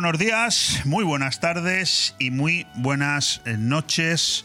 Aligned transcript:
buenos 0.00 0.20
días, 0.20 0.82
muy 0.84 1.02
buenas 1.02 1.40
tardes 1.40 2.14
y 2.20 2.30
muy 2.30 2.68
buenas 2.76 3.42
eh, 3.44 3.56
noches 3.58 4.44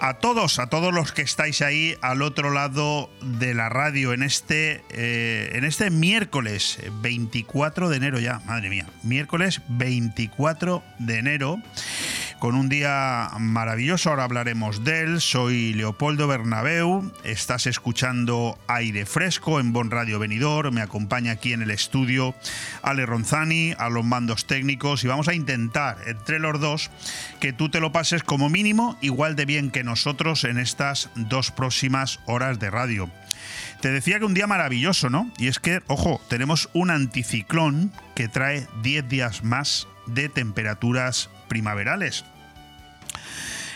a 0.00 0.14
todos, 0.14 0.58
a 0.58 0.68
todos 0.68 0.94
los 0.94 1.12
que 1.12 1.20
estáis 1.20 1.60
ahí 1.60 1.94
al 2.00 2.22
otro 2.22 2.50
lado 2.50 3.10
de 3.20 3.52
la 3.52 3.68
radio 3.68 4.14
en 4.14 4.22
este, 4.22 4.82
eh, 4.88 5.50
en 5.52 5.64
este 5.64 5.90
miércoles 5.90 6.78
24 7.02 7.90
de 7.90 7.98
enero 7.98 8.18
ya, 8.18 8.38
madre 8.46 8.70
mía, 8.70 8.86
miércoles 9.02 9.60
24 9.68 10.82
de 11.00 11.18
enero 11.18 11.60
con 12.38 12.54
un 12.54 12.68
día 12.68 13.30
maravilloso. 13.38 14.10
Ahora 14.10 14.24
hablaremos 14.24 14.84
de 14.84 15.02
él. 15.02 15.20
Soy 15.20 15.74
Leopoldo 15.74 16.28
Bernabeu. 16.28 17.12
Estás 17.24 17.66
escuchando 17.66 18.58
Aire 18.68 19.06
Fresco 19.06 19.60
en 19.60 19.72
Bon 19.72 19.90
Radio 19.90 20.18
Venidor. 20.18 20.70
Me 20.72 20.80
acompaña 20.80 21.32
aquí 21.32 21.52
en 21.52 21.62
el 21.62 21.70
estudio 21.70 22.34
Ale 22.82 23.06
Ronzani, 23.06 23.74
a 23.78 23.88
los 23.88 24.04
mandos 24.04 24.46
técnicos. 24.46 25.04
Y 25.04 25.08
vamos 25.08 25.28
a 25.28 25.34
intentar, 25.34 25.98
entre 26.06 26.38
los 26.38 26.60
dos, 26.60 26.90
que 27.40 27.52
tú 27.52 27.68
te 27.68 27.80
lo 27.80 27.92
pases 27.92 28.22
como 28.22 28.48
mínimo 28.48 28.96
igual 29.00 29.36
de 29.36 29.44
bien 29.44 29.70
que 29.70 29.84
nosotros 29.84 30.44
en 30.44 30.58
estas 30.58 31.10
dos 31.16 31.50
próximas 31.50 32.20
horas 32.26 32.58
de 32.58 32.70
radio. 32.70 33.10
Te 33.80 33.90
decía 33.90 34.18
que 34.18 34.24
un 34.24 34.34
día 34.34 34.46
maravilloso, 34.46 35.08
¿no? 35.08 35.30
Y 35.38 35.48
es 35.48 35.58
que, 35.58 35.82
ojo, 35.86 36.20
tenemos 36.28 36.68
un 36.72 36.90
anticiclón 36.90 37.92
que 38.14 38.28
trae 38.28 38.66
10 38.82 39.08
días 39.08 39.44
más 39.44 39.86
de 40.06 40.28
temperaturas 40.28 41.30
primaverales. 41.48 42.24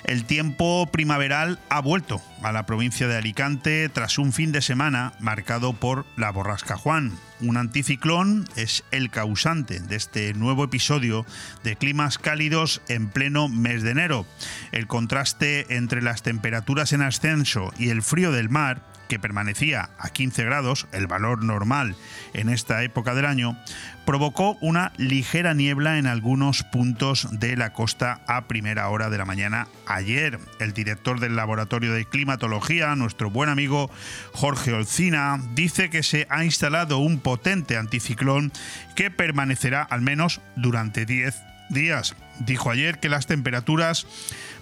El 0.04 0.24
tiempo 0.24 0.88
primaveral 0.90 1.60
ha 1.68 1.80
vuelto 1.80 2.20
a 2.42 2.50
la 2.50 2.66
provincia 2.66 3.06
de 3.06 3.16
Alicante 3.16 3.88
tras 3.88 4.18
un 4.18 4.32
fin 4.32 4.50
de 4.50 4.60
semana 4.60 5.12
marcado 5.20 5.74
por 5.74 6.06
la 6.16 6.30
borrasca 6.30 6.76
Juan. 6.76 7.12
Un 7.40 7.56
anticiclón 7.56 8.48
es 8.56 8.82
el 8.90 9.10
causante 9.10 9.78
de 9.78 9.96
este 9.96 10.34
nuevo 10.34 10.64
episodio 10.64 11.24
de 11.62 11.76
climas 11.76 12.18
cálidos 12.18 12.82
en 12.88 13.08
pleno 13.08 13.48
mes 13.48 13.82
de 13.82 13.92
enero. 13.92 14.26
El 14.72 14.88
contraste 14.88 15.76
entre 15.76 16.02
las 16.02 16.22
temperaturas 16.22 16.92
en 16.92 17.02
ascenso 17.02 17.72
y 17.78 17.90
el 17.90 18.02
frío 18.02 18.32
del 18.32 18.48
mar 18.48 18.82
que 19.12 19.18
permanecía 19.18 19.90
a 19.98 20.08
15 20.08 20.42
grados, 20.42 20.86
el 20.90 21.06
valor 21.06 21.44
normal 21.44 21.96
en 22.32 22.48
esta 22.48 22.82
época 22.82 23.14
del 23.14 23.26
año, 23.26 23.58
provocó 24.06 24.56
una 24.62 24.94
ligera 24.96 25.52
niebla 25.52 25.98
en 25.98 26.06
algunos 26.06 26.62
puntos 26.62 27.28
de 27.30 27.54
la 27.58 27.74
costa 27.74 28.22
a 28.26 28.48
primera 28.48 28.88
hora 28.88 29.10
de 29.10 29.18
la 29.18 29.26
mañana 29.26 29.68
ayer. 29.86 30.38
El 30.60 30.72
director 30.72 31.20
del 31.20 31.36
Laboratorio 31.36 31.92
de 31.92 32.06
Climatología, 32.06 32.96
nuestro 32.96 33.28
buen 33.28 33.50
amigo 33.50 33.90
Jorge 34.32 34.72
Olcina, 34.72 35.38
dice 35.54 35.90
que 35.90 36.02
se 36.02 36.26
ha 36.30 36.42
instalado 36.42 36.96
un 36.96 37.20
potente 37.20 37.76
anticiclón 37.76 38.50
que 38.96 39.10
permanecerá 39.10 39.82
al 39.82 40.00
menos 40.00 40.40
durante 40.56 41.04
10 41.04 41.34
días. 41.68 42.16
Dijo 42.38 42.70
ayer 42.70 42.98
que 42.98 43.10
las 43.10 43.26
temperaturas 43.26 44.06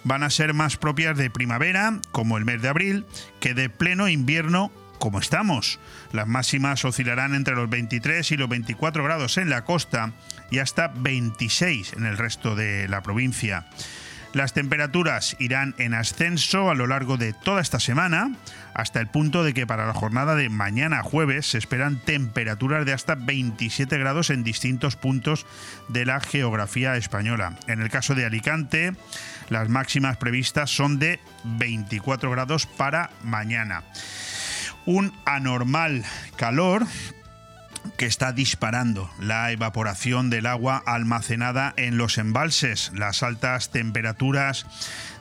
van 0.05 0.23
a 0.23 0.31
ser 0.31 0.55
más 0.55 0.77
propias 0.77 1.17
de 1.17 1.31
primavera, 1.31 2.01
como 2.13 2.39
el 2.39 2.45
mes 2.45 2.63
de 2.63 2.69
abril, 2.69 3.07
que 3.41 3.55
de 3.55 3.69
pleno 3.69 4.09
invierno, 4.09 4.71
como 4.99 5.19
estamos. 5.19 5.79
Las 6.13 6.29
máximas 6.29 6.85
oscilarán 6.85 7.35
entre 7.35 7.55
los 7.55 7.69
23 7.69 8.31
y 8.33 8.37
los 8.37 8.49
24 8.49 9.03
grados 9.03 9.39
en 9.39 9.51
la 9.51 9.65
costa 9.65 10.13
y 10.51 10.59
hasta 10.59 10.89
26 10.89 11.95
en 11.95 12.07
el 12.07 12.19
resto 12.19 12.55
de 12.55 12.89
la 12.89 13.03
provincia. 13.03 13.67
Las 14.33 14.53
temperaturas 14.53 15.37
irán 15.41 15.75
en 15.79 15.93
ascenso 15.93 16.71
a 16.71 16.75
lo 16.75 16.87
largo 16.87 17.17
de 17.17 17.33
toda 17.33 17.61
esta 17.61 17.81
semana, 17.81 18.31
hasta 18.75 19.01
el 19.01 19.09
punto 19.09 19.43
de 19.43 19.53
que 19.55 19.67
para 19.67 19.87
la 19.87 19.93
jornada 19.93 20.37
de 20.37 20.49
mañana 20.49 21.03
jueves 21.03 21.47
se 21.47 21.59
esperan 21.59 21.99
temperaturas 21.99 22.87
de 22.87 22.93
hasta 22.93 23.17
27 23.17 23.99
grados 23.99 24.31
en 24.31 24.45
distintos 24.45 24.95
puntos 24.95 25.47
de 25.89 26.05
la 26.07 26.21
geografía 26.21 26.97
española. 26.97 27.57
En 27.67 27.83
el 27.83 27.91
caso 27.91 28.15
de 28.15 28.25
Alicante, 28.25 28.93
las 29.49 29.69
máximas 29.69 30.17
previstas 30.17 30.71
son 30.71 31.01
de 31.01 31.19
24 31.43 32.31
grados 32.31 32.67
para 32.67 33.11
mañana. 33.25 33.83
Un 34.87 35.13
anormal 35.25 36.05
calor 36.37 36.87
que 37.97 38.07
está 38.07 38.33
disparando 38.33 39.11
la 39.21 39.51
evaporación 39.53 40.31
del 40.31 40.47
agua 40.47 40.83
almacenada 40.87 41.75
en 41.77 41.97
los 41.97 42.19
embalses. 42.19 42.93
Las 42.95 43.23
altas 43.23 43.71
temperaturas 43.71 44.67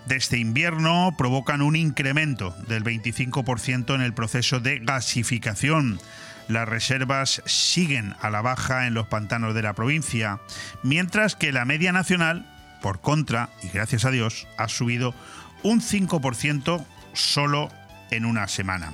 de 0.05 0.15
este 0.15 0.37
invierno 0.37 1.13
provocan 1.17 1.61
un 1.61 1.75
incremento 1.75 2.55
del 2.67 2.83
25% 2.83 3.95
en 3.95 4.01
el 4.01 4.13
proceso 4.13 4.59
de 4.59 4.79
gasificación. 4.79 5.99
Las 6.47 6.67
reservas 6.67 7.43
siguen 7.45 8.15
a 8.21 8.29
la 8.29 8.41
baja 8.41 8.87
en 8.87 8.95
los 8.95 9.07
pantanos 9.07 9.53
de 9.53 9.61
la 9.61 9.73
provincia, 9.73 10.39
mientras 10.81 11.35
que 11.35 11.51
la 11.51 11.65
media 11.65 11.91
nacional, 11.91 12.49
por 12.81 13.01
contra, 13.01 13.49
y 13.61 13.67
gracias 13.67 14.05
a 14.05 14.11
Dios, 14.11 14.47
ha 14.57 14.67
subido 14.67 15.13
un 15.61 15.81
5% 15.81 16.83
solo 17.13 17.69
en 18.09 18.25
una 18.25 18.47
semana. 18.47 18.93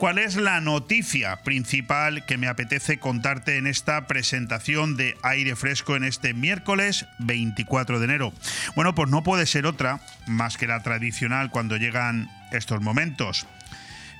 ¿Cuál 0.00 0.16
es 0.16 0.36
la 0.36 0.62
noticia 0.62 1.42
principal 1.42 2.24
que 2.24 2.38
me 2.38 2.48
apetece 2.48 2.98
contarte 2.98 3.58
en 3.58 3.66
esta 3.66 4.06
presentación 4.06 4.96
de 4.96 5.14
aire 5.22 5.54
fresco 5.56 5.94
en 5.94 6.04
este 6.04 6.32
miércoles 6.32 7.04
24 7.18 7.98
de 7.98 8.06
enero? 8.06 8.32
Bueno, 8.74 8.94
pues 8.94 9.10
no 9.10 9.22
puede 9.22 9.44
ser 9.44 9.66
otra 9.66 10.00
más 10.26 10.56
que 10.56 10.66
la 10.66 10.82
tradicional 10.82 11.50
cuando 11.50 11.76
llegan 11.76 12.30
estos 12.50 12.80
momentos. 12.80 13.46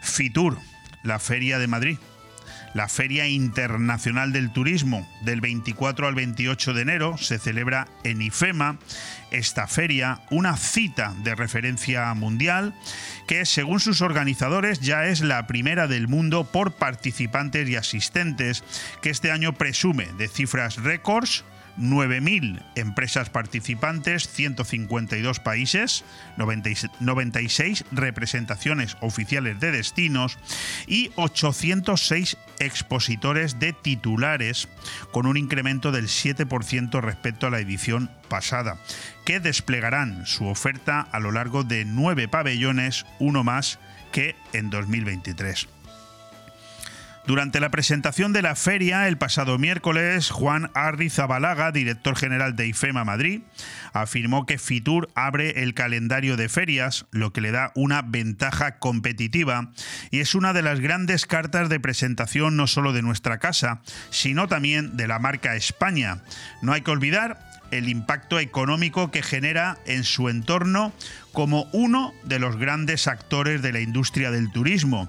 Fitur, 0.03 0.59
la 1.03 1.19
Feria 1.19 1.59
de 1.59 1.67
Madrid 1.67 1.97
la 2.75 2.89
Feria 2.89 3.27
Internacional 3.27 4.33
del 4.33 4.53
Turismo 4.53 5.09
del 5.23 5.41
24 5.41 6.07
al 6.07 6.15
28 6.15 6.75
de 6.75 6.83
enero 6.83 7.19
se 7.19 7.39
celebra 7.39 7.89
en 8.05 8.23
IFEMA. 8.23 8.79
Esta 9.31 9.67
feria, 9.67 10.23
una 10.31 10.57
cita 10.57 11.15
de 11.23 11.35
referencia 11.35 12.13
mundial 12.15 12.75
que 13.29 13.47
según 13.47 13.79
sus 13.79 14.01
organizadores 14.01 14.81
ya 14.81 15.07
es 15.07 15.21
la 15.21 15.47
primera 15.47 15.87
del 15.87 16.09
mundo 16.09 16.45
por 16.45 16.73
participantes 16.73 17.69
y 17.69 17.77
asistentes, 17.77 18.65
que 19.03 19.11
este 19.11 19.31
año 19.31 19.53
presume 19.53 20.07
de 20.19 20.29
cifras 20.29 20.77
récords 20.77 21.45
9.000 21.81 22.63
empresas 22.75 23.31
participantes, 23.31 24.29
152 24.29 25.41
países, 25.41 26.05
96 26.37 27.85
representaciones 27.91 28.97
oficiales 29.01 29.59
de 29.61 29.73
destinos 29.73 30.39
y 30.87 31.11
806 31.17 32.37
expositores 32.59 33.59
de 33.59 33.73
titulares, 33.73 34.69
con 35.13 35.27
un 35.27 35.37
incremento 35.37 35.93
del 35.93 36.07
7% 36.07 37.01
respecto 37.01 37.47
a 37.47 37.51
la 37.51 37.61
edición 37.61 38.11
pasada, 38.29 38.79
que 39.25 39.41
desplegarán 39.41 40.27
su 40.27 40.47
oferta 40.47 41.01
a 41.01 41.19
lo 41.19 41.33
largo 41.33 41.65
de 41.65 41.85
nueve 41.85 42.29
pabellones, 42.29 43.07
uno 43.19 43.43
más 43.45 43.79
que 44.13 44.37
en 44.53 44.71
2023. 44.71 45.80
Durante 47.31 47.61
la 47.61 47.71
presentación 47.71 48.33
de 48.33 48.43
la 48.43 48.57
feria 48.57 49.07
el 49.07 49.17
pasado 49.17 49.57
miércoles, 49.57 50.31
Juan 50.31 50.69
Arrizabalaga, 50.75 51.71
director 51.71 52.17
general 52.17 52.57
de 52.57 52.67
IFEMA 52.67 53.05
Madrid, 53.05 53.43
afirmó 53.93 54.47
que 54.47 54.59
Fitur 54.59 55.09
abre 55.15 55.63
el 55.63 55.73
calendario 55.73 56.37
de 56.37 56.49
ferias, 56.49 57.07
lo 57.13 57.33
que 57.33 57.41
le 57.41 57.53
da 57.53 57.71
una 57.77 58.03
ventaja 58.03 58.81
competitiva 58.81 59.71
y 60.11 60.19
es 60.19 60.35
una 60.35 60.53
de 60.53 60.63
las 60.63 60.81
grandes 60.81 61.25
cartas 61.25 61.69
de 61.69 61.79
presentación 61.79 62.57
no 62.57 62.67
solo 62.67 62.93
de 62.93 63.03
nuestra 63.03 63.39
casa, 63.39 63.81
sino 64.11 64.49
también 64.49 64.97
de 64.97 65.07
la 65.07 65.21
marca 65.21 65.55
España. 65.55 66.25
No 66.63 66.73
hay 66.73 66.81
que 66.81 66.91
olvidar 66.91 67.39
el 67.71 67.89
impacto 67.89 68.41
económico 68.41 69.13
que 69.13 69.23
genera 69.23 69.79
en 69.87 70.03
su 70.03 70.31
entorno 70.31 70.93
como 71.31 71.69
uno 71.73 72.13
de 72.25 72.41
los 72.41 72.57
grandes 72.57 73.07
actores 73.07 73.63
de 73.63 73.73
la 73.73 73.81
industria 73.81 74.33
del 74.33 74.51
turismo 74.51 75.09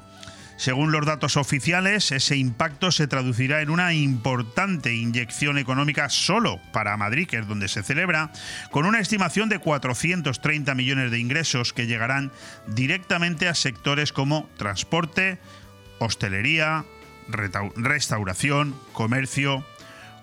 según 0.61 0.91
los 0.91 1.07
datos 1.07 1.37
oficiales, 1.37 2.11
ese 2.11 2.37
impacto 2.37 2.91
se 2.91 3.07
traducirá 3.07 3.63
en 3.63 3.71
una 3.71 3.95
importante 3.95 4.93
inyección 4.93 5.57
económica 5.57 6.07
solo 6.07 6.59
para 6.71 6.95
Madrid, 6.97 7.27
que 7.27 7.39
es 7.39 7.47
donde 7.47 7.67
se 7.67 7.81
celebra, 7.81 8.31
con 8.69 8.85
una 8.85 8.99
estimación 8.99 9.49
de 9.49 9.57
430 9.57 10.75
millones 10.75 11.09
de 11.09 11.17
ingresos 11.17 11.73
que 11.73 11.87
llegarán 11.87 12.31
directamente 12.67 13.47
a 13.47 13.55
sectores 13.55 14.13
como 14.13 14.47
transporte, 14.55 15.39
hostelería, 15.97 16.85
restauración, 17.27 18.79
comercio, 18.93 19.65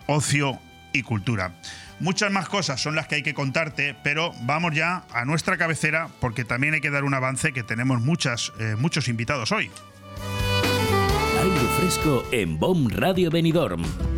ocio 0.06 0.60
y 0.92 1.02
cultura. 1.02 1.60
Muchas 1.98 2.30
más 2.30 2.48
cosas 2.48 2.80
son 2.80 2.94
las 2.94 3.08
que 3.08 3.16
hay 3.16 3.22
que 3.24 3.34
contarte, 3.34 3.96
pero 4.04 4.32
vamos 4.42 4.72
ya 4.72 5.02
a 5.12 5.24
nuestra 5.24 5.56
cabecera 5.56 6.06
porque 6.20 6.44
también 6.44 6.74
hay 6.74 6.80
que 6.80 6.90
dar 6.90 7.02
un 7.02 7.14
avance 7.14 7.52
que 7.52 7.64
tenemos 7.64 8.00
muchas, 8.00 8.52
eh, 8.60 8.76
muchos 8.78 9.08
invitados 9.08 9.50
hoy 9.50 9.68
fresco 11.78 12.24
en 12.32 12.58
BOM 12.58 12.88
Radio 12.88 13.30
Benidorm. 13.30 14.17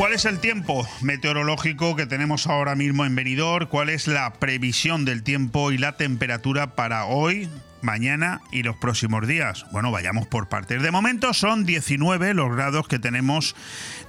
¿Cuál 0.00 0.14
es 0.14 0.24
el 0.24 0.38
tiempo 0.38 0.88
meteorológico 1.02 1.94
que 1.94 2.06
tenemos 2.06 2.46
ahora 2.46 2.74
mismo 2.74 3.04
en 3.04 3.14
Benidorm? 3.14 3.66
¿Cuál 3.68 3.90
es 3.90 4.06
la 4.06 4.32
previsión 4.32 5.04
del 5.04 5.22
tiempo 5.22 5.72
y 5.72 5.76
la 5.76 5.98
temperatura 5.98 6.74
para 6.74 7.04
hoy, 7.04 7.50
mañana 7.82 8.40
y 8.50 8.62
los 8.62 8.76
próximos 8.76 9.26
días. 9.26 9.66
Bueno, 9.72 9.90
vayamos 9.90 10.26
por 10.26 10.48
partes. 10.48 10.82
De 10.82 10.90
momento 10.90 11.34
son 11.34 11.64
19 11.64 12.34
los 12.34 12.54
grados 12.54 12.88
que 12.88 12.98
tenemos 12.98 13.54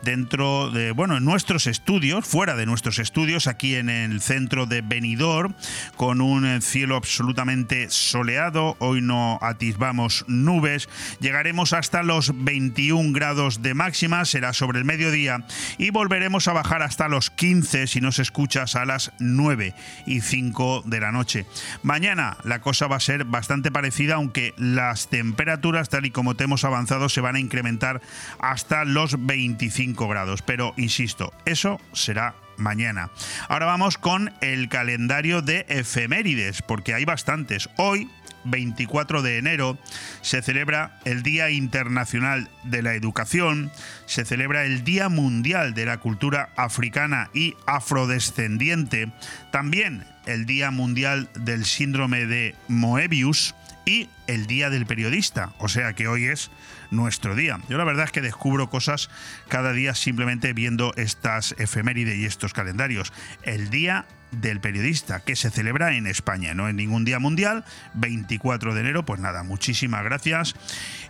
dentro 0.03 0.69
de, 0.71 0.91
bueno, 0.91 1.17
en 1.17 1.25
nuestros 1.25 1.67
estudios, 1.67 2.25
fuera 2.25 2.55
de 2.55 2.65
nuestros 2.65 2.99
estudios, 2.99 3.47
aquí 3.47 3.75
en 3.75 3.89
el 3.89 4.21
centro 4.21 4.65
de 4.65 4.81
Benidorm, 4.81 5.53
con 5.95 6.21
un 6.21 6.61
cielo 6.61 6.95
absolutamente 6.95 7.89
soleado. 7.89 8.75
Hoy 8.79 9.01
no 9.01 9.39
atisbamos 9.41 10.25
nubes. 10.27 10.89
Llegaremos 11.19 11.73
hasta 11.73 12.03
los 12.03 12.31
21 12.43 13.13
grados 13.13 13.61
de 13.61 13.73
máxima, 13.73 14.25
será 14.25 14.53
sobre 14.53 14.79
el 14.79 14.85
mediodía, 14.85 15.45
y 15.77 15.89
volveremos 15.89 16.47
a 16.47 16.53
bajar 16.53 16.81
hasta 16.81 17.07
los 17.07 17.29
15 17.29 17.87
si 17.87 18.01
nos 18.01 18.19
escuchas 18.19 18.75
a 18.75 18.85
las 18.85 19.11
9 19.19 19.75
y 20.05 20.21
5 20.21 20.83
de 20.85 20.99
la 20.99 21.11
noche. 21.11 21.45
Mañana 21.83 22.37
la 22.43 22.61
cosa 22.61 22.87
va 22.87 22.95
a 22.95 23.01
ser 23.01 23.25
bastante 23.25 23.71
parecida, 23.71 24.15
aunque 24.15 24.53
las 24.57 25.09
temperaturas, 25.09 25.89
tal 25.89 26.05
y 26.05 26.11
como 26.11 26.35
te 26.35 26.45
hemos 26.45 26.63
avanzado, 26.63 27.09
se 27.09 27.21
van 27.21 27.35
a 27.35 27.39
incrementar 27.39 28.01
hasta 28.39 28.85
los 28.85 29.25
25 29.25 29.90
grados. 29.95 30.41
Pero, 30.41 30.73
insisto, 30.77 31.33
eso 31.45 31.79
será 31.93 32.35
mañana. 32.57 33.09
Ahora 33.47 33.65
vamos 33.65 33.97
con 33.97 34.33
el 34.41 34.69
calendario 34.69 35.41
de 35.41 35.65
efemérides, 35.69 36.61
porque 36.61 36.93
hay 36.93 37.05
bastantes. 37.05 37.69
Hoy 37.77 38.09
24 38.43 39.21
de 39.21 39.37
enero 39.37 39.77
se 40.21 40.41
celebra 40.41 40.99
el 41.05 41.23
Día 41.23 41.49
Internacional 41.49 42.49
de 42.63 42.81
la 42.81 42.95
Educación, 42.95 43.71
se 44.05 44.25
celebra 44.25 44.63
el 44.63 44.83
Día 44.83 45.09
Mundial 45.09 45.73
de 45.73 45.85
la 45.85 45.97
Cultura 45.97 46.49
Africana 46.55 47.29
y 47.33 47.55
Afrodescendiente, 47.65 49.11
también 49.51 50.05
el 50.25 50.45
Día 50.45 50.71
Mundial 50.71 51.29
del 51.35 51.65
Síndrome 51.65 52.25
de 52.25 52.55
Moebius 52.67 53.55
y 53.85 54.09
el 54.27 54.47
Día 54.47 54.69
del 54.69 54.85
Periodista, 54.85 55.53
o 55.57 55.67
sea 55.67 55.93
que 55.93 56.07
hoy 56.07 56.25
es 56.25 56.51
nuestro 56.91 57.35
día. 57.35 57.59
Yo 57.69 57.77
la 57.77 57.83
verdad 57.83 58.05
es 58.05 58.11
que 58.11 58.21
descubro 58.21 58.69
cosas 58.69 59.09
cada 59.47 59.73
día 59.73 59.95
simplemente 59.95 60.53
viendo 60.53 60.93
estas 60.97 61.55
efemérides 61.57 62.17
y 62.17 62.25
estos 62.25 62.53
calendarios. 62.53 63.11
El 63.43 63.69
Día 63.69 64.05
del 64.31 64.61
Periodista, 64.61 65.21
que 65.21 65.35
se 65.35 65.49
celebra 65.49 65.95
en 65.95 66.07
España, 66.07 66.53
no 66.53 66.69
en 66.69 66.75
ningún 66.75 67.03
día 67.03 67.19
mundial, 67.19 67.65
24 67.95 68.73
de 68.73 68.81
enero, 68.81 69.05
pues 69.05 69.19
nada, 69.19 69.43
muchísimas 69.43 70.03
gracias 70.03 70.55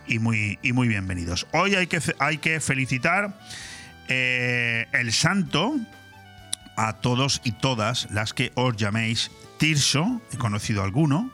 y 0.06 0.18
muy, 0.18 0.58
y 0.62 0.72
muy 0.72 0.88
bienvenidos. 0.88 1.46
Hoy 1.52 1.74
hay 1.74 1.86
que, 1.86 2.00
hay 2.18 2.38
que 2.38 2.60
felicitar 2.60 3.38
eh, 4.08 4.86
el 4.92 5.12
santo 5.12 5.76
a 6.76 6.94
todos 6.94 7.40
y 7.44 7.52
todas 7.52 8.10
las 8.10 8.32
que 8.34 8.50
os 8.54 8.76
llaméis 8.76 9.30
Tirso, 9.58 10.20
he 10.32 10.38
conocido 10.38 10.82
alguno, 10.82 11.30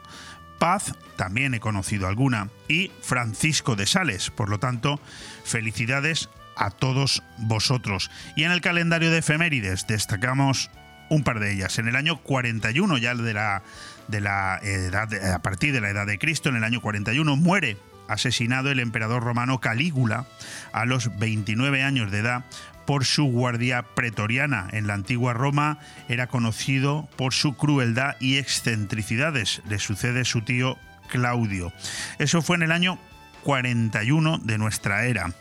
Paz, 0.59 0.95
también 1.17 1.55
he 1.55 1.61
conocido 1.61 2.09
alguna, 2.09 2.49
y 2.69 2.91
Francisco 3.01 3.77
de 3.77 3.87
Sales. 3.87 4.31
Por 4.31 4.49
lo 4.49 4.59
tanto, 4.59 5.01
felicidades 5.45 6.29
a 6.57 6.71
todos 6.71 7.23
vosotros. 7.39 8.11
Y 8.37 8.45
en 8.45 8.53
el 8.53 8.61
calendario 8.61 9.11
de 9.11 9.19
efemérides 9.19 9.87
destacamos 9.87 10.71
un 11.09 11.23
par 11.23 11.41
de 11.41 11.53
ellas. 11.53 11.79
En 11.79 11.89
el 11.89 11.97
año 11.97 12.19
41, 12.19 12.99
ya 12.99 13.15
de 13.15 13.35
la, 13.35 13.63
de 14.09 14.21
la 14.21 14.59
edad, 14.63 15.13
a 15.33 15.39
partir 15.41 15.73
de 15.73 15.81
la 15.81 15.91
edad 15.91 16.07
de 16.07 16.19
Cristo, 16.19 16.49
en 16.49 16.57
el 16.57 16.65
año 16.65 16.81
41, 16.81 17.37
muere 17.37 17.77
asesinado 18.09 18.71
el 18.71 18.81
emperador 18.81 19.23
romano 19.23 19.61
Calígula 19.61 20.27
a 20.73 20.85
los 20.87 21.19
29 21.19 21.83
años 21.83 22.11
de 22.11 22.19
edad 22.19 22.45
por 22.89 23.05
su 23.05 23.25
guardia 23.25 23.83
pretoriana. 23.83 24.67
En 24.73 24.87
la 24.87 24.95
antigua 24.95 25.35
Roma 25.35 25.79
era 26.09 26.27
conocido 26.27 27.07
por 27.17 27.35
su 27.35 27.55
crueldad 27.55 28.17
y 28.19 28.39
excentricidades. 28.39 29.61
Le 29.69 29.79
sucede 29.79 30.25
su 30.25 30.41
tío 30.41 30.79
Claudio. 31.11 31.71
Eso 32.19 32.41
fue 32.41 32.57
en 32.57 32.63
el 32.63 32.73
año 32.73 32.99
41 33.43 34.39
de 34.39 34.57
nuestra 34.57 35.05
era. 35.05 35.35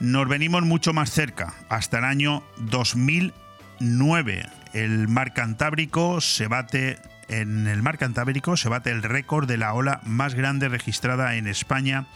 Nos 0.00 0.26
venimos 0.26 0.64
mucho 0.64 0.92
más 0.92 1.12
cerca, 1.12 1.54
hasta 1.68 1.98
el 1.98 2.04
año 2.04 2.42
2009. 2.56 4.48
El 4.72 5.06
mar 5.06 5.34
Cantábrico 5.34 6.20
se 6.20 6.48
bate 6.48 6.98
en 7.28 7.66
el 7.66 7.82
mar 7.82 7.98
Cantábrico 7.98 8.56
se 8.56 8.68
bate 8.68 8.90
el 8.90 9.02
récord 9.02 9.48
de 9.48 9.56
la 9.56 9.74
ola 9.74 10.00
más 10.04 10.34
grande 10.34 10.68
registrada 10.68 11.36
en 11.36 11.46
España 11.46 12.06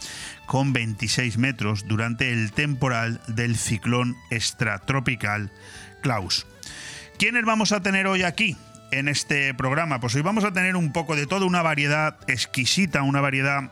con 0.45 0.73
26 0.73 1.37
metros 1.37 1.87
durante 1.87 2.31
el 2.31 2.51
temporal 2.51 3.21
del 3.27 3.57
ciclón 3.57 4.17
extratropical 4.29 5.51
Klaus. 6.01 6.47
¿Quiénes 7.17 7.45
vamos 7.45 7.71
a 7.71 7.81
tener 7.81 8.07
hoy 8.07 8.23
aquí? 8.23 8.57
En 8.91 9.07
este 9.07 9.53
programa, 9.53 9.99
pues 9.99 10.15
hoy 10.15 10.21
vamos 10.21 10.43
a 10.43 10.51
tener 10.51 10.75
un 10.75 10.91
poco 10.91 11.15
de 11.15 11.25
todo, 11.25 11.45
una 11.45 11.61
variedad 11.61 12.17
exquisita, 12.27 13.03
una 13.03 13.21
variedad 13.21 13.71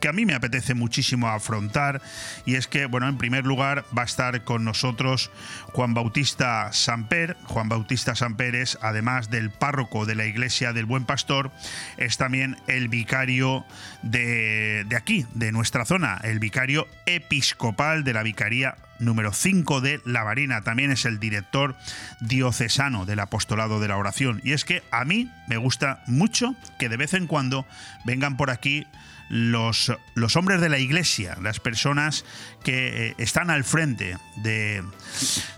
que 0.00 0.08
a 0.08 0.12
mí 0.12 0.26
me 0.26 0.34
apetece 0.34 0.74
muchísimo 0.74 1.28
afrontar 1.28 2.00
y 2.46 2.54
es 2.54 2.68
que, 2.68 2.86
bueno, 2.86 3.08
en 3.08 3.18
primer 3.18 3.44
lugar 3.44 3.84
va 3.96 4.02
a 4.02 4.04
estar 4.04 4.44
con 4.44 4.64
nosotros 4.64 5.32
Juan 5.72 5.92
Bautista 5.92 6.72
Samper. 6.72 7.36
Juan 7.44 7.68
Bautista 7.68 8.14
Samper 8.14 8.54
es, 8.54 8.78
además 8.80 9.30
del 9.30 9.50
párroco 9.50 10.06
de 10.06 10.14
la 10.14 10.26
iglesia 10.26 10.72
del 10.72 10.84
Buen 10.84 11.04
Pastor, 11.04 11.50
es 11.96 12.16
también 12.16 12.56
el 12.68 12.88
vicario 12.88 13.64
de, 14.02 14.84
de 14.88 14.96
aquí, 14.96 15.26
de 15.34 15.50
nuestra 15.50 15.84
zona, 15.84 16.20
el 16.22 16.38
vicario 16.38 16.86
episcopal 17.06 18.04
de 18.04 18.12
la 18.12 18.22
vicaría 18.22 18.76
número 18.98 19.32
5 19.32 19.80
de 19.80 20.00
La 20.04 20.22
Varina. 20.22 20.62
También 20.62 20.90
es 20.90 21.04
el 21.04 21.18
director 21.18 21.76
diocesano 22.20 23.04
del 23.04 23.20
apostolado 23.20 23.80
de 23.80 23.88
la 23.88 23.96
oración. 23.96 24.40
Y 24.44 24.52
es 24.52 24.64
que 24.64 24.82
a 24.90 25.04
mí 25.04 25.30
me 25.48 25.56
gusta 25.56 26.02
mucho 26.06 26.54
que 26.78 26.88
de 26.88 26.96
vez 26.96 27.14
en 27.14 27.26
cuando 27.26 27.66
vengan 28.04 28.36
por 28.36 28.50
aquí 28.50 28.86
los, 29.34 29.92
los 30.14 30.36
hombres 30.36 30.60
de 30.60 30.68
la 30.68 30.78
iglesia, 30.78 31.36
las 31.42 31.58
personas 31.58 32.24
que 32.62 33.08
eh, 33.08 33.14
están 33.18 33.50
al 33.50 33.64
frente 33.64 34.16
de, 34.36 34.84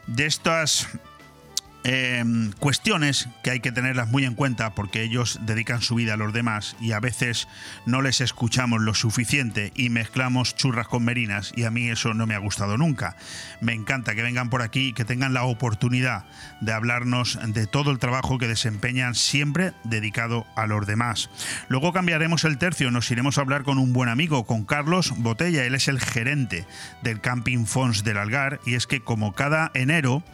de 0.06 0.24
estas 0.24 0.88
Em, 1.88 2.50
cuestiones 2.58 3.28
que 3.44 3.52
hay 3.52 3.60
que 3.60 3.70
tenerlas 3.70 4.08
muy 4.08 4.24
en 4.24 4.34
cuenta 4.34 4.74
porque 4.74 5.02
ellos 5.02 5.38
dedican 5.42 5.82
su 5.82 5.94
vida 5.94 6.14
a 6.14 6.16
los 6.16 6.32
demás 6.32 6.74
y 6.80 6.90
a 6.90 6.98
veces 6.98 7.46
no 7.84 8.02
les 8.02 8.20
escuchamos 8.20 8.82
lo 8.82 8.92
suficiente 8.92 9.70
y 9.76 9.88
mezclamos 9.88 10.56
churras 10.56 10.88
con 10.88 11.04
merinas 11.04 11.52
y 11.54 11.62
a 11.62 11.70
mí 11.70 11.88
eso 11.88 12.12
no 12.12 12.26
me 12.26 12.34
ha 12.34 12.38
gustado 12.38 12.76
nunca. 12.76 13.14
Me 13.60 13.72
encanta 13.72 14.16
que 14.16 14.22
vengan 14.24 14.50
por 14.50 14.62
aquí 14.62 14.88
y 14.88 14.92
que 14.94 15.04
tengan 15.04 15.32
la 15.32 15.44
oportunidad 15.44 16.24
de 16.60 16.72
hablarnos 16.72 17.38
de 17.54 17.68
todo 17.68 17.92
el 17.92 18.00
trabajo 18.00 18.38
que 18.38 18.48
desempeñan 18.48 19.14
siempre 19.14 19.72
dedicado 19.84 20.44
a 20.56 20.66
los 20.66 20.88
demás. 20.88 21.30
Luego 21.68 21.92
cambiaremos 21.92 22.42
el 22.42 22.58
tercio, 22.58 22.90
nos 22.90 23.08
iremos 23.12 23.38
a 23.38 23.42
hablar 23.42 23.62
con 23.62 23.78
un 23.78 23.92
buen 23.92 24.08
amigo, 24.08 24.44
con 24.44 24.64
Carlos 24.64 25.14
Botella, 25.18 25.64
él 25.64 25.76
es 25.76 25.86
el 25.86 26.00
gerente 26.00 26.66
del 27.04 27.20
Camping 27.20 27.64
Fons 27.64 28.02
del 28.02 28.18
Algar 28.18 28.58
y 28.66 28.74
es 28.74 28.88
que 28.88 29.02
como 29.02 29.34
cada 29.34 29.70
enero 29.72 30.24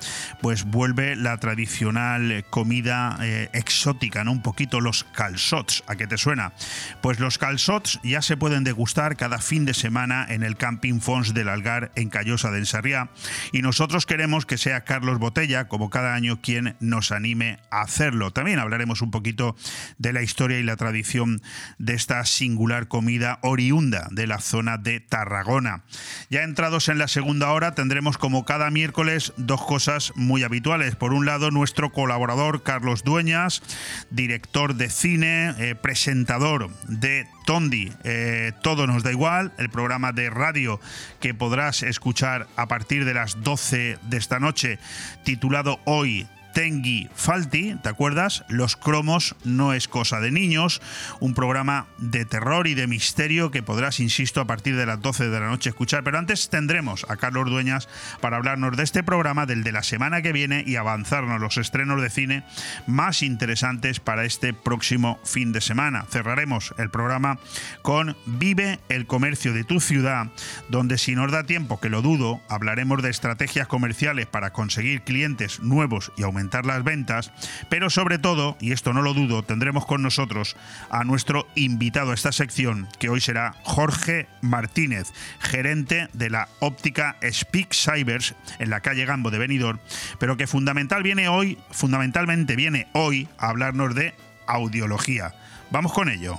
pues 0.40 0.64
vuelve 0.64 1.14
la 1.14 1.41
tradicional 1.42 2.44
comida 2.50 3.18
eh, 3.20 3.48
exótica, 3.52 4.24
¿no? 4.24 4.32
Un 4.32 4.42
poquito 4.42 4.80
los 4.80 5.04
calzots, 5.04 5.84
¿a 5.86 5.96
qué 5.96 6.06
te 6.06 6.16
suena? 6.16 6.52
Pues 7.00 7.20
los 7.20 7.38
calzots 7.38 8.00
ya 8.02 8.22
se 8.22 8.36
pueden 8.36 8.64
degustar 8.64 9.16
cada 9.16 9.38
fin 9.38 9.64
de 9.64 9.74
semana 9.74 10.26
en 10.28 10.42
el 10.42 10.56
Camping 10.56 11.00
Fons 11.00 11.34
del 11.34 11.48
Algar 11.48 11.92
en 11.94 12.08
Callosa 12.08 12.50
de 12.50 12.58
Ensarriá 12.58 13.10
y 13.52 13.62
nosotros 13.62 14.04
queremos 14.04 14.46
que 14.46 14.58
sea 14.58 14.82
Carlos 14.82 15.18
Botella, 15.18 15.68
como 15.68 15.90
cada 15.90 16.14
año, 16.14 16.40
quien 16.40 16.76
nos 16.80 17.12
anime 17.12 17.58
a 17.70 17.82
hacerlo. 17.82 18.32
También 18.32 18.58
hablaremos 18.58 19.00
un 19.00 19.10
poquito 19.10 19.54
de 19.98 20.12
la 20.12 20.22
historia 20.22 20.58
y 20.58 20.62
la 20.64 20.76
tradición 20.76 21.40
de 21.78 21.94
esta 21.94 22.24
singular 22.24 22.88
comida 22.88 23.38
oriunda 23.42 24.08
de 24.10 24.26
la 24.26 24.40
zona 24.40 24.76
de 24.78 25.00
Tarragona. 25.00 25.82
Ya 26.30 26.42
entrados 26.42 26.88
en 26.88 26.98
la 26.98 27.08
segunda 27.08 27.52
hora 27.52 27.74
tendremos 27.74 28.18
como 28.18 28.44
cada 28.44 28.70
miércoles 28.70 29.32
dos 29.36 29.64
cosas 29.64 30.12
muy 30.16 30.32
muy 30.32 30.44
habituales. 30.44 30.96
Por 30.96 31.12
un 31.12 31.26
lado, 31.26 31.31
nuestro 31.38 31.90
colaborador 31.90 32.62
Carlos 32.62 33.04
Dueñas, 33.04 33.62
director 34.10 34.74
de 34.74 34.90
cine, 34.90 35.54
eh, 35.58 35.74
presentador 35.74 36.70
de 36.88 37.26
Tondi, 37.46 37.92
eh, 38.04 38.52
Todo 38.62 38.86
nos 38.86 39.02
da 39.02 39.10
igual, 39.10 39.52
el 39.58 39.70
programa 39.70 40.12
de 40.12 40.30
radio 40.30 40.80
que 41.20 41.34
podrás 41.34 41.82
escuchar 41.82 42.46
a 42.56 42.68
partir 42.68 43.04
de 43.04 43.14
las 43.14 43.42
12 43.42 43.98
de 44.02 44.16
esta 44.16 44.38
noche, 44.38 44.78
titulado 45.24 45.80
Hoy 45.84 46.26
Tengi 46.52 47.08
Falti, 47.14 47.76
¿te 47.82 47.88
acuerdas? 47.88 48.44
Los 48.48 48.76
cromos 48.76 49.34
no 49.44 49.72
es 49.72 49.88
cosa 49.88 50.20
de 50.20 50.30
niños, 50.30 50.82
un 51.20 51.34
programa 51.34 51.86
de 51.98 52.24
terror 52.24 52.66
y 52.66 52.74
de 52.74 52.86
misterio 52.86 53.50
que 53.50 53.62
podrás, 53.62 54.00
insisto, 54.00 54.40
a 54.40 54.46
partir 54.46 54.76
de 54.76 54.86
las 54.86 55.00
12 55.00 55.28
de 55.28 55.40
la 55.40 55.46
noche 55.46 55.70
escuchar. 55.70 56.04
Pero 56.04 56.18
antes 56.18 56.50
tendremos 56.50 57.06
a 57.08 57.16
Carlos 57.16 57.48
Dueñas 57.48 57.88
para 58.20 58.36
hablarnos 58.36 58.76
de 58.76 58.82
este 58.82 59.02
programa, 59.02 59.46
del 59.46 59.64
de 59.64 59.72
la 59.72 59.82
semana 59.82 60.20
que 60.20 60.32
viene 60.32 60.62
y 60.66 60.76
avanzarnos 60.76 61.40
los 61.40 61.56
estrenos 61.56 62.02
de 62.02 62.10
cine 62.10 62.44
más 62.86 63.22
interesantes 63.22 64.00
para 64.00 64.24
este 64.24 64.52
próximo 64.52 65.18
fin 65.24 65.52
de 65.52 65.60
semana. 65.60 66.04
Cerraremos 66.10 66.74
el 66.78 66.90
programa 66.90 67.38
con 67.82 68.16
Vive 68.26 68.78
el 68.88 69.06
comercio 69.06 69.52
de 69.52 69.64
tu 69.64 69.80
ciudad, 69.80 70.26
donde 70.68 70.98
si 70.98 71.14
nos 71.14 71.32
da 71.32 71.44
tiempo, 71.44 71.80
que 71.80 71.88
lo 71.88 72.02
dudo, 72.02 72.40
hablaremos 72.48 73.02
de 73.02 73.10
estrategias 73.10 73.66
comerciales 73.66 74.26
para 74.26 74.52
conseguir 74.52 75.02
clientes 75.02 75.60
nuevos 75.60 76.12
y 76.16 76.22
aumentar 76.22 76.41
las 76.64 76.84
ventas, 76.84 77.32
pero 77.68 77.90
sobre 77.90 78.18
todo, 78.18 78.56
y 78.60 78.72
esto 78.72 78.92
no 78.92 79.02
lo 79.02 79.14
dudo, 79.14 79.42
tendremos 79.42 79.86
con 79.86 80.02
nosotros 80.02 80.56
a 80.90 81.04
nuestro 81.04 81.46
invitado 81.54 82.10
a 82.10 82.14
esta 82.14 82.32
sección, 82.32 82.88
que 82.98 83.08
hoy 83.08 83.20
será 83.20 83.54
Jorge 83.62 84.28
Martínez, 84.40 85.12
gerente 85.40 86.08
de 86.12 86.30
la 86.30 86.48
óptica 86.60 87.16
Speak 87.30 87.74
Cybers 87.74 88.34
en 88.58 88.70
la 88.70 88.80
calle 88.80 89.04
Gambo 89.04 89.30
de 89.30 89.38
Benidorm, 89.38 89.78
pero 90.18 90.36
que 90.36 90.46
fundamental 90.46 91.02
viene 91.02 91.28
hoy, 91.28 91.58
fundamentalmente 91.70 92.56
viene 92.56 92.88
hoy 92.92 93.28
a 93.38 93.48
hablarnos 93.48 93.94
de 93.94 94.14
audiología. 94.46 95.34
Vamos 95.70 95.92
con 95.92 96.08
ello. 96.08 96.38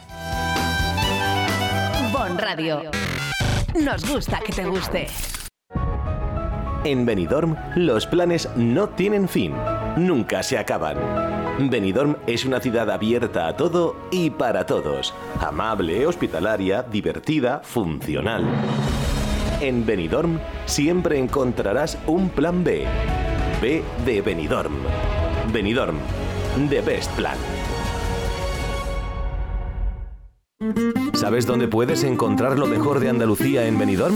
Bon 2.12 2.38
Radio. 2.38 2.92
Nos 3.84 4.08
gusta 4.08 4.40
que 4.46 4.54
te 4.54 4.66
guste. 4.66 5.08
En 6.86 7.06
Benidorm, 7.06 7.56
los 7.76 8.06
planes 8.06 8.50
no 8.58 8.90
tienen 8.90 9.30
fin, 9.30 9.54
nunca 9.96 10.44
se 10.44 10.58
acaban. 10.58 10.98
Benidorm 11.60 12.18
es 12.26 12.46
una 12.46 12.60
ciudad 12.60 12.90
abierta 12.90 13.48
a 13.48 13.56
todo 13.56 13.96
y 14.12 14.30
para 14.30 14.66
todos. 14.66 15.14
Amable, 15.40 16.06
hospitalaria, 16.08 16.84
divertida, 16.84 17.62
funcional. 17.64 18.44
En 19.62 19.86
Benidorm 19.86 20.40
siempre 20.66 21.20
encontrarás 21.20 21.98
un 22.08 22.30
plan 22.30 22.64
B. 22.64 22.86
B 23.62 23.84
de 24.06 24.22
Benidorm. 24.22 24.74
Benidorm, 25.54 25.98
The 26.70 26.82
Best 26.82 27.12
Plan. 27.12 27.38
¿Sabes 31.14 31.46
dónde 31.46 31.68
puedes 31.68 32.04
encontrar 32.04 32.58
lo 32.58 32.66
mejor 32.66 33.00
de 33.00 33.10
Andalucía 33.10 33.66
en 33.68 33.78
Benidorm? 33.78 34.16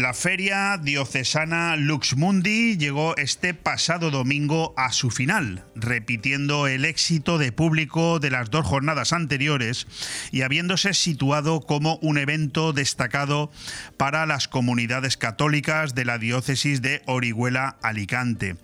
La 0.00 0.14
feria 0.14 0.80
diocesana 0.82 1.76
Luxmundi 1.76 2.78
llegó 2.78 3.14
este 3.18 3.52
pasado 3.52 4.10
domingo 4.10 4.72
a 4.78 4.92
su 4.92 5.10
final, 5.10 5.66
repitiendo 5.74 6.66
el 6.66 6.86
éxito 6.86 7.36
de 7.36 7.52
público 7.52 8.18
de 8.18 8.30
las 8.30 8.50
dos 8.50 8.64
jornadas 8.64 9.12
anteriores 9.12 9.86
y 10.32 10.40
habiéndose 10.40 10.94
situado 10.94 11.60
como 11.60 11.96
un 11.96 12.16
evento 12.16 12.72
destacado 12.72 13.50
para 13.98 14.24
las 14.24 14.48
comunidades 14.48 15.18
católicas 15.18 15.94
de 15.94 16.06
la 16.06 16.16
diócesis 16.16 16.80
de 16.80 17.02
Orihuela 17.04 17.76
Alicante. 17.82 18.56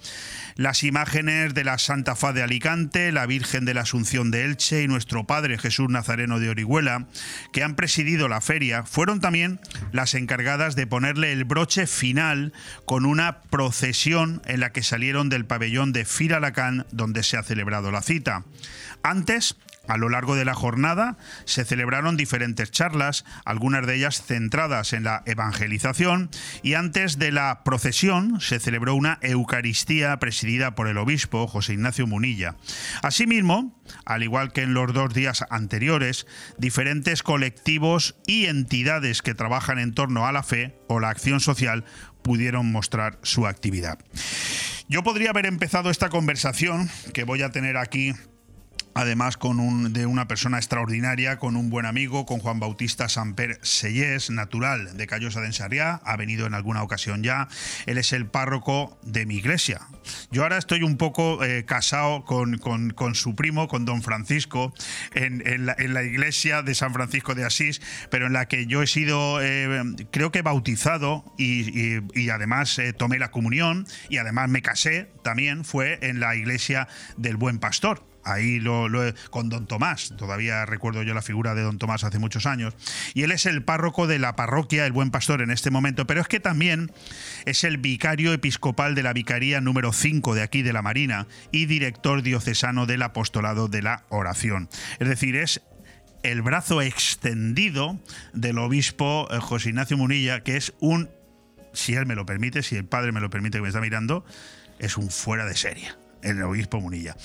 Las 0.56 0.84
imágenes 0.84 1.52
de 1.52 1.64
la 1.64 1.76
Santa 1.76 2.16
Fa 2.16 2.32
de 2.32 2.42
Alicante, 2.42 3.12
la 3.12 3.26
Virgen 3.26 3.66
de 3.66 3.74
la 3.74 3.82
Asunción 3.82 4.30
de 4.30 4.46
Elche 4.46 4.82
y 4.82 4.88
nuestro 4.88 5.26
Padre 5.26 5.58
Jesús 5.58 5.90
Nazareno 5.90 6.40
de 6.40 6.48
Orihuela, 6.48 7.08
que 7.52 7.62
han 7.62 7.76
presidido 7.76 8.26
la 8.26 8.40
feria, 8.40 8.84
fueron 8.84 9.20
también 9.20 9.60
las 9.92 10.14
encargadas 10.14 10.74
de 10.74 10.86
ponerle 10.86 11.25
el 11.32 11.44
broche 11.44 11.86
final 11.86 12.52
con 12.84 13.06
una 13.06 13.42
procesión 13.42 14.42
en 14.46 14.60
la 14.60 14.72
que 14.72 14.82
salieron 14.82 15.28
del 15.28 15.44
pabellón 15.44 15.92
de 15.92 16.04
Firalacán, 16.04 16.86
donde 16.90 17.22
se 17.22 17.36
ha 17.36 17.42
celebrado 17.42 17.90
la 17.90 18.02
cita. 18.02 18.44
Antes, 19.02 19.56
a 19.88 19.96
lo 19.96 20.08
largo 20.08 20.36
de 20.36 20.44
la 20.44 20.54
jornada 20.54 21.16
se 21.44 21.64
celebraron 21.64 22.16
diferentes 22.16 22.70
charlas, 22.70 23.24
algunas 23.44 23.86
de 23.86 23.96
ellas 23.96 24.22
centradas 24.22 24.92
en 24.92 25.04
la 25.04 25.22
evangelización, 25.26 26.30
y 26.62 26.74
antes 26.74 27.18
de 27.18 27.32
la 27.32 27.62
procesión 27.64 28.40
se 28.40 28.60
celebró 28.60 28.94
una 28.94 29.18
Eucaristía 29.22 30.18
presidida 30.18 30.74
por 30.74 30.88
el 30.88 30.98
obispo 30.98 31.46
José 31.46 31.74
Ignacio 31.74 32.06
Munilla. 32.06 32.56
Asimismo, 33.02 33.80
al 34.04 34.22
igual 34.22 34.52
que 34.52 34.62
en 34.62 34.74
los 34.74 34.92
dos 34.92 35.14
días 35.14 35.44
anteriores, 35.50 36.26
diferentes 36.58 37.22
colectivos 37.22 38.16
y 38.26 38.46
entidades 38.46 39.22
que 39.22 39.34
trabajan 39.34 39.78
en 39.78 39.94
torno 39.94 40.26
a 40.26 40.32
la 40.32 40.42
fe 40.42 40.78
o 40.88 41.00
la 41.00 41.10
acción 41.10 41.40
social 41.40 41.84
pudieron 42.22 42.72
mostrar 42.72 43.18
su 43.22 43.46
actividad. 43.46 43.98
Yo 44.88 45.02
podría 45.02 45.30
haber 45.30 45.46
empezado 45.46 45.90
esta 45.90 46.08
conversación 46.08 46.90
que 47.12 47.24
voy 47.24 47.42
a 47.42 47.50
tener 47.50 47.76
aquí 47.76 48.14
además 48.96 49.36
con 49.36 49.60
un, 49.60 49.92
de 49.92 50.06
una 50.06 50.26
persona 50.26 50.56
extraordinaria, 50.56 51.38
con 51.38 51.54
un 51.54 51.68
buen 51.68 51.84
amigo, 51.84 52.24
con 52.24 52.40
Juan 52.40 52.58
Bautista 52.58 53.08
Samper 53.08 53.58
Sellés, 53.62 54.30
natural 54.30 54.96
de 54.96 55.06
Callosa 55.06 55.40
de 55.40 55.48
Ensarriá, 55.48 56.00
ha 56.02 56.16
venido 56.16 56.46
en 56.46 56.54
alguna 56.54 56.82
ocasión 56.82 57.22
ya. 57.22 57.48
Él 57.84 57.98
es 57.98 58.14
el 58.14 58.26
párroco 58.26 58.98
de 59.02 59.26
mi 59.26 59.36
iglesia. 59.36 59.82
Yo 60.30 60.42
ahora 60.42 60.56
estoy 60.56 60.82
un 60.82 60.96
poco 60.96 61.44
eh, 61.44 61.64
casado 61.66 62.24
con, 62.24 62.56
con, 62.56 63.14
su 63.14 63.34
primo, 63.34 63.68
con 63.68 63.84
don 63.84 64.02
Francisco, 64.02 64.72
en, 65.14 65.66
la, 65.66 66.02
iglesia 66.02 66.62
de 66.62 66.74
San 66.74 66.94
Francisco 66.94 67.34
de 67.34 67.44
Asís, 67.44 67.82
pero 68.10 68.26
en 68.26 68.32
la 68.32 68.48
que 68.48 68.66
yo 68.66 68.82
he 68.82 68.86
sido, 68.86 69.42
eh, 69.42 69.82
creo 70.10 70.32
que 70.32 70.40
bautizado 70.40 71.34
y, 71.36 72.00
y, 72.14 72.30
además 72.30 72.78
eh, 72.78 72.94
tomé 72.94 73.18
la 73.18 73.30
comunión 73.30 73.86
y 74.08 74.16
además 74.16 74.48
me 74.48 74.62
casé 74.62 75.10
también, 75.22 75.64
fue 75.64 75.98
en 76.00 76.18
la 76.18 76.34
iglesia 76.34 76.88
del 77.16 77.36
Buen 77.36 77.58
Pastor 77.58 78.15
ahí 78.26 78.60
lo, 78.60 78.88
con 79.30 79.48
don 79.48 79.66
Tomás, 79.66 80.12
todavía 80.16 80.66
recuerdo 80.66 81.02
yo 81.02 81.14
la 81.14 81.22
figura 81.22 81.54
de 81.54 81.62
don 81.62 81.78
Tomás 81.78 82.04
hace 82.04 82.18
muchos 82.18 82.44
años, 82.44 82.74
y 83.14 83.22
él 83.22 83.32
es 83.32 83.46
el 83.46 83.62
párroco 83.62 84.06
de 84.06 84.18
la 84.18 84.36
parroquia 84.36 84.84
El 84.84 84.92
Buen 84.92 85.10
Pastor 85.10 85.40
en 85.40 85.50
este 85.50 85.70
momento, 85.70 86.06
pero 86.06 86.20
es 86.20 86.28
que 86.28 86.40
también 86.40 86.92
es 87.44 87.64
el 87.64 87.78
vicario 87.78 88.32
episcopal 88.32 88.94
de 88.94 89.02
la 89.02 89.12
vicaría 89.12 89.60
número 89.60 89.92
5 89.92 90.34
de 90.34 90.42
aquí 90.42 90.62
de 90.62 90.72
la 90.72 90.82
Marina 90.82 91.26
y 91.52 91.66
director 91.66 92.22
diocesano 92.22 92.86
del 92.86 93.02
apostolado 93.02 93.68
de 93.68 93.82
la 93.82 94.04
oración. 94.08 94.68
Es 94.98 95.08
decir, 95.08 95.36
es 95.36 95.62
el 96.22 96.42
brazo 96.42 96.82
extendido 96.82 98.00
del 98.32 98.58
obispo 98.58 99.28
eh, 99.30 99.38
José 99.40 99.70
Ignacio 99.70 99.96
Munilla, 99.96 100.40
que 100.40 100.56
es 100.56 100.74
un, 100.80 101.08
si 101.72 101.94
él 101.94 102.06
me 102.06 102.16
lo 102.16 102.26
permite, 102.26 102.62
si 102.62 102.76
el 102.76 102.84
padre 102.84 103.12
me 103.12 103.20
lo 103.20 103.30
permite 103.30 103.58
que 103.58 103.62
me 103.62 103.68
está 103.68 103.80
mirando, 103.80 104.24
es 104.78 104.96
un 104.96 105.10
fuera 105.10 105.46
de 105.46 105.56
serie 105.56 106.05
el 106.30 106.42
obispo 106.42 106.80
Munilla. 106.80 107.16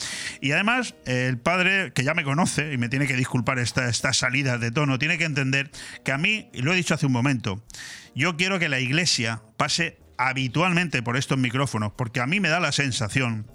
Y 0.41 0.51
además, 0.51 0.95
el 1.05 1.37
padre, 1.37 1.91
que 1.93 2.03
ya 2.03 2.13
me 2.13 2.23
conoce 2.23 2.73
y 2.73 2.77
me 2.77 2.89
tiene 2.89 3.07
que 3.07 3.15
disculpar 3.15 3.59
estas 3.59 3.89
esta 3.89 4.13
salidas 4.13 4.59
de 4.59 4.71
tono, 4.71 4.99
tiene 4.99 5.17
que 5.17 5.25
entender 5.25 5.71
que 6.03 6.11
a 6.11 6.17
mí, 6.17 6.49
y 6.53 6.61
lo 6.61 6.73
he 6.73 6.75
dicho 6.75 6.93
hace 6.93 7.05
un 7.05 7.11
momento, 7.11 7.63
yo 8.15 8.37
quiero 8.37 8.59
que 8.59 8.69
la 8.69 8.79
iglesia 8.79 9.41
pase 9.57 9.97
habitualmente 10.17 11.01
por 11.01 11.17
estos 11.17 11.37
micrófonos, 11.37 11.93
porque 11.95 12.19
a 12.19 12.27
mí 12.27 12.39
me 12.39 12.49
da 12.49 12.59
la 12.59 12.71
sensación 12.71 13.47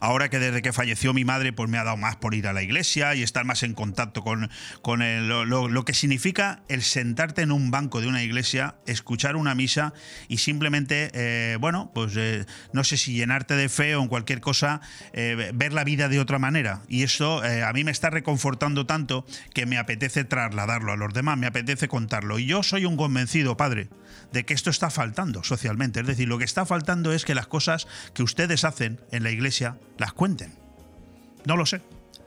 Ahora 0.00 0.28
que 0.28 0.38
desde 0.38 0.62
que 0.62 0.72
falleció 0.72 1.12
mi 1.12 1.24
madre, 1.24 1.52
pues 1.52 1.68
me 1.70 1.78
ha 1.78 1.84
dado 1.84 1.96
más 1.96 2.16
por 2.16 2.34
ir 2.34 2.46
a 2.46 2.52
la 2.52 2.62
iglesia 2.62 3.14
y 3.14 3.22
estar 3.22 3.44
más 3.44 3.62
en 3.62 3.74
contacto 3.74 4.22
con, 4.22 4.50
con 4.82 5.00
lo, 5.28 5.84
que 5.84 5.94
significa 5.94 6.62
el 6.68 6.82
sentarte 6.82 7.42
en 7.42 7.52
un 7.52 7.70
banco 7.70 8.00
de 8.00 8.08
una 8.08 8.22
iglesia, 8.22 8.76
escuchar 8.86 9.36
una 9.36 9.54
misa 9.54 9.92
y 10.28 10.38
simplemente, 10.38 11.10
eh, 11.14 11.56
bueno, 11.60 11.90
pues 11.94 12.14
eh, 12.16 12.46
no 12.72 12.84
sé 12.84 12.96
si 12.96 13.14
llenarte 13.14 13.54
de 13.54 13.68
fe 13.68 13.96
o 13.96 14.02
en 14.02 14.08
cualquier 14.08 14.40
cosa, 14.40 14.80
eh, 15.12 15.52
ver 15.54 15.72
la 15.72 15.84
vida 15.84 16.08
de 16.08 16.20
otra 16.20 16.38
manera. 16.38 16.82
Y 16.88 17.02
eso 17.02 17.42
a 17.42 17.72
mí 17.72 17.84
me 17.84 17.90
está 17.90 18.10
reconfortando 18.10 18.86
tanto 18.86 19.26
que 19.52 19.66
me 19.66 19.78
apetece 19.78 20.24
trasladarlo 20.24 20.92
a 20.92 20.96
los 20.96 21.12
demás, 21.12 21.38
me 21.38 21.46
apetece 21.46 21.88
contarlo. 21.88 22.38
Y 22.38 22.46
yo 22.46 22.62
soy 22.62 22.84
un 22.84 22.96
convencido, 22.96 23.56
padre, 23.56 23.88
de 24.34 24.44
que 24.44 24.52
esto 24.52 24.68
está 24.68 24.90
faltando 24.90 25.42
socialmente. 25.44 26.00
Es 26.00 26.06
decir, 26.06 26.28
lo 26.28 26.36
que 26.36 26.44
está 26.44 26.66
faltando 26.66 27.12
es 27.12 27.24
que 27.24 27.34
las 27.34 27.46
cosas 27.46 27.86
que 28.12 28.22
ustedes 28.22 28.64
hacen 28.64 29.00
en 29.12 29.22
la 29.22 29.30
iglesia 29.30 29.78
las 29.96 30.12
cuenten. 30.12 30.52
No 31.46 31.56
lo 31.56 31.64
sé. 31.64 31.80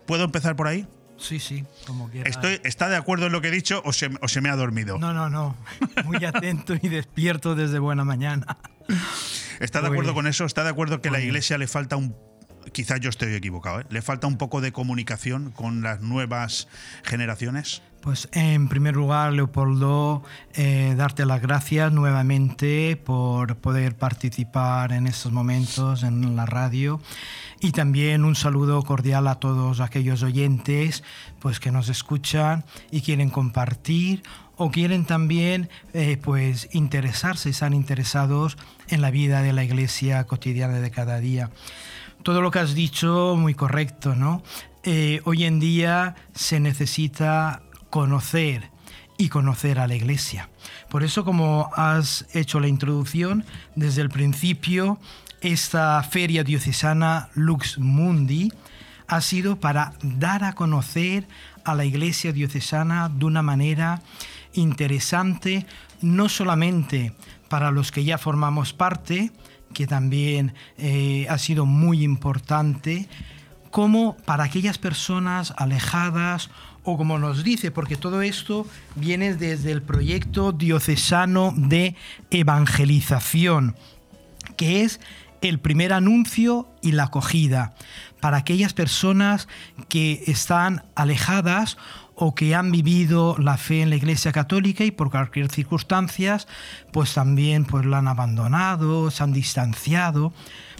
¿Puedo 0.07 0.23
empezar 0.23 0.55
por 0.55 0.67
ahí? 0.67 0.87
Sí, 1.17 1.39
sí, 1.39 1.65
como 1.85 2.09
quieras. 2.09 2.31
Estoy, 2.31 2.61
¿Está 2.63 2.89
de 2.89 2.95
acuerdo 2.95 3.25
en 3.25 3.33
lo 3.33 3.41
que 3.41 3.49
he 3.49 3.51
dicho 3.51 3.81
o 3.83 3.91
se, 3.91 4.09
o 4.21 4.27
se 4.27 4.39
me 4.39 4.49
ha 4.49 4.55
dormido? 4.55 4.97
No, 4.97 5.13
no, 5.13 5.29
no. 5.29 5.57
Muy 6.05 6.23
atento 6.23 6.75
y 6.81 6.87
despierto 6.87 7.55
desde 7.55 7.79
buena 7.79 8.05
mañana. 8.05 8.57
¿Está 9.59 9.81
de 9.81 9.87
acuerdo 9.87 10.13
con 10.13 10.27
eso? 10.27 10.45
¿Está 10.45 10.63
de 10.63 10.69
acuerdo 10.69 11.01
que 11.01 11.09
a 11.09 11.11
la 11.11 11.19
iglesia 11.19 11.57
le 11.57 11.67
falta 11.67 11.97
un 11.97 12.15
quizás 12.71 12.99
yo 12.99 13.09
estoy 13.09 13.33
equivocado, 13.33 13.81
¿eh? 13.81 13.85
¿le 13.89 14.01
falta 14.01 14.27
un 14.27 14.37
poco 14.37 14.61
de 14.61 14.71
comunicación 14.71 15.51
con 15.51 15.81
las 15.81 16.01
nuevas 16.01 16.67
generaciones? 17.03 17.81
Pues 18.01 18.29
en 18.31 18.69
primer 18.69 18.95
lugar, 18.95 19.33
Leopoldo, 19.33 20.23
eh, 20.53 20.93
darte 20.95 21.25
las 21.25 21.41
gracias 21.41 21.91
nuevamente 21.91 22.95
por 22.95 23.57
poder 23.57 23.97
participar 23.97 24.93
en 24.93 25.07
estos 25.07 25.31
momentos 25.31 26.03
en 26.03 26.35
la 26.35 26.45
radio 26.45 27.01
y 27.59 27.71
también 27.71 28.23
un 28.23 28.35
saludo 28.35 28.81
cordial 28.83 29.27
a 29.27 29.35
todos 29.35 29.81
aquellos 29.81 30.23
oyentes 30.23 31.03
pues, 31.39 31.59
que 31.59 31.71
nos 31.71 31.89
escuchan 31.89 32.63
y 32.91 33.01
quieren 33.01 33.29
compartir 33.29 34.23
o 34.55 34.71
quieren 34.71 35.05
también 35.05 35.69
eh, 35.93 36.17
pues 36.21 36.69
interesarse, 36.71 37.49
están 37.49 37.73
interesados 37.73 38.57
en 38.87 39.01
la 39.01 39.11
vida 39.11 39.41
de 39.41 39.53
la 39.53 39.63
iglesia 39.63 40.23
cotidiana 40.25 40.79
de 40.79 40.91
cada 40.91 41.19
día 41.19 41.49
todo 42.23 42.41
lo 42.41 42.51
que 42.51 42.59
has 42.59 42.73
dicho 42.73 43.35
muy 43.37 43.53
correcto, 43.53 44.13
¿no? 44.15 44.43
Eh, 44.83 45.21
hoy 45.25 45.45
en 45.45 45.59
día 45.59 46.15
se 46.33 46.59
necesita 46.59 47.61
conocer 47.97 48.69
y 49.17 49.29
conocer 49.29 49.79
a 49.79 49.87
la 49.87 49.95
iglesia. 49.95 50.51
Por 50.87 51.03
eso, 51.03 51.25
como 51.25 51.71
has 51.75 52.27
hecho 52.31 52.59
la 52.59 52.67
introducción, 52.67 53.43
desde 53.75 54.03
el 54.03 54.09
principio, 54.09 54.99
esta 55.41 56.03
feria 56.03 56.43
diocesana 56.43 57.29
Lux 57.33 57.79
Mundi 57.79 58.51
ha 59.07 59.19
sido 59.21 59.59
para 59.59 59.93
dar 60.03 60.43
a 60.43 60.53
conocer 60.53 61.27
a 61.65 61.73
la 61.73 61.85
iglesia 61.85 62.33
diocesana 62.33 63.09
de 63.09 63.25
una 63.25 63.41
manera 63.41 64.03
interesante, 64.53 65.65
no 65.99 66.29
solamente 66.29 67.13
para 67.49 67.71
los 67.71 67.91
que 67.91 68.03
ya 68.03 68.19
formamos 68.19 68.73
parte, 68.73 69.31
que 69.73 69.87
también 69.87 70.53
eh, 70.77 71.25
ha 71.31 71.39
sido 71.39 71.65
muy 71.65 72.03
importante, 72.03 73.09
como 73.71 74.15
para 74.17 74.43
aquellas 74.43 74.77
personas 74.77 75.55
alejadas 75.57 76.51
o 76.89 76.95
como 76.95 77.19
nos 77.19 77.43
dice, 77.43 77.69
porque 77.69 77.97
todo 77.97 78.21
esto 78.21 78.65
viene 78.95 79.35
desde 79.35 79.73
el 79.73 79.81
proyecto 79.81 80.53
diocesano 80.53 81.53
de 81.57 81.97
evangelización, 82.31 83.75
que 84.55 84.83
es 84.83 85.01
el 85.41 85.59
primer 85.59 85.91
anuncio 85.91 86.69
y 86.81 86.93
la 86.93 87.03
acogida 87.03 87.75
para 88.21 88.37
aquellas 88.37 88.71
personas 88.71 89.49
que 89.89 90.23
están 90.27 90.85
alejadas 90.95 91.77
o 92.15 92.33
que 92.33 92.55
han 92.55 92.71
vivido 92.71 93.35
la 93.37 93.57
fe 93.57 93.81
en 93.81 93.89
la 93.89 93.97
Iglesia 93.97 94.31
Católica 94.31 94.85
y 94.85 94.91
por 94.91 95.11
cualquier 95.11 95.51
circunstancia, 95.51 96.39
pues 96.93 97.13
también 97.13 97.65
pues 97.65 97.85
la 97.85 97.97
han 97.97 98.07
abandonado, 98.07 99.11
se 99.11 99.23
han 99.23 99.33
distanciado, 99.33 100.31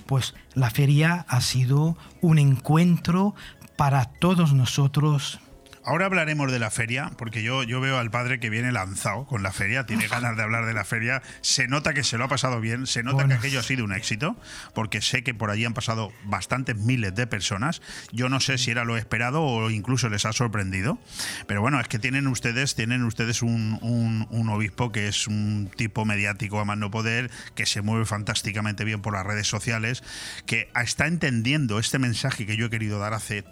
pues 0.05 0.35
la 0.53 0.69
feria 0.69 1.25
ha 1.27 1.41
sido 1.41 1.97
un 2.21 2.39
encuentro 2.39 3.35
para 3.75 4.05
todos 4.05 4.53
nosotros 4.53 5.41
Ahora 5.87 6.07
hablaremos 6.07 6.51
de 6.51 6.59
la 6.59 6.69
feria, 6.69 7.11
porque 7.17 7.43
yo, 7.43 7.63
yo 7.63 7.79
veo 7.79 7.97
al 7.97 8.11
padre 8.11 8.41
que 8.41 8.49
viene 8.49 8.73
lanzado 8.73 9.25
con 9.25 9.41
la 9.41 9.53
feria, 9.53 9.85
tiene 9.85 10.09
ganas 10.09 10.35
de 10.35 10.43
hablar 10.43 10.65
de 10.65 10.73
la 10.73 10.83
feria, 10.83 11.21
se 11.39 11.69
nota 11.69 11.93
que 11.93 12.03
se 12.03 12.17
lo 12.17 12.25
ha 12.25 12.27
pasado 12.27 12.59
bien, 12.59 12.87
se 12.87 13.03
nota 13.03 13.25
que 13.25 13.35
aquello 13.35 13.61
ha 13.61 13.63
sido 13.63 13.85
un 13.85 13.93
éxito, 13.93 14.35
porque 14.73 14.99
sé 14.99 15.23
que 15.23 15.33
por 15.33 15.49
allí 15.49 15.63
han 15.63 15.73
pasado 15.73 16.11
bastantes 16.25 16.75
miles 16.75 17.15
de 17.15 17.25
personas. 17.25 17.81
Yo 18.11 18.27
no 18.27 18.41
sé 18.41 18.57
si 18.57 18.69
era 18.69 18.83
lo 18.83 18.97
esperado 18.97 19.41
o 19.41 19.69
incluso 19.69 20.09
les 20.09 20.25
ha 20.25 20.33
sorprendido, 20.33 20.99
pero 21.47 21.61
bueno, 21.61 21.79
es 21.79 21.87
que 21.87 21.99
tienen 21.99 22.27
ustedes, 22.27 22.75
tienen 22.75 23.03
ustedes 23.03 23.41
un, 23.41 24.27
un 24.29 24.49
obispo 24.49 24.91
que 24.91 25.07
es 25.07 25.25
un 25.25 25.71
tipo 25.73 26.03
mediático 26.03 26.59
a 26.59 26.65
más 26.65 26.77
no 26.77 26.91
poder, 26.91 27.31
que 27.55 27.65
se 27.65 27.81
mueve 27.81 28.03
fantásticamente 28.03 28.83
bien 28.83 29.01
por 29.01 29.13
las 29.13 29.25
redes 29.25 29.47
sociales, 29.47 30.03
que 30.45 30.69
está 30.75 31.07
entendiendo 31.07 31.79
este 31.79 31.97
mensaje 31.97 32.45
que 32.45 32.57
yo 32.57 32.65
he 32.65 32.69
querido 32.69 32.99
dar 32.99 33.13
hace 33.13 33.45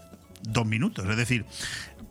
dos 0.47 0.65
minutos. 0.65 1.07
Es 1.09 1.17
decir, 1.17 1.45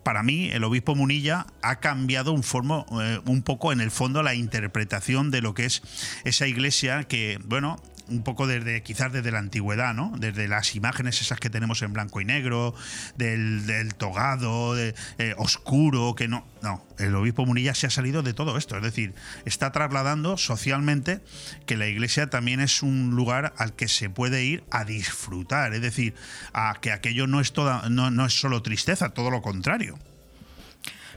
para 0.05 0.21
mí 0.21 0.51
el 0.51 0.63
obispo 0.63 0.93
Munilla 0.93 1.47
ha 1.63 1.79
cambiado 1.79 2.31
un, 2.31 2.43
formo, 2.43 2.85
eh, 3.01 3.19
un 3.25 3.41
poco 3.41 3.73
en 3.73 3.81
el 3.81 3.89
fondo 3.89 4.21
la 4.21 4.35
interpretación 4.35 5.31
de 5.31 5.41
lo 5.41 5.55
que 5.55 5.65
es 5.65 5.81
esa 6.25 6.45
iglesia 6.45 7.05
que, 7.05 7.39
bueno, 7.43 7.81
un 8.07 8.23
poco 8.23 8.47
desde 8.47 8.83
quizás 8.83 9.11
desde 9.11 9.31
la 9.31 9.39
antigüedad, 9.39 9.93
¿no? 9.93 10.13
Desde 10.17 10.47
las 10.47 10.75
imágenes 10.75 11.21
esas 11.21 11.39
que 11.39 11.49
tenemos 11.49 11.81
en 11.81 11.93
blanco 11.93 12.21
y 12.21 12.25
negro, 12.25 12.73
del, 13.15 13.93
togado, 13.95 14.75
de, 14.75 14.95
eh, 15.17 15.33
oscuro, 15.37 16.15
que 16.15 16.27
no, 16.27 16.45
no, 16.61 16.85
el 16.97 17.15
obispo 17.15 17.45
Munilla 17.45 17.73
se 17.73 17.87
ha 17.87 17.89
salido 17.89 18.23
de 18.23 18.33
todo 18.33 18.57
esto, 18.57 18.77
es 18.77 18.83
decir, 18.83 19.13
está 19.45 19.71
trasladando 19.71 20.37
socialmente 20.37 21.21
que 21.65 21.77
la 21.77 21.87
iglesia 21.87 22.29
también 22.29 22.59
es 22.59 22.83
un 22.83 23.11
lugar 23.11 23.53
al 23.57 23.73
que 23.73 23.87
se 23.87 24.09
puede 24.09 24.43
ir 24.43 24.63
a 24.71 24.85
disfrutar, 24.85 25.73
es 25.73 25.81
decir, 25.81 26.15
a 26.53 26.75
que 26.81 26.91
aquello 26.91 27.27
no 27.27 27.39
es 27.39 27.53
toda, 27.53 27.89
no, 27.89 28.11
no 28.11 28.25
es 28.25 28.39
solo 28.39 28.61
tristeza, 28.61 29.09
todo 29.09 29.31
lo 29.31 29.41
contrario. 29.41 29.97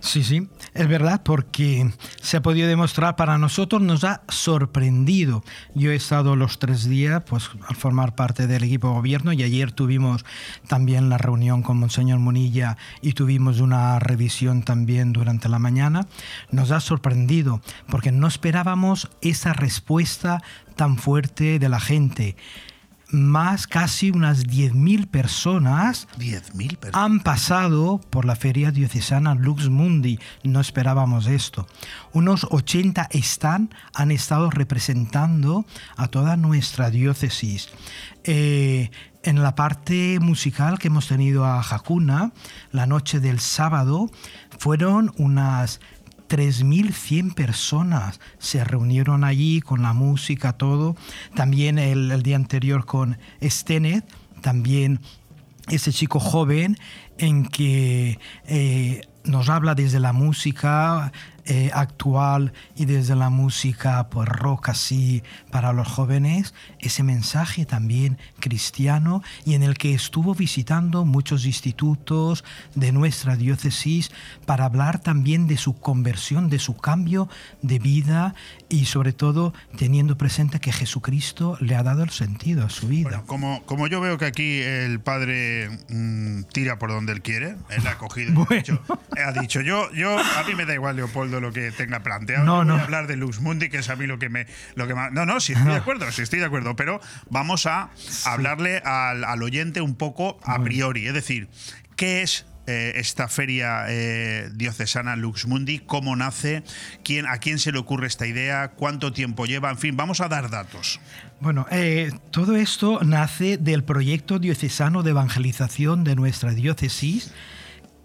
Sí, 0.01 0.23
sí, 0.23 0.49
es 0.75 0.89
verdad 0.89 1.23
porque 1.25 1.91
se 2.21 2.37
ha 2.37 2.43
podido 2.43 2.69
demostrar 2.69 3.17
para 3.17 3.37
nosotros, 3.39 3.83
nos 3.83 4.05
ha 4.05 4.23
sorprendido. 4.29 5.43
Yo 5.75 5.91
he 5.91 5.97
estado 5.97 6.37
los 6.37 6.59
tres 6.59 6.89
días 6.89 7.23
pues, 7.27 7.51
al 7.67 7.77
formar 7.77 8.15
parte 8.15 8.47
del 8.47 8.65
equipo 8.65 8.89
de 8.89 8.95
gobierno 8.95 9.33
y 9.33 9.43
ayer 9.43 9.73
tuvimos 9.73 10.25
también 10.69 11.09
la 11.09 11.19
reunión 11.19 11.63
con 11.63 11.79
Monseñor 11.79 12.21
Munilla 12.21 12.77
y 13.03 13.13
tuvimos 13.13 13.61
una 13.61 13.99
revisión 13.99 14.63
también 14.63 15.13
durante 15.13 15.49
la 15.49 15.59
mañana. 15.59 16.07
Nos 16.51 16.71
ha 16.71 16.81
sorprendido 16.81 17.61
porque 17.89 18.13
no 18.13 18.29
esperábamos 18.29 19.11
esa 19.21 19.53
respuesta 19.53 20.43
tan 20.77 20.97
fuerte 20.97 21.59
de 21.59 21.69
la 21.69 21.81
gente 21.81 22.37
más 23.11 23.67
casi 23.67 24.11
unas 24.11 24.47
10.000 24.47 25.07
personas 25.09 26.09
10.000 26.19 26.77
personas. 26.77 27.05
han 27.05 27.21
pasado 27.21 28.01
por 28.11 28.25
la 28.25 28.37
feria 28.37 28.71
diocesana 28.71 29.35
Lux 29.35 29.69
Mundi. 29.69 30.19
No 30.43 30.61
esperábamos 30.61 31.27
esto. 31.27 31.67
Unos 32.13 32.47
80 32.51 33.09
están, 33.11 33.75
han 33.95 34.11
estado 34.11 34.51
representando 34.51 35.65
a 35.97 36.09
toda 36.09 36.37
nuestra 36.37 36.91
diócesis. 36.91 37.71
Eh, 38.25 38.91
en 39.23 39.43
la 39.43 39.55
parte 39.55 40.21
musical 40.21 40.79
que 40.79 40.89
hemos 40.89 41.09
tenido 41.09 41.45
a 41.45 41.61
Hakuna, 41.61 42.33
la 42.73 42.87
noche 42.87 43.21
del 43.21 43.41
sábado, 43.41 44.11
fueron 44.59 45.13
unas 45.17 45.81
3.100 46.29 47.35
personas 47.35 48.21
se 48.39 48.63
reunieron 48.65 49.25
allí 49.25 49.61
con 49.61 49.83
la 49.83 49.93
música, 49.93 50.53
todo. 50.53 50.97
También 51.35 51.79
el, 51.79 52.23
día 52.23 52.37
anterior 52.37 52.85
con 52.85 53.19
Stenet, 53.43 54.05
también 54.43 55.01
ese 55.69 55.93
chico 55.93 56.21
joven 56.21 56.79
en 57.19 57.47
que 57.47 58.19
eh, 58.47 59.03
nos 59.25 59.49
habla 59.49 59.75
desde 59.75 60.01
la 60.01 60.13
música 60.13 61.13
eh, 61.51 61.71
actual 61.73 62.53
y 62.77 62.85
desde 62.85 63.17
la 63.17 63.31
música 63.31 64.09
pues 64.11 64.29
rock 64.29 64.69
así 64.69 65.23
para 65.51 65.73
los 65.73 65.89
jóvenes, 65.89 66.53
ese 66.79 67.03
mensaje 67.03 67.65
también 67.65 68.19
cristiano 68.39 69.23
y 69.47 69.55
en 69.55 69.63
el 69.63 69.79
que 69.79 69.95
estuvo 69.95 70.35
visitando 70.35 71.07
muchos 71.07 71.47
institutos 71.47 72.45
de 72.75 72.93
nuestra 72.93 73.35
diócesis 73.37 74.11
para 74.45 74.67
hablar 74.67 75.01
también 75.01 75.47
de 75.47 75.57
su 75.57 75.79
conversión, 75.79 76.51
de 76.51 76.59
su 76.59 76.77
cambio 76.77 77.31
de 77.63 77.79
vida 77.79 78.35
y 78.69 78.85
sobre 78.85 79.15
todo 79.15 79.55
teniendo 79.79 80.19
presente 80.19 80.61
que 80.61 80.71
Jesucristo 80.71 81.57
le 81.61 81.77
ha 81.77 81.83
dado 81.83 82.03
el 82.03 82.11
sentido 82.11 82.67
a 82.67 82.69
su 82.71 82.89
vida. 82.89 83.09
Bueno, 83.09 83.25
como, 83.27 83.63
como 83.65 83.87
yo 83.87 84.03
veo 84.03 84.19
que 84.19 84.27
aquí 84.27 84.61
el 84.61 85.01
padre 85.01 85.71
mm, 85.89 86.43
tira 86.53 86.79
por 86.79 86.91
donde 86.91 87.13
él 87.13 87.23
quiere, 87.23 87.57
él 87.71 87.87
ha 87.87 87.97
cogido 87.97 88.33
y 88.33 88.35
ha, 88.35 88.45
Bueno. 88.49 88.61
dicho, 88.61 88.83
ha 89.27 89.33
dicho, 89.33 89.61
yo, 89.63 89.91
yo, 89.93 90.19
a 90.19 90.45
mí 90.47 90.55
me 90.55 90.67
da 90.67 90.75
igual, 90.75 90.97
Leopoldo, 90.97 91.38
lo 91.41 91.53
que 91.53 91.71
tenga 91.73 92.03
planteado. 92.03 92.45
No, 92.45 92.53
Yo 92.53 92.59
voy 92.59 92.67
no. 92.67 92.75
a 92.77 92.85
hablar 92.85 93.07
de 93.07 93.17
Lux 93.17 93.41
Mundi, 93.41 93.69
que 93.69 93.79
es 93.79 93.89
a 93.89 93.97
mí 93.97 94.07
lo 94.07 94.19
que 94.19 94.29
me. 94.29 94.47
Lo 94.75 94.87
que 94.87 94.95
más, 94.95 95.13
no, 95.13 95.27
no, 95.27 95.41
sí 95.41 95.53
estoy 95.53 95.73
de 95.73 95.77
acuerdo, 95.77 96.11
sí 96.13 96.23
estoy 96.23 96.39
de 96.39 96.47
acuerdo, 96.47 96.77
pero 96.77 97.01
vamos 97.31 97.67
a 97.67 97.91
hablarle 98.25 98.79
al, 98.79 99.25
al 99.25 99.43
oyente 99.43 99.81
un 99.81 99.95
poco 99.95 100.39
a 100.45 100.63
priori, 100.63 101.07
es 101.07 101.15
decir, 101.15 101.49
¿qué 101.97 102.23
es 102.23 102.47
eh, 102.71 103.01
esta 103.01 103.29
feria 103.29 103.87
eh, 103.89 104.51
diocesana 104.53 105.17
Lux 105.17 105.47
Mundi, 105.47 105.79
cómo 105.79 106.15
nace, 106.17 106.63
quién, 107.03 107.27
a 107.27 107.39
quién 107.39 107.59
se 107.59 107.73
le 107.73 107.79
ocurre 107.79 108.07
esta 108.07 108.27
idea, 108.27 108.73
cuánto 108.77 109.11
tiempo 109.11 109.47
lleva, 109.47 109.71
en 109.71 109.79
fin, 109.79 109.97
vamos 109.97 110.21
a 110.21 110.29
dar 110.29 110.51
datos. 110.51 111.01
Bueno, 111.41 111.65
eh, 111.71 112.11
todo 112.31 112.57
esto 112.57 113.01
nace 113.03 113.57
del 113.57 113.85
proyecto 113.85 114.39
diocesano 114.39 115.03
de 115.03 115.13
evangelización 115.13 116.05
de 116.05 116.15
nuestra 116.15 116.53
diócesis, 116.53 117.33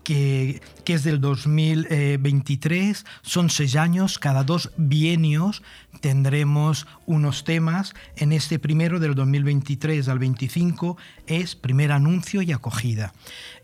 que, 0.04 0.62
es 0.86 1.04
del 1.04 1.22
2023, 1.22 3.06
son 3.22 3.50
seis 3.50 3.76
años, 3.76 4.20
cada 4.20 4.44
dos 4.44 4.72
bienios 4.78 5.64
tendremos 6.02 6.86
unos 7.06 7.44
temas. 7.44 7.94
En 8.18 8.32
este 8.32 8.60
primero, 8.60 9.00
del 9.00 9.16
2023 9.16 10.08
al 10.10 10.20
25, 10.20 10.98
es 11.28 11.56
primer 11.56 11.92
anuncio 11.92 12.42
y 12.42 12.52
acogida. 12.52 13.14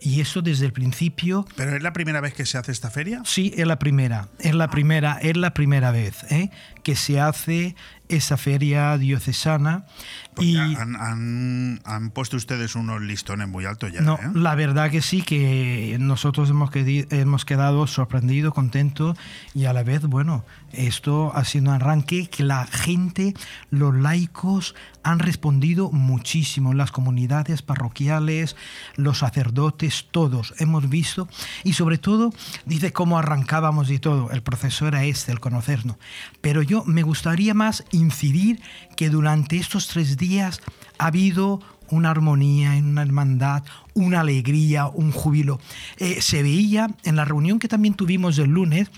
Y 0.02 0.22
eso 0.22 0.42
desde 0.42 0.66
el 0.66 0.72
principio 0.74 1.46
¿Pero 1.56 1.76
es 1.76 1.84
la 1.84 1.92
primera 1.94 2.22
vez 2.22 2.34
que 2.34 2.46
se 2.46 2.58
hace 2.58 2.72
esta 2.72 2.90
feria? 2.90 3.22
Sí, 3.26 3.54
es 3.58 3.68
la 3.68 3.80
primera, 3.80 4.28
es 4.40 4.56
la 4.56 4.70
primera, 4.70 5.18
es 5.22 5.36
la 5.36 5.54
primera 5.54 5.92
vez 5.92 6.24
¿eh? 6.32 6.50
que 6.84 6.96
se 6.96 7.20
hace 7.20 7.76
esa 8.08 8.38
feria 8.38 8.98
diocesana 8.98 9.86
Porque 10.34 10.50
y 10.50 10.58
han, 10.58 10.96
han- 10.96 11.80
han 11.86 12.10
puesto 12.10 12.38
ustedes 12.38 12.76
unos 12.76 13.02
listones 13.02 13.48
muy 13.48 13.66
altos 13.66 13.92
ya. 13.92 14.02
no, 14.02 14.16
¿eh? 14.16 14.20
la 14.34 14.56
verdad 14.56 14.90
que 14.90 15.02
sí 15.04 15.22
que 15.22 15.96
nosotros 16.00 16.50
hemos, 16.50 16.72
hemos 16.76 17.46
quedado 17.46 17.86
sorprendidos, 17.86 18.54
contentos 18.54 19.16
y 19.54 19.66
a 19.66 19.74
la 19.74 19.84
vez, 19.84 20.02
bueno, 20.06 20.44
esto 20.72 21.32
ha 21.36 21.44
sido 21.46 21.66
un 21.66 21.76
arranque 21.76 22.30
que 22.30 22.44
la 22.44 22.66
gente, 22.66 23.34
los 23.70 23.94
laicos 23.94 24.74
han 25.04 25.20
respondido 25.20 25.92
muchísimo, 25.92 26.74
las 26.74 26.92
comunidades 26.92 27.62
parroquiales, 27.62 28.56
los 28.96 29.20
sacerdotes, 29.20 29.89
todos 30.12 30.54
hemos 30.60 30.90
visto 30.90 31.28
y 31.64 31.74
sobre 31.74 31.98
todo 31.98 32.32
dice 32.66 32.94
cómo 32.94 33.18
arrancábamos 33.18 33.90
y 33.90 34.00
todo, 34.00 34.32
el 34.32 34.42
proceso 34.42 34.88
era 34.88 35.04
este, 35.06 35.32
el 35.32 35.40
conocernos. 35.40 35.98
Pero 36.42 36.62
yo 36.62 36.84
me 36.86 37.04
gustaría 37.04 37.54
más 37.54 37.84
incidir 37.92 38.62
que 38.96 39.10
durante 39.10 39.58
estos 39.58 39.88
tres 39.88 40.18
días 40.18 40.62
ha 40.98 41.08
habido 41.08 41.62
una 41.92 42.12
armonía, 42.12 42.72
una 42.72 43.02
hermandad, 43.02 43.64
una 43.94 44.22
alegría, 44.22 44.88
un 44.88 45.12
júbilo. 45.12 45.60
Eh, 45.98 46.22
se 46.22 46.44
veía 46.44 46.90
en 47.04 47.16
la 47.16 47.26
reunión 47.26 47.60
que 47.60 47.68
también 47.68 47.94
tuvimos 47.94 48.38
el 48.38 48.50
lunes, 48.50 48.90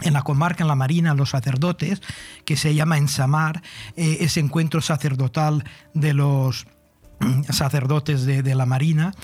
en 0.00 0.14
la 0.14 0.22
comarca, 0.22 0.64
en 0.64 0.68
la 0.68 0.74
Marina, 0.74 1.14
los 1.14 1.30
sacerdotes, 1.30 2.02
que 2.44 2.56
se 2.56 2.74
llama 2.74 2.98
Ensamar, 2.98 3.62
eh, 3.96 4.18
ese 4.20 4.40
encuentro 4.40 4.80
sacerdotal 4.80 5.64
de 5.94 6.14
los 6.14 6.66
sacerdotes 7.50 8.24
de, 8.24 8.42
de 8.42 8.54
la 8.54 8.66
Marina, 8.66 9.14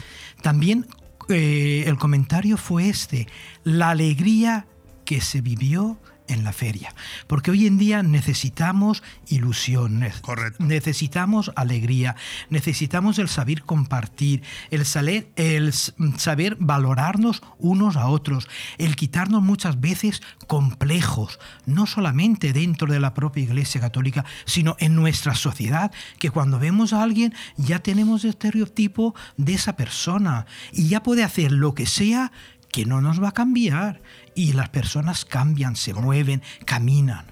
también 0.42 0.86
eh, 1.28 1.84
el 1.86 1.98
comentario 1.98 2.56
fue 2.56 2.88
este, 2.88 3.28
la 3.64 3.90
alegría 3.90 4.66
que 5.04 5.20
se 5.20 5.40
vivió 5.40 5.98
en 6.28 6.44
la 6.44 6.52
feria. 6.52 6.94
Porque 7.26 7.50
hoy 7.50 7.66
en 7.66 7.78
día 7.78 8.02
necesitamos 8.02 9.02
ilusiones, 9.28 10.20
Correcto. 10.20 10.62
necesitamos 10.62 11.50
alegría, 11.56 12.16
necesitamos 12.50 13.18
el 13.18 13.28
saber 13.28 13.62
compartir, 13.62 14.42
el, 14.70 14.84
saber, 14.84 15.28
el 15.36 15.68
s- 15.68 15.92
saber 16.16 16.56
valorarnos 16.60 17.42
unos 17.58 17.96
a 17.96 18.06
otros, 18.08 18.48
el 18.78 18.96
quitarnos 18.96 19.42
muchas 19.42 19.80
veces 19.80 20.22
complejos, 20.46 21.38
no 21.66 21.86
solamente 21.86 22.52
dentro 22.52 22.92
de 22.92 23.00
la 23.00 23.14
propia 23.14 23.42
Iglesia 23.44 23.80
Católica, 23.80 24.24
sino 24.44 24.76
en 24.78 24.94
nuestra 24.94 25.34
sociedad, 25.34 25.92
que 26.18 26.30
cuando 26.30 26.58
vemos 26.58 26.92
a 26.92 27.02
alguien 27.02 27.34
ya 27.56 27.78
tenemos 27.78 28.24
el 28.24 28.30
estereotipo 28.30 29.14
de 29.36 29.54
esa 29.54 29.76
persona 29.76 30.46
y 30.72 30.88
ya 30.88 31.02
puede 31.02 31.24
hacer 31.24 31.52
lo 31.52 31.74
que 31.74 31.86
sea 31.86 32.32
que 32.70 32.84
no 32.84 33.00
nos 33.00 33.22
va 33.22 33.28
a 33.28 33.32
cambiar. 33.32 34.02
Y 34.38 34.52
las 34.52 34.68
personas 34.68 35.24
cambian, 35.24 35.74
se 35.74 35.92
mueven, 35.92 36.44
caminan. 36.64 37.26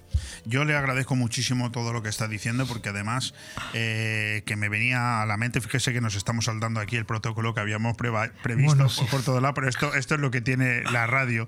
Yo 0.45 0.65
le 0.65 0.77
agradezco 0.77 1.17
muchísimo 1.17 1.71
todo 1.71 1.93
lo 1.93 2.03
que 2.03 2.09
está 2.09 2.29
diciendo 2.29 2.67
porque 2.67 2.91
además 2.91 3.35
eh, 3.75 4.43
que 4.47 4.57
me 4.57 4.69
venía 4.69 5.23
a 5.23 5.27
la 5.27 5.37
mente, 5.37 5.61
fíjese 5.61 5.93
que 5.93 6.01
nos 6.01 6.15
estamos 6.15 6.47
saltando 6.47 6.81
aquí 6.81 6.97
el 6.97 7.05
protocolo 7.07 7.55
que 7.55 7.61
habíamos 7.61 7.97
preva- 7.97 8.31
previsto 8.43 8.77
Bueno, 8.77 8.85
por, 8.85 8.93
sí. 8.93 9.11
por 9.11 9.23
todo 9.23 9.41
lado, 9.41 9.55
pero 9.55 9.69
esto, 9.69 9.95
esto 9.95 10.15
es 10.15 10.21
lo 10.21 10.31
que 10.31 10.41
tiene 10.41 10.83
la 10.91 11.07
radio. 11.07 11.47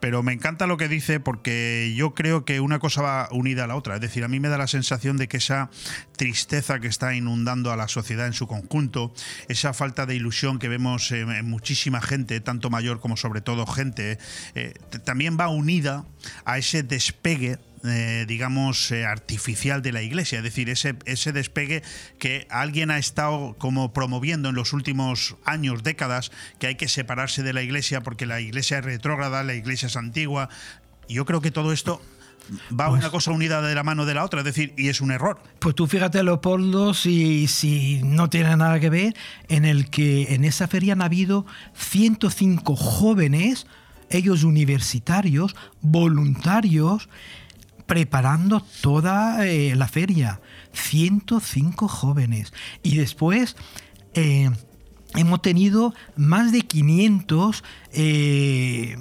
Pero 0.00 0.22
me 0.22 0.32
encanta 0.32 0.66
lo 0.66 0.76
que 0.76 0.88
dice 0.88 1.20
porque 1.20 1.92
yo 1.96 2.14
creo 2.14 2.44
que 2.44 2.60
una 2.60 2.78
cosa 2.78 3.02
va 3.02 3.28
unida 3.30 3.64
a 3.64 3.66
la 3.66 3.76
otra. 3.76 3.94
Es 3.96 4.00
decir, 4.00 4.24
a 4.24 4.28
mí 4.28 4.40
me 4.40 4.48
da 4.48 4.58
la 4.58 4.66
sensación 4.66 5.16
de 5.16 5.28
que 5.28 5.36
esa 5.38 5.70
tristeza 6.16 6.78
que 6.80 6.86
está 6.88 7.14
inundando 7.14 7.72
a 7.72 7.76
la 7.76 7.88
sociedad 7.88 8.26
en 8.26 8.32
su 8.32 8.46
conjunto, 8.46 9.12
esa 9.48 9.72
falta 9.72 10.06
de 10.06 10.14
ilusión 10.14 10.58
que 10.58 10.68
vemos 10.68 11.10
en, 11.12 11.48
muchísima 11.48 12.00
gente, 12.00 12.40
tanto 12.40 12.70
mayor 12.70 13.00
como 13.00 13.16
sobre 13.16 13.40
todo 13.40 13.66
gente, 13.66 14.18
eh, 14.54 14.74
también 15.04 15.36
va 15.38 15.48
unida 15.48 16.04
a 16.44 16.58
ese 16.58 16.82
despegue 16.82 17.58
eh, 17.88 18.26
digamos, 18.26 18.90
eh, 18.90 19.04
artificial 19.04 19.82
de 19.82 19.92
la 19.92 20.02
iglesia, 20.02 20.38
es 20.38 20.44
decir, 20.44 20.70
ese, 20.70 20.96
ese 21.04 21.32
despegue 21.32 21.82
que 22.18 22.46
alguien 22.50 22.90
ha 22.90 22.98
estado 22.98 23.54
como 23.58 23.92
promoviendo 23.92 24.48
en 24.48 24.54
los 24.54 24.72
últimos 24.72 25.36
años, 25.44 25.82
décadas, 25.82 26.30
que 26.58 26.66
hay 26.68 26.74
que 26.74 26.88
separarse 26.88 27.42
de 27.42 27.52
la 27.52 27.62
iglesia 27.62 28.02
porque 28.02 28.26
la 28.26 28.40
iglesia 28.40 28.78
es 28.78 28.84
retrógrada, 28.84 29.42
la 29.42 29.54
iglesia 29.54 29.86
es 29.86 29.96
antigua. 29.96 30.48
Yo 31.08 31.24
creo 31.24 31.40
que 31.40 31.50
todo 31.50 31.72
esto 31.72 32.00
va 32.78 32.90
una 32.90 33.10
cosa 33.10 33.30
unida 33.30 33.60
de 33.62 33.74
la 33.74 33.82
mano 33.82 34.06
de 34.06 34.14
la 34.14 34.24
otra, 34.24 34.40
es 34.40 34.44
decir, 34.44 34.72
y 34.76 34.88
es 34.88 35.00
un 35.00 35.10
error. 35.10 35.38
Pues 35.58 35.74
tú 35.74 35.86
fíjate, 35.86 36.22
Leopoldo, 36.22 36.94
si, 36.94 37.46
si 37.48 38.00
no 38.02 38.28
tiene 38.28 38.56
nada 38.56 38.80
que 38.80 38.90
ver, 38.90 39.16
en 39.48 39.64
el 39.64 39.90
que 39.90 40.34
en 40.34 40.44
esa 40.44 40.68
feria 40.68 40.92
han 40.94 41.02
habido 41.02 41.46
105 41.74 42.76
jóvenes, 42.76 43.66
ellos 44.10 44.44
universitarios, 44.44 45.56
voluntarios, 45.80 47.08
preparando 47.86 48.62
toda 48.80 49.46
eh, 49.46 49.74
la 49.76 49.88
feria. 49.88 50.40
105 50.72 51.88
jóvenes. 51.88 52.52
Y 52.82 52.96
después... 52.96 53.56
eh, 54.14 54.50
Hemos 55.14 55.40
tenido 55.40 55.94
más 56.16 56.52
de 56.52 56.60
500 56.62 57.64
eh, 57.92 58.96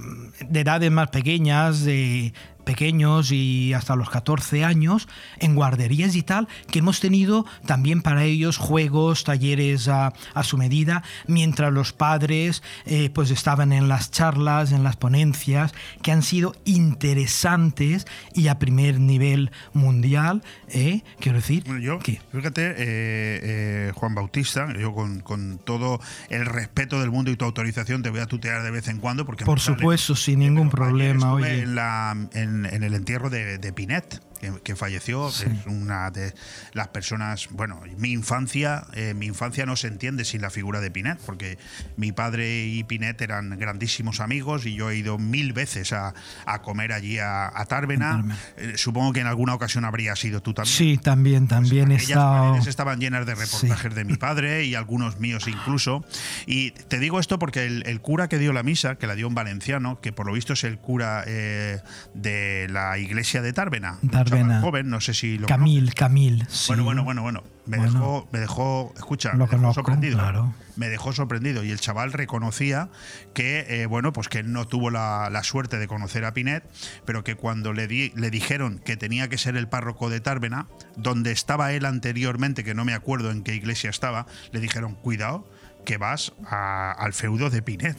de 0.47 0.59
edades 0.59 0.89
más 0.89 1.09
pequeñas, 1.09 1.83
de 1.83 2.33
pequeños 2.65 3.31
y 3.31 3.73
hasta 3.73 3.95
los 3.95 4.09
14 4.09 4.65
años 4.65 5.07
en 5.39 5.55
guarderías 5.55 6.15
y 6.15 6.23
tal, 6.23 6.47
que 6.69 6.79
hemos 6.79 6.99
tenido 6.99 7.45
también 7.65 8.01
para 8.01 8.23
ellos 8.25 8.57
juegos, 8.57 9.23
talleres 9.23 9.87
a, 9.87 10.13
a 10.33 10.43
su 10.43 10.57
medida, 10.57 11.03
mientras 11.27 11.71
los 11.71 11.93
padres 11.93 12.63
eh, 12.85 13.09
pues 13.13 13.31
estaban 13.31 13.71
en 13.71 13.87
las 13.87 14.11
charlas, 14.11 14.71
en 14.71 14.83
las 14.83 14.97
ponencias, 14.97 15.73
que 16.01 16.11
han 16.11 16.23
sido 16.23 16.55
interesantes 16.65 18.05
y 18.33 18.47
a 18.47 18.59
primer 18.59 18.99
nivel 18.99 19.51
mundial, 19.73 20.43
¿eh? 20.69 21.01
quiero 21.19 21.37
decir. 21.37 21.63
Bueno, 21.65 21.79
yo, 21.79 21.99
que, 21.99 22.19
fíjate, 22.31 22.71
eh, 22.71 22.75
eh, 22.77 23.91
Juan 23.95 24.15
Bautista, 24.15 24.67
yo 24.77 24.93
con, 24.93 25.19
con, 25.21 25.59
todo 25.63 25.99
el 26.29 26.45
respeto 26.45 26.99
del 26.99 27.11
mundo 27.11 27.31
y 27.31 27.35
tu 27.35 27.45
autorización 27.45 28.01
te 28.01 28.09
voy 28.09 28.19
a 28.19 28.25
tutear 28.25 28.63
de 28.63 28.71
vez 28.71 28.87
en 28.87 28.99
cuando. 28.99 29.25
porque 29.25 29.45
Por 29.45 29.59
supuesto, 29.59 30.15
sin 30.15 30.39
ningún 30.39 30.69
problema. 30.69 31.33
Oye. 31.33 31.61
En, 31.61 31.75
la, 31.75 32.15
en, 32.33 32.54
en, 32.63 32.83
el 32.83 32.93
entierro 32.93 33.29
de, 33.29 33.57
de 33.57 33.73
Pinet 33.73 34.21
que, 34.53 34.61
que 34.61 34.75
falleció, 34.75 35.31
sí. 35.31 35.45
es 35.45 35.65
una 35.65 36.11
de 36.11 36.33
las 36.73 36.89
personas, 36.89 37.47
bueno, 37.51 37.81
mi 37.97 38.11
infancia, 38.11 38.85
eh, 38.93 39.13
mi 39.13 39.25
infancia 39.25 39.65
no 39.65 39.75
se 39.75 39.87
entiende 39.87 40.25
sin 40.25 40.41
la 40.41 40.49
figura 40.49 40.81
de 40.81 40.91
Pinet, 40.91 41.19
porque 41.25 41.57
mi 41.97 42.11
padre 42.11 42.65
y 42.65 42.83
Pinet 42.83 43.21
eran 43.21 43.57
grandísimos 43.57 44.19
amigos 44.19 44.65
y 44.65 44.75
yo 44.75 44.89
he 44.89 44.97
ido 44.97 45.17
mil 45.17 45.53
veces 45.53 45.93
a, 45.93 46.13
a 46.45 46.61
comer 46.61 46.93
allí 46.93 47.19
a, 47.19 47.47
a 47.53 47.65
Tárvena. 47.65 48.37
Eh, 48.57 48.73
supongo 48.75 49.13
que 49.13 49.21
en 49.21 49.27
alguna 49.27 49.53
ocasión 49.53 49.85
habría 49.85 50.15
sido 50.15 50.41
tú 50.41 50.53
también. 50.53 50.75
Sí, 50.75 50.97
también, 50.97 51.47
también 51.47 51.87
pues 51.89 52.01
he 52.01 52.11
estado... 52.11 52.55
estaban 52.57 52.99
llenas 52.99 53.25
de 53.25 53.35
reportajes 53.35 53.91
sí. 53.91 53.95
de 53.95 54.05
mi 54.05 54.15
padre 54.15 54.65
y 54.65 54.75
algunos 54.75 55.19
míos 55.19 55.47
incluso. 55.47 56.05
Y 56.45 56.71
te 56.71 56.99
digo 56.99 57.19
esto 57.19 57.39
porque 57.39 57.65
el, 57.65 57.83
el, 57.85 58.01
cura 58.01 58.27
que 58.27 58.37
dio 58.37 58.53
la 58.53 58.63
misa, 58.63 58.95
que 58.95 59.07
la 59.07 59.15
dio 59.15 59.27
un 59.27 59.35
valenciano, 59.35 59.99
que 60.01 60.11
por 60.11 60.25
lo 60.25 60.33
visto 60.33 60.53
es 60.53 60.63
el 60.63 60.77
cura 60.77 61.23
eh, 61.25 61.79
de 62.13 62.67
la 62.69 62.97
iglesia 62.97 63.41
de 63.41 63.53
Tárvena, 63.53 63.99
Joven, 64.43 64.89
no 64.89 65.01
sé 65.01 65.13
si 65.13 65.37
lo 65.37 65.47
Camil, 65.47 65.93
Camil. 65.93 66.45
Sí. 66.49 66.67
Bueno, 66.67 66.83
bueno, 66.83 67.03
bueno, 67.03 67.21
bueno. 67.21 67.43
Me, 67.65 67.77
bueno, 67.77 67.91
dejó, 67.93 68.29
me 68.31 68.39
dejó, 68.39 68.93
escucha, 68.95 69.31
lo 69.31 69.37
me 69.37 69.45
dejó 69.45 69.57
conozco, 69.57 69.73
sorprendido. 69.81 70.19
Claro. 70.19 70.53
Me 70.75 70.87
dejó 70.87 71.13
sorprendido. 71.13 71.63
Y 71.63 71.71
el 71.71 71.79
chaval 71.79 72.13
reconocía 72.13 72.89
que, 73.33 73.65
eh, 73.67 73.85
bueno, 73.87 74.13
pues 74.13 74.27
que 74.27 74.39
él 74.39 74.51
no 74.51 74.67
tuvo 74.67 74.91
la, 74.91 75.29
la, 75.31 75.43
suerte 75.43 75.79
de 75.79 75.87
conocer 75.87 76.25
a 76.25 76.33
Pinet, 76.33 76.63
pero 77.05 77.23
que 77.23 77.35
cuando 77.35 77.73
le, 77.73 77.87
di, 77.87 78.11
le 78.15 78.29
dijeron 78.29 78.79
que 78.85 78.97
tenía 78.97 79.29
que 79.29 79.37
ser 79.37 79.57
el 79.57 79.67
párroco 79.67 80.09
de 80.09 80.19
Tárvena, 80.19 80.67
donde 80.95 81.31
estaba 81.31 81.71
él 81.73 81.85
anteriormente, 81.85 82.63
que 82.63 82.75
no 82.75 82.85
me 82.85 82.93
acuerdo 82.93 83.31
en 83.31 83.41
qué 83.43 83.55
iglesia 83.55 83.89
estaba, 83.89 84.27
le 84.51 84.59
dijeron, 84.59 84.93
cuidado, 84.93 85.47
que 85.85 85.97
vas 85.97 86.33
a, 86.47 86.91
al 86.91 87.13
feudo 87.13 87.49
de 87.49 87.61
Pinet. 87.61 87.97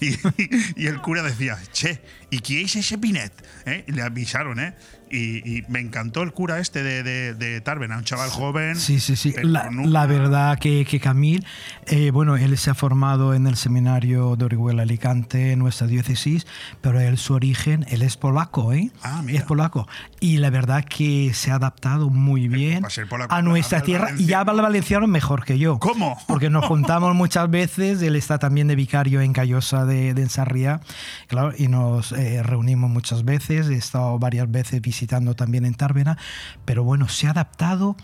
Y, 0.00 0.10
y, 0.36 0.74
y, 0.76 0.86
el 0.86 1.00
cura 1.00 1.22
decía, 1.22 1.58
che, 1.72 2.02
¿y 2.30 2.40
quién 2.40 2.66
es 2.66 2.76
ese 2.76 2.98
Pinet? 2.98 3.32
¿Eh? 3.64 3.84
Y 3.86 3.92
le 3.92 4.02
avisaron, 4.02 4.60
¿eh? 4.60 4.74
Y, 5.12 5.58
y, 5.58 5.62
me 5.68 5.78
encantó 5.78 6.22
el 6.22 6.32
cura 6.32 6.58
este 6.58 6.82
de, 6.82 7.02
de, 7.02 7.34
de 7.34 7.60
Tárvena, 7.60 7.98
un 7.98 8.04
chaval 8.04 8.30
joven. 8.30 8.76
Sí, 8.76 8.98
sí, 8.98 9.14
sí. 9.14 9.34
La, 9.42 9.68
nunca... 9.68 9.90
la, 9.90 10.06
verdad 10.06 10.58
que, 10.58 10.86
que 10.86 11.00
Camil, 11.00 11.44
eh, 11.84 12.10
bueno, 12.10 12.38
él 12.38 12.56
se 12.56 12.70
ha 12.70 12.74
formado 12.74 13.34
en 13.34 13.46
el 13.46 13.56
seminario 13.56 14.36
de 14.36 14.46
Orihuela 14.46 14.84
Alicante, 14.84 15.52
en 15.52 15.58
nuestra 15.58 15.86
diócesis, 15.86 16.46
pero 16.80 16.98
él 16.98 17.18
su 17.18 17.34
origen, 17.34 17.84
él 17.90 18.00
es 18.00 18.16
polaco, 18.16 18.72
¿eh? 18.72 18.90
Ah, 19.02 19.20
mira. 19.22 19.40
Es 19.40 19.44
polaco. 19.44 19.86
Y 20.18 20.38
la 20.38 20.48
verdad 20.48 20.82
que 20.82 21.34
se 21.34 21.50
ha 21.50 21.56
adaptado 21.56 22.08
muy 22.08 22.48
bien 22.48 22.82
polaco, 23.10 23.34
a 23.34 23.42
nuestra 23.42 23.82
tierra 23.82 24.12
y 24.18 24.32
habla 24.32 24.62
valenciano 24.62 25.06
mejor 25.06 25.44
que 25.44 25.58
yo. 25.58 25.78
¿Cómo? 25.78 26.16
Porque 26.26 26.48
nos 26.48 26.64
juntamos 26.68 27.14
muchas 27.14 27.50
veces, 27.50 28.00
él 28.00 28.16
está 28.16 28.38
también 28.38 28.66
de 28.66 28.76
vicario 28.76 29.20
en 29.20 29.34
Callosa 29.34 29.84
de, 29.84 30.14
de 30.14 30.22
Ensarría, 30.22 30.80
claro, 31.26 31.52
y 31.54 31.68
nos 31.68 32.12
eh, 32.12 32.42
reunimos 32.42 32.88
muchas 32.88 33.26
veces, 33.26 33.68
he 33.68 33.74
estado 33.74 34.18
varias 34.18 34.50
veces 34.50 34.80
visitando 34.80 35.01
visitando 35.02 35.34
también 35.34 35.64
en 35.64 35.74
Tárvena, 35.74 36.16
pero 36.64 36.84
bueno, 36.84 37.08
se 37.08 37.26
ha 37.26 37.30
adaptado 37.30 37.96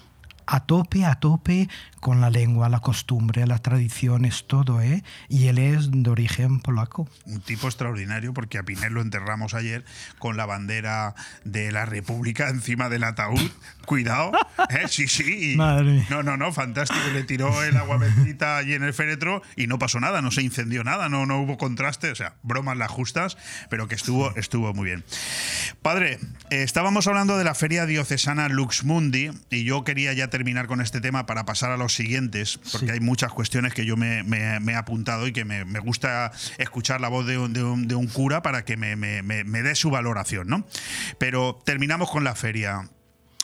a 0.51 0.61
tope, 0.61 1.05
a 1.05 1.17
tope 1.17 1.69
con 2.01 2.21
la 2.21 2.31
lengua, 2.31 2.69
la 2.69 2.81
costumbre, 2.81 3.47
las 3.47 3.61
tradiciones, 3.61 4.47
todo, 4.47 4.81
¿eh? 4.81 5.03
Y 5.29 5.49
él 5.49 5.59
es 5.59 5.91
de 5.91 6.09
origen 6.09 6.61
polaco. 6.61 7.09
Un 7.27 7.41
tipo 7.41 7.67
extraordinario 7.67 8.33
porque 8.33 8.57
a 8.57 8.63
Pinel 8.63 8.95
lo 8.95 9.03
enterramos 9.03 9.53
ayer 9.55 9.85
con 10.19 10.37
la 10.37 10.47
bandera 10.47 11.15
de 11.45 11.71
la 11.71 11.85
República 11.85 12.49
encima 12.49 12.89
del 12.89 13.05
ataúd. 13.05 13.51
Cuidado, 13.85 14.33
¿eh? 14.71 14.87
Sí, 14.89 15.09
sí. 15.09 15.55
Madre 15.57 16.07
no, 16.09 16.23
no, 16.23 16.37
no, 16.37 16.53
fantástico. 16.53 17.01
Le 17.13 17.25
tiró 17.25 17.63
el 17.63 17.77
agua 17.77 17.99
bendita 17.99 18.57
allí 18.57 18.75
en 18.75 18.83
el 18.83 18.95
féretro 18.95 19.43
y 19.57 19.67
no 19.67 19.79
pasó 19.79 20.01
nada, 20.01 20.23
no 20.23 20.31
se 20.31 20.43
incendió 20.43 20.85
nada, 20.85 21.09
no, 21.09 21.27
no 21.27 21.41
hubo 21.41 21.59
contraste, 21.59 22.11
o 22.11 22.15
sea, 22.15 22.35
bromas 22.43 22.77
las 22.77 22.91
justas, 22.91 23.37
pero 23.71 23.89
que 23.89 23.95
estuvo, 23.95 24.35
estuvo 24.37 24.73
muy 24.75 24.87
bien. 24.87 25.05
Padre, 25.83 26.19
eh, 26.51 26.63
estábamos 26.63 27.07
hablando 27.07 27.37
de 27.39 27.45
la 27.45 27.55
feria 27.55 27.87
diocesana 27.87 28.49
Lux 28.49 28.85
Mundi 28.85 29.31
y 29.51 29.65
yo 29.65 29.85
quería 29.85 30.13
ya 30.13 30.29
terminar 30.39 30.69
con 30.69 30.81
este 30.81 31.01
tema 31.01 31.27
para 31.27 31.45
pasar 31.45 31.73
a 31.73 31.77
los 31.77 31.95
siguientes, 31.95 32.61
porque 32.71 32.87
sí. 32.87 32.93
hay 32.93 33.01
muchas 33.01 33.33
cuestiones 33.33 33.75
que 33.75 33.85
yo 33.85 33.97
me, 33.97 34.23
me, 34.23 34.61
me 34.61 34.73
he 34.73 34.77
apuntado 34.77 35.27
y 35.27 35.33
que 35.33 35.45
me, 35.45 35.65
me, 35.65 35.81
gusta 35.81 36.31
escuchar 36.59 37.01
la 37.01 37.09
voz 37.09 37.27
de 37.27 37.39
un, 37.39 37.53
de 37.53 37.65
un, 37.65 37.89
de 37.89 37.97
un 37.97 38.07
cura 38.07 38.41
para 38.41 38.65
que 38.65 38.77
me, 38.77 38.95
dé 38.95 39.75
su 39.75 39.91
valoración, 39.91 40.47
¿no? 40.47 40.65
Pero 41.19 41.59
terminamos 41.65 42.09
con 42.09 42.23
la 42.23 42.37
feria. 42.37 42.89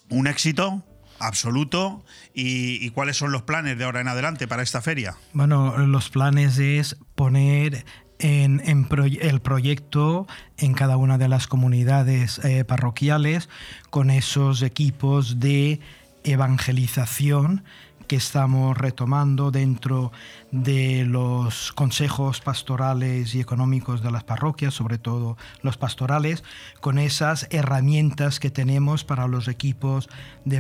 Un 0.09 0.29
éxito, 0.29 0.85
absoluto. 1.19 2.05
¿Y, 2.33 2.85
¿Y, 2.85 2.91
cuáles 2.91 3.17
son 3.17 3.33
los 3.33 3.43
planes 3.43 3.77
de 3.77 3.85
ahora 3.85 4.01
en 4.01 4.07
adelante 4.07 4.47
para 4.47 4.63
esta 4.63 4.81
feria? 4.81 5.17
Bueno, 5.33 5.77
los 5.79 6.11
planes 6.11 6.59
es 6.59 6.97
poner 7.17 7.85
en, 8.21 8.63
en 8.65 8.85
pro, 8.85 9.05
el 9.05 9.41
proyecto 9.41 10.29
en 10.59 10.75
cada 10.75 10.97
una 10.97 11.19
de 11.19 11.27
las 11.27 11.49
comunidades 11.49 12.39
eh, 12.45 12.65
parroquiales 12.65 13.49
con 13.91 14.11
esos 14.11 14.63
equipos 14.63 15.41
de 15.41 15.81
evangelización 16.25 17.65
que 18.07 18.17
estamos 18.17 18.77
retomando 18.77 19.51
dentro 19.51 20.13
de 20.51 21.05
los 21.07 21.73
consejos 21.73 22.41
pastorales 22.41 23.35
y 23.35 23.41
económicos 23.41 24.03
de 24.03 24.11
las 24.11 24.25
parroquias, 24.25 24.75
sobre 24.75 24.99
todo 24.99 25.37
los 25.63 25.77
pastorales, 25.77 26.45
con 26.81 26.99
esas 26.99 27.47
herramientas 27.51 28.41
que 28.41 28.51
tenemos 28.51 29.05
para 29.05 29.27
los 29.27 29.49
equipos 29.49 30.09
de, 30.45 30.57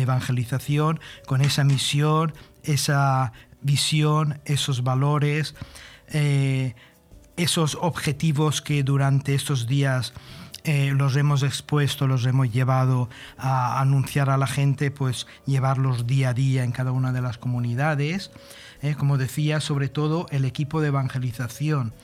evangelización, 0.00 1.00
con 1.26 1.42
esa 1.42 1.64
misión, 1.64 2.32
esa 2.62 3.32
visión, 3.60 4.40
esos 4.44 4.82
valores, 4.82 5.54
eh, 6.08 6.74
esos 7.36 7.76
objetivos 7.80 8.62
que 8.62 8.82
durante 8.82 9.34
estos 9.34 9.66
días 9.66 10.14
eh, 10.66 10.92
los 10.92 11.14
hemos 11.14 11.44
expuesto, 11.44 12.08
los 12.08 12.26
hemos 12.26 12.52
llevado 12.52 13.08
a 13.38 13.80
anunciar 13.80 14.30
a 14.30 14.36
la 14.36 14.48
gente, 14.48 14.90
pues 14.90 15.28
llevarlos 15.46 16.08
día 16.08 16.30
a 16.30 16.34
día 16.34 16.64
en 16.64 16.72
cada 16.72 16.90
una 16.90 17.12
de 17.12 17.20
las 17.20 17.38
comunidades. 17.38 18.32
Eh, 18.82 18.96
como 18.96 19.16
decía, 19.16 19.60
sobre 19.60 19.88
todo 19.88 20.26
el 20.30 20.44
equipo 20.44 20.80
de 20.80 20.88
evangelización. 20.88 21.94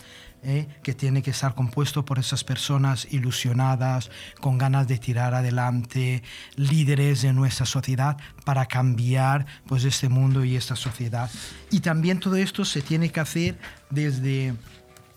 Eh, 0.44 0.66
que 0.82 0.92
tiene 0.92 1.22
que 1.22 1.30
estar 1.30 1.54
compuesto 1.54 2.04
por 2.04 2.18
esas 2.18 2.42
personas 2.42 3.06
ilusionadas, 3.12 4.10
con 4.40 4.58
ganas 4.58 4.88
de 4.88 4.98
tirar 4.98 5.34
adelante, 5.34 6.24
líderes 6.56 7.22
de 7.22 7.32
nuestra 7.32 7.64
sociedad 7.64 8.16
para 8.44 8.66
cambiar 8.66 9.46
pues, 9.68 9.84
este 9.84 10.08
mundo 10.08 10.44
y 10.44 10.56
esta 10.56 10.74
sociedad. 10.74 11.30
Y 11.70 11.78
también 11.78 12.18
todo 12.18 12.34
esto 12.34 12.64
se 12.64 12.82
tiene 12.82 13.10
que 13.10 13.20
hacer 13.20 13.56
desde 13.90 14.54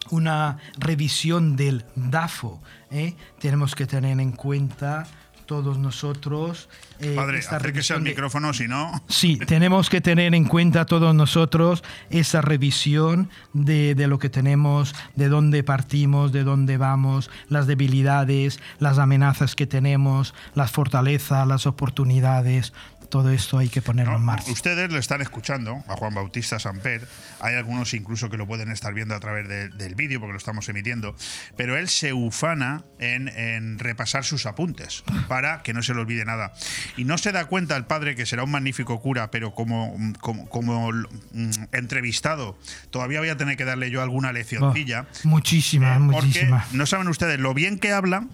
una 0.10 0.58
revisión 0.78 1.56
del 1.56 1.86
DAFO. 1.96 2.62
¿eh? 2.92 3.16
Tenemos 3.40 3.76
que 3.76 3.86
tener 3.86 4.20
en 4.20 4.32
cuenta 4.32 5.08
todos 5.46 5.78
nosotros. 5.78 6.70
Eh, 7.00 7.14
Padre, 7.16 7.40
acérquese 7.40 7.94
al 7.94 8.04
de... 8.04 8.10
micrófono, 8.12 8.54
si 8.54 8.68
no. 8.68 9.04
Sí, 9.08 9.38
tenemos 9.38 9.90
que 9.90 10.02
tener 10.02 10.34
en 10.34 10.46
cuenta 10.46 10.86
todos 10.86 11.14
nosotros 11.14 11.84
esa 12.10 12.42
revisión 12.42 13.30
de, 13.54 13.96
de, 13.96 14.08
lo 14.08 14.20
que 14.20 14.30
tenemos, 14.30 14.96
de 15.16 15.30
dónde 15.30 15.64
partimos, 15.64 16.32
de 16.32 16.44
dónde 16.44 16.78
vamos, 16.78 17.30
las 17.48 17.68
debilidades, 17.68 18.60
las 18.80 18.98
amenazas 18.98 19.56
que 19.56 19.68
tenemos, 19.68 20.34
las 20.54 20.72
fortalezas, 20.72 21.48
las 21.48 21.66
oportunidades. 21.66 22.74
Todo 23.16 23.30
esto 23.30 23.58
hay 23.58 23.70
que 23.70 23.82
ponerlo 23.82 24.12
no, 24.12 24.18
en 24.18 24.26
marcha. 24.26 24.52
Ustedes 24.52 24.92
lo 24.92 25.00
están 25.00 25.22
escuchando 25.22 25.82
a 25.88 25.96
Juan 25.96 26.14
Bautista 26.14 26.60
Samper. 26.60 27.08
Hay 27.40 27.56
algunos 27.56 27.94
incluso 27.94 28.30
que 28.30 28.36
lo 28.36 28.46
pueden 28.46 28.70
estar 28.70 28.94
viendo 28.94 29.16
a 29.16 29.22
través 29.22 29.48
de, 29.48 29.70
del 29.70 29.96
vídeo 29.96 30.20
porque 30.20 30.34
lo 30.34 30.38
estamos 30.38 30.68
emitiendo. 30.68 31.16
Pero 31.56 31.78
él 31.78 31.88
se 31.88 32.12
ufana 32.12 32.84
en, 33.00 33.30
en, 33.30 33.80
repasar 33.80 34.26
sus 34.26 34.46
apuntes 34.46 35.06
para 35.30 35.64
que 35.64 35.74
no 35.74 35.82
se 35.82 35.94
le 35.94 36.02
olvide 36.02 36.26
nada. 36.26 36.52
Y 36.98 37.06
no 37.06 37.18
se 37.18 37.32
da 37.32 37.46
cuenta 37.46 37.78
el 37.78 37.86
padre 37.86 38.18
que 38.18 38.26
será 38.26 38.44
un 38.44 38.52
magnífico 38.52 39.00
cura, 39.00 39.32
pero 39.32 39.54
como, 39.54 39.96
como, 40.20 40.50
como 40.50 40.92
mm, 40.92 41.52
entrevistado, 41.72 42.60
todavía 42.90 43.20
voy 43.20 43.30
a 43.30 43.38
tener 43.38 43.56
que 43.56 43.64
darle 43.64 43.92
yo 43.92 44.02
alguna 44.02 44.34
leccioncilla. 44.34 45.08
Oh, 45.24 45.30
muchísimas, 45.30 45.96
eh, 45.96 46.00
muchísimas. 46.02 46.74
No 46.74 46.86
saben 46.86 47.08
ustedes 47.08 47.40
lo 47.40 47.54
bien 47.54 47.80
que 47.80 47.94
habla 47.94 48.28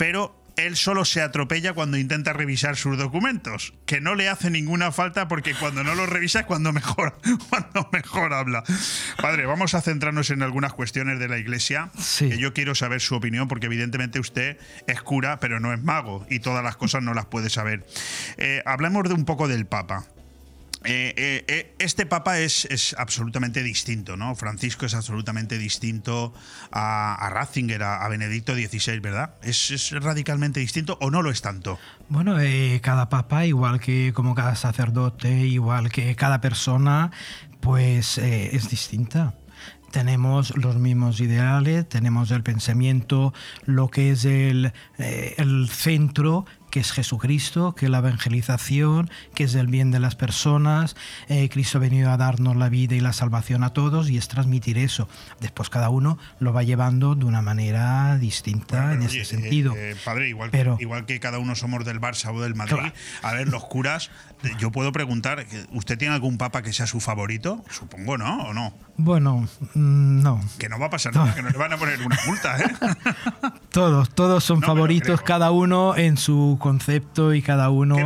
pero 0.00 0.39
él 0.56 0.76
solo 0.76 1.04
se 1.04 1.22
atropella 1.22 1.72
cuando 1.72 1.96
intenta 1.96 2.32
revisar 2.32 2.76
sus 2.76 2.98
documentos, 2.98 3.74
que 3.86 4.00
no 4.00 4.14
le 4.14 4.28
hace 4.28 4.50
ninguna 4.50 4.92
falta 4.92 5.28
porque 5.28 5.54
cuando 5.54 5.84
no 5.84 5.94
los 5.94 6.08
revisa 6.08 6.40
es 6.40 6.46
cuando 6.46 6.72
mejor, 6.72 7.18
cuando 7.50 7.88
mejor 7.92 8.32
habla. 8.32 8.62
Padre, 9.20 9.46
vamos 9.46 9.74
a 9.74 9.80
centrarnos 9.80 10.30
en 10.30 10.42
algunas 10.42 10.72
cuestiones 10.72 11.18
de 11.18 11.28
la 11.28 11.38
Iglesia, 11.38 11.90
que 12.18 12.38
yo 12.38 12.52
quiero 12.52 12.74
saber 12.74 13.00
su 13.00 13.14
opinión 13.14 13.48
porque 13.48 13.66
evidentemente 13.66 14.20
usted 14.20 14.58
es 14.86 15.02
cura, 15.02 15.40
pero 15.40 15.60
no 15.60 15.72
es 15.72 15.82
mago 15.82 16.26
y 16.28 16.40
todas 16.40 16.64
las 16.64 16.76
cosas 16.76 17.02
no 17.02 17.14
las 17.14 17.26
puede 17.26 17.50
saber. 17.50 17.86
Eh, 18.36 18.62
hablemos 18.66 19.08
de 19.08 19.14
un 19.14 19.24
poco 19.24 19.48
del 19.48 19.66
Papa. 19.66 20.06
Eh, 20.84 21.12
eh, 21.16 21.44
eh, 21.46 21.74
este 21.78 22.06
papa 22.06 22.38
es, 22.38 22.64
es, 22.64 22.96
absolutamente 22.96 23.62
distinto, 23.62 24.16
¿no? 24.16 24.34
Francisco 24.34 24.86
es 24.86 24.94
absolutamente 24.94 25.58
distinto 25.58 26.32
a, 26.72 27.28
Ratzinger, 27.30 27.82
a, 27.82 28.08
Benedicto 28.08 28.54
XVI, 28.54 28.98
¿verdad? 29.00 29.34
¿Es, 29.42 29.90
radicalmente 29.90 30.58
distinto 30.58 30.96
o 31.02 31.10
no 31.10 31.20
lo 31.20 31.30
es 31.30 31.42
tanto? 31.42 31.78
Bueno, 32.08 32.36
cada 32.80 33.10
papa, 33.10 33.44
igual 33.44 33.78
que 33.78 34.12
como 34.14 34.34
cada 34.34 34.56
sacerdote, 34.56 35.30
igual 35.30 35.90
que 35.90 36.16
cada 36.16 36.40
persona, 36.40 37.10
pues 37.60 38.18
es 38.18 38.70
distinta 38.70 39.34
tenemos 39.90 40.56
los 40.56 40.76
mismos 40.76 41.18
ideales, 41.18 41.88
tenemos 41.88 42.30
el 42.30 42.44
pensamiento, 42.44 43.34
lo 43.64 43.88
que 43.88 44.12
es 44.12 44.24
el, 44.24 44.72
el 44.98 45.68
centro 45.68 46.46
que 46.70 46.80
es 46.80 46.92
Jesucristo, 46.92 47.74
que 47.74 47.86
es 47.86 47.90
la 47.90 47.98
evangelización, 47.98 49.10
que 49.34 49.44
es 49.44 49.54
el 49.54 49.66
bien 49.66 49.90
de 49.90 50.00
las 50.00 50.16
personas. 50.16 50.96
Eh, 51.28 51.48
Cristo 51.48 51.78
ha 51.78 51.80
venido 51.80 52.10
a 52.10 52.16
darnos 52.16 52.56
la 52.56 52.68
vida 52.68 52.94
y 52.94 53.00
la 53.00 53.12
salvación 53.12 53.64
a 53.64 53.72
todos 53.72 54.08
y 54.10 54.16
es 54.16 54.28
transmitir 54.28 54.78
eso. 54.78 55.08
Después 55.40 55.70
cada 55.70 55.90
uno 55.90 56.18
lo 56.38 56.52
va 56.52 56.62
llevando 56.62 57.14
de 57.14 57.24
una 57.24 57.42
manera 57.42 58.16
distinta 58.18 58.94
en 58.94 59.02
ese 59.02 59.24
sentido. 59.24 59.74
Eh, 59.76 59.96
padre, 60.04 60.28
igual, 60.28 60.50
Pero, 60.50 60.76
igual 60.80 61.06
que 61.06 61.20
cada 61.20 61.38
uno 61.38 61.54
somos 61.54 61.84
del 61.84 62.00
Barça 62.00 62.34
o 62.34 62.40
del 62.40 62.54
Madrid, 62.54 62.92
a 63.22 63.32
ver, 63.32 63.48
los 63.48 63.64
curas, 63.64 64.10
yo 64.58 64.70
puedo 64.70 64.92
preguntar, 64.92 65.46
¿usted 65.72 65.98
tiene 65.98 66.14
algún 66.14 66.38
papa 66.38 66.62
que 66.62 66.72
sea 66.72 66.86
su 66.86 67.00
favorito? 67.00 67.64
Supongo, 67.70 68.16
¿no? 68.18 68.42
¿O 68.44 68.54
no? 68.54 68.74
Bueno, 68.96 69.48
mm, 69.74 70.22
no. 70.22 70.40
Que 70.58 70.68
no 70.68 70.78
va 70.78 70.86
a 70.86 70.90
pasar 70.90 71.14
nada, 71.14 71.34
que 71.34 71.42
no 71.42 71.50
le 71.50 71.58
van 71.58 71.72
a 71.72 71.78
poner 71.78 72.00
una 72.02 72.18
multa, 72.26 72.58
¿eh? 72.58 72.70
todos, 73.70 74.10
todos 74.10 74.44
son 74.44 74.62
favoritos, 74.62 75.22
cada 75.22 75.50
uno 75.50 75.96
en 75.96 76.16
su 76.16 76.58
concepto 76.60 77.34
y 77.34 77.42
cada 77.42 77.70
uno 77.70 77.98
en 77.98 78.04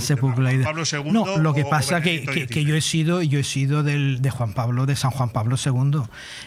su 0.00 0.16
Pablo 0.16 0.82
II 0.90 1.10
no, 1.10 1.38
lo 1.38 1.54
que 1.54 1.64
pasa 1.64 2.02
que, 2.02 2.24
que, 2.50 2.64
yo 2.64 2.74
he 2.74 2.82
sido 2.82 3.22
yo 3.22 3.38
he 3.38 3.44
sido 3.44 3.82
del, 3.82 4.20
de 4.20 4.30
Juan 4.30 4.52
Pablo 4.52 4.84
de 4.84 4.96
San 4.96 5.10
Juan 5.10 5.30
Pablo 5.30 5.56
II. 5.64 6.02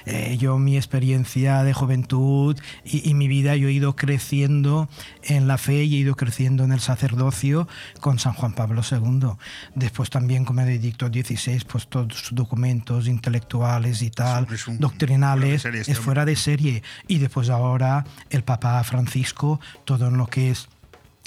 Eh, 0.05 0.37
yo 0.37 0.59
mi 0.59 0.77
experiencia 0.77 1.63
de 1.63 1.73
juventud 1.73 2.57
y, 2.83 3.13
mi 3.13 3.27
vida 3.27 3.55
yo 3.55 3.67
he 3.69 3.71
ido 3.71 3.95
creciendo 3.95 4.89
en 5.23 5.47
la 5.47 5.57
fe 5.57 5.83
y 5.83 5.95
he 5.95 5.97
ido 5.99 6.15
creciendo 6.15 6.63
en 6.63 6.71
el 6.71 6.79
sacerdocio 6.79 7.67
con 7.99 8.19
San 8.19 8.33
Juan 8.33 8.53
Pablo 8.53 8.81
II. 8.89 9.29
Después 9.75 10.09
también 10.09 10.45
con 10.45 10.57
Benedicto 10.57 11.07
XVI, 11.07 11.63
pues 11.67 11.87
todos 11.87 12.13
sus 12.13 12.35
documentos 12.35 13.07
intelectuales 13.07 14.01
y 14.01 14.11
tal, 14.11 14.47
doctrinales, 14.79 15.65
es 15.65 15.75
este 15.75 15.95
fuera 15.95 16.25
de 16.25 16.35
serie. 16.35 16.83
Y 17.07 17.17
después 17.17 17.49
ahora 17.49 18.05
el 18.29 18.43
Papa 18.43 18.83
Francisco, 18.83 19.59
todo 19.85 20.07
en 20.07 20.17
lo 20.17 20.27
que 20.27 20.51
es 20.51 20.67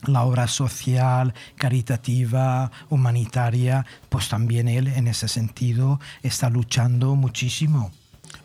la 0.06 0.22
obra 0.22 0.48
social, 0.48 1.34
caritativa, 1.56 2.70
humanitaria, 2.88 3.86
pues 4.08 4.28
también 4.28 4.68
él 4.68 4.88
en 4.88 5.08
ese 5.08 5.28
sentido 5.28 6.00
está 6.22 6.50
luchando 6.50 7.14
muchísimo. 7.16 7.92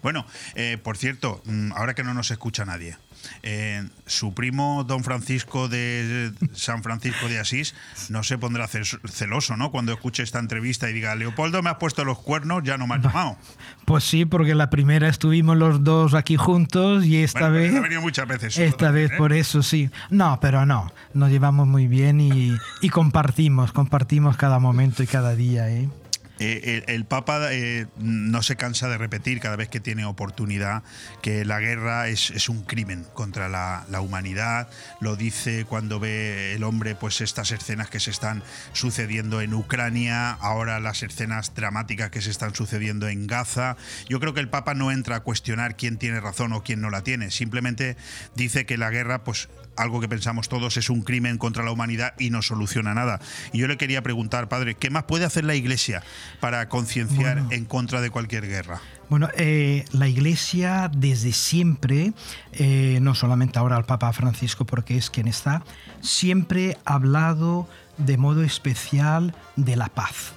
Bueno, 0.02 0.26
eh, 0.56 0.78
por 0.82 0.98
cierto, 0.98 1.42
mm, 1.46 1.72
ahora 1.74 1.94
que 1.96 2.04
no 2.04 2.14
nos 2.14 2.32
escucha 2.32 2.66
nadie, 2.66 2.98
eh, 3.44 3.88
su 4.06 4.34
primo 4.34 4.84
don 4.84 5.04
Francisco 5.04 5.68
de 5.68 6.32
San 6.54 6.84
Francisco 6.84 7.28
de 7.28 7.40
Asís 7.40 7.76
no 8.10 8.24
se 8.24 8.38
pondrá 8.38 8.68
celoso, 8.68 9.58
¿no? 9.58 9.72
Cuando 9.72 9.94
escuche 9.94 10.24
esta 10.24 10.40
entrevista 10.40 10.90
y 10.90 10.94
diga, 10.94 11.16
Leopoldo 11.16 11.62
me 11.62 11.70
has 11.70 11.78
puesto 11.78 12.04
los 12.06 12.20
cuernos, 12.20 12.64
ya 12.64 12.78
no 12.78 12.88
me 12.88 12.96
has 12.96 13.02
llamado. 13.02 13.38
Pues 13.86 14.04
sí, 14.04 14.26
porque 14.26 14.56
la 14.56 14.70
primera 14.70 15.08
estuvimos 15.08 15.58
los 15.58 15.84
dos 15.84 16.14
aquí 16.14 16.38
juntos 16.38 17.06
y 17.06 17.24
esta 17.24 17.50
vez... 17.50 17.76
Ha 17.76 17.82
venido 17.82 18.02
muchas 18.02 18.28
veces. 18.28 18.58
Esta 18.58 18.92
vez 18.92 19.12
¿eh? 19.12 19.16
por 19.18 19.34
eso 19.34 19.64
sí. 19.64 19.90
No, 20.10 20.40
pero 20.42 20.66
no, 20.66 20.92
nos 21.14 21.30
llevamos 21.30 21.68
muy 21.68 21.88
bien 21.88 22.22
y, 22.22 22.56
y 22.82 22.90
compartimos, 22.90 23.72
compartimos 23.72 24.38
cada 24.38 24.60
momento 24.60 25.04
y 25.04 25.08
cada 25.08 25.36
día, 25.36 25.70
¿eh? 25.70 25.90
Eh, 26.40 26.84
el, 26.88 27.06
Papa 27.06 27.54
eh, 27.54 27.88
no 27.98 28.44
se 28.44 28.56
cansa 28.56 28.90
de 28.90 28.98
repetir 28.98 29.40
cada 29.40 29.56
vez 29.56 29.70
que 29.70 29.80
tiene 29.80 30.06
oportunidad 30.06 30.84
que 31.22 31.46
la 31.46 31.60
guerra 31.60 32.08
es, 32.10 32.50
un 32.50 32.64
crimen 32.64 33.06
contra 33.14 33.50
la, 33.50 34.02
humanidad. 34.02 34.70
Lo 35.00 35.16
dice 35.16 35.66
cuando 35.66 36.00
ve 36.00 36.54
el 36.54 36.64
hombre 36.64 36.96
pues 36.96 37.22
estas 37.22 37.52
escenas 37.52 37.90
que 37.90 38.00
se 38.00 38.12
están 38.12 38.44
sucediendo 38.74 39.42
en 39.42 39.54
Ucrania, 39.54 40.32
ahora 40.32 40.80
las 40.80 41.02
escenas 41.02 41.56
dramáticas 41.56 42.12
que 42.12 42.22
se 42.22 42.32
están 42.32 42.54
sucediendo 42.54 43.08
en 43.08 43.28
Gaza. 43.28 43.78
Yo 44.10 44.20
creo 44.20 44.34
que 44.34 44.42
el 44.42 44.50
Papa 44.50 44.74
no 44.74 44.92
entra 44.92 45.18
a 45.18 45.20
cuestionar 45.22 45.76
quién 45.78 45.98
tiene 45.98 46.20
razón 46.20 46.54
o 46.54 46.64
quién 46.64 46.82
no 46.82 46.90
la 46.90 47.02
tiene. 47.02 47.32
Simplemente 47.32 47.96
dice 48.36 48.66
que 48.66 48.78
la 48.78 48.90
guerra 48.90 49.24
pues 49.24 49.48
algo 49.78 50.00
que 50.00 50.08
pensamos 50.08 50.50
todos 50.50 50.78
es 50.78 50.90
un 50.90 51.02
crimen 51.02 51.38
contra 51.38 51.64
la 51.64 51.72
humanidad 51.72 52.14
y 52.20 52.30
no 52.30 52.42
soluciona 52.42 52.94
nada. 52.94 53.20
Y 53.54 53.60
yo 53.60 53.68
le 53.68 53.78
quería 53.78 54.02
preguntar, 54.02 54.48
padre, 54.50 54.76
¿qué 54.76 54.90
más 54.90 55.04
puede 55.04 55.26
hacer 55.26 55.46
la 55.46 55.56
Iglesia 55.56 56.04
para 56.40 56.68
concienciar 56.70 57.44
en 57.50 57.66
contra 57.66 58.02
de 58.02 58.10
cualquier 58.10 58.48
guerra? 58.48 58.82
Bueno, 59.10 59.30
eh, 59.38 59.86
la 59.92 60.08
Iglesia 60.08 60.90
desde 60.96 61.32
siempre, 61.32 62.14
eh, 62.54 63.00
no 63.02 63.14
solamente 63.14 63.60
ahora 63.60 63.76
al 63.76 63.86
Papa 63.86 64.12
Francisco 64.14 64.66
porque 64.66 64.98
es 64.98 65.10
quien 65.10 65.28
está, 65.28 65.64
siempre 66.02 66.78
ha 66.86 66.96
hablado 66.96 67.68
de 67.98 68.18
modo 68.18 68.44
especial 68.44 69.36
de 69.56 69.76
la 69.76 69.88
paz 69.90 70.34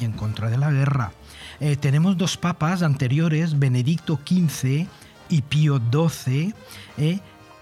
y 0.00 0.04
en 0.04 0.12
contra 0.12 0.48
de 0.50 0.58
la 0.58 0.70
guerra. 0.70 1.12
Eh, 1.60 1.76
tenemos 1.76 2.16
dos 2.16 2.36
papas 2.36 2.82
anteriores, 2.82 3.58
Benedicto 3.58 4.18
XV 4.24 4.86
y 5.28 5.42
Pío 5.42 5.80
XII, 5.90 6.54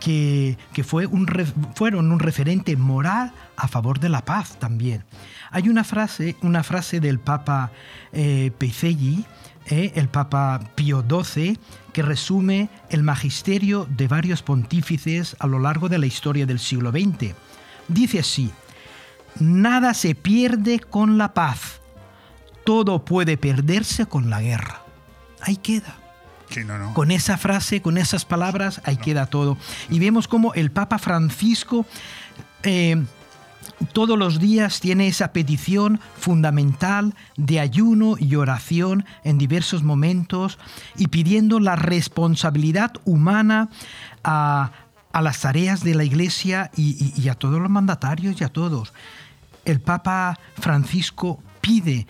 que, 0.02 0.84
fue 0.84 1.06
un, 1.06 1.28
fueron 1.74 2.10
un 2.10 2.18
referente 2.18 2.76
moral 2.76 3.32
a 3.56 3.68
favor 3.68 4.00
de 4.00 4.08
la 4.08 4.24
paz 4.24 4.58
también. 4.58 5.04
Hay 5.50 5.68
una 5.68 5.84
frase, 5.84 6.36
una 6.42 6.64
frase 6.64 6.98
del 6.98 7.20
Papa 7.20 7.70
eh, 8.12 8.50
eh, 8.60 9.92
el 9.94 10.08
Papa 10.08 10.60
Pío 10.74 11.04
XII, 11.08 11.56
que 11.92 12.02
resume 12.02 12.68
el 12.90 13.04
magisterio 13.04 13.86
de 13.88 14.08
varios 14.08 14.42
pontífices 14.42 15.36
a 15.38 15.46
lo 15.46 15.60
largo 15.60 15.88
de 15.88 15.98
la 15.98 16.06
historia 16.06 16.46
del 16.46 16.58
siglo 16.58 16.90
XX. 16.90 17.34
Dice 17.86 18.18
así, 18.18 18.50
nada 19.38 19.94
se 19.94 20.16
pierde 20.16 20.80
con 20.80 21.16
la 21.16 21.32
paz, 21.32 21.80
todo 22.64 23.04
puede 23.04 23.36
perderse 23.36 24.06
con 24.06 24.30
la 24.30 24.42
guerra. 24.42 24.82
Ahí 25.42 25.56
queda. 25.56 26.01
Con 26.94 27.10
esa 27.10 27.36
frase, 27.38 27.82
con 27.82 27.98
esas 27.98 28.24
palabras, 28.24 28.80
ahí 28.84 28.96
queda 28.96 29.26
todo. 29.26 29.56
Y 29.90 29.98
vemos 29.98 30.28
como 30.28 30.54
el 30.54 30.70
Papa 30.70 30.98
Francisco 30.98 31.86
eh, 32.62 33.02
todos 33.92 34.18
los 34.18 34.38
días 34.38 34.80
tiene 34.80 35.08
esa 35.08 35.32
petición 35.32 36.00
fundamental 36.16 37.14
de 37.36 37.60
ayuno 37.60 38.16
y 38.18 38.36
oración 38.36 39.04
en 39.24 39.38
diversos 39.38 39.82
momentos 39.82 40.58
y 40.96 41.08
pidiendo 41.08 41.60
la 41.60 41.76
responsabilidad 41.76 42.92
humana 43.04 43.68
a, 44.22 44.70
las 45.20 45.40
tareas 45.40 45.84
de 45.84 45.94
la 45.94 46.04
Iglesia 46.04 46.70
y, 46.76 47.12
y 47.20 47.28
a 47.28 47.34
todos 47.34 47.60
los 47.60 47.70
mandatarios 47.70 48.40
y 48.40 48.44
a 48.44 48.48
todos. 48.48 48.92
El 49.64 49.80
Papa 49.80 50.38
Francisco 50.58 51.42
pide 51.60 52.06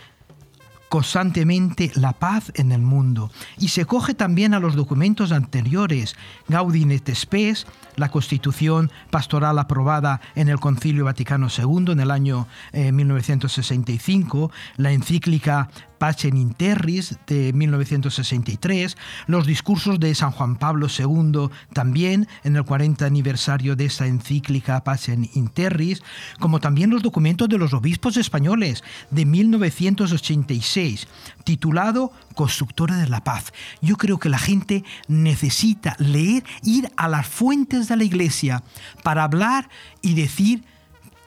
constantemente 0.92 1.90
la 1.94 2.12
paz 2.12 2.52
en 2.54 2.70
el 2.70 2.82
mundo. 2.82 3.30
Y 3.58 3.68
se 3.68 3.86
coge 3.86 4.12
también 4.12 4.52
a 4.52 4.60
los 4.60 4.76
documentos 4.76 5.32
anteriores, 5.32 6.16
Gaudium 6.48 6.90
et 6.90 7.14
Spes, 7.14 7.66
la 7.96 8.10
constitución 8.10 8.92
pastoral 9.10 9.58
aprobada 9.58 10.20
en 10.34 10.50
el 10.50 10.60
Concilio 10.60 11.06
Vaticano 11.06 11.48
II 11.48 11.92
en 11.92 12.00
el 12.00 12.10
año 12.10 12.46
1965, 12.74 14.50
eh, 14.52 14.72
la 14.76 14.92
encíclica 14.92 15.70
Pacem 16.02 16.34
in 16.34 16.52
Terris 16.52 17.16
de 17.28 17.52
1963, 17.52 18.96
los 19.28 19.46
discursos 19.46 20.00
de 20.00 20.12
San 20.16 20.32
Juan 20.32 20.56
Pablo 20.56 20.88
II 20.88 21.48
también 21.72 22.26
en 22.42 22.56
el 22.56 22.64
40 22.64 23.06
aniversario 23.06 23.76
de 23.76 23.84
esta 23.84 24.08
encíclica 24.08 24.82
Pacem 24.82 25.28
in 25.34 25.46
Terris, 25.46 26.02
como 26.40 26.58
también 26.58 26.90
los 26.90 27.04
documentos 27.04 27.48
de 27.48 27.56
los 27.56 27.72
obispos 27.72 28.16
españoles 28.16 28.82
de 29.12 29.26
1986, 29.26 31.06
titulado 31.44 32.10
Constructores 32.34 32.96
de 32.96 33.08
la 33.08 33.22
Paz. 33.22 33.52
Yo 33.80 33.96
creo 33.96 34.18
que 34.18 34.28
la 34.28 34.38
gente 34.38 34.82
necesita 35.06 35.94
leer, 36.00 36.42
ir 36.64 36.90
a 36.96 37.06
las 37.06 37.28
fuentes 37.28 37.86
de 37.86 37.96
la 37.96 38.02
iglesia 38.02 38.64
para 39.04 39.22
hablar 39.22 39.70
y 40.00 40.14
decir 40.14 40.64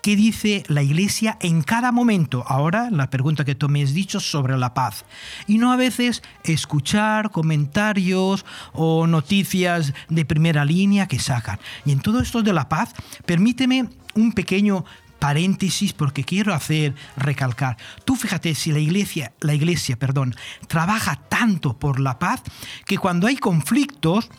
qué 0.06 0.16
dice 0.16 0.62
la 0.68 0.84
Iglesia 0.84 1.36
en 1.42 1.64
cada 1.64 1.92
momento. 1.92 2.44
Ahora, 2.46 2.92
la 2.92 3.10
pregunta 3.10 3.44
que 3.44 3.56
tú 3.56 3.70
me 3.70 3.82
has 3.82 3.96
dicho 3.96 4.20
sobre 4.20 4.56
la 4.56 4.76
paz. 4.76 5.04
Y 5.48 5.58
no 5.58 5.74
a 5.74 5.78
veces 5.78 6.22
escuchar 6.44 7.32
comentarios 7.32 8.46
o 8.74 9.08
noticias 9.08 9.96
de 10.08 10.24
primera 10.24 10.64
línea 10.64 11.08
que 11.08 11.18
sacan. 11.18 11.58
Y 11.86 11.92
en 11.92 12.02
todo 12.02 12.20
esto 12.20 12.44
de 12.44 12.54
la 12.54 12.70
paz, 12.70 12.94
permíteme 13.26 13.90
un 14.14 14.34
pequeño 14.34 14.86
paréntesis 15.18 15.92
porque 15.94 16.24
quiero 16.24 16.54
hacer 16.54 16.94
recalcar. 17.18 17.76
Tú 18.04 18.16
fíjate 18.16 18.54
si 18.54 18.72
la 18.72 18.78
iglesia, 18.78 19.34
la 19.40 19.56
iglesia, 19.56 19.98
perdón, 19.98 20.36
trabaja 20.68 21.16
tanto 21.16 21.80
por 21.80 22.00
la 22.00 22.20
paz 22.20 22.44
que 22.86 23.00
cuando 23.00 23.26
hay 23.26 23.38
conflictos 23.38 24.30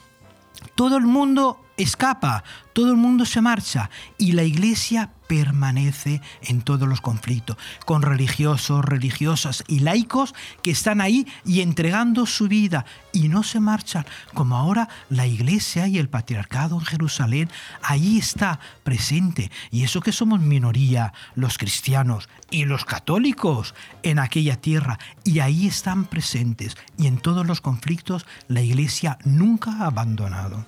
todo 0.76 0.96
el 0.96 1.06
mundo 1.06 1.60
escapa, 1.76 2.44
todo 2.76 2.90
el 2.90 2.98
mundo 2.98 3.24
se 3.24 3.40
marcha 3.40 3.88
y 4.18 4.32
la 4.32 4.42
iglesia 4.42 5.10
permanece 5.26 6.20
en 6.42 6.60
todos 6.60 6.86
los 6.86 7.00
conflictos, 7.00 7.56
con 7.86 8.02
religiosos, 8.02 8.84
religiosas 8.84 9.64
y 9.66 9.78
laicos 9.78 10.34
que 10.62 10.72
están 10.72 11.00
ahí 11.00 11.26
y 11.46 11.62
entregando 11.62 12.26
su 12.26 12.48
vida 12.48 12.84
y 13.12 13.28
no 13.28 13.42
se 13.44 13.60
marchan, 13.60 14.04
como 14.34 14.56
ahora 14.56 14.90
la 15.08 15.26
iglesia 15.26 15.88
y 15.88 15.96
el 15.96 16.10
patriarcado 16.10 16.78
en 16.78 16.84
Jerusalén, 16.84 17.48
ahí 17.82 18.18
está 18.18 18.60
presente. 18.84 19.50
Y 19.70 19.84
eso 19.84 20.02
que 20.02 20.12
somos 20.12 20.40
minoría, 20.40 21.14
los 21.34 21.56
cristianos 21.56 22.28
y 22.50 22.66
los 22.66 22.84
católicos 22.84 23.74
en 24.02 24.18
aquella 24.18 24.60
tierra, 24.60 24.98
y 25.24 25.40
ahí 25.40 25.66
están 25.66 26.04
presentes. 26.04 26.76
Y 26.98 27.06
en 27.06 27.16
todos 27.16 27.46
los 27.46 27.62
conflictos 27.62 28.26
la 28.48 28.60
iglesia 28.60 29.16
nunca 29.24 29.72
ha 29.72 29.86
abandonado. 29.86 30.66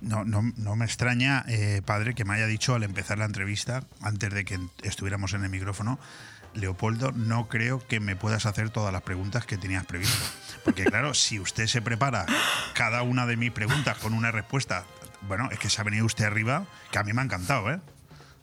No, 0.00 0.24
no, 0.24 0.42
no 0.56 0.76
me 0.76 0.84
extraña, 0.84 1.44
eh, 1.46 1.82
padre, 1.84 2.14
que 2.14 2.24
me 2.24 2.34
haya 2.34 2.46
dicho 2.46 2.74
al 2.74 2.82
empezar 2.82 3.18
la 3.18 3.24
entrevista, 3.24 3.84
antes 4.00 4.32
de 4.32 4.44
que 4.44 4.58
estuviéramos 4.82 5.32
en 5.34 5.44
el 5.44 5.50
micrófono, 5.50 5.98
Leopoldo, 6.54 7.12
no 7.12 7.48
creo 7.48 7.86
que 7.86 8.00
me 8.00 8.16
puedas 8.16 8.46
hacer 8.46 8.70
todas 8.70 8.92
las 8.92 9.02
preguntas 9.02 9.44
que 9.44 9.58
tenías 9.58 9.84
previsto. 9.84 10.24
Porque 10.64 10.84
claro, 10.84 11.14
si 11.14 11.38
usted 11.38 11.66
se 11.66 11.82
prepara 11.82 12.26
cada 12.74 13.02
una 13.02 13.26
de 13.26 13.36
mis 13.36 13.52
preguntas 13.52 13.98
con 13.98 14.14
una 14.14 14.32
respuesta, 14.32 14.84
bueno, 15.28 15.48
es 15.52 15.58
que 15.58 15.68
se 15.68 15.80
ha 15.80 15.84
venido 15.84 16.06
usted 16.06 16.24
arriba, 16.24 16.66
que 16.90 16.98
a 16.98 17.04
mí 17.04 17.12
me 17.12 17.20
ha 17.20 17.24
encantado, 17.24 17.70
¿eh? 17.70 17.80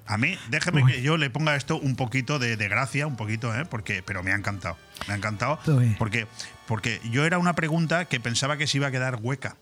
A 0.05 0.17
mí, 0.17 0.37
déjeme 0.49 0.85
que 0.85 1.01
yo 1.01 1.15
le 1.15 1.29
ponga 1.29 1.55
esto 1.55 1.77
un 1.79 1.95
poquito 1.95 2.37
de, 2.37 2.57
de 2.57 2.67
gracia, 2.67 3.07
un 3.07 3.15
poquito, 3.15 3.55
¿eh? 3.55 3.65
Porque, 3.65 4.03
pero 4.03 4.21
me 4.21 4.33
ha 4.33 4.35
encantado. 4.35 4.77
Me 5.07 5.13
ha 5.13 5.17
encantado. 5.17 5.59
Porque, 5.97 6.27
porque 6.67 6.99
yo 7.09 7.25
era 7.25 7.37
una 7.37 7.55
pregunta 7.55 8.05
que 8.05 8.19
pensaba 8.19 8.57
que 8.57 8.67
se 8.67 8.77
iba 8.77 8.87
a 8.87 8.91
quedar 8.91 9.19
hueca. 9.21 9.55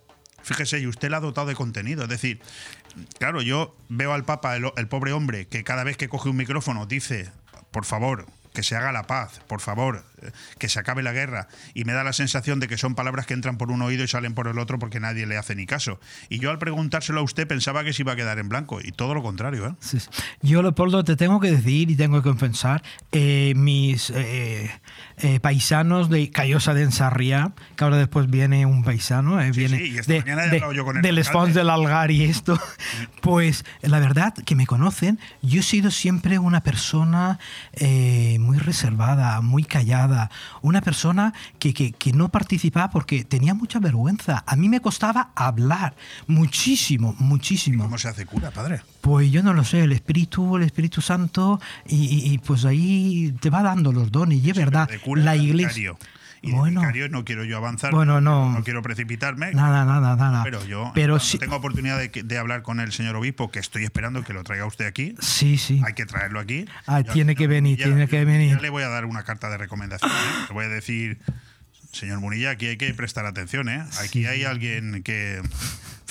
Fíjese, 0.43 0.79
y 0.79 0.87
usted 0.87 1.11
la 1.11 1.17
ha 1.17 1.19
dotado 1.19 1.45
de 1.45 1.53
contenido. 1.53 2.03
Es 2.03 2.09
decir, 2.09 2.41
claro, 3.17 3.41
yo 3.41 3.75
veo 3.89 4.13
al 4.13 4.25
Papa, 4.25 4.55
el, 4.55 4.87
pobre 4.87 5.13
hombre, 5.13 5.47
que 5.47 5.63
cada 5.63 5.83
vez 5.83 5.97
que 5.97 6.09
coge 6.09 6.29
un 6.29 6.37
micrófono 6.37 6.85
dice, 6.85 7.31
por 7.71 7.85
favor, 7.85 8.25
que 8.53 8.63
se 8.63 8.75
haga 8.75 8.91
la 8.91 9.03
paz, 9.03 9.41
por 9.47 9.61
favor, 9.61 10.03
que 10.57 10.69
se 10.69 10.79
acabe 10.79 11.03
la 11.03 11.11
guerra. 11.13 11.47
Y 11.73 11.83
me 11.85 11.93
da 11.93 12.03
la 12.03 12.13
sensación 12.13 12.59
de 12.59 12.67
que 12.67 12.77
son 12.77 12.95
palabras 12.95 13.25
que 13.25 13.33
entran 13.33 13.57
por 13.57 13.71
un 13.71 13.81
oído 13.81 14.03
y 14.03 14.07
salen 14.07 14.33
por 14.33 14.47
el 14.47 14.57
otro 14.59 14.79
porque 14.79 14.99
nadie 14.99 15.25
le 15.25 15.37
hace 15.37 15.55
ni 15.55 15.65
caso. 15.65 15.99
Y 16.29 16.39
yo 16.39 16.51
al 16.51 16.59
preguntárselo 16.59 17.19
a 17.19 17.23
usted 17.23 17.47
pensaba 17.47 17.83
que 17.83 17.93
se 17.93 18.01
iba 18.03 18.13
a 18.13 18.15
quedar 18.15 18.39
en 18.39 18.49
blanco 18.49 18.79
y 18.83 18.91
todo 18.91 19.13
lo 19.13 19.23
contrario. 19.23 19.67
¿eh? 19.67 19.73
Sí, 19.79 19.99
sí. 19.99 20.07
Yo, 20.41 20.61
Leopoldo, 20.61 21.03
te 21.03 21.15
tengo 21.15 21.39
que 21.39 21.51
decir 21.51 21.89
y 21.91 21.95
tengo 21.95 22.21
que 22.21 22.29
confesar, 22.29 22.83
eh, 23.11 23.53
mis 23.55 24.09
eh, 24.11 24.71
eh, 25.17 25.39
paisanos 25.39 26.09
de 26.09 26.29
Callosa 26.31 26.73
de 26.73 26.83
Ensarriá, 26.83 27.53
que 27.75 27.83
ahora 27.83 27.97
después 27.97 28.29
viene 28.29 28.65
un 28.65 28.83
paisano, 28.83 29.41
eh, 29.41 29.51
viene 29.51 29.77
sí, 29.77 29.91
y 29.93 29.97
esta 29.97 30.13
de, 30.13 30.19
mañana 30.21 30.45
he 30.45 30.49
de- 30.49 30.55
hablado 30.57 30.73
yo 30.73 30.85
con 30.85 30.97
el 30.97 31.01
del. 31.01 31.23
Spons 31.23 31.53
del 31.53 31.69
Algar 31.69 32.11
y 32.11 32.23
esto, 32.23 32.59
pues 33.21 33.63
la 33.81 33.99
verdad 33.99 34.33
que 34.33 34.55
me 34.55 34.65
conocen, 34.65 35.19
yo 35.41 35.59
he 35.59 35.63
sido 35.63 35.91
siempre 35.91 36.39
una 36.39 36.61
persona 36.61 37.39
muy 38.39 38.57
reservada, 38.57 39.39
muy 39.41 39.63
callada, 39.63 40.10
una 40.61 40.81
persona 40.81 41.33
que, 41.59 41.73
que, 41.73 41.91
que 41.91 42.11
no 42.13 42.29
participaba 42.29 42.89
porque 42.89 43.23
tenía 43.23 43.53
mucha 43.53 43.79
vergüenza. 43.79 44.43
A 44.47 44.55
mí 44.55 44.69
me 44.69 44.79
costaba 44.81 45.29
hablar 45.35 45.95
muchísimo, 46.27 47.15
muchísimo. 47.19 47.83
¿Cómo 47.83 47.97
se 47.97 48.07
hace 48.09 48.25
cura, 48.25 48.51
padre? 48.51 48.81
Pues 49.01 49.31
yo 49.31 49.43
no 49.43 49.53
lo 49.53 49.63
sé, 49.63 49.81
el 49.83 49.91
Espíritu, 49.91 50.57
el 50.57 50.63
Espíritu 50.63 51.01
Santo, 51.01 51.59
y, 51.87 51.95
y- 52.05 52.33
y 52.33 52.37
pues 52.39 52.65
ahí 52.65 53.33
te 53.39 53.49
va 53.49 53.61
dando 53.63 53.91
los 53.91 54.11
dones, 54.11 54.43
y 54.43 54.49
es 54.49 54.55
verdad, 54.57 54.87
la 55.23 55.35
iglesia... 55.35 55.93
Y 56.43 56.51
de 56.51 56.57
Bueno. 56.57 56.81
vicario 56.81 57.07
no 57.09 57.23
quiero 57.23 57.43
yo 57.43 57.57
avanzar. 57.57 57.91
Bueno, 57.91 58.19
no. 58.19 58.51
No 58.51 58.63
quiero 58.63 58.81
precipitarme. 58.81 59.51
Nada, 59.53 59.85
nada, 59.85 60.15
nada. 60.15 60.43
Pero 60.43 60.65
yo, 60.65 60.91
Pero 60.95 61.19
tengo 61.39 61.55
oportunidad 61.55 61.99
de, 61.99 62.09
de 62.09 62.37
hablar 62.37 62.63
con 62.63 62.79
el 62.79 62.91
señor 62.91 63.15
obispo, 63.15 63.51
que 63.51 63.59
estoy 63.59 63.83
esperando 63.83 64.23
que 64.23 64.33
lo 64.33 64.43
traiga 64.43 64.65
usted 64.65 64.85
aquí, 64.87 65.13
sí, 65.19 65.57
sí. 65.59 65.81
hay 65.85 65.93
que 65.93 66.05
traerlo 66.07 66.39
aquí. 66.39 66.65
Ah, 66.87 67.01
Yo 67.01 67.13
tiene 67.13 67.35
que 67.35 67.45
venir, 67.47 67.77
tiene 67.77 68.07
que 68.07 68.25
venir. 68.25 68.55
Ya 68.55 68.61
le 68.61 68.69
voy 68.71 68.81
a 68.83 68.87
dar 68.89 69.05
una 69.05 69.23
carta 69.23 69.49
de 69.49 69.57
recomendación. 69.57 70.09
¿eh? 70.11 70.45
Le 70.49 70.53
voy 70.55 70.65
a 70.65 70.69
decir, 70.69 71.19
señor 71.91 72.19
Munilla, 72.21 72.49
aquí 72.51 72.65
hay 72.67 72.77
que 72.77 72.91
prestar 72.95 73.25
atención. 73.27 73.69
¿eh? 73.69 73.83
Aquí 73.99 74.21
Sí. 74.21 74.25
hay 74.25 74.43
alguien 74.43 75.03
que. 75.03 75.41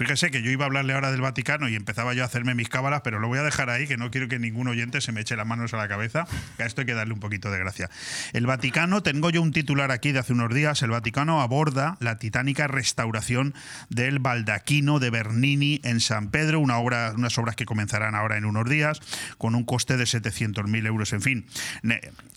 Fíjese 0.01 0.31
que 0.31 0.41
yo 0.41 0.51
iba 0.51 0.65
a 0.65 0.67
hablarle 0.67 0.95
ahora 0.95 1.11
del 1.11 1.21
Vaticano 1.21 1.69
y 1.69 1.77
empezaba 1.77 2.15
yo 2.15 2.23
a 2.23 2.27
hacerme 2.27 2.55
mis 2.55 2.71
cábalas, 2.71 3.03
pero 3.05 3.19
lo 3.19 3.29
voy 3.29 3.39
a 3.39 3.43
dejar 3.43 3.69
ahí, 3.69 3.87
que 3.87 3.99
no 3.99 4.11
quiero 4.11 4.29
que 4.29 4.39
ningún 4.39 4.67
oyente 4.67 5.03
se 5.03 5.13
me 5.13 5.21
eche 5.21 5.37
las 5.37 5.47
manos 5.47 5.75
a 5.75 5.77
la 5.77 5.89
cabeza, 5.89 6.27
que 6.57 6.63
a 6.63 6.67
esto 6.67 6.81
hay 6.81 6.87
que 6.87 6.95
darle 6.95 7.13
un 7.13 7.21
poquito 7.21 7.51
de 7.51 7.59
gracia. 7.59 7.91
El 8.33 8.47
Vaticano, 8.47 9.03
tengo 9.03 9.29
yo 9.29 9.43
un 9.43 9.53
titular 9.53 9.91
aquí 9.91 10.13
de 10.13 10.21
hace 10.21 10.33
unos 10.33 10.55
días, 10.55 10.81
el 10.81 10.89
Vaticano 10.89 11.43
aborda 11.43 11.99
la 12.01 12.17
titánica 12.17 12.67
restauración 12.67 13.53
del 13.91 14.21
baldaquino 14.21 15.01
de 15.01 15.11
Bernini 15.11 15.83
en 15.85 16.01
San 16.01 16.31
Pedro, 16.31 16.61
una 16.61 16.79
obra, 16.79 17.13
unas 17.15 17.37
obras 17.37 17.55
que 17.55 17.67
comenzarán 17.67 18.15
ahora 18.15 18.39
en 18.39 18.47
unos 18.47 18.67
días, 18.71 19.01
con 19.37 19.55
un 19.55 19.65
coste 19.65 19.99
de 19.99 20.05
700.000 20.05 20.87
euros, 20.87 21.13
en 21.13 21.21
fin. 21.21 21.47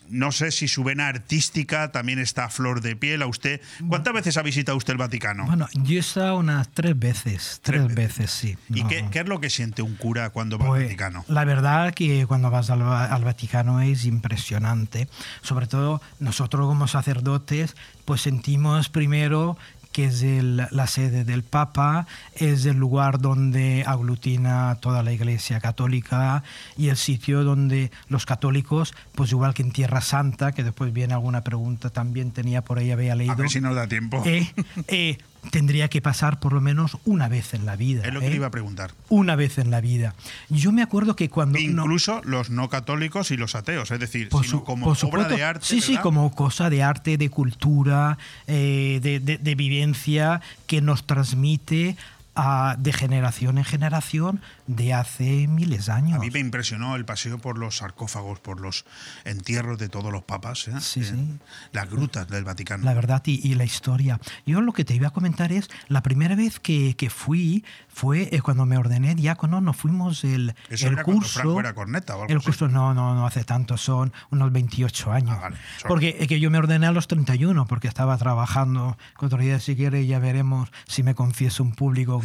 No 0.09 0.33
sé 0.33 0.51
si 0.51 0.67
su 0.67 0.83
vena 0.83 1.07
artística 1.07 1.91
también 1.91 2.19
está 2.19 2.45
a 2.45 2.49
flor 2.49 2.81
de 2.81 2.95
piel 2.95 3.21
a 3.21 3.27
usted. 3.27 3.61
¿Cuántas 3.87 4.13
veces 4.13 4.35
ha 4.37 4.41
visitado 4.41 4.77
usted 4.77 4.91
el 4.91 4.97
Vaticano? 4.97 5.45
Bueno, 5.45 5.67
yo 5.73 5.95
he 5.95 5.99
estado 5.99 6.37
unas 6.37 6.69
tres 6.69 6.99
veces, 6.99 7.52
tres, 7.61 7.83
Tres 7.85 7.95
veces. 7.95 8.31
sí. 8.31 8.57
¿Y 8.69 8.83
No. 8.83 8.87
qué, 8.89 9.05
qué 9.11 9.19
es 9.19 9.27
lo 9.27 9.39
que 9.39 9.49
siente 9.49 9.81
un 9.81 9.95
cura 9.95 10.29
cuando 10.31 10.57
va 10.57 10.65
al 10.65 10.69
Pues, 10.71 10.83
Vaticano? 10.83 11.25
La 11.27 11.45
verdad 11.45 11.93
que 11.93 12.25
cuando 12.27 12.49
vas 12.51 12.69
al, 12.69 12.81
al 12.81 13.23
Vaticano 13.23 13.81
es 13.81 14.05
impresionante. 14.05 15.07
Sobre 15.41 15.67
todo 15.67 16.01
nosotros 16.19 16.67
como 16.67 16.87
sacerdotes, 16.87 17.75
pues 18.05 18.21
sentimos 18.21 18.89
primero 18.89 19.57
que 19.91 20.05
es 20.05 20.23
el- 20.23 20.67
la 20.71 20.87
sede 20.87 21.23
del 21.23 21.43
Papa, 21.43 22.07
es 22.33 22.65
el 22.65 22.77
lugar 22.77 23.19
donde 23.19 23.83
aglutina 23.85 24.75
toda 24.81 25.03
la 25.03 25.11
Iglesia 25.11 25.59
católica 25.59 26.41
y 26.75 26.87
el 26.89 26.97
sitio 26.97 27.43
donde 27.43 27.91
los 28.07 28.25
católicos, 28.25 28.95
pues 29.13 29.29
igual 29.31 29.53
que 29.53 29.61
en 29.61 29.71
Tierra 29.71 30.01
Santa, 30.01 30.51
que 30.51 30.63
después 30.63 30.91
viene 30.93 31.13
alguna 31.13 31.43
pregunta, 31.43 31.91
también 31.91 32.31
tenía 32.31 32.63
por 32.63 32.79
ahí, 32.79 32.89
había 32.89 33.13
leído, 33.13 33.33
A 33.33 33.35
ver 33.35 33.49
si 33.51 33.61
nos 33.61 33.75
da 33.75 33.87
tiempo. 33.87 34.23
eh, 34.25 34.51
eh, 34.87 35.19
tendría 35.51 35.87
que 35.89 36.01
pasar 36.01 36.39
por 36.39 36.53
lo 36.53 36.61
menos 36.61 36.97
una 37.05 37.27
vez 37.27 37.53
en 37.53 37.65
la 37.65 37.75
vida. 37.75 38.03
es 38.05 38.13
lo 38.13 38.19
que 38.19 38.27
¿eh? 38.27 38.29
le 38.31 38.35
iba 38.37 38.47
a 38.47 38.51
preguntar. 38.51 38.91
una 39.09 39.35
vez 39.35 39.57
en 39.57 39.71
la 39.71 39.81
vida. 39.81 40.15
Yo 40.49 40.71
me 40.71 40.81
acuerdo 40.81 41.15
que 41.15 41.29
cuando... 41.29 41.59
no- 41.59 41.83
Incluso 41.83 42.21
los 42.23 42.49
no 42.49 42.69
católicos 42.69 43.31
y 43.31 43.37
los 43.37 43.55
ateos, 43.55 43.91
es 43.91 43.99
decir, 43.99 44.29
por 44.29 44.45
sino 44.45 44.59
su- 44.59 44.63
como 44.63 44.85
por 44.93 45.05
obra 45.05 45.27
de 45.27 45.43
arte. 45.43 45.65
Sí, 45.65 45.81
sí, 45.81 45.97
como 45.97 46.33
cosa 46.33 46.69
de 46.69 46.83
arte, 46.83 47.17
de 47.17 47.29
cultura, 47.29 48.17
eh, 48.47 48.99
de, 49.01 49.19
de- 49.19 49.37
de 49.37 49.55
vivencia 49.55 50.41
que 50.67 50.81
nos 50.81 51.05
transmite 51.05 51.95
a- 52.35 52.75
de 52.79 52.93
generación 52.93 53.57
en 53.57 53.63
generación 53.63 54.41
de 54.67 54.93
hace 54.93 55.47
miles 55.47 55.85
de 55.87 55.91
años. 55.91 56.15
A 56.17 56.19
mí 56.19 56.29
me 56.31 56.39
impresionó 56.39 56.95
el 56.95 57.05
paseo 57.05 57.37
por 57.37 57.57
los 57.57 57.77
sarcófagos, 57.77 58.39
por 58.39 58.59
los 58.61 58.85
entierros 59.25 59.77
de 59.77 59.89
todos 59.89 60.11
los 60.11 60.23
papas, 60.23 60.67
¿eh? 60.67 60.73
Sí, 60.79 61.01
Eh, 61.01 61.03
sí. 61.03 61.39
las 61.71 61.89
grutas 61.89 62.27
del 62.27 62.43
Vaticano. 62.43 62.83
La 62.83 62.93
verdad 62.93 63.21
y, 63.25 63.45
y 63.47 63.55
la 63.55 63.63
historia. 63.65 64.19
Yo 64.45 64.61
lo 64.61 64.73
que 64.73 64.85
te 64.85 64.95
iba 64.95 65.07
a 65.09 65.11
comentar 65.11 65.51
es, 65.51 65.69
la 65.87 66.01
primera 66.03 66.35
vez 66.35 66.59
que, 66.59 66.95
que 66.95 67.09
fui 67.09 67.63
fue 67.87 68.29
eh, 68.31 68.41
cuando 68.41 68.65
me 68.65 68.77
ordené 68.77 69.15
diácono, 69.15 69.61
nos 69.61 69.75
fuimos 69.77 70.23
el, 70.23 70.55
Eso 70.69 70.87
el 70.87 70.93
era 70.93 71.03
curso. 71.03 71.39
Franco 71.41 71.59
era 71.59 71.73
corneta 71.73 72.15
o 72.15 72.21
algo 72.21 72.31
el 72.31 72.37
así. 72.37 72.45
curso, 72.45 72.67
no, 72.67 72.93
no, 72.93 73.13
no 73.15 73.27
hace 73.27 73.43
tanto, 73.43 73.77
son 73.77 74.11
unos 74.31 74.51
28 74.51 75.11
años. 75.11 75.35
Ah, 75.37 75.41
vale, 75.41 75.57
porque 75.87 76.17
es 76.19 76.27
que 76.27 76.39
yo 76.39 76.49
me 76.49 76.57
ordené 76.57 76.87
a 76.87 76.91
los 76.91 77.07
31, 77.07 77.65
porque 77.67 77.87
estaba 77.87 78.17
trabajando. 78.17 78.97
Que 79.19 79.25
otro 79.25 79.37
día, 79.39 79.59
si 79.59 79.75
quiere, 79.75 80.05
ya 80.07 80.19
veremos 80.19 80.69
si 80.87 81.03
me 81.03 81.13
confieso 81.15 81.63
un 81.63 81.73
público 81.73 82.19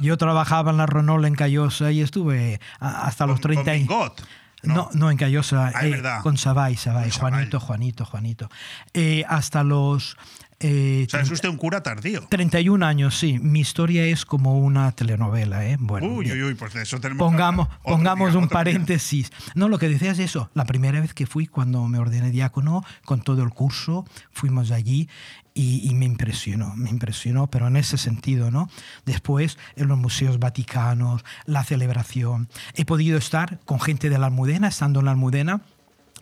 yo 0.00 0.16
trabajaba 0.16 0.70
en 0.70 0.76
la 0.76 0.86
Ronol 0.86 1.24
en 1.24 1.34
Callosa 1.34 1.90
y 1.92 2.00
estuve 2.00 2.60
hasta 2.80 3.26
los 3.26 3.40
Con- 3.40 3.54
con 3.54 3.64
30 3.64 3.74
y- 3.74 3.78
Bingot, 3.80 4.22
No, 4.64 4.88
no, 4.92 5.10
en 5.10 5.16
Callosa. 5.16 5.70
Ah, 5.74 5.86
eh. 5.86 6.02
Con 6.22 6.36
Sabay, 6.36 6.74
Sabay. 6.76 7.10
Juanito, 7.10 7.60
Juanito, 7.60 8.04
Juanito. 8.04 8.50
Eh, 8.92 9.24
hasta 9.28 9.62
los 9.62 10.16
Eh, 10.60 11.04
O 11.06 11.10
sea, 11.10 11.20
es 11.20 11.30
usted 11.30 11.48
un 11.48 11.56
cura 11.56 11.82
tardío. 11.84 12.26
31 12.28 12.84
años, 12.84 13.16
sí. 13.16 13.38
Mi 13.38 13.60
historia 13.60 14.04
es 14.04 14.24
como 14.24 14.58
una 14.58 14.90
telenovela, 14.92 15.64
¿eh? 15.64 15.76
Bueno, 15.78 16.08
Uy, 16.08 16.32
uy, 16.32 16.42
uy, 16.42 16.54
pues 16.54 16.74
de 16.74 16.82
eso 16.82 16.98
tenemos 17.00 17.24
Pongamos. 17.24 17.68
Otro 17.68 17.80
pongamos 17.82 18.30
día, 18.30 18.38
un 18.38 18.44
otro 18.46 18.58
día. 18.58 18.64
paréntesis. 18.64 19.30
No, 19.54 19.68
lo 19.68 19.78
que 19.78 19.88
decías 19.88 20.18
es 20.18 20.24
eso. 20.30 20.50
La 20.54 20.64
primera 20.64 21.00
vez 21.00 21.14
que 21.14 21.26
fui, 21.26 21.46
cuando 21.46 21.86
me 21.86 21.98
ordené 21.98 22.30
diácono, 22.32 22.84
con 23.04 23.20
todo 23.20 23.42
el 23.44 23.50
curso, 23.50 24.04
fuimos 24.32 24.72
allí 24.72 25.08
y, 25.54 25.88
y 25.88 25.94
me 25.94 26.06
impresionó, 26.06 26.74
me 26.76 26.90
impresionó, 26.90 27.46
pero 27.48 27.68
en 27.68 27.76
ese 27.76 27.96
sentido, 27.96 28.50
¿no? 28.50 28.68
Después, 29.06 29.58
en 29.76 29.86
los 29.88 29.98
museos 29.98 30.38
vaticanos, 30.40 31.24
la 31.46 31.62
celebración. 31.62 32.48
He 32.74 32.84
podido 32.84 33.16
estar 33.16 33.60
con 33.64 33.78
gente 33.80 34.10
de 34.10 34.18
la 34.18 34.26
Almudena, 34.26 34.66
estando 34.68 34.98
en 35.00 35.06
la 35.06 35.12
Almudena. 35.12 35.60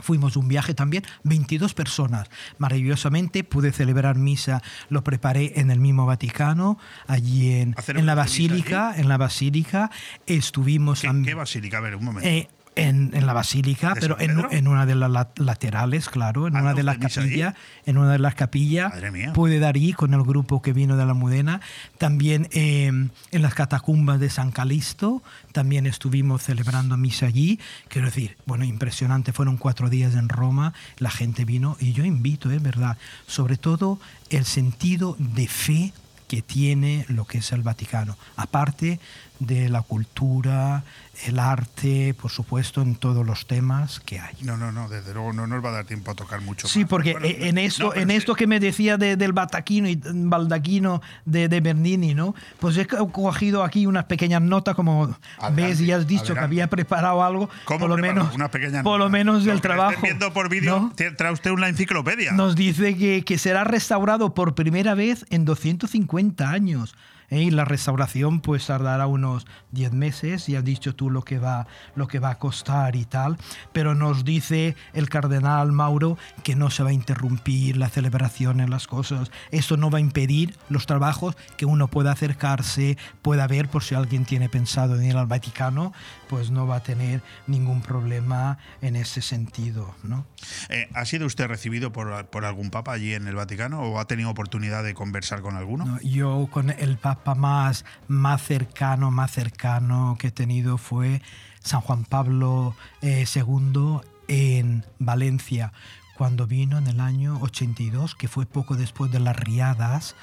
Fuimos 0.01 0.37
un 0.37 0.49
viaje 0.49 0.75
también, 0.75 1.05
22 1.25 1.75
personas. 1.75 2.29
Maravillosamente 2.59 3.45
pude 3.45 3.73
celebrar 3.73 4.17
misa, 4.17 4.63
lo 4.89 5.03
preparé 5.05 5.53
en 5.61 5.71
el 5.71 5.81
mismo 5.81 6.07
Vaticano, 6.07 6.79
allí 7.07 7.53
en, 7.53 7.75
¿Hacer 7.77 7.97
en 7.99 8.07
la 8.07 8.13
allí? 8.13 8.19
basílica, 8.21 8.95
en 8.97 9.09
la 9.09 9.17
basílica. 9.17 9.91
Estuvimos 10.27 11.01
¿Qué, 11.01 11.09
am- 11.09 11.25
qué 11.25 11.35
basílica? 11.35 11.79
A 11.79 11.81
ver, 11.81 11.97
un 11.97 12.05
momento. 12.05 12.29
eh, 12.29 12.49
en, 12.77 13.11
en 13.15 13.27
la 13.27 13.33
basílica, 13.33 13.95
¿De 13.95 14.01
pero 14.01 14.21
en, 14.21 14.39
en 14.53 14.69
una 14.69 14.87
de 14.87 14.95
las 14.95 15.11
la- 15.11 15.31
laterales, 15.37 16.09
claro, 16.09 16.47
en 16.47 16.55
¿Anda 16.57 16.71
una 16.71 16.75
de 16.75 16.83
las 16.85 16.97
allí? 16.97 17.15
capillas, 17.15 17.55
en 17.87 17.99
una 17.99 18.13
de 18.13 18.19
las 18.19 18.35
capillas, 18.35 18.93
pude 19.35 19.59
dar 19.59 19.75
ahí 19.75 19.93
con 19.93 20.15
el 20.15 20.23
grupo 20.23 20.63
que 20.63 20.73
vino 20.73 20.97
de 20.97 21.07
la 21.07 21.15
Mudena. 21.15 21.61
También 21.99 22.49
eh, 22.53 22.87
en 22.87 23.43
las 23.43 23.55
catacumbas 23.55 24.21
de 24.21 24.31
San 24.31 24.53
Calixto, 24.53 25.23
también 25.53 25.87
estuvimos 25.87 26.43
celebrando 26.43 26.97
misa 26.97 27.27
allí. 27.27 27.59
Quiero 27.89 28.07
decir, 28.07 28.37
bueno, 28.47 28.65
impresionante, 28.65 29.33
fueron 29.33 29.57
cuatro 29.57 29.89
días 29.89 30.15
en 30.15 30.29
Roma, 30.29 30.75
la 30.99 31.11
gente 31.11 31.45
vino 31.45 31.77
y 31.81 31.93
yo 31.95 32.05
invito, 32.05 32.51
es 32.51 32.63
verdad, 32.63 32.99
sobre 33.27 33.57
todo 33.57 33.99
el 34.31 34.45
sentido 34.45 35.17
de 35.19 35.49
fe 35.49 35.93
que 36.29 36.43
tiene 36.43 37.07
lo 37.09 37.25
que 37.25 37.39
es 37.39 37.53
el 37.53 37.63
Vaticano, 37.63 38.17
aparte 38.37 38.99
de 39.39 39.69
la 39.69 39.83
cultura, 39.83 40.83
el 41.27 41.39
arte, 41.39 42.15
por 42.21 42.31
supuesto, 42.31 42.83
en 42.83 42.95
todos 42.95 43.25
los 43.27 43.47
temas 43.47 44.01
que 44.01 44.19
hay. 44.21 44.35
No, 44.43 44.57
no, 44.57 44.73
no, 44.73 44.89
desde 44.89 45.13
luego 45.15 45.33
no 45.33 45.47
nos 45.47 45.65
va 45.65 45.71
a 45.71 45.73
dar 45.73 45.85
tiempo 45.85 46.11
a 46.11 46.15
tocar 46.15 46.41
mucho 46.41 46.69
Sí, 46.69 46.81
más. 46.81 46.89
porque 46.89 47.13
Bueno, 47.13 47.27
en 47.31 47.59
esto, 47.59 47.93
no, 47.95 47.95
en 47.95 48.09
sí. 48.11 48.17
esto 48.17 48.35
que 48.35 48.47
me 48.47 48.61
decía 48.61 48.97
de- 48.97 49.17
del 49.17 49.33
bataquino 49.33 49.89
y 49.89 50.01
baldaquino 50.05 51.01
de, 51.25 51.49
de 51.49 51.61
Bernini, 51.61 52.15
¿no? 52.15 52.35
Pues 52.61 52.77
he 52.77 52.87
co- 52.87 53.11
cogido 53.13 53.63
aquí 53.65 53.87
unas 53.87 54.05
pequeñas 54.05 54.43
notas, 54.43 54.75
como 54.75 55.17
Adelante, 55.39 55.63
ves 55.63 55.81
y 55.81 55.93
has 55.93 56.07
dicho 56.07 56.25
que 56.25 56.33
adelante. 56.33 56.45
había 56.47 56.67
preparado 56.69 57.23
algo, 57.25 57.49
¿Cómo 57.65 57.81
por 57.81 57.89
lo 57.91 57.97
menos, 57.99 58.35
Una 58.35 58.51
pequeña 58.51 58.83
por 58.83 58.99
lo 58.99 59.09
menos 59.09 59.45
del 59.45 59.57
que 59.57 59.63
trabajo. 59.63 60.01
viendo 60.03 60.33
por 60.33 60.49
vídeo, 60.49 60.93
¿no? 60.97 61.15
trae 61.17 61.33
usted 61.33 61.51
una 61.51 61.69
enciclopedia. 61.69 62.33
Nos 62.33 62.57
dice 62.57 62.97
que, 62.97 63.25
que 63.25 63.39
será 63.39 63.65
restaurado 63.65 64.35
por 64.35 64.55
primera 64.55 64.95
vez 64.95 65.25
en 65.31 65.45
250 65.45 66.51
años. 66.51 66.95
¿Eh? 67.31 67.43
Y 67.43 67.51
la 67.51 67.65
restauración 67.65 68.41
pues 68.41 68.67
tardará 68.67 69.07
unos 69.07 69.47
10 69.73 69.93
meses, 69.93 70.49
y 70.49 70.57
has 70.57 70.65
dicho 70.65 70.95
tú 70.95 71.11
lo 71.11 71.23
que, 71.23 71.39
va, 71.39 71.67
lo 71.95 72.09
que 72.09 72.19
va 72.19 72.31
a 72.31 72.39
costar 72.39 72.97
y 72.97 73.05
tal, 73.05 73.37
pero 73.73 73.95
nos 73.95 74.25
dice 74.25 74.77
el 74.93 75.09
cardenal 75.09 75.73
Mauro 75.73 76.19
que 76.43 76.57
no 76.57 76.71
se 76.71 76.83
va 76.83 76.91
a 76.91 76.93
interrumpir 76.93 77.77
la 77.77 77.89
celebración 77.89 78.61
en 78.61 78.71
las 78.71 78.87
cosas. 78.87 79.31
Esto 79.51 79.77
no 79.77 79.91
va 79.91 79.99
a 79.99 80.01
impedir 80.01 80.57
los 80.69 80.87
trabajos 80.87 81.37
que 81.57 81.67
uno 81.67 81.89
pueda 81.89 82.13
acercarse, 82.13 82.97
pueda 83.23 83.47
ver 83.47 83.69
por 83.69 83.83
si 83.83 83.95
alguien 83.95 84.25
tiene 84.25 84.49
pensado 84.49 84.97
en 84.97 85.05
ir 85.05 85.17
al 85.17 85.27
Vaticano, 85.27 85.93
pues 86.29 86.51
no 86.51 86.67
va 86.67 86.77
a 86.77 86.83
tener 86.83 87.23
ningún 87.47 87.83
problema 87.83 88.59
en 88.83 88.97
ese 88.97 89.23
sentido, 89.23 89.95
¿no? 90.03 90.27
Eh, 90.69 90.89
¿Ha 90.95 91.05
sido 91.05 91.27
usted 91.27 91.47
recibido 91.47 91.93
por, 91.93 92.27
por 92.27 92.45
algún 92.45 92.71
papa 92.71 92.93
allí 92.93 93.15
en 93.15 93.27
el 93.27 93.35
Vaticano 93.35 93.81
o 93.81 93.99
ha 93.99 94.07
tenido 94.07 94.31
oportunidad 94.31 94.85
de 94.85 94.95
conversar 94.95 95.41
con 95.41 95.57
alguno? 95.57 95.85
No, 95.85 96.01
yo 96.01 96.49
con 96.51 96.71
el 96.71 96.97
papa 96.97 97.16
más, 97.37 97.85
más 98.09 98.43
cercano, 98.43 99.11
más 99.11 99.33
cercano 99.33 100.17
que 100.19 100.29
he 100.29 100.31
tenido 100.31 100.79
fue 100.79 101.23
San 101.61 101.81
Juan 101.81 102.05
Pablo 102.05 102.75
eh, 103.03 103.25
II 103.35 104.01
en 104.29 104.85
Valencia, 104.99 105.73
cuando 106.17 106.47
vino 106.47 106.79
en 106.79 106.87
el 106.87 107.01
año 107.01 107.39
82, 107.43 108.15
que 108.15 108.29
fue 108.29 108.47
poco 108.47 108.77
después 108.77 109.11
de 109.13 109.21
las 109.21 109.37
riadas, 109.37 110.17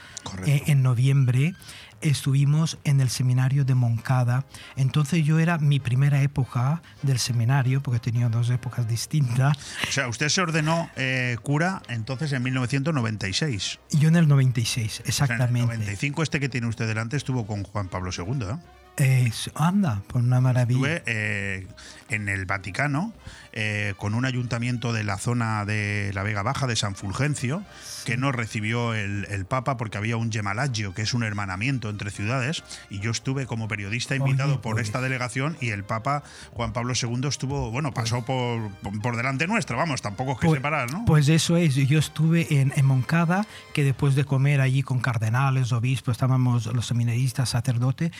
eh, 0.46 0.64
en 0.68 0.82
noviembre. 0.82 1.54
Estuvimos 2.04 2.78
en 2.84 3.02
el 3.02 3.10
seminario 3.10 3.66
de 3.66 3.76
Moncada. 3.76 4.46
Entonces 4.76 5.26
yo 5.26 5.40
era 5.40 5.58
mi 5.58 5.80
primera 5.80 6.22
época 6.22 6.82
del 7.02 7.18
seminario, 7.18 7.82
porque 7.82 7.98
he 7.98 8.00
tenido 8.00 8.30
dos 8.30 8.50
épocas 8.50 8.88
distintas. 8.88 9.58
O 9.88 9.92
sea, 9.92 10.08
usted 10.08 10.30
se 10.30 10.42
ordenó 10.42 10.90
eh, 10.96 11.38
cura 11.42 11.82
entonces 11.88 12.32
en 12.34 12.44
1996. 12.44 13.80
Y 13.92 14.00
yo 14.00 14.10
en 14.10 14.18
el 14.18 14.28
96, 14.28 14.86
O 14.86 14.88
sea, 14.88 15.02
en 15.02 15.06
el 15.06 15.10
exactamente. 15.10 15.78
95 15.78 16.24
este 16.24 16.40
que 16.40 16.50
tiene 16.50 16.68
usted 16.68 16.88
delante 16.88 17.18
estuvo 17.18 17.48
con 17.48 17.64
Juan 17.64 17.88
Pablo 17.88 18.12
II. 18.16 18.44
¿eh? 18.44 18.58
Eh, 18.98 19.32
anda, 19.56 20.04
pues 20.08 20.24
una 20.24 20.40
maravilla. 20.40 20.98
Estuve 20.98 21.04
eh, 21.08 21.68
en 22.14 22.30
el 22.30 22.46
Vaticano 22.46 23.14
eh, 23.56 23.94
con 23.98 24.16
un 24.16 24.26
ayuntamiento 24.26 24.94
de 24.94 25.04
la 25.04 25.20
zona 25.20 25.64
de 25.64 26.12
la 26.16 26.24
Vega 26.24 26.42
Baja, 26.42 26.66
de 26.66 26.76
San 26.76 26.96
Fulgencio, 26.96 27.64
que 28.04 28.18
no 28.18 28.32
recibió 28.32 28.96
el, 28.96 29.28
el 29.30 29.46
Papa 29.46 29.78
porque 29.78 30.00
había 30.00 30.18
un 30.18 30.32
Gemalagio, 30.32 30.96
que 30.96 31.04
es 31.04 31.14
un 31.14 31.22
hermanamiento 31.24 31.90
entre 31.90 32.10
ciudades, 32.10 32.64
y 32.90 33.00
yo 33.00 33.12
estuve 33.12 33.46
como 33.46 33.68
periodista 33.68 34.16
invitado 34.16 34.54
Oye, 34.54 34.62
por 34.62 34.76
pues. 34.76 34.88
esta 34.88 35.02
delegación 35.02 35.56
y 35.62 35.70
el 35.70 35.84
Papa 35.84 36.24
Juan 36.54 36.74
Pablo 36.74 36.94
II 37.00 37.28
estuvo, 37.28 37.70
bueno, 37.70 37.94
pasó 37.94 38.26
por, 38.26 38.72
por 39.02 39.18
delante 39.18 39.46
nuestra, 39.46 39.76
vamos, 39.78 40.02
tampoco 40.02 40.32
es 40.32 40.40
que 40.40 40.48
Pues- 40.48 40.58
separar, 40.58 40.92
¿no? 40.92 41.06
Pues 41.06 41.30
eso 41.30 41.56
es, 41.56 41.76
yo 41.76 42.00
estuve 42.00 42.60
en, 42.60 42.74
en 42.76 42.86
Moncada, 42.88 43.46
que 43.74 43.84
después 43.84 44.16
de 44.16 44.26
comer 44.26 44.62
allí 44.62 44.82
con 44.82 45.00
cardenales, 45.00 45.72
obispos, 45.72 46.14
estábamos 46.14 46.66
los 46.66 46.88
seminaristas, 46.88 47.50
sacerdote, 47.50 48.12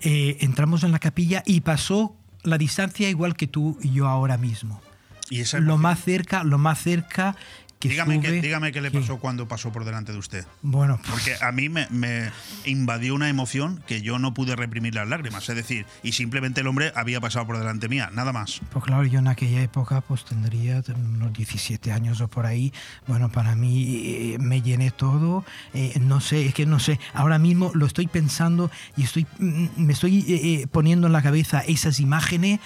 eh, 0.00 0.36
entramos 0.40 0.84
en 0.84 0.92
la 0.92 1.00
capilla 1.00 1.42
y 1.44 1.62
pasó 1.62 2.16
la 2.46 2.58
distancia 2.58 3.08
igual 3.08 3.36
que 3.36 3.46
tú 3.46 3.78
y 3.82 3.92
yo 3.92 4.06
ahora 4.06 4.36
mismo. 4.36 4.80
y 5.28 5.40
esa 5.40 5.58
Lo 5.58 5.76
más 5.76 6.00
cerca, 6.04 6.44
lo 6.44 6.58
más 6.58 6.80
cerca 6.80 7.36
que 7.78 7.88
dígame, 7.90 8.18
dígame 8.18 8.72
qué 8.72 8.80
le 8.80 8.90
que- 8.90 9.00
pasó 9.00 9.18
cuando 9.18 9.46
pasó 9.48 9.70
por 9.70 9.84
delante 9.84 10.12
de 10.12 10.18
usted. 10.18 10.46
Bueno, 10.62 10.96
pues, 10.98 11.10
Porque 11.10 11.36
a 11.44 11.52
mí 11.52 11.68
me, 11.68 11.86
me 11.90 12.30
invadió 12.64 13.14
una 13.14 13.28
emoción 13.28 13.82
que 13.86 14.00
yo 14.02 14.18
no 14.18 14.32
pude 14.34 14.56
reprimir 14.56 14.94
las 14.94 15.06
lágrimas. 15.08 15.48
Es 15.48 15.56
decir, 15.56 15.84
y 16.02 16.12
simplemente 16.12 16.62
el 16.62 16.66
hombre 16.68 16.92
había 16.96 17.20
pasado 17.20 17.46
por 17.46 17.58
delante 17.58 17.88
mía, 17.88 18.10
nada 18.14 18.32
más. 18.32 18.60
Pues 18.72 18.84
claro, 18.84 19.04
yo 19.04 19.18
en 19.18 19.28
aquella 19.28 19.60
época 19.62 20.00
pues 20.00 20.24
tendría 20.24 20.82
unos 20.94 21.32
17 21.34 21.92
años 21.92 22.20
o 22.20 22.28
por 22.28 22.46
ahí. 22.46 22.72
Bueno, 23.06 23.30
para 23.30 23.54
mí 23.56 24.32
eh, 24.34 24.38
me 24.40 24.62
llené 24.62 24.90
todo. 24.90 25.44
eh, 25.74 25.98
no 26.00 26.20
sé, 26.20 26.46
es 26.46 26.54
que 26.54 26.64
no 26.66 26.78
sé. 26.80 26.98
Ahora 27.12 27.38
mismo 27.38 27.70
lo 27.74 27.84
estoy 27.86 28.06
pensando 28.06 28.70
y 28.96 29.02
estoy, 29.02 29.26
mm, 29.38 29.66
me 29.76 29.92
estoy 29.92 30.24
eh, 30.28 30.66
poniendo 30.70 31.06
en 31.08 31.12
la 31.12 31.22
cabeza 31.22 31.60
esas 31.60 32.00
imágenes. 32.00 32.60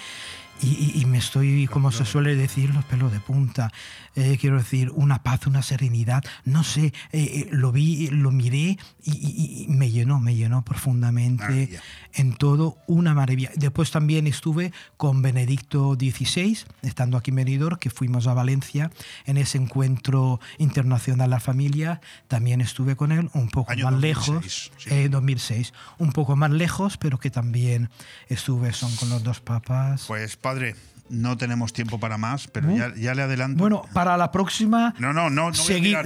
Y, 0.61 0.99
y- 1.01 1.05
me 1.05 1.17
estoy, 1.17 1.67
como 1.67 1.91
se 1.91 2.05
suele 2.05 2.35
decir, 2.35 2.73
los 2.73 2.85
pelos 2.85 3.11
de 3.11 3.19
punta. 3.19 3.71
Eh, 4.15 4.37
quiero 4.39 4.57
decir, 4.57 4.91
una 4.93 5.23
paz, 5.23 5.47
una 5.47 5.61
serenidad. 5.61 6.23
No 6.45 6.63
sé, 6.63 6.85
eh, 6.87 6.93
eh, 7.13 7.47
lo 7.51 7.71
vi, 7.71 8.07
lo 8.09 8.31
miré 8.31 8.77
y, 9.03 9.11
y- 9.11 9.63
y 9.63 9.67
me 9.69 9.89
llenó, 9.89 10.19
me 10.19 10.35
llenó 10.35 10.63
profundamente 10.63 11.43
Maravilla. 11.43 11.81
en 12.13 12.33
todo 12.35 12.77
una 12.87 13.13
maravilla. 13.13 13.51
Después 13.55 13.89
también 13.91 14.27
estuve 14.27 14.71
con 14.97 15.21
Benedicto 15.21 15.95
XVI, 15.95 16.59
estando 16.83 17.17
aquí 17.17 17.31
en 17.31 17.35
Benidorm, 17.37 17.77
que 17.77 17.89
fuimos 17.89 18.27
a 18.27 18.33
Valencia 18.33 18.91
en 19.25 19.37
ese 19.37 19.57
encuentro 19.57 20.39
internacional 20.59 21.27
de 21.29 21.35
la 21.35 21.39
familia. 21.39 22.01
También 22.27 22.61
estuve 22.61 22.95
con 22.95 23.11
él, 23.11 23.29
un 23.33 23.49
poco 23.49 23.71
Año 23.71 23.85
más 23.85 23.93
2006, 23.93 24.27
lejos, 24.29 24.71
sí. 24.77 24.89
eh, 24.91 25.09
2006, 25.09 25.73
un 25.97 26.11
poco 26.11 26.35
más 26.35 26.51
lejos, 26.51 26.97
pero 26.97 27.17
que 27.19 27.29
también 27.31 27.89
estuve, 28.29 28.73
son 28.73 28.95
con 28.97 29.09
los 29.09 29.23
dos 29.23 29.39
papas. 29.41 30.05
Pues 30.07 30.37
padre, 30.51 30.75
no 31.11 31.37
tenemos 31.37 31.73
tiempo 31.73 31.99
para 31.99 32.17
más, 32.17 32.47
pero 32.47 32.75
ya, 32.75 32.93
ya 32.95 33.13
le 33.13 33.21
adelanto. 33.21 33.59
bueno, 33.59 33.83
para 33.93 34.17
la 34.17 34.31
próxima, 34.31 34.93
no, 34.97 35.13
no, 35.13 35.29
no, 35.29 35.53
seguir, 35.53 35.97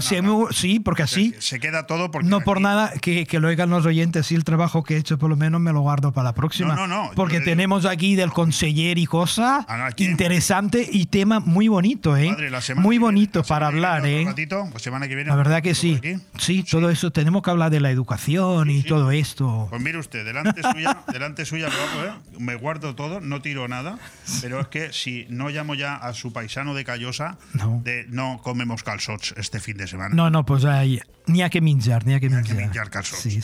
sí, 0.51 0.80
porque 0.80 1.03
así... 1.03 1.32
Se, 1.36 1.41
se 1.41 1.60
queda 1.60 1.86
todo 1.88 2.12
porque 2.12 2.28
No 2.28 2.41
por 2.41 2.58
aquí- 2.58 2.64
nada 2.64 2.91
que, 3.01 3.26
que 3.26 3.39
lo 3.39 3.47
oigan 3.47 3.70
los 3.70 3.86
oyentes, 3.86 4.26
sí, 4.28 4.36
el 4.36 4.43
trabajo 4.43 4.84
que 4.84 4.95
he 4.95 4.97
hecho 4.97 5.18
por 5.18 5.30
lo 5.30 5.36
menos 5.36 5.62
me 5.62 5.72
lo 5.72 5.82
guardo 5.82 6.12
para 6.12 6.26
la 6.26 6.34
próxima. 6.36 6.76
No, 6.76 6.88
no, 6.88 7.06
no, 7.06 7.12
Porque 7.16 7.39
tenemos 7.39 7.86
aquí 7.86 8.16
del 8.16 8.32
conseller 8.32 8.97
y 8.97 9.06
cosa 9.06 9.66
Ah, 9.68 9.78
no, 9.78 10.03
interesante 10.03 10.88
y 10.91 11.06
tema 11.06 11.39
muy 11.39 11.68
bonito, 11.68 12.18
¿eh? 12.18 12.30
Padre, 12.30 12.49
la 12.49 12.62
semana 12.62 12.84
muy 12.84 12.97
viene- 12.97 13.06
bonito 13.06 13.39
la 13.39 13.45
para 13.45 13.68
hablar, 13.68 14.01
viene, 14.01 14.22
¿eh? 14.24 14.26
ratito, 14.26 14.68
pues 14.72 14.84
semana 14.84 15.08
que 15.08 15.16
viene, 15.16 15.30
La 15.30 15.36
verdad 15.36 15.62
que 15.62 15.76
sí. 15.76 15.99
Sí, 16.38 16.64
todo 16.64 16.89
eso, 16.89 17.12
tenemos 17.12 17.41
que 17.43 17.51
hablar 17.51 17.70
de 17.72 17.80
la 17.80 17.91
educación 17.91 18.70
y 18.70 18.82
sí. 18.82 18.88
todo 18.88 19.12
esto. 19.12 19.68
Pues 19.70 19.82
mire 19.82 19.97
usted, 19.97 20.26
delante 20.26 20.62
suya, 20.62 20.97
delante 21.12 21.45
suya 21.45 21.68
lo 21.70 21.74
hago, 21.74 22.16
¿eh? 22.16 22.39
me 22.39 22.56
guardo 22.56 22.95
todo, 22.95 23.22
no 23.22 23.41
tiro 23.41 23.68
nada, 23.68 23.97
pero 24.41 24.60
es 24.62 24.68
que 24.68 24.91
si 24.95 25.25
no 25.29 25.49
llamo 25.49 25.75
ya 25.75 25.95
a 25.95 26.13
su 26.13 26.31
paisano 26.33 26.73
de 26.73 26.83
Callosa, 26.85 27.37
No. 27.53 27.81
de 27.83 28.05
no 28.09 28.39
comemos 28.43 28.83
calzots 28.83 29.33
este 29.37 29.59
fin 29.59 29.77
de 29.77 29.87
semana. 29.87 30.15
No, 30.15 30.29
no, 30.29 30.45
pues 30.45 30.65
hay, 30.65 30.99
ni 31.27 31.41
a 31.41 31.49
que 31.49 31.61
minjar, 31.61 32.05
ni 32.05 32.13
a 32.13 32.19
que 32.19 32.29
Ni 32.29 32.35
a 32.35 32.39
minjar. 32.39 32.57
que 32.57 32.63
minjar 32.65 32.89
calzots. 32.89 33.21
Sí. 33.21 33.41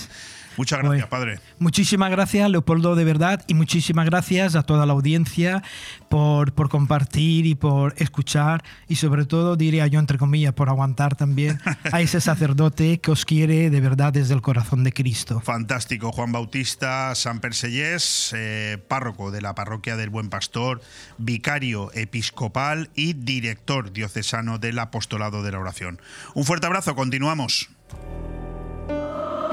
Muchas 0.58 0.80
gracias, 0.80 1.08
padre. 1.08 1.40
Muchísimas 1.60 2.12
gracias, 2.12 2.50
Leopoldo, 2.50 2.96
de 2.96 3.04
verdad, 3.04 3.44
y 3.48 3.54
muchísimas 3.54 4.06
gracias 4.06 4.56
a 4.56 4.64
toda 4.64 4.86
la 4.86 4.94
audiencia 4.94 5.64
por, 6.10 6.54
por 6.54 6.70
compartir 6.70 7.46
y 7.46 7.56
por 7.56 7.94
escuchar, 7.98 8.64
y 8.88 8.96
sobre 8.96 9.26
todo, 9.26 9.56
diría 9.56 9.88
yo, 9.88 10.00
entre 10.00 10.18
comillas, 10.18 10.54
por 10.54 10.70
aguantar 10.70 11.16
también 11.16 11.60
a 11.92 12.02
ese 12.02 12.22
sacerdote 12.22 13.00
que 13.00 13.12
os 13.12 13.26
quiere 13.26 13.70
de 13.70 13.82
verdad 13.82 14.14
desde 14.14 14.34
el 14.34 14.42
corazón 14.42 14.84
de 14.84 14.92
Cristo. 14.92 15.40
Fantástico, 15.42 16.12
Juan 16.12 16.32
Bautista 16.32 17.14
San 17.16 17.40
Persellés, 17.40 18.32
eh, 18.36 18.78
párroco 18.88 19.32
de 19.32 19.42
la 19.42 19.56
parroquia 19.56 19.96
del 19.96 20.10
Buen 20.10 20.30
Pastor, 20.30 20.82
vicario 21.18 21.92
episcopal 21.94 22.90
y 22.96 23.14
director 23.14 23.92
diocesano 23.92 24.58
del 24.58 24.80
apostolado 24.80 25.44
de 25.44 25.52
la 25.52 25.60
oración. 25.60 26.02
Un 26.34 26.46
fuerte 26.46 26.68
abrazo, 26.68 26.96
continuamos. 26.96 27.70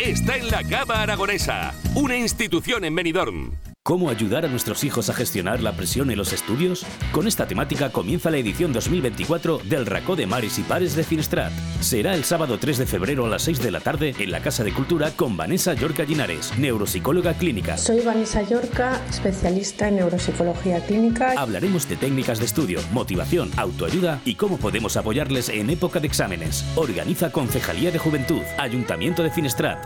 está 0.00 0.36
en 0.36 0.50
la 0.50 0.62
Cava 0.62 1.02
Aragonesa, 1.02 1.74
una 1.94 2.16
institución 2.16 2.84
en 2.84 2.94
Benidorm. 2.94 3.52
¿Cómo 3.86 4.10
ayudar 4.10 4.44
a 4.44 4.48
nuestros 4.48 4.82
hijos 4.82 5.10
a 5.10 5.14
gestionar 5.14 5.62
la 5.62 5.76
presión 5.76 6.10
en 6.10 6.18
los 6.18 6.32
estudios? 6.32 6.84
Con 7.12 7.28
esta 7.28 7.46
temática 7.46 7.90
comienza 7.90 8.32
la 8.32 8.38
edición 8.38 8.72
2024 8.72 9.58
del 9.58 9.86
Racó 9.86 10.16
de 10.16 10.26
Mares 10.26 10.58
y 10.58 10.62
Pares 10.62 10.96
de 10.96 11.04
Finestrat. 11.04 11.52
Será 11.78 12.16
el 12.16 12.24
sábado 12.24 12.58
3 12.58 12.78
de 12.78 12.86
febrero 12.86 13.26
a 13.26 13.28
las 13.28 13.42
6 13.42 13.62
de 13.62 13.70
la 13.70 13.78
tarde 13.78 14.12
en 14.18 14.32
la 14.32 14.40
Casa 14.40 14.64
de 14.64 14.72
Cultura 14.72 15.12
con 15.12 15.36
Vanessa 15.36 15.72
Yorca 15.74 16.02
Linares, 16.02 16.52
neuropsicóloga 16.58 17.34
clínica. 17.34 17.78
Soy 17.78 18.00
Vanessa 18.00 18.42
Yorca, 18.42 19.00
especialista 19.08 19.86
en 19.86 19.98
neuropsicología 19.98 20.84
clínica. 20.84 21.34
Hablaremos 21.36 21.88
de 21.88 21.94
técnicas 21.94 22.40
de 22.40 22.46
estudio, 22.46 22.80
motivación, 22.90 23.52
autoayuda 23.56 24.20
y 24.24 24.34
cómo 24.34 24.58
podemos 24.58 24.96
apoyarles 24.96 25.48
en 25.48 25.70
época 25.70 26.00
de 26.00 26.08
exámenes. 26.08 26.64
Organiza 26.74 27.30
Concejalía 27.30 27.92
de 27.92 28.00
Juventud, 28.00 28.42
Ayuntamiento 28.58 29.22
de 29.22 29.30
Finestrat, 29.30 29.85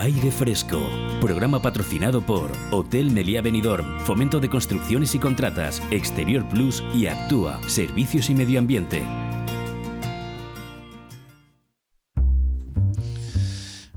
Aire 0.00 0.30
Fresco. 0.30 0.80
Programa 1.20 1.60
patrocinado 1.60 2.24
por 2.24 2.52
Hotel 2.70 3.10
Meliá 3.10 3.42
Benidorm, 3.42 3.98
Fomento 4.00 4.38
de 4.38 4.48
Construcciones 4.48 5.14
y 5.16 5.18
Contratas, 5.18 5.82
Exterior 5.90 6.48
Plus 6.48 6.84
y 6.94 7.08
Actúa, 7.08 7.60
Servicios 7.66 8.30
y 8.30 8.34
Medio 8.34 8.60
Ambiente. 8.60 9.02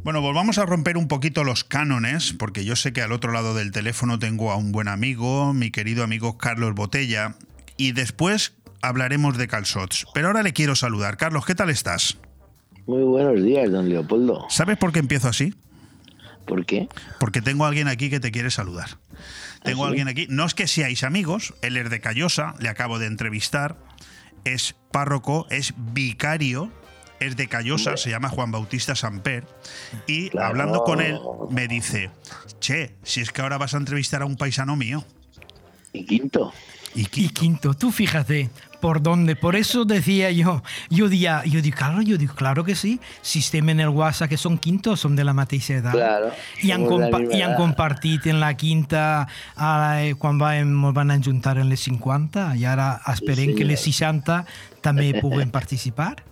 Bueno, 0.04 0.22
volvamos 0.22 0.58
a 0.58 0.66
romper 0.66 0.97
un 0.97 1.08
poquito 1.08 1.43
los 1.43 1.64
cánones, 1.64 2.34
porque 2.34 2.66
yo 2.66 2.76
sé 2.76 2.93
que 2.93 3.04
al 3.04 3.12
otro 3.12 3.32
lado 3.32 3.54
del 3.54 3.72
teléfono 3.72 4.18
tengo 4.18 4.52
a 4.52 4.56
un 4.56 4.72
buen 4.72 4.88
amigo, 4.88 5.54
mi 5.54 5.70
querido 5.70 6.04
amigo 6.04 6.39
Carlos 6.39 6.74
Botella, 6.74 7.36
y 7.78 7.91
después 7.91 8.56
hablaremos 8.82 9.38
de 9.38 9.47
calzots. 9.47 10.08
Pero 10.16 10.28
ahora 10.28 10.41
le 10.41 10.54
quiero 10.54 10.76
saludar. 10.76 11.18
Carlos, 11.18 11.45
¿qué 11.45 11.54
tal 11.54 11.70
estás? 11.70 12.18
Muy 12.88 13.04
buenos 13.04 13.43
días, 13.43 13.72
don 13.72 13.88
Leopoldo. 13.88 14.47
¿Sabes 14.49 14.78
por 14.78 14.91
qué 14.91 14.97
empiezo 14.97 15.28
así? 15.28 15.54
¿Por 16.46 16.66
qué? 16.66 16.88
Porque 17.20 17.42
tengo 17.42 17.66
a 17.66 17.68
alguien 17.70 17.88
aquí 17.88 18.10
que 18.10 18.20
te 18.20 18.32
quiere 18.32 18.52
saludar. 18.52 18.98
Tengo 19.64 19.86
a 19.86 19.89
alguien 19.89 20.08
aquí. 20.08 20.26
No 20.30 20.46
es 20.46 20.54
que 20.54 20.68
seáis 20.68 21.04
amigos, 21.04 21.54
él 21.62 21.78
es 21.78 21.89
de 21.89 22.02
Callosa, 22.02 22.56
le 22.60 22.70
acabo 22.70 23.00
de 23.00 23.08
entrevistar. 23.08 23.78
Es 24.44 24.76
párroco, 24.92 25.46
es 25.52 25.74
vicario, 25.78 26.72
es 27.20 27.36
de 27.38 27.48
Callosa, 27.48 27.96
se 27.98 28.10
llama 28.10 28.30
Juan 28.30 28.52
Bautista 28.52 28.96
Samper. 28.96 29.46
Y 30.08 30.30
Claro. 30.30 30.48
hablando 30.48 30.84
con 30.84 31.00
él, 31.00 31.20
me 31.52 31.68
dice: 31.68 32.10
Che, 32.60 32.96
si 33.04 33.22
es 33.22 33.32
que 33.32 33.42
ahora 33.42 33.58
vas 33.60 33.74
a 33.76 33.78
entrevistar 33.78 34.24
a 34.24 34.26
un 34.26 34.36
paisano 34.36 34.76
mío. 34.76 35.06
Y 35.94 36.06
quinto. 36.06 36.52
Y 36.96 37.08
Y 37.14 37.30
quinto, 37.30 37.74
tú 37.74 37.92
fíjate 37.92 38.50
por 38.82 39.02
dónde. 39.02 39.36
Por 39.36 39.56
eso 39.56 39.86
decía 39.86 40.32
yo, 40.32 40.64
yo 40.89 41.08
diría, 41.08 41.44
yo 41.46 41.62
digo, 41.62 41.78
claro, 41.78 42.02
yo 42.02 42.18
digo, 42.18 42.34
claro 42.36 42.64
que 42.64 42.76
sí. 42.76 43.00
Sistema 43.22 43.72
en 43.72 43.80
el 43.80 43.89
WhatsApp 43.89 44.30
que 44.30 44.38
son 44.38 44.58
quintos, 44.58 45.00
son 45.00 45.16
de 45.16 45.24
la 45.24 45.34
mateixa 45.34 45.76
edad. 45.76 45.92
Claro, 45.92 46.32
I 46.62 46.72
han, 46.72 46.86
compa 46.86 47.22
i 47.22 47.42
han 47.42 47.52
edad. 47.52 47.58
compartit 47.58 48.26
en 48.26 48.39
la 48.39 48.56
quinta 48.58 49.28
ara, 49.56 50.04
eh, 50.04 50.16
quan 50.16 50.38
vam, 50.39 50.58
ens 50.58 50.94
van 50.94 51.12
ajuntar 51.12 51.58
en 51.60 51.70
les 51.70 51.80
50 51.88 52.56
i 52.58 52.66
ara 52.66 53.00
esperem 53.14 53.54
Sí, 53.54 53.56
que 53.56 53.66
les 53.66 53.80
señor. 53.80 54.18
60 54.20 54.46
també 54.82 55.14
puguen 55.22 55.52
participar. 55.52 56.24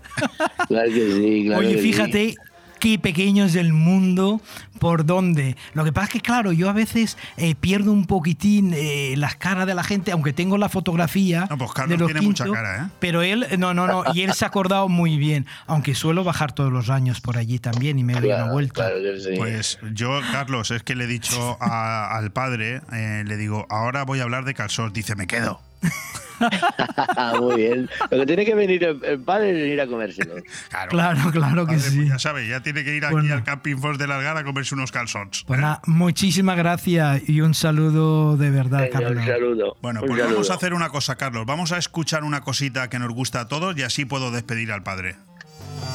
Claro 0.67 0.89
que 0.91 1.11
sí, 1.13 1.43
claro 1.45 1.59
Oye, 1.61 1.75
que 1.75 1.81
fíjate 1.81 2.33
qué 2.33 2.48
pequeño 2.97 3.45
es 3.45 3.55
el 3.55 3.73
mundo, 3.73 4.41
por 4.79 5.05
dónde. 5.05 5.55
Lo 5.73 5.83
que 5.83 5.91
pasa 5.91 6.05
es 6.07 6.13
que, 6.13 6.21
claro, 6.21 6.51
yo 6.51 6.69
a 6.69 6.73
veces 6.73 7.17
eh, 7.37 7.55
pierdo 7.55 7.91
un 7.91 8.05
poquitín 8.05 8.73
eh, 8.73 9.13
las 9.17 9.35
caras 9.35 9.67
de 9.67 9.75
la 9.75 9.83
gente, 9.83 10.11
aunque 10.11 10.33
tengo 10.33 10.57
la 10.57 10.69
fotografía 10.69 11.47
No, 11.49 11.57
pues 11.57 11.69
de 11.71 11.75
Carlos 11.75 11.99
los 11.99 12.07
tiene 12.11 12.21
mucha 12.25 12.45
cara, 12.49 12.85
¿eh? 12.85 12.89
Pero 12.99 13.21
él, 13.21 13.45
no, 13.57 13.73
no, 13.73 13.87
no, 13.87 14.03
y 14.13 14.21
él 14.21 14.33
se 14.33 14.45
ha 14.45 14.47
acordado 14.47 14.87
muy 14.89 15.17
bien, 15.17 15.45
aunque 15.67 15.93
suelo 15.95 16.23
bajar 16.23 16.51
todos 16.53 16.71
los 16.71 16.89
años 16.89 17.21
por 17.21 17.37
allí 17.37 17.59
también 17.59 17.99
y 17.99 18.03
me 18.03 18.13
doy 18.13 18.25
una 18.27 18.35
Claro, 18.37 18.53
vuelta. 18.53 18.73
claro 18.89 18.95
que 19.01 19.19
sí. 19.19 19.29
Pues 19.37 19.79
yo, 19.93 20.19
Carlos, 20.31 20.71
es 20.71 20.83
que 20.83 20.95
le 20.95 21.03
he 21.03 21.07
dicho 21.07 21.57
a- 21.61 22.15
al 22.17 22.31
padre, 22.31 22.81
eh, 22.93 23.23
le 23.27 23.37
digo, 23.37 23.65
ahora 23.69 24.03
voy 24.03 24.19
a 24.19 24.23
hablar 24.23 24.45
de 24.45 24.53
calzón. 24.53 24.93
Dice, 24.93 25.15
me 25.15 25.27
quedo. 25.27 25.61
Muy 27.41 27.55
bien. 27.57 27.89
Lo 28.11 28.19
que 28.19 28.25
tiene 28.25 28.45
que 28.45 28.55
venir 28.55 28.83
el, 28.83 29.03
el 29.03 29.19
padre 29.19 29.49
es 29.51 29.55
venir 29.57 29.81
a 29.81 29.87
comérselo. 29.87 30.35
Claro, 30.69 30.89
Claro, 30.89 31.31
claro 31.31 31.65
que 31.65 31.73
Padre, 31.75 31.89
sí. 31.89 31.97
pues 31.97 32.07
ya 32.09 32.19
sabe, 32.19 32.47
ya 32.47 32.61
tiene 32.61 32.83
que 32.83 32.95
ir 32.95 33.03
aquí 33.05 33.13
Bueno. 33.13 33.33
al 33.33 33.43
Camping 33.43 33.77
Force 33.77 34.01
de 34.01 34.07
Lalgar 34.07 34.37
a 34.37 34.43
comerse 34.43 34.73
unos 34.75 34.91
calzones. 34.91 35.43
Pues 35.45 35.59
nada, 35.59 35.81
muchísimas 35.85 36.55
gracias 36.57 37.27
y 37.27 37.41
un 37.41 37.53
saludo 37.53 38.37
de 38.37 38.49
verdad, 38.51 38.87
Carlos. 38.91 39.17
un 39.17 39.25
saludo. 39.25 39.77
Bueno, 39.81 40.01
un 40.01 40.07
pues 40.07 40.23
vamos 40.23 40.49
a 40.49 40.53
hacer 40.53 40.73
una 40.73 40.89
cosa, 40.89 41.15
Carlos. 41.17 41.45
Vamos 41.45 41.71
a 41.73 41.77
escuchar 41.77 42.23
una 42.23 42.41
cosita 42.41 42.89
que 42.89 42.99
nos 42.99 43.09
gusta 43.13 43.41
a 43.41 43.47
todos 43.47 43.77
y 43.77 43.83
así 43.83 44.05
puedo 44.05 44.31
despedir 44.31 44.71
al 44.71 44.83
padre. 44.83 45.15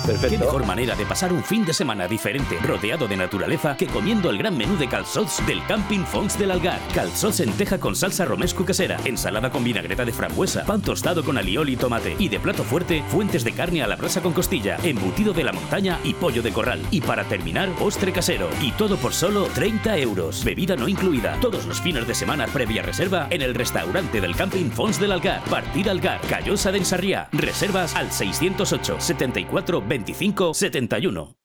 ¿Qué 0.04 0.36
mejor 0.36 0.66
manera 0.66 0.94
de 0.94 1.06
pasar 1.06 1.32
un 1.32 1.42
fin 1.42 1.64
de 1.64 1.72
semana 1.72 2.06
diferente, 2.06 2.58
rodeado 2.58 3.08
de 3.08 3.16
naturaleza, 3.16 3.74
que 3.74 3.86
comiendo 3.86 4.28
el 4.28 4.36
gran 4.36 4.54
menú 4.54 4.76
de 4.76 4.86
calzots 4.86 5.44
del 5.46 5.64
Camping 5.64 6.04
Fons 6.04 6.38
del 6.38 6.50
Algar? 6.50 6.78
Calzots 6.94 7.40
en 7.40 7.50
teja 7.52 7.78
con 7.78 7.96
salsa 7.96 8.26
romesco 8.26 8.66
casera, 8.66 8.98
ensalada 9.06 9.48
con 9.48 9.64
vinagreta 9.64 10.04
de 10.04 10.12
frambuesa, 10.12 10.66
pan 10.66 10.82
tostado 10.82 11.24
con 11.24 11.38
alioli 11.38 11.72
y 11.72 11.76
tomate. 11.76 12.16
Y 12.18 12.28
de 12.28 12.38
plato 12.38 12.64
fuerte, 12.64 13.02
fuentes 13.08 13.44
de 13.44 13.52
carne 13.52 13.82
a 13.82 13.86
la 13.86 13.96
brasa 13.96 14.20
con 14.20 14.34
costilla, 14.34 14.76
embutido 14.82 15.32
de 15.32 15.44
la 15.44 15.52
montaña 15.52 15.98
y 16.04 16.12
pollo 16.12 16.42
de 16.42 16.52
corral. 16.52 16.82
Y 16.90 17.00
para 17.00 17.24
terminar, 17.24 17.70
postre 17.70 18.12
casero. 18.12 18.50
Y 18.60 18.72
todo 18.72 18.98
por 18.98 19.14
solo 19.14 19.44
30 19.54 19.96
euros. 19.96 20.44
Bebida 20.44 20.76
no 20.76 20.86
incluida. 20.86 21.38
Todos 21.40 21.64
los 21.64 21.80
fines 21.80 22.06
de 22.06 22.14
semana 22.14 22.46
previa 22.46 22.82
reserva 22.82 23.26
en 23.30 23.40
el 23.40 23.54
restaurante 23.54 24.20
del 24.20 24.36
Camping 24.36 24.70
Fons 24.70 25.00
del 25.00 25.12
Algar. 25.12 25.42
Partida 25.44 25.92
Algar, 25.92 26.20
Callosa 26.28 26.70
de 26.72 26.78
Ensarriá. 26.78 27.28
Reservas 27.32 27.96
al 27.96 28.12
608 28.12 29.00
74 29.00 29.93
25 29.94 30.54
71. 30.54 31.36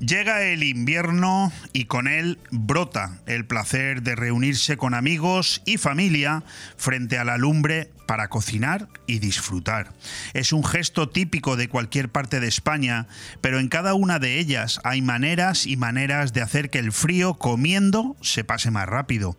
Llega 0.00 0.42
el 0.42 0.64
invierno 0.64 1.52
y 1.72 1.84
con 1.84 2.08
él 2.08 2.40
brota 2.50 3.20
el 3.26 3.46
placer 3.46 4.02
de 4.02 4.16
reunirse 4.16 4.76
con 4.76 4.92
amigos 4.92 5.62
y 5.64 5.76
familia 5.76 6.42
frente 6.76 7.18
a 7.18 7.24
la 7.24 7.38
lumbre 7.38 7.92
para 8.12 8.28
cocinar 8.28 8.90
y 9.06 9.20
disfrutar. 9.20 9.94
Es 10.34 10.52
un 10.52 10.62
gesto 10.62 11.08
típico 11.08 11.56
de 11.56 11.70
cualquier 11.70 12.10
parte 12.10 12.40
de 12.40 12.46
España, 12.46 13.06
pero 13.40 13.58
en 13.58 13.68
cada 13.68 13.94
una 13.94 14.18
de 14.18 14.38
ellas 14.38 14.80
hay 14.84 15.00
maneras 15.00 15.66
y 15.66 15.78
maneras 15.78 16.34
de 16.34 16.42
hacer 16.42 16.68
que 16.68 16.78
el 16.78 16.92
frío 16.92 17.32
comiendo 17.38 18.14
se 18.20 18.44
pase 18.44 18.70
más 18.70 18.86
rápido. 18.86 19.38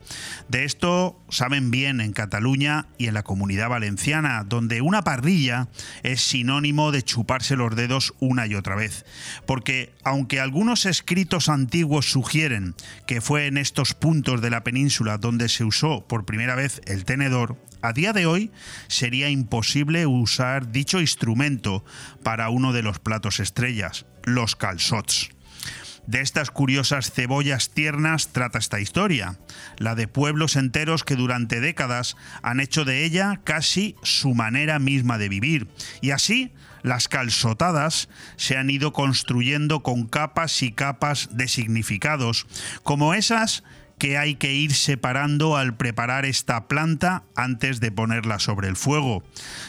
De 0.50 0.64
esto 0.64 1.24
saben 1.30 1.70
bien 1.70 2.02
en 2.02 2.14
Cataluña 2.14 2.88
y 2.98 3.06
en 3.06 3.14
la 3.14 3.22
comunidad 3.22 3.70
valenciana, 3.70 4.44
donde 4.44 4.82
una 4.82 5.04
parrilla 5.04 5.68
es 6.02 6.24
sinónimo 6.24 6.92
de 6.92 7.04
chuparse 7.04 7.56
los 7.56 7.76
dedos 7.76 8.16
una 8.20 8.48
y 8.48 8.56
otra 8.56 8.74
vez. 8.74 9.06
Porque 9.46 9.94
aunque 10.04 10.40
algunos 10.40 10.88
escritos 10.88 11.48
antiguos 11.48 12.10
sugieren 12.10 12.74
que 13.06 13.22
fue 13.22 13.46
en 13.46 13.60
estos 13.60 13.94
puntos 13.94 14.42
de 14.42 14.50
la 14.50 14.64
península 14.64 15.20
donde 15.20 15.48
se 15.48 15.64
usó 15.64 16.08
por 16.08 16.26
primera 16.26 16.56
vez 16.56 16.82
el 16.88 17.06
tenedor, 17.06 17.56
a 17.84 17.92
día 17.92 18.14
de 18.14 18.26
hoy 18.26 18.50
sería 18.88 19.30
imposible 19.30 20.08
usar 20.08 20.72
dicho 20.72 21.02
instrumento 21.02 21.84
para 22.24 22.50
uno 22.50 22.72
de 22.72 22.82
los 22.82 23.00
platos 23.00 23.42
estrellas, 23.42 24.06
los 24.24 24.56
calzots. 24.56 25.30
De 26.08 26.22
estas 26.22 26.50
curiosas 26.50 27.12
cebollas 27.12 27.70
tiernas 27.70 28.30
trata 28.30 28.58
esta 28.58 28.80
historia, 28.80 29.38
la 29.78 29.96
de 29.96 30.08
pueblos 30.08 30.56
enteros 30.56 31.04
que 31.04 31.16
durante 31.16 31.60
décadas 31.60 32.16
han 32.42 32.62
hecho 32.62 32.86
de 32.86 33.04
ella 33.04 33.42
casi 33.44 33.96
su 34.02 34.34
manera 34.34 34.80
misma 34.80 35.18
de 35.18 35.30
vivir. 35.30 35.68
Y 36.02 36.12
así, 36.12 36.52
las 36.84 37.08
calzotadas 37.08 38.10
se 38.36 38.58
han 38.58 38.70
ido 38.70 38.92
construyendo 38.92 39.84
con 39.84 40.08
capas 40.08 40.62
y 40.62 40.72
capas 40.72 41.30
de 41.32 41.48
significados, 41.48 42.48
como 42.84 43.14
esas 43.14 43.64
que 43.98 44.18
hay 44.18 44.36
que 44.36 44.54
ir 44.54 44.74
separando 44.74 45.58
al 45.58 45.76
preparar 45.76 46.26
esta 46.26 46.68
planta 46.68 47.24
antes 47.36 47.80
de 47.80 47.92
ponerla 47.92 48.40
sobre 48.40 48.68
el 48.68 48.76
fuego. 48.76 49.24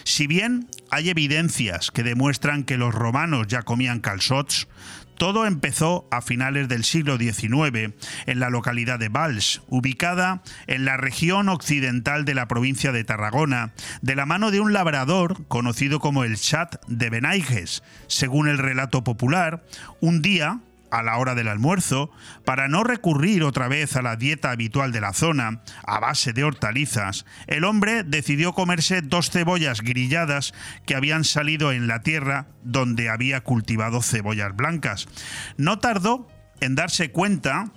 Si 0.04 0.26
bien 0.26 0.68
hay 0.90 1.10
evidencias 1.10 1.90
que 1.90 2.02
demuestran 2.02 2.64
que 2.64 2.76
los 2.76 2.94
romanos 2.94 3.46
ya 3.48 3.62
comían 3.62 4.00
calzots, 4.00 4.68
todo 5.16 5.46
empezó 5.46 6.08
a 6.10 6.22
finales 6.22 6.68
del 6.68 6.84
siglo 6.84 7.16
XIX 7.18 7.94
en 8.26 8.40
la 8.40 8.50
localidad 8.50 8.98
de 8.98 9.08
Vals, 9.08 9.62
ubicada 9.68 10.42
en 10.66 10.84
la 10.84 10.96
región 10.96 11.48
occidental 11.48 12.24
de 12.24 12.34
la 12.34 12.48
provincia 12.48 12.92
de 12.92 13.04
Tarragona, 13.04 13.72
de 14.02 14.16
la 14.16 14.26
mano 14.26 14.50
de 14.50 14.60
un 14.60 14.72
labrador 14.72 15.46
conocido 15.46 16.00
como 16.00 16.24
el 16.24 16.36
Chat 16.36 16.84
de 16.88 17.10
Benaiges. 17.10 17.82
Según 18.08 18.48
el 18.48 18.58
relato 18.58 19.04
popular, 19.04 19.64
un 20.00 20.20
día 20.20 20.60
a 20.94 21.02
la 21.02 21.18
hora 21.18 21.34
del 21.34 21.48
almuerzo, 21.48 22.10
para 22.44 22.68
no 22.68 22.84
recurrir 22.84 23.42
otra 23.42 23.66
vez 23.66 23.96
a 23.96 24.02
la 24.02 24.16
dieta 24.16 24.52
habitual 24.52 24.92
de 24.92 25.00
la 25.00 25.12
zona, 25.12 25.62
a 25.84 25.98
base 25.98 26.32
de 26.32 26.44
hortalizas, 26.44 27.26
el 27.48 27.64
hombre 27.64 28.04
decidió 28.04 28.52
comerse 28.52 29.02
dos 29.02 29.30
cebollas 29.30 29.80
grilladas 29.80 30.54
que 30.86 30.94
habían 30.94 31.24
salido 31.24 31.72
en 31.72 31.88
la 31.88 32.02
tierra 32.02 32.46
donde 32.62 33.10
había 33.10 33.40
cultivado 33.42 34.02
cebollas 34.02 34.54
blancas. 34.54 35.08
No 35.56 35.80
tardó 35.80 36.28
en 36.60 36.76
darse 36.76 37.10
cuenta 37.10 37.72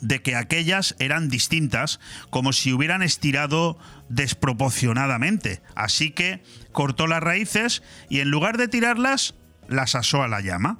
de 0.00 0.22
que 0.22 0.36
aquellas 0.36 0.94
eran 1.00 1.28
distintas, 1.28 1.98
como 2.30 2.52
si 2.52 2.72
hubieran 2.72 3.02
estirado 3.02 3.76
desproporcionadamente. 4.08 5.62
Así 5.74 6.10
que 6.10 6.44
cortó 6.70 7.08
las 7.08 7.22
raíces 7.22 7.82
y 8.08 8.20
en 8.20 8.30
lugar 8.30 8.56
de 8.56 8.68
tirarlas, 8.68 9.34
las 9.68 9.96
asó 9.96 10.22
a 10.22 10.28
la 10.28 10.40
llama. 10.42 10.78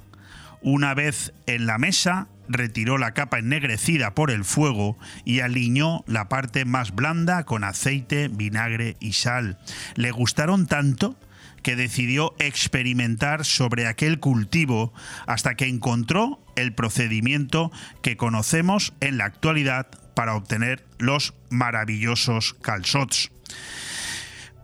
Una 0.66 0.94
vez 0.94 1.32
en 1.46 1.66
la 1.66 1.78
mesa, 1.78 2.26
retiró 2.48 2.98
la 2.98 3.14
capa 3.14 3.38
ennegrecida 3.38 4.16
por 4.16 4.32
el 4.32 4.44
fuego 4.44 4.98
y 5.24 5.38
aliñó 5.38 6.02
la 6.08 6.28
parte 6.28 6.64
más 6.64 6.92
blanda 6.92 7.44
con 7.44 7.62
aceite, 7.62 8.26
vinagre 8.26 8.96
y 8.98 9.12
sal. 9.12 9.60
Le 9.94 10.10
gustaron 10.10 10.66
tanto 10.66 11.16
que 11.62 11.76
decidió 11.76 12.34
experimentar 12.40 13.44
sobre 13.44 13.86
aquel 13.86 14.18
cultivo 14.18 14.92
hasta 15.28 15.54
que 15.54 15.68
encontró 15.68 16.44
el 16.56 16.74
procedimiento 16.74 17.70
que 18.02 18.16
conocemos 18.16 18.92
en 18.98 19.18
la 19.18 19.26
actualidad 19.26 19.86
para 20.16 20.34
obtener 20.34 20.84
los 20.98 21.32
maravillosos 21.48 22.54
calzots. 22.54 23.30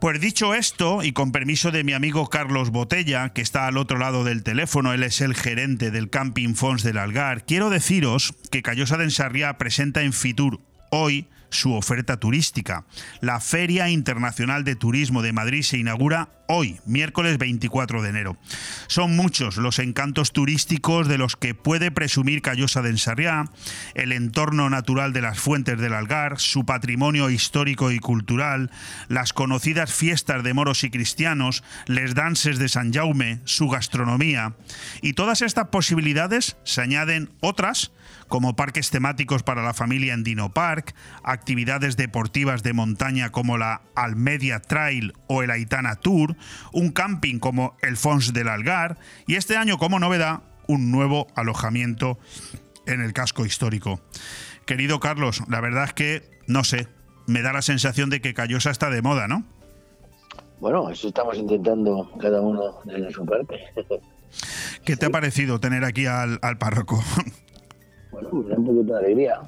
Pues 0.03 0.21
dicho 0.21 0.53
esto, 0.53 1.05
y 1.05 1.13
con 1.13 1.31
permiso 1.31 1.71
de 1.71 1.85
mi 1.85 1.93
amigo 1.93 2.29
Carlos 2.29 2.71
Botella, 2.71 3.29
que 3.29 3.41
está 3.41 3.69
al 3.69 3.77
otro 3.77 3.99
lado 3.99 4.25
del 4.25 4.43
teléfono, 4.43 4.93
él 4.93 5.05
es 5.05 5.21
el 5.21 5.37
gerente 5.37 5.93
del 5.93 6.11
Camping 6.11 6.57
Fons 6.57 6.83
del 6.83 6.99
Algar, 6.99 7.47
quiero 7.47 7.71
deciros 7.71 8.35
que 8.51 8.63
Callosa 8.63 8.97
de 8.97 9.05
Ensarriá 9.05 9.59
presenta 9.59 10.03
en 10.03 10.13
Fitur 10.13 10.59
hoy 10.91 11.29
su 11.53 11.75
oferta 11.75 12.19
turística. 12.19 12.85
La 13.21 13.41
Feria 13.41 13.89
Internacional 13.89 14.65
de 14.65 14.75
Turismo 14.75 15.23
de 15.23 15.33
Madrid 15.33 15.63
se 15.63 15.79
inaugura 15.79 16.29
hoy, 16.49 16.81
miércoles 16.85 17.39
24 17.39 18.03
de 18.03 18.09
enero. 18.11 18.37
Son 18.87 19.17
muchos 19.17 19.57
los 19.57 19.79
encantos 19.79 20.33
turísticos 20.33 21.09
de 21.09 21.19
los 21.19 21.37
que 21.37 21.55
puede 21.55 21.91
presumir 21.91 22.43
Callosa 22.43 22.83
de 22.83 22.91
Ensarriá, 22.91 23.51
el 23.95 24.13
entorno 24.13 24.69
natural 24.69 25.13
de 25.13 25.23
las 25.23 25.39
fuentes 25.39 25.79
del 25.79 25.95
Algar, 25.95 26.39
su 26.39 26.67
patrimonio 26.67 27.31
histórico 27.31 27.91
y 27.91 27.99
cultural, 27.99 28.71
las 29.09 29.33
conocidas 29.33 29.93
fiestas 29.93 30.43
de 30.43 30.55
moros 30.55 30.85
y 30.85 30.91
cristianos, 30.91 31.63
les 31.87 32.15
dances 32.15 32.59
de 32.59 32.69
San 32.69 32.93
Jaume, 32.93 33.41
su 33.45 33.69
gastronomía. 33.69 34.55
Y 35.01 35.15
todas 35.15 35.43
estas 35.43 35.69
posibilidades 35.69 36.57
se 36.65 36.83
añaden 36.83 37.31
otras 37.41 37.93
como 38.33 38.57
parques 38.57 38.89
temáticos 38.89 39.43
para 39.43 39.63
la 39.63 39.75
familia 39.75 40.15
en 40.15 40.25
Dino 40.25 40.55
Park, 40.55 40.95
actividades 41.23 41.99
deportivas 41.99 42.63
de 42.63 42.73
montaña 42.73 43.31
como 43.31 43.59
la 43.59 43.83
Almedia 43.95 44.59
Trail 44.59 45.13
o 45.27 45.43
el 45.43 45.51
Aitana 45.51 45.97
Tour, 45.97 46.35
un 46.73 46.93
camping 46.93 47.39
como 47.41 47.77
el 47.83 47.99
Fons 47.99 48.33
del 48.33 48.49
Algar 48.49 48.97
y 49.27 49.35
este 49.35 49.59
año 49.59 49.77
como 49.77 49.99
novedad 49.99 50.41
un 50.67 50.91
nuevo 50.91 51.27
alojamiento 51.35 52.19
en 52.87 53.03
el 53.03 53.13
casco 53.13 53.45
histórico. 53.45 54.01
Querido 54.65 54.99
Carlos, 54.99 55.43
la 55.51 55.61
verdad 55.61 55.85
es 55.85 55.93
que, 55.93 56.31
no 56.47 56.65
sé, 56.65 56.89
me 57.27 57.43
da 57.43 57.53
la 57.53 57.61
sensación 57.61 58.09
de 58.09 58.23
que 58.23 58.33
Callosa 58.33 58.71
está 58.71 58.89
de 58.89 59.03
moda, 59.03 59.29
¿no? 59.29 59.45
Bueno, 60.59 60.89
eso 60.89 61.09
estamos 61.09 61.37
intentando 61.37 62.11
cada 62.19 62.41
uno 62.41 62.79
desde 62.85 63.13
su 63.13 63.27
parte. 63.27 63.61
¿Qué 64.87 64.97
te 64.97 65.05
ha 65.05 65.11
parecido 65.11 65.61
tener 65.61 65.85
aquí 65.85 66.07
al, 66.07 66.39
al 66.41 66.57
párroco? 66.57 67.05
Bueno, 68.31 68.57
un 68.57 68.65
poquito 68.67 68.93
de 68.95 68.99
alegría. 68.99 69.41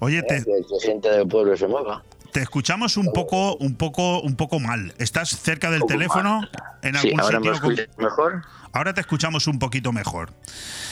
Oye, 0.00 0.22
te, 0.22 0.44
que 0.44 0.86
gente 0.86 1.08
del 1.10 1.26
pueblo 1.28 1.56
se 1.56 1.66
mueva. 1.66 2.02
te 2.32 2.40
escuchamos 2.42 2.96
un 2.96 3.12
poco, 3.12 3.56
un 3.56 3.76
poco, 3.76 4.20
un 4.20 4.36
poco 4.36 4.58
mal. 4.60 4.92
¿Estás 4.98 5.30
cerca 5.30 5.70
del 5.70 5.84
teléfono? 5.86 6.40
¿En 6.82 6.94
Sí, 6.96 7.08
algún 7.08 7.20
ahora 7.20 7.40
me 7.40 7.54
sitio? 7.54 7.62
con- 7.62 8.04
mejor. 8.04 8.42
Ahora 8.72 8.92
te 8.92 9.00
escuchamos 9.00 9.46
un 9.46 9.58
poquito 9.60 9.92
mejor. 9.92 10.30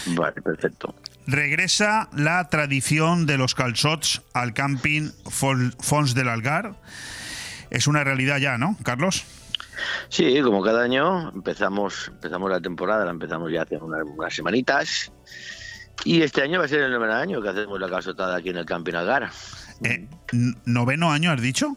Vale, 0.07 0.41
perfecto. 0.41 0.95
Regresa 1.27 2.09
la 2.17 2.49
tradición 2.49 3.27
de 3.27 3.39
los 3.39 3.55
calzots 3.57 4.23
al 4.35 4.55
camping 4.55 5.11
Fons 5.29 6.15
del 6.15 6.29
Algar. 6.29 6.75
Es 7.71 7.87
una 7.89 8.05
realidad 8.05 8.39
ya, 8.39 8.57
¿no, 8.59 8.77
Carlos? 8.85 9.25
Sí, 10.11 10.41
como 10.43 10.63
cada 10.63 10.83
año 10.83 11.31
empezamos 11.31 12.09
empezamos 12.09 12.51
la 12.51 12.61
temporada, 12.61 13.05
la 13.05 13.11
empezamos 13.11 13.51
ya 13.51 13.63
hace 13.63 13.79
unas, 13.79 14.03
unas 14.05 14.33
semanitas. 14.35 15.11
Y 16.05 16.23
este 16.23 16.43
año 16.43 16.59
va 16.59 16.65
a 16.65 16.69
ser 16.69 16.81
el 16.81 16.91
noveno 16.93 17.15
año 17.15 17.41
que 17.43 17.49
hacemos 17.49 17.79
la 17.81 17.89
casotada 17.89 18.37
aquí 18.37 18.51
en 18.51 18.57
el 18.57 18.67
Camping 18.67 18.95
Algar. 18.95 19.31
Eh, 19.85 20.07
¿Noveno 20.65 21.13
año 21.13 21.31
has 21.31 21.41
dicho? 21.41 21.77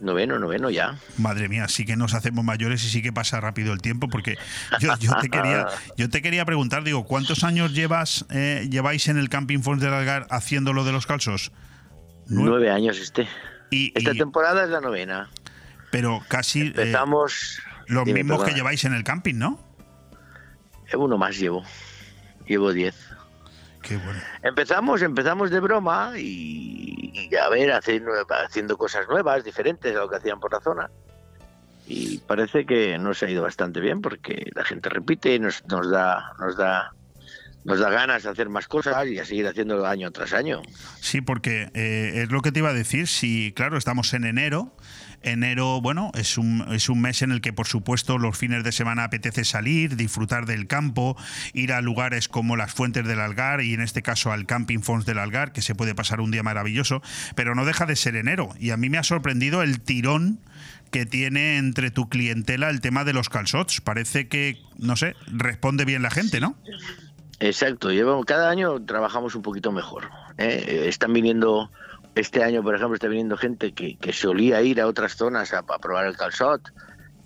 Noveno, 0.00 0.38
noveno 0.38 0.68
ya. 0.68 0.98
Madre 1.16 1.48
mía, 1.48 1.68
sí 1.68 1.86
que 1.86 1.96
nos 1.96 2.12
hacemos 2.12 2.44
mayores 2.44 2.84
y 2.84 2.88
sí 2.88 3.02
que 3.02 3.12
pasa 3.12 3.40
rápido 3.40 3.72
el 3.72 3.80
tiempo, 3.80 4.08
porque 4.08 4.36
yo, 4.80 4.92
yo 4.98 5.12
te 5.20 5.30
quería, 5.30 5.66
yo 5.96 6.10
te 6.10 6.20
quería 6.20 6.44
preguntar, 6.44 6.84
digo, 6.84 7.04
¿cuántos 7.06 7.44
años 7.44 7.72
llevas, 7.72 8.26
eh, 8.30 8.68
lleváis 8.70 9.08
en 9.08 9.16
el 9.16 9.28
Camping 9.30 9.60
Fons 9.60 9.80
del 9.80 9.94
Algar 9.94 10.26
haciendo 10.30 10.72
lo 10.74 10.84
de 10.84 10.92
los 10.92 11.06
calzos? 11.06 11.50
Nueve 12.28 12.70
años 12.70 12.98
este. 12.98 13.26
Y, 13.70 13.92
Esta 13.96 14.12
y- 14.12 14.18
temporada 14.18 14.64
es 14.64 14.70
la 14.70 14.80
novena. 14.80 15.30
pero 15.90 16.20
casi 16.28 16.60
eh, 16.60 16.66
Empezamos. 16.66 17.60
los 17.86 18.04
mismos 18.06 18.44
que 18.44 18.52
lleváis 18.52 18.84
en 18.84 18.92
el 18.92 19.02
camping, 19.04 19.36
¿no? 19.36 19.58
Eh, 20.92 20.96
Uno 20.96 21.16
más 21.16 21.38
llevo. 21.38 21.64
Llevo 22.46 22.72
diez. 22.72 22.94
Empezamos, 24.42 25.02
empezamos 25.02 25.50
de 25.50 25.60
broma 25.60 26.12
y, 26.16 27.28
y 27.30 27.36
a 27.36 27.48
ver, 27.48 27.72
haciendo, 27.72 28.12
haciendo 28.44 28.76
cosas 28.76 29.08
nuevas, 29.08 29.44
diferentes 29.44 29.94
a 29.94 30.00
lo 30.00 30.08
que 30.08 30.16
hacían 30.16 30.40
por 30.40 30.52
la 30.52 30.60
zona. 30.60 30.90
Y 31.86 32.18
parece 32.18 32.66
que 32.66 32.98
nos 32.98 33.22
ha 33.22 33.30
ido 33.30 33.42
bastante 33.42 33.80
bien 33.80 34.00
porque 34.00 34.50
la 34.54 34.64
gente 34.64 34.88
repite, 34.88 35.38
nos, 35.38 35.64
nos 35.66 35.88
da, 35.88 36.32
nos 36.40 36.56
da, 36.56 36.92
nos 37.66 37.80
da 37.80 37.90
ganas 37.90 38.22
de 38.22 38.30
hacer 38.30 38.48
más 38.48 38.68
cosas 38.68 39.06
y 39.08 39.18
a 39.18 39.24
seguir 39.24 39.46
haciendo 39.48 39.84
año 39.84 40.12
tras 40.12 40.32
año. 40.32 40.62
Sí, 41.00 41.20
porque 41.20 41.68
eh, 41.74 42.22
es 42.22 42.30
lo 42.30 42.40
que 42.40 42.52
te 42.52 42.60
iba 42.60 42.70
a 42.70 42.72
decir. 42.72 43.08
Si, 43.08 43.52
claro, 43.56 43.76
estamos 43.76 44.14
en 44.14 44.24
enero. 44.24 44.72
Enero, 45.22 45.80
bueno, 45.80 46.12
es 46.14 46.38
un, 46.38 46.64
es 46.70 46.88
un 46.88 47.00
mes 47.00 47.22
en 47.22 47.32
el 47.32 47.40
que, 47.40 47.52
por 47.52 47.66
supuesto, 47.66 48.18
los 48.18 48.38
fines 48.38 48.62
de 48.62 48.70
semana 48.70 49.02
apetece 49.02 49.44
salir, 49.44 49.96
disfrutar 49.96 50.46
del 50.46 50.68
campo, 50.68 51.16
ir 51.54 51.72
a 51.72 51.80
lugares 51.80 52.28
como 52.28 52.54
las 52.54 52.72
Fuentes 52.72 53.04
del 53.04 53.18
Algar 53.18 53.60
y, 53.60 53.74
en 53.74 53.80
este 53.80 54.02
caso, 54.02 54.30
al 54.30 54.46
Camping 54.46 54.80
Fons 54.80 55.04
del 55.04 55.18
Algar, 55.18 55.52
que 55.52 55.62
se 55.62 55.74
puede 55.74 55.96
pasar 55.96 56.20
un 56.20 56.30
día 56.30 56.44
maravilloso, 56.44 57.02
pero 57.34 57.56
no 57.56 57.64
deja 57.64 57.86
de 57.86 57.96
ser 57.96 58.14
enero. 58.14 58.50
Y 58.60 58.70
a 58.70 58.76
mí 58.76 58.88
me 58.88 58.98
ha 58.98 59.02
sorprendido 59.02 59.64
el 59.64 59.80
tirón 59.80 60.38
que 60.92 61.04
tiene 61.04 61.56
entre 61.56 61.90
tu 61.90 62.08
clientela 62.08 62.70
el 62.70 62.80
tema 62.80 63.02
de 63.02 63.12
los 63.12 63.28
calzots. 63.28 63.80
Parece 63.80 64.28
que, 64.28 64.58
no 64.78 64.94
sé, 64.94 65.16
responde 65.26 65.84
bien 65.84 66.02
la 66.02 66.10
gente, 66.10 66.38
¿no? 66.38 66.56
Exacto, 67.40 67.90
llevamos, 67.90 68.24
cada 68.24 68.48
año 68.48 68.82
trabajamos 68.84 69.34
un 69.34 69.42
poquito 69.42 69.72
mejor. 69.72 70.10
¿eh? 70.38 70.84
Están 70.86 71.12
viniendo, 71.12 71.70
este 72.14 72.42
año 72.42 72.62
por 72.62 72.74
ejemplo, 72.74 72.94
está 72.94 73.08
viniendo 73.08 73.36
gente 73.36 73.72
que, 73.72 73.96
que 73.96 74.12
solía 74.12 74.62
ir 74.62 74.80
a 74.80 74.86
otras 74.86 75.16
zonas 75.16 75.52
a, 75.52 75.62
probar 75.62 76.06
el 76.06 76.16
calzot, 76.16 76.72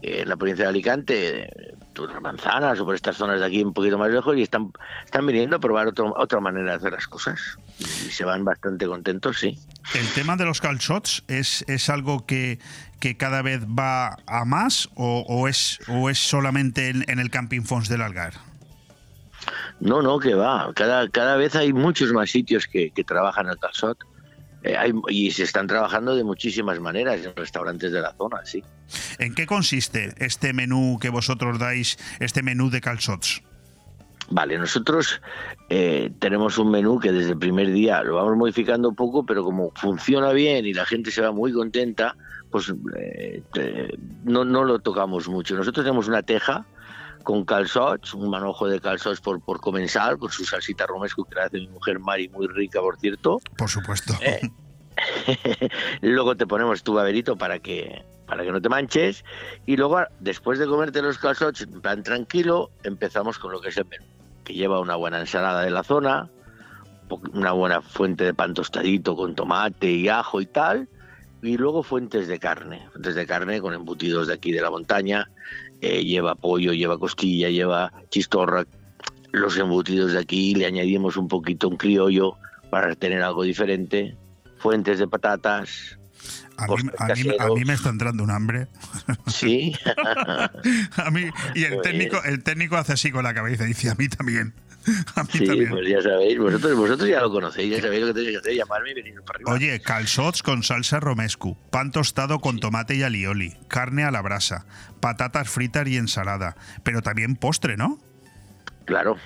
en 0.03 0.29
la 0.29 0.37
provincia 0.37 0.65
de 0.65 0.71
Alicante, 0.71 1.51
las 1.95 2.23
manzanas 2.23 2.81
o 2.81 2.87
por 2.87 2.95
estas 2.95 3.17
zonas 3.17 3.41
de 3.41 3.47
aquí 3.47 3.63
un 3.63 3.75
poquito 3.75 3.99
más 3.99 4.11
lejos 4.11 4.35
y 4.37 4.43
están, 4.43 4.73
están 5.05 5.27
viniendo 5.27 5.57
a 5.57 5.59
probar 5.61 5.89
otra 5.89 6.41
manera 6.41 6.71
de 6.71 6.77
hacer 6.77 6.93
las 6.93 7.07
cosas 7.07 7.39
y, 7.79 7.85
se 7.85 8.25
van 8.25 8.43
bastante 8.45 8.87
contentos, 8.87 9.39
sí. 9.39 9.59
¿El 9.95 10.09
tema 10.15 10.37
de 10.37 10.47
los 10.47 10.61
calzots 10.63 11.23
es, 11.29 11.65
es 11.69 11.91
algo 11.91 12.25
que, 12.25 12.59
que 12.99 13.19
cada 13.19 13.43
vez 13.43 13.67
va 13.67 14.17
a 14.27 14.45
más 14.47 14.89
o, 14.95 15.47
es, 15.49 15.79
o 15.89 16.09
es 16.09 16.19
solamente 16.19 16.89
en, 16.89 17.05
en 17.09 17.19
el 17.19 17.31
Camping 17.31 17.63
Fons 17.63 17.89
del 17.89 18.01
Algar? 18.01 18.50
No, 19.81 20.03
no, 20.03 20.19
que 20.19 20.35
va. 20.35 20.73
Cada, 20.75 21.09
cada 21.09 21.37
vez 21.37 21.55
hay 21.57 21.73
muchos 21.73 22.13
más 22.13 22.31
sitios 22.31 22.67
que, 22.67 22.93
trabajan 23.07 23.49
el 23.49 23.59
calzot. 23.59 23.99
Eh, 24.63 24.77
y 25.09 25.31
se 25.31 25.45
están 25.45 25.67
trabajando 25.67 26.15
de 26.15 26.23
muchísimas 26.23 26.79
maneras 26.81 27.25
en 27.25 27.35
restaurantes 27.35 27.93
de 27.93 28.01
la 28.03 28.13
zona, 28.13 28.45
sí. 28.45 28.63
¿En 29.19 29.35
qué 29.35 29.47
consiste 29.47 30.13
este 30.19 30.53
menú 30.53 30.99
que 31.01 31.09
vosotros 31.09 31.59
dais, 31.59 31.97
este 32.19 32.43
menú 32.43 32.69
de 32.69 32.83
calzots? 32.83 33.43
Vale, 34.31 34.59
nosotros 34.59 35.21
eh, 35.71 36.13
tenemos 36.21 36.57
un 36.59 36.71
menú 36.71 37.01
que 37.01 37.11
desde 37.11 37.31
el 37.31 37.39
primer 37.39 37.73
día 37.73 38.03
lo 38.05 38.17
vamos 38.17 38.37
modificando 38.37 38.89
un 38.89 38.95
poco, 38.95 39.27
pero 39.27 39.43
como 39.43 39.73
funciona 39.75 40.33
bien 40.33 40.67
y 40.67 40.73
la 40.73 40.87
gente 40.87 41.11
se 41.11 41.21
va 41.21 41.33
muy 41.33 41.53
contenta, 41.53 42.15
pues 42.51 42.73
eh, 42.97 43.43
no, 44.25 44.45
no 44.45 44.65
lo 44.65 44.79
tocamos 44.79 45.29
mucho. 45.29 45.57
Nosotros 45.57 45.85
tenemos 45.85 46.07
una 46.07 46.23
teja 46.23 46.65
con 47.23 47.45
calzots, 47.45 48.15
un 48.15 48.31
manojo 48.31 48.69
de 48.69 48.81
calzots 48.81 49.21
por, 49.21 49.41
por 49.41 49.61
comensal, 49.61 50.19
con 50.19 50.31
su 50.31 50.45
salsita 50.45 50.87
romesco 50.87 51.25
que 51.25 51.35
la 51.35 51.45
hace 51.45 51.59
mi 51.59 51.69
mujer 51.69 51.99
Mari, 51.99 52.29
muy 52.29 52.47
rica, 52.49 52.81
por 52.81 52.99
cierto. 52.99 53.41
Por 53.57 53.69
supuesto. 53.69 54.15
Eh, 54.21 54.41
luego 56.01 56.37
te 56.37 56.47
ponemos 56.47 56.83
tu 56.83 56.95
baberito 56.95 57.37
para 57.37 57.59
que, 57.59 58.05
para 58.27 58.45
que 58.45 58.53
no 58.53 58.61
te 58.61 58.69
manches. 58.69 59.25
Y 59.67 59.77
luego, 59.77 60.03
después 60.21 60.59
de 60.59 60.67
comerte 60.67 61.03
los 61.03 61.19
calzots, 61.19 61.63
en 61.63 61.81
plan 61.81 62.03
tranquilo, 62.03 62.71
empezamos 62.83 63.39
con 63.39 63.53
lo 63.53 63.61
que 63.61 63.69
es 63.69 63.77
el 63.77 63.87
menú, 63.87 64.07
que 64.45 64.55
lleva 64.55 64.81
una 64.81 64.97
buena 64.97 65.21
ensalada 65.21 65.63
de 65.63 65.71
la 65.71 65.83
zona, 65.83 66.31
una 67.33 67.53
buena 67.53 67.83
fuente 67.83 68.25
de 68.25 68.35
pan 68.35 68.55
tostadito 68.55 69.17
con 69.17 69.35
tomate 69.35 69.91
y 69.91 70.09
ajo 70.09 70.41
y 70.41 70.47
tal. 70.47 70.89
Y 71.43 71.57
luego 71.57 71.83
fuentes 71.83 72.29
de 72.29 72.39
carne, 72.39 72.87
fuentes 72.93 73.15
de 73.15 73.27
carne 73.27 73.61
con 73.61 73.73
embutidos 73.73 74.27
de 74.27 74.35
aquí 74.35 74.53
de 74.53 74.61
la 74.61 74.71
montaña, 74.71 75.31
eh, 75.81 76.05
lleva 76.05 76.35
pollo, 76.35 76.73
lleva 76.73 76.99
costilla, 76.99 77.49
lleva 77.49 77.93
chistorra, 78.11 78.67
los 79.33 79.57
embutidos 79.57 80.13
de 80.13 80.19
aquí, 80.19 80.55
le 80.55 80.67
añadimos 80.67 81.17
un 81.17 81.29
poquito 81.29 81.69
un 81.69 81.77
criollo 81.77 82.37
para 82.71 82.95
tener 82.95 83.23
algo 83.23 83.43
diferente, 83.43 84.17
fuentes 84.59 84.99
de 84.99 85.09
patatas. 85.09 85.99
A 86.57 86.67
mí, 87.55 87.65
me 87.65 87.73
está 87.73 87.89
entrando 87.89 88.23
un 88.23 88.31
hambre. 88.31 88.69
Sí. 89.27 89.75
a 90.97 91.11
mí, 91.11 91.25
y 91.55 91.65
el 91.65 91.81
técnico, 91.81 92.23
el 92.25 92.43
técnico 92.43 92.77
hace 92.77 92.93
así 92.93 93.11
con 93.11 93.25
la 93.25 93.33
cabeza 93.33 93.65
y 93.65 93.69
dice, 93.69 93.89
a 93.89 93.95
mí 93.95 94.09
también. 94.09 94.55
A 95.15 95.23
mí 95.25 95.29
sí, 95.33 95.47
también. 95.47 95.71
pues 95.71 95.89
ya 95.89 96.01
sabéis, 96.01 96.39
vosotros, 96.39 96.75
vosotros 96.77 97.09
ya 97.09 97.21
lo 97.21 97.31
conocéis, 97.31 97.77
ya 97.77 97.83
sabéis 97.83 98.03
lo 98.03 98.07
que 98.09 98.15
tenéis 98.15 98.33
que 98.33 98.39
hacer, 98.39 98.55
llamarme 98.55 98.91
y 98.91 98.95
venir 98.95 99.15
para 99.23 99.37
arriba. 99.37 99.53
Oye, 99.53 99.81
calzots 99.81 100.43
con 100.43 100.63
salsa 100.63 101.01
romescu, 101.01 101.57
pan 101.71 101.91
tostado 101.91 102.41
con 102.41 102.59
tomate 102.59 102.95
y 102.95 103.03
alioli, 103.03 103.57
carne 103.69 104.05
a 104.05 104.11
la 104.11 104.23
brasa, 104.23 104.67
patatas 105.01 105.49
fritas 105.49 105.87
y 105.87 105.97
ensalada, 105.97 106.57
pero 106.83 107.03
también 107.03 107.37
postre, 107.37 107.77
¿no? 107.77 107.99
Claro. 108.87 109.17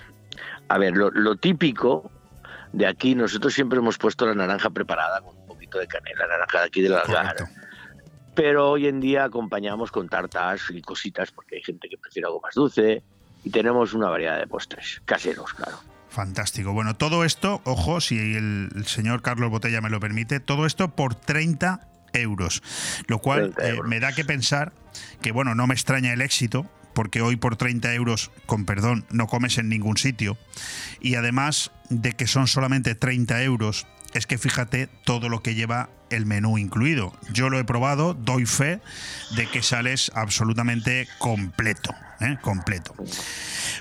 A 0.69 0.79
ver, 0.79 0.95
lo, 0.97 1.37
típico 1.37 2.11
de 2.73 2.87
aquí, 2.87 3.15
nosotros 3.15 3.55
siempre 3.55 3.79
hemos 3.79 3.99
puesto 3.99 4.27
la 4.27 4.35
naranja 4.35 4.71
preparada 4.71 5.21
con 5.21 5.37
un 5.37 5.47
poquito 5.47 5.79
de 5.79 5.87
canela, 5.87 6.27
naranja 6.27 6.61
de 6.61 6.67
aquí 6.67 6.83
de 6.83 6.89
la. 6.89 7.35
Pero 8.35 8.71
hoy 8.71 8.89
en 8.89 9.01
día 9.01 9.25
acompañamos 9.25 9.93
con 9.93 10.09
tartas 10.09 10.63
y 10.71 10.83
cositas 10.83 11.31
porque 11.31 11.57
hay 11.57 11.63
gente 11.63 11.89
que 11.89 11.97
prefiere 11.97 12.27
algo 12.27 12.41
más 12.41 12.55
dulce, 12.55 13.05
y 13.45 13.51
tenemos 13.51 13.93
una 13.93 14.09
variedad 14.09 14.39
de 14.39 14.47
postres 14.47 15.03
caseros, 15.05 15.53
claro. 15.55 15.79
Fantástico. 16.09 16.73
Bueno, 16.73 16.95
todo 16.95 17.25
esto, 17.25 17.61
ojo, 17.65 18.01
si 18.01 18.17
el, 18.17 18.71
señor 18.87 19.21
Carlos 19.21 19.51
Botella 19.51 19.81
me 19.81 19.91
lo 19.91 20.01
permite, 20.01 20.41
todo 20.41 20.65
esto 20.65 20.95
por 20.95 21.15
30 21.15 21.89
euros. 22.13 22.63
Lo 23.09 23.19
cual 23.19 23.53
eh, 23.61 23.79
me 23.85 23.99
da 23.99 24.13
que 24.13 24.25
pensar 24.25 24.73
que, 25.21 25.33
bueno, 25.33 25.57
no 25.57 25.67
me 25.67 25.75
extraña 25.75 26.13
el 26.13 26.21
éxito, 26.21 26.71
porque 26.95 27.21
hoy 27.21 27.35
por 27.35 27.57
30 27.57 27.93
euros, 27.95 28.31
con 28.47 28.65
perdón, 28.65 29.05
no 29.11 29.27
comes 29.27 29.59
en 29.59 29.69
ningún 29.69 29.97
sitio. 29.97 30.39
Y 31.01 31.17
además 31.17 31.73
de 31.91 32.13
que 32.13 32.29
son 32.29 32.47
solamente 32.47 32.95
30 32.95 33.43
euros, 33.43 33.87
es 34.15 34.27
que 34.27 34.39
fíjate 34.39 34.89
todo 35.05 35.29
lo 35.29 35.43
que 35.43 35.57
lleva 35.57 35.91
el 36.11 36.25
menú 36.25 36.57
incluido. 36.57 37.13
Yo 37.33 37.51
lo 37.51 37.59
he 37.59 37.65
probado, 37.65 38.15
doy 38.15 38.47
fe 38.47 38.81
de 39.37 39.49
que 39.49 39.63
sales 39.63 40.13
absolutamente 40.15 41.09
completo. 41.19 41.93
¿Eh? 42.25 42.39
completo. 42.41 42.95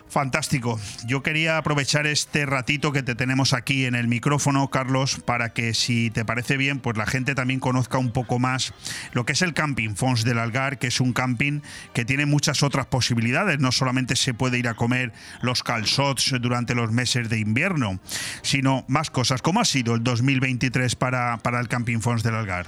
Fantástico. 0.07 0.79
Yo 1.05 1.23
quería 1.23 1.57
aprovechar 1.57 2.05
este 2.05 2.45
ratito 2.45 2.91
que 2.91 3.01
te 3.01 3.15
tenemos 3.15 3.53
aquí 3.53 3.85
en 3.85 3.95
el 3.95 4.07
micrófono, 4.07 4.69
Carlos, 4.69 5.19
para 5.25 5.53
que 5.53 5.73
si 5.73 6.11
te 6.11 6.23
parece 6.23 6.55
bien, 6.55 6.79
pues 6.79 6.97
la 6.97 7.05
gente 7.05 7.33
también 7.33 7.59
conozca 7.59 7.97
un 7.97 8.11
poco 8.11 8.37
más 8.37 8.73
lo 9.13 9.25
que 9.25 9.33
es 9.33 9.41
el 9.41 9.53
camping 9.53 9.95
Fons 9.95 10.23
del 10.23 10.37
Algar, 10.37 10.77
que 10.77 10.87
es 10.87 10.99
un 11.01 11.13
camping 11.13 11.61
que 11.93 12.05
tiene 12.05 12.25
muchas 12.25 12.61
otras 12.61 12.85
posibilidades. 12.85 13.59
No 13.59 13.71
solamente 13.71 14.15
se 14.15 14.33
puede 14.33 14.59
ir 14.59 14.67
a 14.67 14.75
comer 14.75 15.13
los 15.41 15.63
calzots 15.63 16.35
durante 16.39 16.75
los 16.75 16.91
meses 16.91 17.29
de 17.29 17.39
invierno, 17.39 17.99
sino 18.43 18.85
más 18.87 19.09
cosas. 19.09 19.41
¿Cómo 19.41 19.61
ha 19.61 19.65
sido 19.65 19.95
el 19.95 20.03
2023 20.03 20.95
para, 20.95 21.37
para 21.37 21.59
el 21.59 21.67
camping 21.67 21.99
Fons 21.99 22.23
del 22.23 22.35
Algar? 22.35 22.67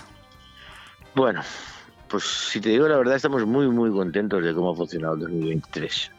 Bueno, 1.16 1.42
pues 2.16 2.24
si 2.24 2.62
te 2.62 2.70
digo 2.70 2.88
la 2.88 2.96
verdad, 2.96 3.18
estamos 3.18 3.46
muy, 3.46 3.68
muy 3.68 3.92
contentos 3.92 4.42
de 4.42 4.54
cómo 4.54 4.72
ha 4.72 4.76
funcionado 4.78 5.16
el 5.16 5.20
2023. 5.20 6.12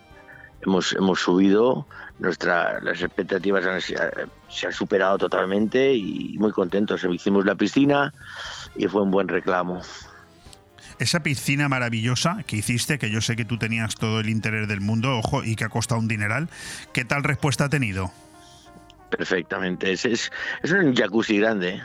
Hemos, 0.60 0.92
hemos 0.92 1.20
subido, 1.20 1.86
nuestra, 2.18 2.82
las 2.82 3.00
expectativas 3.00 3.64
se 3.82 4.66
han 4.66 4.72
superado 4.74 5.16
totalmente 5.16 5.94
y 5.94 6.36
muy 6.38 6.52
contentos. 6.52 7.02
Hicimos 7.10 7.46
la 7.46 7.54
piscina 7.54 8.12
y 8.74 8.86
fue 8.88 9.00
un 9.00 9.10
buen 9.10 9.26
reclamo. 9.26 9.80
Esa 10.98 11.22
piscina 11.22 11.66
maravillosa 11.70 12.42
que 12.46 12.56
hiciste, 12.56 12.98
que 12.98 13.10
yo 13.10 13.22
sé 13.22 13.34
que 13.34 13.46
tú 13.46 13.56
tenías 13.56 13.94
todo 13.94 14.20
el 14.20 14.28
interés 14.28 14.68
del 14.68 14.82
mundo, 14.82 15.16
ojo, 15.16 15.44
y 15.44 15.56
que 15.56 15.64
ha 15.64 15.70
costado 15.70 15.98
un 15.98 16.08
dineral, 16.08 16.50
¿qué 16.92 17.06
tal 17.06 17.24
respuesta 17.24 17.64
ha 17.64 17.68
tenido? 17.70 18.10
Perfectamente, 19.08 19.92
es, 19.92 20.04
es, 20.04 20.30
es 20.62 20.72
un 20.72 20.94
jacuzzi 20.94 21.38
grande. 21.38 21.80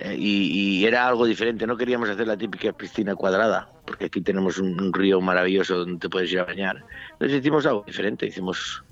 Eh, 0.00 0.16
y, 0.18 0.84
era 0.84 1.06
algo 1.06 1.26
diferente. 1.26 1.66
No 1.66 1.76
queríamos 1.76 2.08
hacer 2.08 2.26
la 2.26 2.36
típica 2.36 2.72
piscina 2.72 3.14
cuadrada, 3.14 3.70
porque 3.84 4.06
aquí 4.06 4.20
tenemos 4.20 4.58
un, 4.58 4.92
río 4.92 5.20
maravilloso 5.20 5.78
donde 5.78 5.98
te 5.98 6.08
puedes 6.08 6.32
ir 6.32 6.40
a 6.40 6.44
bañar. 6.44 6.84
Entonces 7.12 7.38
hicimos 7.38 7.66
algo 7.66 7.84
diferente, 7.86 8.26
hicimos 8.26 8.82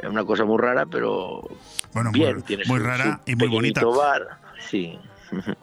eh, 0.00 0.06
una 0.08 0.24
cosa 0.24 0.44
muy 0.44 0.58
rara, 0.58 0.86
pero 0.86 1.42
bueno, 1.92 2.12
bien. 2.12 2.42
Muy, 2.46 2.58
muy 2.66 2.78
rara 2.78 3.20
y 3.26 3.34
muy 3.34 3.48
bonita. 3.48 3.84
Bar. 3.84 4.38
Sí. 4.68 4.98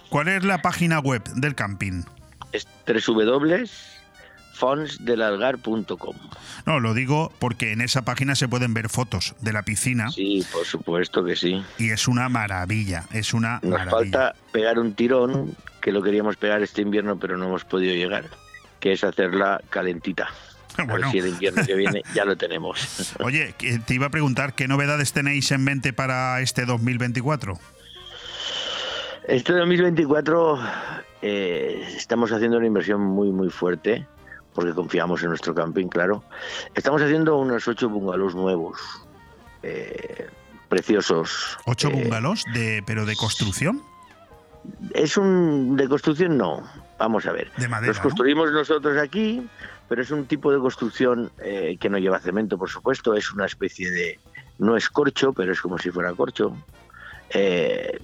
¿Cuál 0.10 0.28
es 0.28 0.44
la 0.44 0.62
página 0.62 1.00
web 1.00 1.24
del 1.36 1.56
camping? 1.56 2.04
Es 2.52 2.68
www 2.86 3.66
fonsdelalgar.com. 4.54 6.16
No, 6.66 6.80
lo 6.80 6.94
digo 6.94 7.32
porque 7.40 7.72
en 7.72 7.82
esa 7.82 8.04
página 8.04 8.36
se 8.36 8.48
pueden 8.48 8.74
ver 8.74 8.90
fotos 8.90 9.36
de 9.42 9.54
la 9.54 9.64
piscina. 9.64 10.10
Sí, 10.12 10.46
por 10.52 10.66
supuesto 10.66 11.24
que 11.24 11.36
sí. 11.36 11.64
Y 11.78 11.92
es 11.92 12.08
una 12.08 12.30
maravilla, 12.30 13.06
es 13.12 13.34
una 13.34 13.60
Nos 13.64 13.90
falta 13.90 14.36
pegar 14.52 14.80
un 14.80 14.94
tirón, 14.94 15.56
que 15.82 15.92
lo 15.92 16.02
queríamos 16.02 16.38
pegar 16.38 16.62
este 16.62 16.82
invierno, 16.82 17.18
pero 17.18 17.38
no 17.38 17.48
hemos 17.48 17.66
podido 17.66 17.94
llegar, 17.96 18.26
que 18.80 18.94
es 18.94 19.04
hacerla 19.04 19.62
calentita. 19.70 20.30
Bueno. 20.78 20.94
A 20.94 20.98
ver 21.00 21.12
si 21.12 21.18
el 21.18 21.28
invierno 21.28 21.66
que 21.66 21.76
viene 21.76 22.02
ya 22.16 22.24
lo 22.24 22.38
tenemos. 22.38 23.14
Oye, 23.20 23.54
te 23.86 23.94
iba 23.94 24.06
a 24.06 24.10
preguntar, 24.10 24.54
¿qué 24.54 24.70
novedades 24.70 25.12
tenéis 25.12 25.52
en 25.52 25.66
mente 25.66 25.92
para 25.92 26.40
este 26.40 26.66
2024? 26.66 27.60
Este 29.28 29.54
2024 29.54 30.60
eh, 31.22 31.84
estamos 31.98 32.32
haciendo 32.32 32.58
una 32.58 32.68
inversión 32.68 33.02
muy, 33.02 33.32
muy 33.32 33.50
fuerte 33.50 34.08
porque 34.54 34.74
confiamos 34.74 35.22
en 35.24 35.30
nuestro 35.30 35.54
camping, 35.54 35.88
claro. 35.88 36.24
Estamos 36.76 37.02
haciendo 37.02 37.38
unos 37.38 37.68
ocho 37.68 37.90
bungalows 37.90 38.36
nuevos 38.36 38.80
eh, 39.64 40.28
preciosos. 40.70 41.58
¿Ocho 41.66 41.90
eh, 41.90 41.92
bungalows, 41.94 42.44
de, 42.54 42.84
pero 42.86 43.06
de 43.06 43.16
construcción? 43.16 43.82
Es 44.94 45.18
un 45.18 45.76
de 45.76 45.88
construcción 45.88 46.38
no. 46.38 46.64
Vamos 47.00 47.26
a 47.26 47.32
ver. 47.32 47.52
De 47.58 47.68
madera, 47.68 47.88
Los 47.88 47.98
¿no? 47.98 48.04
construimos 48.04 48.52
nosotros 48.52 48.98
aquí, 48.98 49.48
pero 49.88 50.02
es 50.02 50.12
un 50.12 50.26
tipo 50.26 50.52
de 50.52 50.60
construcción 50.60 51.32
eh, 51.44 51.78
que 51.80 51.90
no 51.90 51.98
lleva 51.98 52.20
cemento, 52.20 52.58
por 52.58 52.70
supuesto. 52.70 53.16
Es 53.16 53.32
una 53.34 53.46
especie 53.46 53.90
de 53.90 54.20
no 54.60 54.78
es 54.78 54.90
corcho, 54.90 55.34
pero 55.34 55.52
es 55.52 55.62
como 55.62 55.78
si 55.80 55.90
fuera 55.90 56.14
corcho. 56.14 56.56
Eh, 57.32 58.00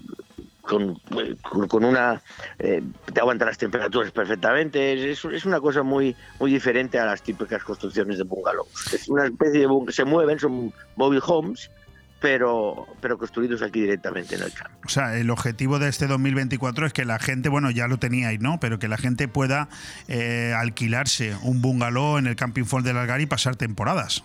con, 0.67 0.95
con- 1.41 1.67
con 1.67 1.85
una 1.85 2.21
eh, 2.59 2.83
te 3.13 3.19
aguanta 3.19 3.45
las 3.45 3.57
temperaturas 3.57 4.11
perfectamente 4.11 5.11
es, 5.11 5.23
es 5.25 5.45
una 5.45 5.59
cosa 5.59 5.81
muy 5.83 6.15
muy 6.39 6.51
diferente 6.51 6.99
a 6.99 7.05
las 7.05 7.21
típicas 7.23 7.63
construcciones 7.63 8.17
de 8.17 8.23
bungalows 8.25 8.93
es 8.93 9.07
una 9.09 9.25
especie 9.25 9.61
de 9.61 9.67
bung- 9.67 9.89
se 9.91 10.03
mueven 10.05 10.37
son 10.39 10.73
mobile 10.95 11.21
homes 11.25 11.71
pero 12.19 12.87
pero 12.99 13.17
construidos 13.17 13.61
aquí 13.61 13.81
directamente 13.81 14.35
en 14.35 14.41
el 14.43 14.51
campo 14.51 14.75
O 14.85 14.89
sea, 14.89 15.15
el 15.17 15.29
objetivo 15.29 15.77
de 15.79 15.87
este 15.87 16.07
2024 16.07 16.87
es 16.87 16.93
que 16.93 17.05
la 17.05 17.19
gente, 17.19 17.47
bueno, 17.47 17.69
ya 17.69 17.87
lo 17.87 17.97
teníais, 17.99 18.39
¿no? 18.41 18.59
Pero 18.59 18.79
que 18.79 18.87
la 18.87 18.97
gente 18.97 19.27
pueda 19.27 19.69
eh, 20.07 20.51
alquilarse 20.57 21.35
un 21.43 21.61
bungalow 21.61 22.17
en 22.17 22.25
el 22.25 22.35
Camping 22.35 22.63
Fall 22.65 22.81
del 22.81 22.97
Algar 22.97 23.21
y 23.21 23.27
pasar 23.27 23.55
temporadas. 23.55 24.23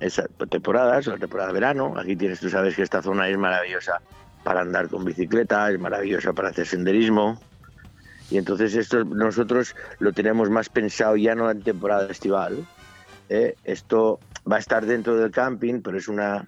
Esa 0.00 0.24
temporadas, 0.48 1.06
la 1.08 1.18
temporada 1.18 1.48
de 1.48 1.54
verano. 1.54 1.92
Aquí 1.98 2.16
tienes, 2.16 2.40
tú 2.40 2.48
sabes 2.48 2.74
que 2.74 2.80
esta 2.82 3.02
zona 3.02 3.28
es 3.28 3.36
maravillosa 3.36 4.00
para 4.42 4.60
andar 4.60 4.88
con 4.88 5.04
bicicleta, 5.04 5.70
es 5.70 5.78
maravillosa 5.78 6.32
para 6.32 6.48
hacer 6.50 6.66
senderismo. 6.66 7.40
Y 8.30 8.38
entonces 8.38 8.74
esto 8.74 9.04
nosotros 9.04 9.74
lo 9.98 10.12
tenemos 10.12 10.50
más 10.50 10.68
pensado 10.68 11.16
ya 11.16 11.34
no 11.34 11.50
en 11.50 11.62
temporada 11.62 12.08
estival. 12.10 12.64
¿eh? 13.28 13.56
Esto 13.64 14.20
va 14.50 14.56
a 14.56 14.60
estar 14.60 14.86
dentro 14.86 15.16
del 15.16 15.30
camping, 15.30 15.80
pero 15.82 15.98
es 15.98 16.08
una 16.08 16.44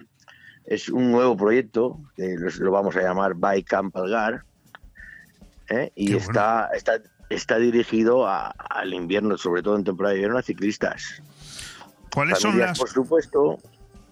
es 0.65 0.87
un 0.87 1.11
nuevo 1.11 1.35
proyecto 1.35 1.99
que 2.15 2.35
lo 2.59 2.71
vamos 2.71 2.95
a 2.95 3.01
llamar 3.01 3.33
By 3.33 3.63
Camp 3.63 3.95
Algar. 3.97 4.45
¿eh? 5.69 5.91
Y 5.95 6.11
Qué 6.11 6.17
está, 6.17 6.69
está 6.73 6.93
está 7.29 7.57
dirigido 7.57 8.27
a- 8.27 8.47
al 8.51 8.93
invierno, 8.93 9.37
sobre 9.37 9.61
todo 9.63 9.75
en 9.75 9.83
temporada 9.83 10.13
de 10.13 10.19
invierno, 10.19 10.37
a 10.37 10.41
ciclistas. 10.43 11.21
¿Cuáles 12.13 12.37
son 12.39 12.57
las 12.59 12.77
Por 12.77 12.89
supuesto, 12.89 13.57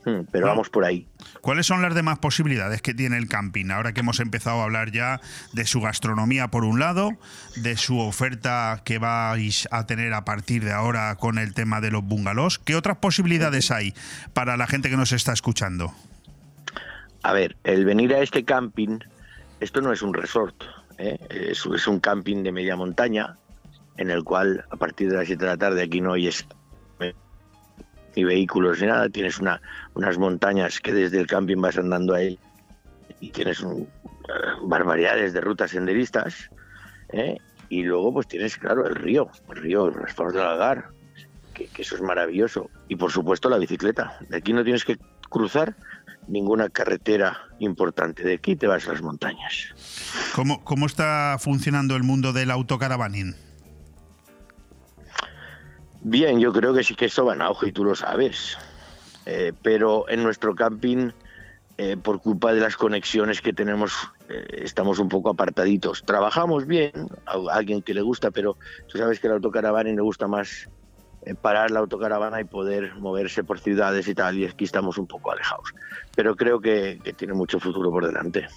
pero 0.03 0.45
No. 0.45 0.47
vamos 0.47 0.69
por 0.69 0.83
ahí. 0.85 1.07
¿Cuáles 1.41 1.65
son 1.67 1.81
las 1.81 1.93
demás 1.95 2.19
posibilidades 2.19 2.81
que 2.81 2.93
tiene 2.93 3.17
el 3.17 3.27
camping? 3.27 3.69
Ahora 3.71 3.93
que 3.93 3.99
hemos 4.01 4.19
empezado 4.19 4.61
a 4.61 4.63
hablar 4.63 4.91
ya 4.91 5.21
de 5.53 5.65
su 5.65 5.81
gastronomía 5.81 6.49
por 6.49 6.63
un 6.63 6.79
lado, 6.79 7.11
de 7.55 7.77
su 7.77 7.99
oferta 7.99 8.81
que 8.85 8.97
vais 8.97 9.67
a 9.71 9.85
tener 9.85 10.13
a 10.13 10.25
partir 10.25 10.63
de 10.63 10.71
ahora 10.73 11.15
con 11.15 11.37
el 11.37 11.53
tema 11.53 11.81
de 11.81 11.91
los 11.91 12.03
bungalows, 12.03 12.59
¿qué 12.59 12.75
otras 12.75 12.97
posibilidades 12.97 13.71
hay 13.71 13.93
para 14.33 14.57
la 14.57 14.67
gente 14.67 14.89
que 14.89 14.97
nos 14.97 15.11
está 15.11 15.33
escuchando? 15.33 15.93
A 17.23 17.33
ver, 17.33 17.55
el 17.63 17.85
venir 17.85 18.13
a 18.15 18.19
este 18.21 18.43
camping, 18.43 18.99
esto 19.59 19.81
no 19.81 19.91
es 19.93 20.01
un 20.01 20.13
resort, 20.13 20.55
¿eh? 20.97 21.19
es, 21.29 21.65
es 21.65 21.87
un 21.87 21.99
camping 21.99 22.43
de 22.43 22.51
media 22.51 22.75
montaña, 22.75 23.35
en 23.97 24.09
el 24.09 24.23
cual 24.23 24.65
a 24.71 24.75
partir 24.77 25.09
de 25.11 25.17
las 25.17 25.27
7 25.27 25.43
de 25.43 25.51
la 25.51 25.57
tarde 25.57 25.83
aquí 25.83 26.01
no 26.01 26.11
oyes 26.13 26.45
ni 28.15 28.23
vehículos 28.23 28.81
ni 28.81 28.87
nada, 28.87 29.09
tienes 29.09 29.39
una, 29.39 29.61
unas 29.93 30.17
montañas 30.17 30.79
que 30.79 30.93
desde 30.93 31.19
el 31.19 31.27
camping 31.27 31.57
vas 31.61 31.77
andando 31.77 32.13
ahí 32.13 32.37
y 33.19 33.29
tienes 33.29 33.61
un- 33.61 33.83
eh, 33.83 33.87
barbaridades 34.63 35.33
de 35.33 35.41
rutas 35.41 35.71
senderistas, 35.71 36.49
¿eh? 37.09 37.37
y 37.69 37.83
luego 37.83 38.13
pues 38.13 38.27
tienes, 38.27 38.57
claro, 38.57 38.85
el 38.87 38.95
río, 38.95 39.29
el 39.49 39.55
río, 39.57 39.87
el 39.87 39.93
Resort 39.93 40.33
del 40.35 40.43
Algar, 40.45 40.89
que, 41.53 41.67
que 41.67 41.81
eso 41.83 41.95
es 41.95 42.01
maravilloso, 42.01 42.69
y 42.87 42.95
por 42.95 43.11
supuesto 43.11 43.49
la 43.49 43.57
bicicleta, 43.57 44.17
de 44.29 44.37
aquí 44.37 44.53
no 44.53 44.63
tienes 44.63 44.83
que 44.85 44.97
cruzar 45.29 45.75
ninguna 46.27 46.69
carretera 46.69 47.37
importante. 47.59 48.23
De 48.23 48.35
aquí 48.35 48.55
te 48.55 48.67
vas 48.67 48.87
a 48.87 48.91
las 48.93 49.01
montañas. 49.01 49.73
¿Cómo, 50.35 50.63
cómo 50.63 50.85
está 50.85 51.37
funcionando 51.39 51.95
el 51.95 52.03
mundo 52.03 52.31
del 52.31 52.51
autocaravaning? 52.51 53.35
Bien, 56.01 56.39
yo 56.39 56.51
creo 56.51 56.73
que 56.73 56.83
sí 56.83 56.95
que 56.95 57.05
esto 57.05 57.25
va 57.25 57.33
en 57.33 57.41
auge 57.41 57.69
y 57.69 57.71
tú 57.71 57.83
lo 57.83 57.95
sabes. 57.95 58.57
Eh, 59.25 59.53
pero 59.61 60.09
en 60.09 60.23
nuestro 60.23 60.55
camping, 60.55 61.11
eh, 61.77 61.97
por 61.97 62.21
culpa 62.21 62.53
de 62.53 62.59
las 62.59 62.75
conexiones 62.75 63.41
que 63.41 63.53
tenemos, 63.53 63.93
eh, 64.29 64.63
estamos 64.63 64.99
un 64.99 65.09
poco 65.09 65.29
apartaditos. 65.29 66.03
Trabajamos 66.03 66.65
bien, 66.65 66.91
a 67.25 67.55
alguien 67.55 67.81
que 67.81 67.93
le 67.93 68.01
gusta, 68.01 68.31
pero 68.31 68.57
tú 68.87 68.97
sabes 68.97 69.19
que 69.19 69.27
el 69.27 69.33
autocaravana 69.33 69.91
le 69.91 70.01
gusta 70.01 70.27
más 70.27 70.67
eh, 71.23 71.35
parar 71.35 71.69
la 71.69 71.79
autocaravana 71.79 72.41
y 72.41 72.45
poder 72.45 72.95
moverse 72.95 73.43
por 73.43 73.59
ciudades 73.59 74.07
y 74.07 74.15
tal, 74.15 74.39
y 74.39 74.45
aquí 74.45 74.63
estamos 74.63 74.97
un 74.97 75.05
poco 75.05 75.31
alejados. 75.31 75.73
Pero 76.15 76.35
creo 76.35 76.59
que, 76.59 76.99
que 77.03 77.13
tiene 77.13 77.33
mucho 77.33 77.59
futuro 77.59 77.91
por 77.91 78.07
delante. 78.07 78.47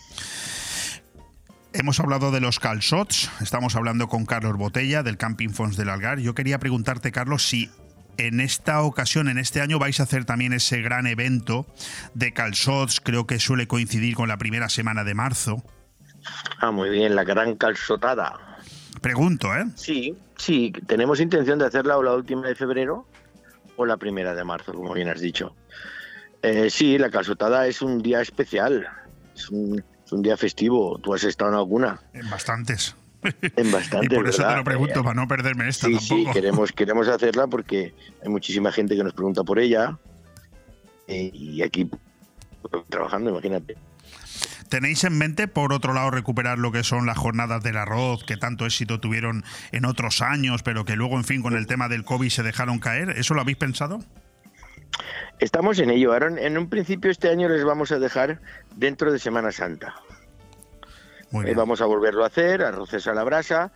Hemos 1.76 1.98
hablado 1.98 2.30
de 2.30 2.40
los 2.40 2.60
calzots, 2.60 3.32
estamos 3.40 3.74
hablando 3.74 4.06
con 4.06 4.26
Carlos 4.26 4.56
Botella 4.56 5.02
del 5.02 5.16
Camping 5.16 5.48
Fons 5.48 5.76
del 5.76 5.88
Algar. 5.88 6.20
Yo 6.20 6.32
quería 6.32 6.60
preguntarte, 6.60 7.10
Carlos, 7.10 7.48
si 7.48 7.68
en 8.16 8.38
esta 8.38 8.80
ocasión, 8.82 9.28
en 9.28 9.38
este 9.38 9.60
año, 9.60 9.80
vais 9.80 9.98
a 9.98 10.04
hacer 10.04 10.24
también 10.24 10.52
ese 10.52 10.80
gran 10.82 11.08
evento 11.08 11.66
de 12.14 12.32
calzots, 12.32 13.00
creo 13.00 13.26
que 13.26 13.40
suele 13.40 13.66
coincidir 13.66 14.14
con 14.14 14.28
la 14.28 14.36
primera 14.36 14.68
semana 14.68 15.02
de 15.02 15.14
marzo. 15.14 15.64
Ah, 16.60 16.70
muy 16.70 16.90
bien, 16.90 17.16
la 17.16 17.24
gran 17.24 17.56
calzotada. 17.56 18.60
Pregunto, 19.00 19.52
¿eh? 19.52 19.64
Sí, 19.74 20.16
sí, 20.36 20.72
tenemos 20.86 21.18
intención 21.18 21.58
de 21.58 21.66
hacerla 21.66 21.98
o 21.98 22.04
la 22.04 22.14
última 22.14 22.46
de 22.46 22.54
febrero 22.54 23.08
o 23.74 23.84
la 23.84 23.96
primera 23.96 24.32
de 24.36 24.44
marzo, 24.44 24.72
como 24.74 24.94
bien 24.94 25.08
has 25.08 25.20
dicho. 25.20 25.56
Eh, 26.40 26.70
sí, 26.70 26.98
la 26.98 27.10
calzotada 27.10 27.66
es 27.66 27.82
un 27.82 28.00
día 28.00 28.20
especial, 28.20 28.86
es 29.34 29.50
un, 29.50 29.82
es 30.04 30.12
un 30.12 30.22
día 30.22 30.36
festivo. 30.36 30.98
¿Tú 30.98 31.14
has 31.14 31.24
estado 31.24 31.50
en 31.52 31.56
alguna? 31.56 32.00
En 32.12 32.28
bastantes. 32.30 32.94
En 33.56 33.72
bastantes, 33.72 34.12
y 34.12 34.14
por 34.14 34.28
eso 34.28 34.36
te 34.38 34.42
¿verdad? 34.42 34.58
lo 34.58 34.64
pregunto, 34.64 35.02
para 35.02 35.14
no 35.14 35.26
perderme 35.26 35.66
esta 35.66 35.86
Sí, 35.86 35.94
tampoco. 35.94 36.14
sí, 36.14 36.26
queremos, 36.34 36.72
queremos 36.72 37.08
hacerla 37.08 37.46
porque 37.46 37.94
hay 38.22 38.28
muchísima 38.28 38.70
gente 38.70 38.96
que 38.96 39.02
nos 39.02 39.14
pregunta 39.14 39.42
por 39.44 39.58
ella 39.58 39.98
eh, 41.08 41.30
y 41.32 41.62
aquí 41.62 41.88
trabajando, 42.90 43.30
imagínate. 43.30 43.76
¿Tenéis 44.68 45.04
en 45.04 45.16
mente, 45.16 45.48
por 45.48 45.72
otro 45.72 45.94
lado, 45.94 46.10
recuperar 46.10 46.58
lo 46.58 46.70
que 46.70 46.82
son 46.84 47.06
las 47.06 47.16
jornadas 47.16 47.62
del 47.62 47.76
arroz, 47.78 48.24
que 48.24 48.36
tanto 48.36 48.66
éxito 48.66 49.00
tuvieron 49.00 49.44
en 49.72 49.84
otros 49.86 50.20
años, 50.20 50.62
pero 50.62 50.84
que 50.84 50.96
luego, 50.96 51.16
en 51.16 51.24
fin, 51.24 51.40
con 51.42 51.54
el 51.56 51.66
tema 51.66 51.88
del 51.88 52.04
COVID 52.04 52.28
se 52.28 52.42
dejaron 52.42 52.78
caer? 52.78 53.10
¿Eso 53.10 53.32
lo 53.34 53.40
habéis 53.40 53.56
pensado? 53.56 54.00
Estamos 55.38 55.78
en 55.78 55.90
ello. 55.90 56.12
Ahora, 56.12 56.28
en 56.28 56.58
un 56.58 56.68
principio, 56.68 57.10
este 57.10 57.28
año 57.28 57.48
les 57.48 57.64
vamos 57.64 57.92
a 57.92 57.98
dejar 57.98 58.40
dentro 58.76 59.12
de 59.12 59.18
Semana 59.18 59.52
Santa. 59.52 59.94
Muy 61.30 61.48
Eh, 61.50 61.54
vamos 61.54 61.80
a 61.80 61.86
volverlo 61.86 62.24
a 62.24 62.28
hacer, 62.28 62.62
arroces 62.62 63.06
a 63.06 63.14
la 63.14 63.24
brasa, 63.24 63.72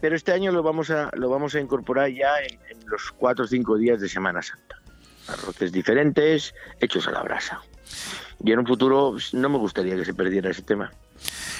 pero 0.00 0.14
este 0.14 0.32
año 0.32 0.52
lo 0.52 0.62
vamos 0.62 0.90
a, 0.90 1.10
lo 1.14 1.28
vamos 1.28 1.54
a 1.54 1.60
incorporar 1.60 2.10
ya 2.10 2.38
en, 2.40 2.58
en 2.70 2.88
los 2.88 3.10
cuatro 3.10 3.44
o 3.44 3.48
cinco 3.48 3.76
días 3.76 4.00
de 4.00 4.08
Semana 4.08 4.42
Santa. 4.42 4.80
Arroces 5.26 5.72
diferentes, 5.72 6.54
hechos 6.80 7.08
a 7.08 7.10
la 7.10 7.22
brasa. 7.22 7.60
Y 8.44 8.52
en 8.52 8.60
un 8.60 8.66
futuro 8.66 9.16
no 9.32 9.48
me 9.48 9.58
gustaría 9.58 9.96
que 9.96 10.04
se 10.04 10.14
perdiera 10.14 10.50
ese 10.50 10.62
tema. 10.62 10.92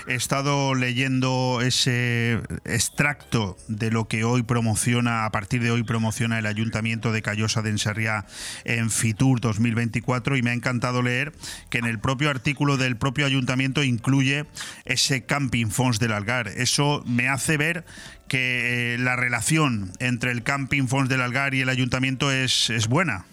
He 0.06 0.14
estado 0.14 0.74
leyendo 0.74 1.60
ese 1.62 2.40
extracto 2.64 3.56
de 3.68 3.90
lo 3.90 4.08
que 4.08 4.24
hoy 4.24 4.42
promociona, 4.42 5.24
a 5.24 5.30
partir 5.30 5.62
de 5.62 5.70
hoy 5.70 5.82
promociona 5.82 6.38
el 6.38 6.46
Ayuntamiento 6.46 7.12
de 7.12 7.22
Callosa 7.22 7.62
de 7.62 7.70
Enserriá 7.70 8.26
en 8.64 8.90
Fitur 8.90 9.40
2024 9.40 10.36
y 10.36 10.42
me 10.42 10.50
ha 10.50 10.54
encantado 10.54 11.02
leer 11.02 11.32
que 11.70 11.78
en 11.78 11.84
el 11.84 11.98
propio 11.98 12.30
artículo 12.30 12.76
del 12.76 12.96
propio 12.96 13.26
Ayuntamiento 13.26 13.82
incluye 13.82 14.46
ese 14.84 15.24
Camping 15.24 15.70
Fons 15.70 15.98
del 15.98 16.12
Algar. 16.12 16.48
Eso 16.48 17.02
me 17.06 17.28
hace 17.28 17.56
ver 17.56 17.84
que 18.28 18.94
eh, 18.94 18.98
la 18.98 19.16
relación 19.16 19.92
entre 19.98 20.32
el 20.32 20.42
Camping 20.42 20.86
Fons 20.86 21.08
del 21.08 21.22
Algar 21.22 21.54
y 21.54 21.60
el 21.60 21.68
Ayuntamiento 21.68 22.30
es, 22.30 22.70
es 22.70 22.88
buena. 22.88 23.24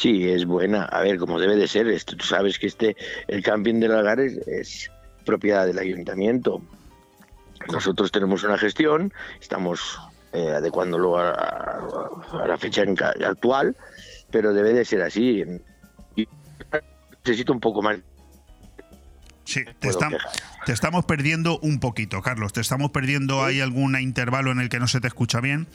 Sí, 0.00 0.30
es 0.30 0.46
buena. 0.46 0.84
A 0.86 1.02
ver, 1.02 1.18
como 1.18 1.38
debe 1.38 1.56
de 1.56 1.68
ser. 1.68 1.86
Esto, 1.88 2.16
tú 2.16 2.24
sabes 2.24 2.58
que 2.58 2.68
este, 2.68 2.96
el 3.28 3.42
camping 3.42 3.80
del 3.80 3.92
Algar 3.92 4.18
es, 4.18 4.90
propiedad 5.26 5.66
del 5.66 5.78
ayuntamiento. 5.78 6.62
Nosotros 7.70 8.10
tenemos 8.10 8.42
una 8.42 8.56
gestión, 8.56 9.12
estamos 9.38 9.98
eh, 10.32 10.48
adecuándolo 10.56 11.18
a, 11.18 11.32
a- 11.32 12.42
a 12.42 12.46
la 12.48 12.56
fecha 12.56 12.82
actual, 13.26 13.76
pero 14.30 14.54
debe 14.54 14.72
de 14.72 14.86
ser 14.86 15.02
así. 15.02 15.44
Necesito 17.22 17.52
un 17.52 17.60
poco 17.60 17.82
más. 17.82 17.98
Sí, 19.50 19.64
te, 19.80 20.72
estamos 20.72 21.04
perdiendo 21.06 21.58
un 21.58 21.80
poquito, 21.80 22.22
Carlos. 22.22 22.52
Te 22.52 22.60
estamos 22.60 22.92
perdiendo. 22.92 23.44
Hay 23.44 23.60
algún 23.60 23.98
intervalo 23.98 24.52
en 24.52 24.60
el 24.60 24.68
que 24.68 24.78
no 24.78 24.86
se 24.86 25.00
te 25.00 25.08
escucha 25.08 25.40
bien. 25.40 25.66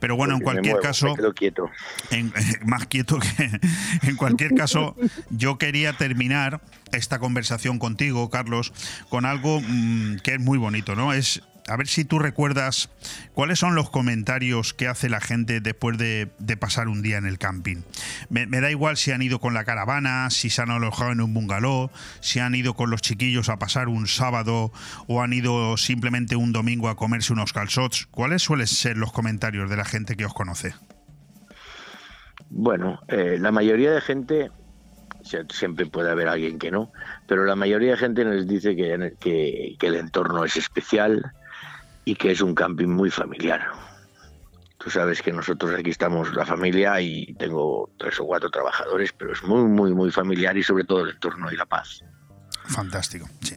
Pero 0.00 0.16
bueno, 0.16 0.34
en 0.34 0.40
Porque 0.40 0.60
me 0.60 0.72
cualquier 0.72 0.74
muevo, 0.74 0.86
caso. 0.86 1.32
quieto. 1.34 1.70
en- 2.10 2.30
más 2.66 2.86
quieto 2.88 3.18
que. 3.18 3.60
En 4.02 4.16
cualquier 4.16 4.54
caso, 4.54 4.96
yo 5.30 5.56
quería 5.56 5.94
terminar 5.94 6.60
esta 6.92 7.18
conversación 7.18 7.78
contigo, 7.78 8.28
Carlos, 8.28 8.74
con 9.08 9.24
algo 9.24 9.62
mm, 9.66 10.16
que 10.16 10.34
es 10.34 10.40
muy 10.40 10.58
bonito, 10.58 10.94
¿no? 10.94 11.14
Es 11.14 11.42
a 11.68 11.76
ver 11.76 11.86
si 11.86 12.04
tú 12.04 12.18
recuerdas 12.18 12.90
cuáles 13.34 13.58
son 13.58 13.74
los 13.74 13.90
comentarios 13.90 14.74
que 14.74 14.88
hace 14.88 15.08
la 15.08 15.20
gente 15.20 15.60
después 15.60 15.96
de, 15.98 16.28
pasar 16.58 16.88
un 16.88 17.02
día 17.02 17.18
en 17.18 17.26
el 17.26 17.38
camping. 17.38 17.82
Me, 18.28 18.46
da 18.46 18.70
igual 18.70 18.96
si 18.96 19.12
han 19.12 19.22
ido 19.22 19.40
con 19.40 19.54
la 19.54 19.64
caravana, 19.64 20.30
si 20.30 20.50
se 20.50 20.62
han 20.62 20.70
alojado 20.70 21.12
en 21.12 21.20
un 21.20 21.34
bungalow, 21.34 21.90
si 22.20 22.40
han 22.40 22.54
ido 22.54 22.74
con 22.74 22.90
los 22.90 23.00
chiquillos 23.00 23.48
a 23.48 23.58
pasar 23.58 23.88
un 23.88 24.06
sábado 24.06 24.72
o 25.06 25.22
han 25.22 25.32
ido 25.32 25.76
simplemente 25.76 26.36
un 26.36 26.52
domingo 26.52 26.88
a 26.88 26.96
comerse 26.96 27.32
unos 27.32 27.52
calzots. 27.52 28.06
¿Cuáles 28.10 28.42
suelen 28.42 28.66
ser 28.66 28.96
los 28.96 29.12
comentarios 29.12 29.70
de 29.70 29.76
la 29.76 29.84
gente 29.84 30.16
que 30.16 30.24
os 30.24 30.34
conoce? 30.34 30.74
Bueno, 32.50 33.00
eh, 33.08 33.38
la 33.40 33.50
mayoría 33.50 33.92
de 33.92 34.00
gente 34.00 34.50
siempre 35.50 35.86
puede 35.86 36.10
haber 36.10 36.28
alguien 36.28 36.58
que 36.58 36.70
no, 36.70 36.92
pero 37.26 37.44
la 37.44 37.56
mayoría 37.56 37.92
de 37.92 37.96
gente 37.96 38.24
nos 38.24 38.46
dice 38.46 38.76
que, 38.76 39.14
que, 39.78 39.86
el 39.86 39.94
entorno 39.94 40.44
es 40.44 40.56
especial 40.56 41.32
y 42.04 42.14
que 42.14 42.32
es 42.32 42.40
un 42.40 42.54
camping 42.54 42.88
muy 42.88 43.10
familiar. 43.10 43.70
Tú 44.78 44.90
sabes 44.90 45.22
que 45.22 45.32
nosotros 45.32 45.72
aquí 45.78 45.90
estamos 45.90 46.34
la 46.34 46.44
familia 46.44 47.00
y 47.00 47.34
tengo 47.34 47.90
tres 47.98 48.18
o 48.18 48.24
cuatro 48.24 48.50
trabajadores, 48.50 49.12
pero 49.12 49.32
es 49.32 49.42
muy, 49.44 49.62
muy, 49.62 49.94
muy 49.94 50.10
familiar 50.10 50.56
y 50.56 50.62
sobre 50.64 50.84
todo 50.84 51.04
el 51.04 51.10
entorno 51.10 51.52
y 51.52 51.56
la 51.56 51.66
paz. 51.66 52.02
Fantástico, 52.68 53.28
sí. 53.42 53.56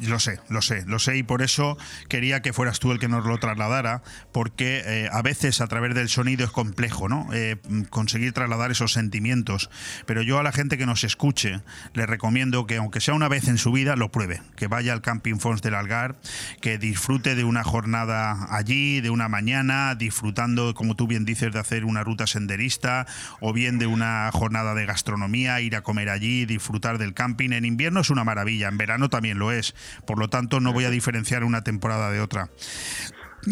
Lo 0.00 0.18
sé, 0.20 0.40
lo 0.48 0.62
sé, 0.62 0.84
lo 0.86 0.98
sé 0.98 1.16
y 1.16 1.22
por 1.22 1.42
eso 1.42 1.76
quería 2.08 2.40
que 2.40 2.52
fueras 2.52 2.78
tú 2.78 2.92
el 2.92 2.98
que 2.98 3.08
nos 3.08 3.26
lo 3.26 3.38
trasladara, 3.38 4.02
porque 4.32 4.82
eh, 4.84 5.08
a 5.12 5.22
veces 5.22 5.60
a 5.60 5.66
través 5.66 5.94
del 5.94 6.08
sonido 6.08 6.44
es 6.44 6.50
complejo, 6.50 7.08
¿no? 7.08 7.28
Eh, 7.32 7.56
conseguir 7.90 8.32
trasladar 8.32 8.70
esos 8.70 8.92
sentimientos. 8.92 9.70
Pero 10.06 10.22
yo 10.22 10.38
a 10.38 10.42
la 10.42 10.52
gente 10.52 10.78
que 10.78 10.86
nos 10.86 11.04
escuche 11.04 11.60
le 11.94 12.06
recomiendo 12.06 12.66
que 12.66 12.76
aunque 12.76 13.00
sea 13.00 13.14
una 13.14 13.28
vez 13.28 13.48
en 13.48 13.58
su 13.58 13.72
vida, 13.72 13.96
lo 13.96 14.10
pruebe, 14.10 14.40
que 14.56 14.68
vaya 14.68 14.92
al 14.92 15.02
Camping 15.02 15.38
Fons 15.38 15.60
del 15.60 15.74
Algar, 15.74 16.16
que 16.60 16.78
disfrute 16.78 17.34
de 17.34 17.44
una 17.44 17.64
jornada 17.64 18.46
allí, 18.50 19.00
de 19.00 19.10
una 19.10 19.28
mañana, 19.28 19.94
disfrutando, 19.94 20.74
como 20.74 20.94
tú 20.94 21.06
bien 21.06 21.24
dices, 21.24 21.52
de 21.52 21.58
hacer 21.58 21.84
una 21.84 22.04
ruta 22.04 22.26
senderista 22.26 23.06
o 23.40 23.52
bien 23.52 23.78
de 23.78 23.86
una 23.86 24.30
jornada 24.32 24.74
de 24.74 24.86
gastronomía, 24.86 25.60
ir 25.60 25.76
a 25.76 25.82
comer 25.82 26.08
allí, 26.08 26.46
disfrutar 26.46 26.98
del 26.98 27.14
camping. 27.14 27.50
En 27.50 27.64
invierno 27.64 28.00
es 28.00 28.10
una 28.10 28.24
maravilla 28.24 28.43
en 28.48 28.78
verano 28.78 29.08
también 29.08 29.38
lo 29.38 29.52
es, 29.52 29.74
por 30.06 30.18
lo 30.18 30.28
tanto 30.28 30.60
no 30.60 30.72
voy 30.72 30.84
a 30.84 30.90
diferenciar 30.90 31.44
una 31.44 31.62
temporada 31.62 32.10
de 32.10 32.20
otra. 32.20 32.50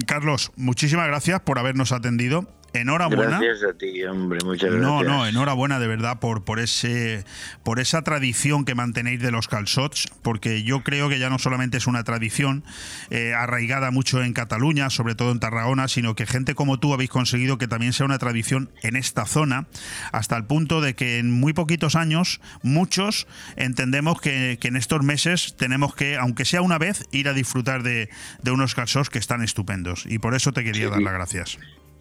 Carlos, 0.07 0.53
muchísimas 0.57 1.07
gracias 1.07 1.41
por 1.41 1.59
habernos 1.59 1.93
atendido 1.93 2.49
enhorabuena. 2.73 3.39
Gracias 3.39 3.65
a 3.65 3.75
ti, 3.75 4.03
hombre, 4.05 4.39
muchas 4.45 4.71
gracias. 4.71 4.83
No, 4.83 5.03
no, 5.03 5.27
enhorabuena 5.27 5.79
de 5.79 5.87
verdad 5.87 6.19
por, 6.21 6.45
por, 6.45 6.61
ese, 6.61 7.25
por 7.63 7.81
esa 7.81 8.03
tradición 8.03 8.65
que 8.65 8.75
mantenéis 8.75 9.21
de 9.21 9.31
los 9.31 9.49
calzots, 9.49 10.09
porque 10.23 10.63
yo 10.63 10.83
creo 10.83 11.09
que 11.09 11.19
ya 11.19 11.31
no 11.31 11.39
solamente 11.39 11.77
es 11.77 11.87
una 11.87 12.05
tradición 12.05 12.65
eh, 13.11 13.35
arraigada 13.35 13.91
mucho 13.91 14.23
en 14.23 14.33
Cataluña, 14.33 14.91
sobre 14.91 15.15
todo 15.15 15.33
en 15.33 15.41
Tarragona, 15.41 15.89
sino 15.89 16.15
que 16.15 16.27
gente 16.27 16.55
como 16.55 16.79
tú 16.79 16.95
habéis 16.95 17.11
conseguido 17.11 17.59
que 17.59 17.69
también 17.69 17.93
sea 17.93 18.07
una 18.07 18.19
tradición 18.19 18.71
en 18.83 18.97
esta 18.97 19.27
zona, 19.27 19.67
hasta 20.13 20.37
el 20.37 20.45
punto 20.45 20.81
de 20.81 20.95
que 20.95 21.19
en 21.19 21.31
muy 21.31 21.53
poquitos 21.53 21.97
años 21.97 22.41
muchos 22.63 23.27
entendemos 23.57 24.21
que, 24.21 24.59
en 24.63 24.77
estos 24.77 25.03
meses 25.03 25.55
tenemos 25.57 25.95
que, 25.95 26.17
aunque 26.17 26.45
sea 26.45 26.63
una 26.63 26.79
vez, 26.79 27.07
ir 27.11 27.29
a 27.29 27.33
disfrutar 27.33 27.83
de, 27.83 28.09
unos 28.51 28.75
calzots 28.75 29.11
que 29.11 29.19
están 29.19 29.43
estupendos. 29.43 30.05
Y 30.07 30.19
por 30.19 30.35
eso 30.35 30.53
te 30.53 30.65
quería 30.65 30.89
dar 30.89 31.03
las 31.03 31.13
gracias. 31.13 31.59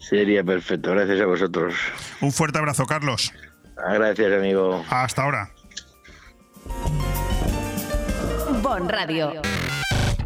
Sería 0.08 0.42
perfecto, 0.42 0.90
gracias 0.90 1.20
a 1.20 1.26
vosotros. 1.26 1.74
Un 2.20 2.32
fuerte 2.32 2.58
abrazo, 2.58 2.84
Carlos. 2.86 3.32
Gracias, 3.76 4.32
amigo. 4.32 4.84
Hasta 4.90 5.22
ahora. 5.22 5.50
Bon 8.62 8.88
Radio. 8.88 9.32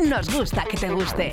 Nos 0.01 0.33
gusta 0.35 0.65
que 0.65 0.77
te 0.77 0.89
guste. 0.89 1.33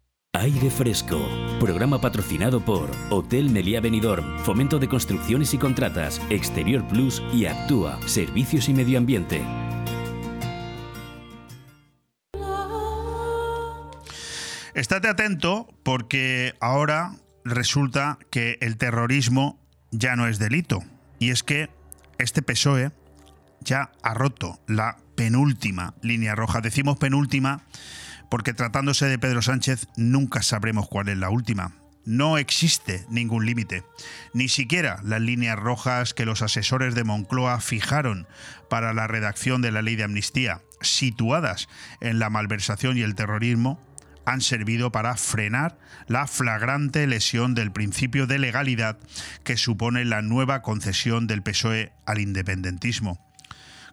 Aire 0.33 0.71
Fresco, 0.71 1.19
programa 1.59 1.99
patrocinado 1.99 2.63
por 2.63 2.89
Hotel 3.09 3.49
Meliá 3.49 3.81
Benidorm, 3.81 4.39
Fomento 4.39 4.79
de 4.79 4.87
Construcciones 4.87 5.53
y 5.53 5.57
Contratas, 5.57 6.21
Exterior 6.29 6.87
Plus 6.87 7.21
y 7.33 7.47
Actúa, 7.47 7.99
Servicios 8.07 8.69
y 8.69 8.73
Medio 8.73 8.97
Ambiente. 8.97 9.43
Estate 14.73 15.09
atento 15.09 15.67
porque 15.83 16.53
ahora 16.61 17.17
resulta 17.43 18.17
que 18.29 18.57
el 18.61 18.77
terrorismo 18.77 19.59
ya 19.91 20.15
no 20.15 20.27
es 20.27 20.39
delito. 20.39 20.81
Y 21.19 21.31
es 21.31 21.43
que 21.43 21.69
este 22.17 22.41
PSOE 22.41 22.91
ya 23.59 23.91
ha 24.01 24.13
roto 24.13 24.61
la 24.65 24.97
penúltima 25.15 25.93
línea 26.01 26.35
roja. 26.35 26.61
Decimos 26.61 26.97
penúltima 26.97 27.65
porque 28.31 28.53
tratándose 28.53 29.07
de 29.07 29.19
Pedro 29.19 29.41
Sánchez 29.41 29.89
nunca 29.97 30.41
sabremos 30.41 30.87
cuál 30.87 31.09
es 31.09 31.17
la 31.17 31.29
última. 31.29 31.73
No 32.05 32.37
existe 32.37 33.05
ningún 33.09 33.45
límite, 33.45 33.83
ni 34.33 34.47
siquiera 34.47 35.01
las 35.03 35.21
líneas 35.21 35.59
rojas 35.59 36.13
que 36.13 36.25
los 36.25 36.41
asesores 36.41 36.95
de 36.95 37.03
Moncloa 37.03 37.59
fijaron 37.59 38.27
para 38.69 38.93
la 38.93 39.05
redacción 39.05 39.61
de 39.61 39.71
la 39.71 39.81
ley 39.81 39.97
de 39.97 40.05
amnistía, 40.05 40.61
situadas 40.79 41.67
en 41.99 42.19
la 42.19 42.29
malversación 42.29 42.97
y 42.97 43.01
el 43.01 43.15
terrorismo, 43.15 43.79
han 44.25 44.39
servido 44.39 44.93
para 44.93 45.17
frenar 45.17 45.77
la 46.07 46.25
flagrante 46.25 47.05
lesión 47.07 47.53
del 47.53 47.71
principio 47.71 48.27
de 48.27 48.39
legalidad 48.39 48.97
que 49.43 49.57
supone 49.57 50.05
la 50.05 50.21
nueva 50.21 50.61
concesión 50.61 51.27
del 51.27 51.43
PSOE 51.43 51.91
al 52.05 52.21
independentismo. 52.21 53.30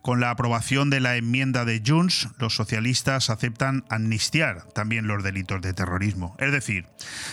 Con 0.09 0.21
la 0.21 0.31
aprobación 0.31 0.89
de 0.89 1.01
la 1.01 1.17
enmienda 1.17 1.67
de 1.67 1.83
Junts, 1.87 2.31
los 2.39 2.55
socialistas 2.55 3.29
aceptan 3.29 3.85
amnistiar 3.91 4.63
también 4.73 5.07
los 5.07 5.23
delitos 5.23 5.61
de 5.61 5.75
terrorismo. 5.75 6.35
Es 6.39 6.51
decir, 6.51 6.87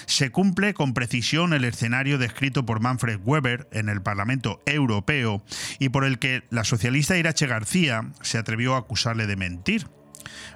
se 0.08 0.30
cumple 0.30 0.74
con 0.74 0.94
precisión 0.94 1.54
el 1.54 1.64
escenario 1.64 2.18
descrito 2.18 2.66
por 2.66 2.82
Manfred 2.82 3.22
Weber 3.24 3.70
en 3.72 3.88
el 3.88 4.02
Parlamento 4.02 4.62
Europeo 4.66 5.42
y 5.80 5.88
por 5.88 6.04
el 6.04 6.20
que 6.20 6.44
la 6.50 6.66
socialista 6.66 7.18
Irache 7.18 7.48
García 7.48 8.12
se 8.22 8.40
atrevió 8.40 8.76
a 8.76 8.80
acusarle 8.80 9.26
de 9.26 9.38
mentir 9.38 9.88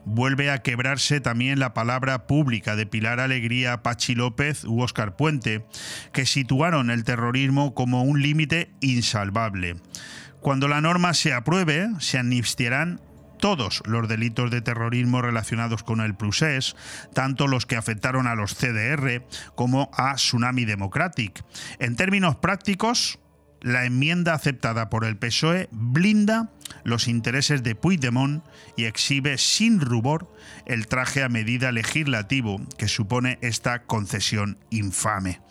vuelve 0.03 0.51
a 0.51 0.61
quebrarse 0.61 1.21
también 1.21 1.59
la 1.59 1.73
palabra 1.73 2.27
pública 2.27 2.75
de 2.75 2.85
Pilar 2.85 3.19
Alegría, 3.19 3.81
Pachi 3.83 4.15
López 4.15 4.65
u 4.65 4.81
Óscar 4.81 5.15
Puente, 5.15 5.63
que 6.11 6.25
situaron 6.25 6.89
el 6.89 7.03
terrorismo 7.03 7.73
como 7.73 8.03
un 8.03 8.21
límite 8.21 8.71
insalvable. 8.81 9.77
Cuando 10.41 10.67
la 10.67 10.81
norma 10.81 11.13
se 11.13 11.33
apruebe, 11.33 11.89
se 11.99 12.17
amnistiarán 12.17 13.01
todos 13.39 13.81
los 13.85 14.07
delitos 14.07 14.51
de 14.51 14.61
terrorismo 14.61 15.21
relacionados 15.21 15.83
con 15.83 16.01
el 16.01 16.15
Prusés, 16.15 16.75
tanto 17.13 17.47
los 17.47 17.65
que 17.65 17.77
afectaron 17.77 18.27
a 18.27 18.35
los 18.35 18.53
CDR 18.53 19.23
como 19.55 19.89
a 19.93 20.15
Tsunami 20.15 20.65
Democratic. 20.65 21.43
En 21.79 21.95
términos 21.95 22.35
prácticos, 22.35 23.19
la 23.61 23.85
enmienda 23.85 24.33
aceptada 24.33 24.89
por 24.89 25.03
el 25.03 25.17
PSOE 25.17 25.67
blinda 25.71 26.51
los 26.83 27.07
intereses 27.07 27.63
de 27.63 27.75
Puigdemont 27.75 28.43
y 28.77 28.85
exhibe 28.85 29.37
sin 29.37 29.81
rubor 29.81 30.33
el 30.65 30.87
traje 30.87 31.23
a 31.23 31.29
medida 31.29 31.71
legislativo 31.71 32.61
que 32.77 32.87
supone 32.87 33.37
esta 33.41 33.83
concesión 33.83 34.57
infame. 34.69 35.41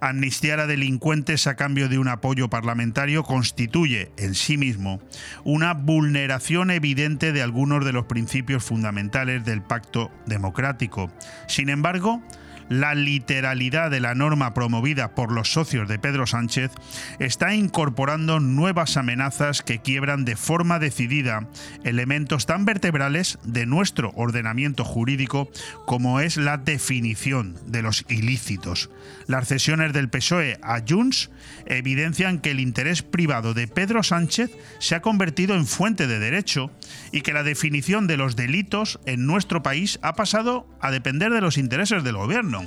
Amnistiar 0.00 0.60
a 0.60 0.66
delincuentes 0.66 1.46
a 1.46 1.56
cambio 1.56 1.88
de 1.88 1.98
un 1.98 2.08
apoyo 2.08 2.48
parlamentario 2.48 3.22
constituye 3.22 4.10
en 4.16 4.34
sí 4.34 4.56
mismo 4.56 5.00
una 5.44 5.74
vulneración 5.74 6.70
evidente 6.70 7.32
de 7.32 7.42
algunos 7.42 7.84
de 7.84 7.92
los 7.92 8.06
principios 8.06 8.64
fundamentales 8.64 9.44
del 9.44 9.60
pacto 9.60 10.10
democrático. 10.26 11.10
Sin 11.48 11.68
embargo, 11.68 12.22
la 12.70 12.94
literalidad 12.94 13.90
de 13.90 14.00
la 14.00 14.14
norma 14.14 14.54
promovida 14.54 15.14
por 15.14 15.32
los 15.32 15.52
socios 15.52 15.88
de 15.88 15.98
Pedro 15.98 16.26
Sánchez 16.26 16.70
está 17.18 17.54
incorporando 17.54 18.38
nuevas 18.38 18.96
amenazas 18.96 19.60
que 19.62 19.80
quiebran 19.80 20.24
de 20.24 20.36
forma 20.36 20.78
decidida 20.78 21.48
elementos 21.84 22.46
tan 22.46 22.64
vertebrales 22.64 23.38
de 23.42 23.66
nuestro 23.66 24.12
ordenamiento 24.14 24.84
jurídico 24.84 25.50
como 25.84 26.20
es 26.20 26.36
la 26.36 26.58
definición 26.58 27.56
de 27.66 27.82
los 27.82 28.04
ilícitos. 28.08 28.88
Las 29.26 29.48
cesiones 29.48 29.92
del 29.92 30.08
PSOE 30.08 30.58
a 30.62 30.80
Junts 30.88 31.30
evidencian 31.66 32.38
que 32.38 32.52
el 32.52 32.60
interés 32.60 33.02
privado 33.02 33.52
de 33.52 33.66
Pedro 33.66 34.04
Sánchez 34.04 34.50
se 34.78 34.94
ha 34.94 35.02
convertido 35.02 35.56
en 35.56 35.66
fuente 35.66 36.06
de 36.06 36.20
derecho 36.20 36.70
y 37.10 37.22
que 37.22 37.32
la 37.32 37.42
definición 37.42 38.06
de 38.06 38.16
los 38.16 38.36
delitos 38.36 39.00
en 39.06 39.26
nuestro 39.26 39.62
país 39.62 39.98
ha 40.02 40.14
pasado 40.14 40.68
a 40.80 40.92
depender 40.92 41.32
de 41.32 41.40
los 41.40 41.58
intereses 41.58 42.04
del 42.04 42.16
gobierno. 42.16 42.59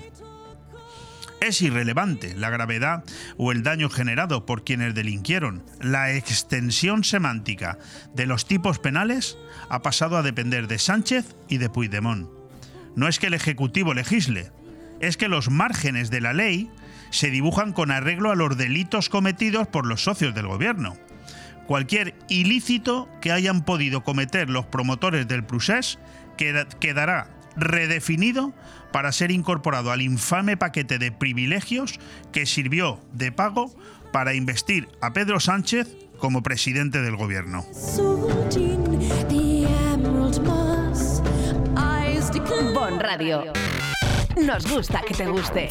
Es 1.41 1.61
irrelevante 1.61 2.35
la 2.35 2.49
gravedad 2.49 3.03
o 3.37 3.51
el 3.51 3.63
daño 3.63 3.89
generado 3.89 4.45
por 4.45 4.63
quienes 4.63 4.95
delinquieron. 4.95 5.63
La 5.81 6.13
extensión 6.13 7.03
semántica 7.03 7.77
de 8.13 8.25
los 8.25 8.45
tipos 8.45 8.79
penales 8.79 9.37
ha 9.69 9.81
pasado 9.81 10.15
a 10.15 10.23
depender 10.23 10.67
de 10.67 10.79
Sánchez 10.79 11.35
y 11.49 11.57
de 11.57 11.69
Puigdemont. 11.69 12.29
No 12.95 13.09
es 13.09 13.19
que 13.19 13.27
el 13.27 13.33
Ejecutivo 13.33 13.93
legisle, 13.93 14.51
es 15.01 15.17
que 15.17 15.27
los 15.27 15.49
márgenes 15.49 16.09
de 16.09 16.21
la 16.21 16.31
ley 16.31 16.71
se 17.09 17.29
dibujan 17.29 17.73
con 17.73 17.91
arreglo 17.91 18.31
a 18.31 18.35
los 18.35 18.55
delitos 18.57 19.09
cometidos 19.09 19.67
por 19.67 19.85
los 19.85 20.03
socios 20.03 20.33
del 20.33 20.47
gobierno. 20.47 20.95
Cualquier 21.67 22.15
ilícito 22.29 23.09
que 23.21 23.31
hayan 23.31 23.65
podido 23.65 24.03
cometer 24.03 24.49
los 24.49 24.65
promotores 24.65 25.27
del 25.27 25.43
procés 25.43 25.99
quedará 26.37 27.27
redefinido 27.55 28.53
para 28.93 29.11
ser 29.11 29.31
incorporado 29.31 29.91
al 29.91 30.01
infame 30.01 30.55
paquete 30.55 30.99
de 30.99 31.11
privilegios 31.11 31.99
que 32.31 32.45
sirvió 32.45 32.99
de 33.11 33.33
pago 33.33 33.73
para 34.13 34.35
investir 34.35 34.87
a 35.01 35.11
Pedro 35.11 35.41
Sánchez 35.41 35.87
como 36.19 36.43
presidente 36.43 37.01
del 37.01 37.17
gobierno. 37.17 37.65
Bon 42.73 42.99
Radio. 42.99 43.51
Nos 44.41 44.71
gusta 44.71 45.01
que 45.01 45.13
te 45.13 45.27
guste. 45.27 45.69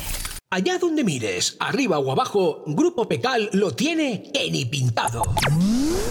Allá 0.51 0.79
donde 0.79 1.05
mires, 1.05 1.57
arriba 1.61 1.99
o 1.99 2.13
abajo, 2.13 2.63
Grupo 2.67 3.09
Pecal 3.09 3.49
lo 3.53 3.71
tiene 3.71 4.31
que 4.35 4.51
ni 4.51 4.65
pintado. 4.65 5.23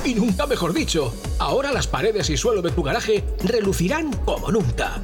Y 0.04 0.16
nunca 0.16 0.48
mejor 0.48 0.74
dicho, 0.74 1.14
ahora 1.40 1.72
las 1.72 1.88
paredes 1.88 2.30
y 2.30 2.38
suelo 2.38 2.62
de 2.62 2.72
tu 2.72 2.82
garaje 2.82 3.24
relucirán 3.44 4.12
como 4.26 4.52
nunca. 4.52 5.04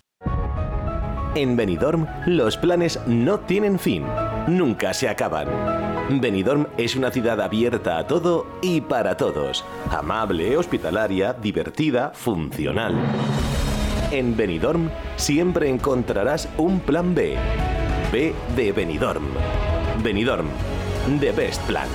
En 1.33 1.55
Benidorm, 1.55 2.07
los 2.25 2.57
planes 2.57 2.99
no 3.07 3.39
tienen 3.39 3.79
fin, 3.79 4.03
nunca 4.47 4.93
se 4.93 5.07
acaban. 5.07 5.47
Benidorm 6.19 6.67
es 6.77 6.97
una 6.97 7.09
ciudad 7.09 7.39
abierta 7.39 7.97
a 7.97 8.05
todo 8.05 8.45
y 8.61 8.81
para 8.81 9.15
todos. 9.15 9.63
Amable, 9.89 10.57
hospitalaria, 10.57 11.31
divertida, 11.31 12.11
funcional. 12.13 12.95
En 14.11 14.35
Benidorm 14.35 14.89
siempre 15.15 15.69
encontrarás 15.69 16.49
un 16.57 16.81
plan 16.81 17.15
B. 17.15 17.37
B 18.11 18.33
de 18.57 18.73
Benidorm. 18.73 19.23
Benidorm, 20.03 20.47
The 21.21 21.31
Best 21.31 21.61
Plan. 21.61 21.87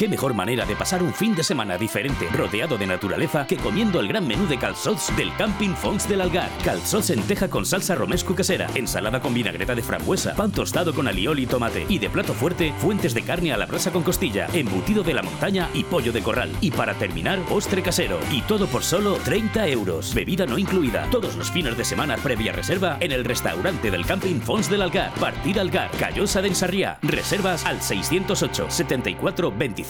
¿Qué 0.00 0.08
mejor 0.08 0.32
manera 0.32 0.64
de 0.64 0.74
pasar 0.74 1.02
un 1.02 1.12
fin 1.12 1.34
de 1.34 1.44
semana 1.44 1.76
diferente, 1.76 2.26
rodeado 2.30 2.78
de 2.78 2.86
naturaleza, 2.86 3.46
que 3.46 3.58
comiendo 3.58 4.00
el 4.00 4.08
gran 4.08 4.26
menú 4.26 4.46
de 4.46 4.56
calzots 4.56 5.14
del 5.14 5.30
Camping 5.36 5.74
Fons 5.74 6.08
del 6.08 6.22
Algar? 6.22 6.48
Calzots 6.64 7.10
en 7.10 7.20
teja 7.24 7.50
con 7.50 7.66
salsa 7.66 7.94
romesco 7.96 8.34
casera, 8.34 8.66
ensalada 8.74 9.20
con 9.20 9.34
vinagreta 9.34 9.74
de 9.74 9.82
frambuesa, 9.82 10.34
pan 10.34 10.52
tostado 10.52 10.94
con 10.94 11.06
aliol 11.06 11.38
y 11.38 11.44
tomate. 11.44 11.84
Y 11.86 11.98
de 11.98 12.08
plato 12.08 12.32
fuerte, 12.32 12.72
fuentes 12.78 13.12
de 13.12 13.20
carne 13.20 13.52
a 13.52 13.58
la 13.58 13.66
brasa 13.66 13.92
con 13.92 14.02
costilla, 14.02 14.46
embutido 14.54 15.02
de 15.02 15.12
la 15.12 15.22
montaña 15.22 15.68
y 15.74 15.84
pollo 15.84 16.12
de 16.12 16.22
corral. 16.22 16.50
Y 16.62 16.70
para 16.70 16.94
terminar, 16.94 17.38
postre 17.40 17.82
casero. 17.82 18.18
Y 18.30 18.40
todo 18.40 18.68
por 18.68 18.82
solo 18.82 19.16
30 19.16 19.68
euros. 19.68 20.14
Bebida 20.14 20.46
no 20.46 20.56
incluida. 20.56 21.10
Todos 21.10 21.36
los 21.36 21.50
fines 21.50 21.76
de 21.76 21.84
semana 21.84 22.16
previa 22.16 22.52
reserva 22.52 22.96
en 23.00 23.12
el 23.12 23.22
restaurante 23.22 23.90
del 23.90 24.06
Camping 24.06 24.40
Fons 24.40 24.70
del 24.70 24.80
Algar. 24.80 25.12
Partida 25.20 25.60
Algar, 25.60 25.90
Callosa 25.98 26.40
de 26.40 26.48
Ensarriá. 26.48 26.98
Reservas 27.02 27.66
al 27.66 27.82
608 27.82 28.70
74 28.70 29.50
25 29.50 29.89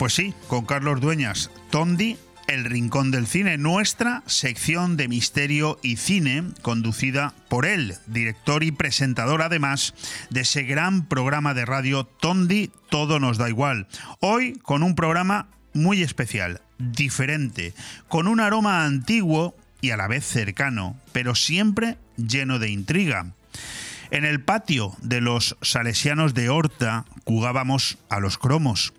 Pues 0.00 0.14
sí, 0.14 0.32
con 0.48 0.64
Carlos 0.64 0.98
Dueñas, 1.02 1.50
Tondi, 1.68 2.16
El 2.46 2.64
Rincón 2.64 3.10
del 3.10 3.26
Cine, 3.26 3.58
nuestra 3.58 4.22
sección 4.24 4.96
de 4.96 5.08
misterio 5.08 5.78
y 5.82 5.96
cine, 5.96 6.42
conducida 6.62 7.34
por 7.50 7.66
él, 7.66 7.96
director 8.06 8.64
y 8.64 8.72
presentador 8.72 9.42
además 9.42 9.92
de 10.30 10.40
ese 10.40 10.62
gran 10.62 11.04
programa 11.04 11.52
de 11.52 11.66
radio 11.66 12.04
Tondi, 12.04 12.70
Todo 12.88 13.20
nos 13.20 13.36
da 13.36 13.50
igual. 13.50 13.88
Hoy 14.20 14.54
con 14.62 14.82
un 14.82 14.94
programa 14.94 15.48
muy 15.74 16.00
especial, 16.00 16.62
diferente, 16.78 17.74
con 18.08 18.26
un 18.26 18.40
aroma 18.40 18.86
antiguo 18.86 19.54
y 19.82 19.90
a 19.90 19.98
la 19.98 20.08
vez 20.08 20.24
cercano, 20.24 20.98
pero 21.12 21.34
siempre 21.34 21.98
lleno 22.16 22.58
de 22.58 22.70
intriga. 22.70 23.34
En 24.10 24.24
el 24.24 24.40
patio 24.40 24.96
de 25.02 25.20
los 25.20 25.58
salesianos 25.60 26.32
de 26.32 26.48
Horta 26.48 27.04
jugábamos 27.26 27.98
a 28.08 28.18
los 28.18 28.38
cromos. 28.38 28.94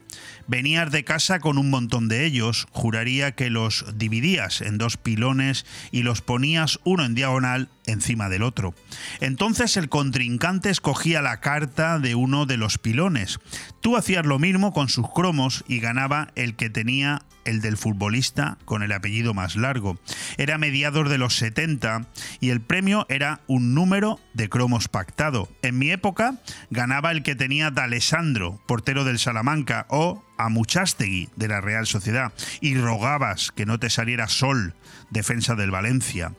Venías 0.47 0.91
de 0.91 1.03
casa 1.03 1.39
con 1.39 1.57
un 1.57 1.69
montón 1.69 2.07
de 2.07 2.25
ellos, 2.25 2.67
juraría 2.71 3.33
que 3.33 3.49
los 3.49 3.85
dividías 3.95 4.61
en 4.61 4.77
dos 4.77 4.97
pilones 4.97 5.65
y 5.91 6.03
los 6.03 6.21
ponías 6.21 6.79
uno 6.83 7.05
en 7.05 7.15
diagonal 7.15 7.69
encima 7.85 8.29
del 8.29 8.43
otro. 8.43 8.73
Entonces 9.19 9.77
el 9.77 9.89
contrincante 9.89 10.69
escogía 10.69 11.21
la 11.21 11.39
carta 11.39 11.99
de 11.99 12.15
uno 12.15 12.45
de 12.45 12.57
los 12.57 12.77
pilones. 12.77 13.39
Tú 13.81 13.97
hacías 13.97 14.25
lo 14.25 14.39
mismo 14.39 14.73
con 14.73 14.89
sus 14.89 15.09
cromos 15.11 15.63
y 15.67 15.79
ganaba 15.79 16.29
el 16.35 16.55
que 16.55 16.69
tenía 16.69 17.23
el 17.45 17.61
del 17.61 17.77
futbolista 17.77 18.57
con 18.65 18.83
el 18.83 18.91
apellido 18.91 19.33
más 19.33 19.55
largo. 19.55 19.97
Era 20.37 20.57
mediados 20.57 21.09
de 21.09 21.17
los 21.17 21.35
70 21.35 22.07
y 22.39 22.49
el 22.49 22.61
premio 22.61 23.05
era 23.09 23.41
un 23.47 23.73
número 23.73 24.19
de 24.33 24.49
cromos 24.49 24.87
pactado. 24.87 25.49
En 25.61 25.77
mi 25.77 25.91
época 25.91 26.35
ganaba 26.69 27.11
el 27.11 27.23
que 27.23 27.35
tenía 27.35 27.71
D'Alessandro, 27.71 28.61
portero 28.67 29.03
del 29.03 29.19
Salamanca, 29.19 29.85
o 29.89 30.23
a 30.45 30.49
Muchastegui 30.49 31.29
de 31.35 31.47
la 31.47 31.61
Real 31.61 31.87
Sociedad 31.87 32.33
y 32.59 32.75
rogabas 32.75 33.51
que 33.51 33.65
no 33.65 33.79
te 33.79 33.89
saliera 33.89 34.27
Sol, 34.27 34.73
defensa 35.09 35.55
del 35.55 35.71
Valencia. 35.71 36.33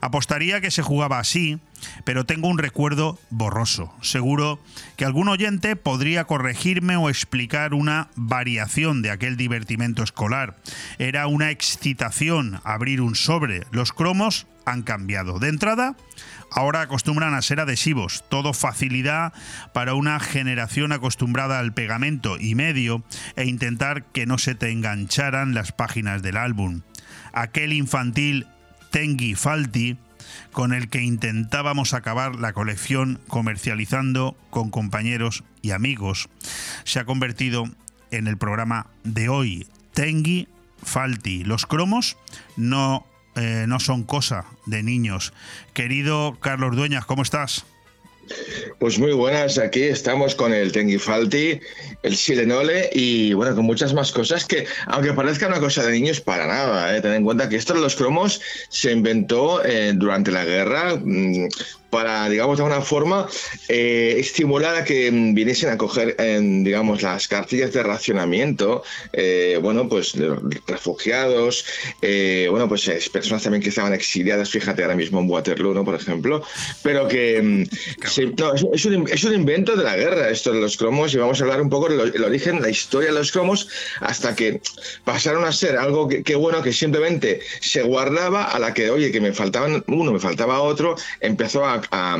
Apostaría 0.00 0.60
que 0.60 0.70
se 0.70 0.82
jugaba 0.82 1.18
así, 1.18 1.60
pero 2.04 2.24
tengo 2.24 2.48
un 2.48 2.58
recuerdo 2.58 3.18
borroso. 3.30 3.92
Seguro 4.00 4.60
que 4.96 5.04
algún 5.04 5.28
oyente 5.28 5.76
podría 5.76 6.24
corregirme 6.24 6.96
o 6.96 7.08
explicar 7.08 7.74
una 7.74 8.08
variación 8.16 9.02
de 9.02 9.10
aquel 9.10 9.36
divertimento 9.36 10.02
escolar. 10.02 10.56
Era 10.98 11.26
una 11.26 11.50
excitación 11.50 12.60
abrir 12.64 13.00
un 13.00 13.14
sobre. 13.14 13.66
Los 13.70 13.92
cromos 13.92 14.46
han 14.70 14.82
cambiado. 14.82 15.38
De 15.38 15.48
entrada, 15.48 15.96
ahora 16.50 16.82
acostumbran 16.82 17.34
a 17.34 17.42
ser 17.42 17.60
adhesivos, 17.60 18.24
todo 18.28 18.52
facilidad 18.52 19.32
para 19.72 19.94
una 19.94 20.20
generación 20.20 20.92
acostumbrada 20.92 21.58
al 21.58 21.72
pegamento 21.72 22.38
y 22.38 22.54
medio 22.54 23.02
e 23.36 23.44
intentar 23.44 24.04
que 24.04 24.26
no 24.26 24.38
se 24.38 24.54
te 24.54 24.70
engancharan 24.70 25.54
las 25.54 25.72
páginas 25.72 26.22
del 26.22 26.36
álbum. 26.36 26.82
Aquel 27.32 27.72
infantil 27.72 28.46
Tengi 28.90 29.34
Falti 29.34 29.98
con 30.52 30.72
el 30.72 30.88
que 30.88 31.02
intentábamos 31.02 31.94
acabar 31.94 32.36
la 32.36 32.52
colección 32.52 33.20
comercializando 33.28 34.36
con 34.50 34.70
compañeros 34.70 35.44
y 35.62 35.70
amigos, 35.70 36.28
se 36.84 37.00
ha 37.00 37.04
convertido 37.04 37.64
en 38.10 38.26
el 38.26 38.36
programa 38.36 38.88
de 39.04 39.28
hoy. 39.28 39.66
Tengi 39.92 40.48
Falti. 40.82 41.44
Los 41.44 41.66
cromos 41.66 42.16
no 42.56 43.06
eh, 43.38 43.66
no 43.66 43.80
son 43.80 44.04
cosa 44.04 44.46
de 44.66 44.82
niños. 44.82 45.32
Querido 45.74 46.36
Carlos 46.40 46.76
Dueñas, 46.76 47.04
¿cómo 47.06 47.22
estás? 47.22 47.64
Pues 48.78 48.98
muy 48.98 49.12
buenas, 49.12 49.58
aquí 49.58 49.82
estamos 49.82 50.34
con 50.34 50.52
el 50.52 50.70
Tengifalti, 50.70 51.60
el 52.02 52.16
Silenole 52.16 52.90
y 52.92 53.32
bueno, 53.32 53.54
con 53.56 53.64
muchas 53.64 53.94
más 53.94 54.12
cosas 54.12 54.44
que, 54.44 54.66
aunque 54.86 55.12
parezca 55.12 55.46
una 55.46 55.60
cosa 55.60 55.84
de 55.84 55.92
niños, 55.92 56.20
para 56.20 56.46
nada. 56.46 56.96
¿eh? 56.96 57.00
Ten 57.00 57.14
en 57.14 57.24
cuenta 57.24 57.48
que 57.48 57.56
esto 57.56 57.74
de 57.74 57.80
los 57.80 57.96
cromos 57.96 58.40
se 58.68 58.92
inventó 58.92 59.64
eh, 59.64 59.92
durante 59.94 60.30
la 60.30 60.44
guerra. 60.44 60.96
Mm, 61.02 61.48
para, 61.90 62.28
digamos, 62.28 62.58
de 62.58 62.64
alguna 62.64 62.82
forma, 62.82 63.28
eh, 63.68 64.16
estimular 64.18 64.76
a 64.76 64.84
que 64.84 65.10
viniesen 65.10 65.70
a 65.70 65.78
coger, 65.78 66.16
digamos, 66.18 67.02
las 67.02 67.28
cartillas 67.28 67.72
de 67.72 67.82
racionamiento, 67.82 68.82
eh, 69.12 69.58
bueno, 69.62 69.88
pues 69.88 70.14
refugiados, 70.66 71.64
eh, 72.02 72.48
bueno, 72.50 72.68
pues 72.68 73.08
personas 73.10 73.42
también 73.42 73.62
que 73.62 73.70
estaban 73.70 73.94
exiliadas, 73.94 74.50
fíjate 74.50 74.82
ahora 74.82 74.96
mismo 74.96 75.20
en 75.20 75.30
Waterloo, 75.30 75.74
¿no? 75.74 75.84
Por 75.84 75.94
ejemplo, 75.94 76.42
pero 76.82 77.08
que 77.08 77.40
mm, 77.42 77.64
no, 78.38 78.54
es, 78.54 78.84
un, 78.84 79.08
es, 79.08 79.24
un, 79.24 79.34
invento 79.34 79.76
de 79.76 79.84
la 79.84 79.96
guerra 79.96 80.30
esto 80.30 80.52
de 80.52 80.60
los 80.60 80.76
cromos 80.76 81.14
y 81.14 81.16
vamos 81.16 81.40
a 81.40 81.44
hablar 81.44 81.60
un 81.60 81.70
poco 81.70 81.88
del 81.88 82.24
origen, 82.24 82.60
la 82.60 82.68
historia 82.68 83.10
de 83.10 83.14
los 83.14 83.32
cromos, 83.32 83.68
hasta 84.00 84.34
que 84.34 84.60
pasaron 85.04 85.44
a 85.44 85.52
ser 85.52 85.76
algo 85.76 86.08
que, 86.08 86.34
bueno, 86.34 86.62
que 86.62 86.72
simplemente 86.72 87.40
se 87.60 87.82
guardaba 87.82 88.44
a 88.44 88.58
la 88.58 88.74
que, 88.74 88.90
oye, 88.90 89.10
que 89.10 89.20
me 89.20 89.32
faltaban 89.32 89.84
uno, 89.86 90.12
me 90.12 90.20
faltaba 90.20 90.60
otro, 90.60 90.96
empezó 91.20 91.64
a 91.64 91.77
a, 91.90 92.18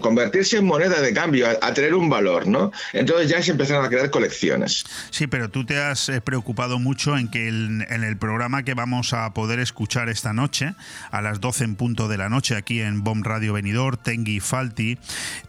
convertirse 0.00 0.58
en 0.58 0.66
moneda 0.66 1.00
de 1.00 1.12
cambio, 1.12 1.46
a, 1.60 1.74
tener 1.74 1.94
un 1.94 2.08
valor, 2.08 2.46
¿no? 2.46 2.72
Entonces 2.92 3.28
ya 3.28 3.42
se 3.42 3.52
empezaron 3.52 3.84
a 3.84 3.88
crear 3.88 4.10
colecciones. 4.10 4.84
Sí, 5.10 5.26
pero 5.26 5.50
tú 5.50 5.64
te 5.64 5.78
has 5.78 6.08
eh, 6.08 6.20
preocupado 6.20 6.78
mucho 6.78 7.16
en 7.16 7.28
que 7.30 7.48
en 7.48 8.04
el 8.04 8.16
programa 8.16 8.62
que 8.62 8.74
vamos 8.74 9.12
a 9.12 9.32
poder 9.34 9.60
escuchar 9.60 10.08
esta 10.08 10.32
noche, 10.32 10.74
a 11.10 11.22
las 11.22 11.40
12 11.40 11.64
en 11.64 11.76
punto 11.76 12.08
de 12.08 12.18
la 12.18 12.28
noche, 12.28 12.56
aquí 12.56 12.80
en 12.80 13.02
Bomb 13.02 13.24
Radio 13.24 13.52
Venidor, 13.52 13.96
Tengi 13.96 14.40
Falti, 14.40 14.98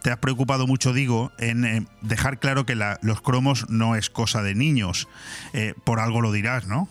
te 0.02 0.10
has 0.10 0.18
preocupado 0.18 0.66
mucho, 0.66 0.92
digo, 0.92 1.32
en 1.38 1.64
eh, 1.64 1.86
dejar 2.00 2.38
claro 2.38 2.66
que 2.66 2.74
los 2.74 3.20
cromos 3.20 3.68
no 3.68 3.96
es 3.96 4.10
cosa 4.10 4.42
de 4.42 4.54
niños. 4.54 5.08
Eh, 5.52 5.74
por 5.84 6.00
algo 6.00 6.20
lo 6.20 6.32
dirás, 6.32 6.66
¿no? 6.66 6.88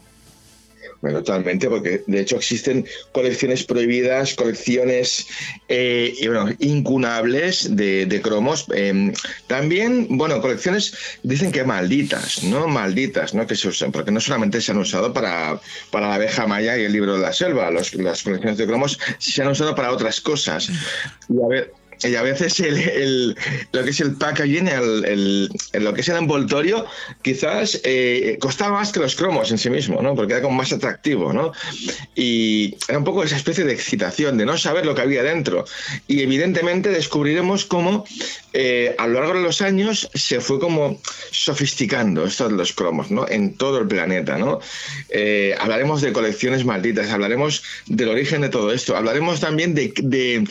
Bueno, 1.02 1.23
totalmente, 1.23 1.68
porque 1.68 2.03
de 2.06 2.19
hecho 2.22 2.38
existen 2.38 2.86
colecciones 3.11 3.64
prohibidas, 3.64 4.36
colecciones 4.36 5.28
eh, 5.68 6.14
incunables 6.60 7.76
de, 7.76 8.22
cromos. 8.23 8.68
Em, 8.73 9.11
también, 9.48 10.06
bueno, 10.10 10.40
colecciones 10.41 10.94
dicen 11.23 11.52
que 11.52 11.64
malditas, 11.64 12.44
¿no? 12.44 12.68
Malditas, 12.68 13.34
¿no? 13.34 13.48
Que 13.48 13.56
se 13.56 13.69
usan, 13.69 13.91
porque 13.91 14.11
no 14.11 14.19
solamente 14.19 14.61
se 14.61 14.72
han 14.72 14.78
usado 14.78 15.11
para, 15.11 15.60
para 15.90 16.07
la 16.07 16.15
abeja 16.15 16.45
maya 16.45 16.78
y 16.78 16.84
el 16.84 16.94
libro 16.94 17.15
de 17.15 17.22
la 17.22 17.34
selva, 17.34 17.72
las 17.72 17.91
colecciones 17.91 18.57
de 18.57 18.68
cromos 18.68 18.99
se 19.18 19.41
han 19.41 19.48
usado 19.48 19.73
para 19.73 19.91
otras 19.91 20.22
cosas. 20.22 20.69
Y 21.30 21.41
a 21.41 21.48
ver, 21.48 21.73
y 22.03 22.15
a 22.15 22.22
veces 22.22 22.60
el, 22.60 23.36
lo 23.72 23.84
que 23.84 23.90
es 23.90 23.99
el 23.99 24.15
packaging, 24.15 24.68
el, 24.68 25.49
lo 25.73 25.94
que 25.94 26.02
es 26.02 26.10
el 26.10 26.18
envoltorio, 26.18 26.86
quizás 27.22 27.80
eh, 27.84 28.38
costaba 28.40 28.80
más 28.80 28.91
que 28.91 28.99
los 28.99 29.15
cromos 29.15 29.52
en 29.52 29.57
sí 29.57 29.69
mismo, 29.69 30.02
¿no? 30.02 30.15
Porque 30.15 30.34
era 30.34 30.41
como 30.41 30.56
más 30.56 30.72
atractivo, 30.72 31.34
¿no? 31.34 31.52
Y 32.15 32.76
era 32.88 32.98
un 32.98 33.03
poco 33.03 33.23
esa 33.23 33.38
especie 33.38 33.64
de 33.64 33.73
excitación, 33.73 34.38
de 34.38 34.45
no 34.45 34.57
saber 34.57 34.86
lo 34.86 34.95
que 34.95 35.02
había 35.02 35.23
dentro. 35.23 35.65
Y 36.07 36.22
evidentemente 36.22 36.90
descubriremos 36.90 37.65
cómo 37.65 38.06
eh, 38.53 38.95
a 38.98 39.07
lo 39.07 39.19
largo 39.19 39.36
de 39.36 39.41
los 39.41 39.61
años 39.61 40.10
se 40.14 40.41
fue 40.41 40.60
como 40.60 40.99
sofisticando 41.32 42.26
esto 42.26 42.49
de 42.49 42.56
los 42.56 42.73
cromos, 42.73 43.10
¿no? 43.10 43.28
En 43.28 43.56
todo 43.56 43.80
el 43.80 43.88
planeta, 43.88 44.38
¿no? 44.38 44.60
Eh, 45.10 45.56
hablaremos 45.60 46.02
de 46.02 46.11
colecciones 46.11 46.65
malditas, 46.65 47.10
hablaremos 47.11 47.64
del 47.88 48.10
origen 48.10 48.41
de 48.41 48.49
todo 48.49 48.73
esto, 48.73 48.98
hablaremos 48.98 49.40
también 49.40 49.73
de, 49.73 49.94
de 50.03 50.48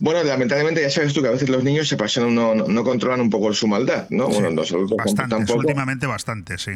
bueno, 0.00 0.24
lamentablemente 0.24 0.82
ya 0.82 0.90
sabes 0.90 1.12
tú 1.12 1.22
que 1.22 1.28
a 1.28 1.32
veces 1.32 1.48
los 1.48 1.62
niños 1.62 1.88
se 1.88 1.96
pasan, 1.96 2.34
no, 2.34 2.54
no, 2.54 2.84
controlan 2.84 3.20
un 3.20 3.30
poco 3.30 3.52
su 3.54 3.66
maldad, 3.66 4.06
¿no? 4.10 4.28
bueno, 4.28 4.50
los 4.50 4.72
adultos 4.72 4.96
tampoco. 5.14 5.60
Últimamente 5.60 6.06
bastante, 6.06 6.58
sí. 6.58 6.72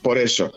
Por 0.00 0.18
eso. 0.18 0.52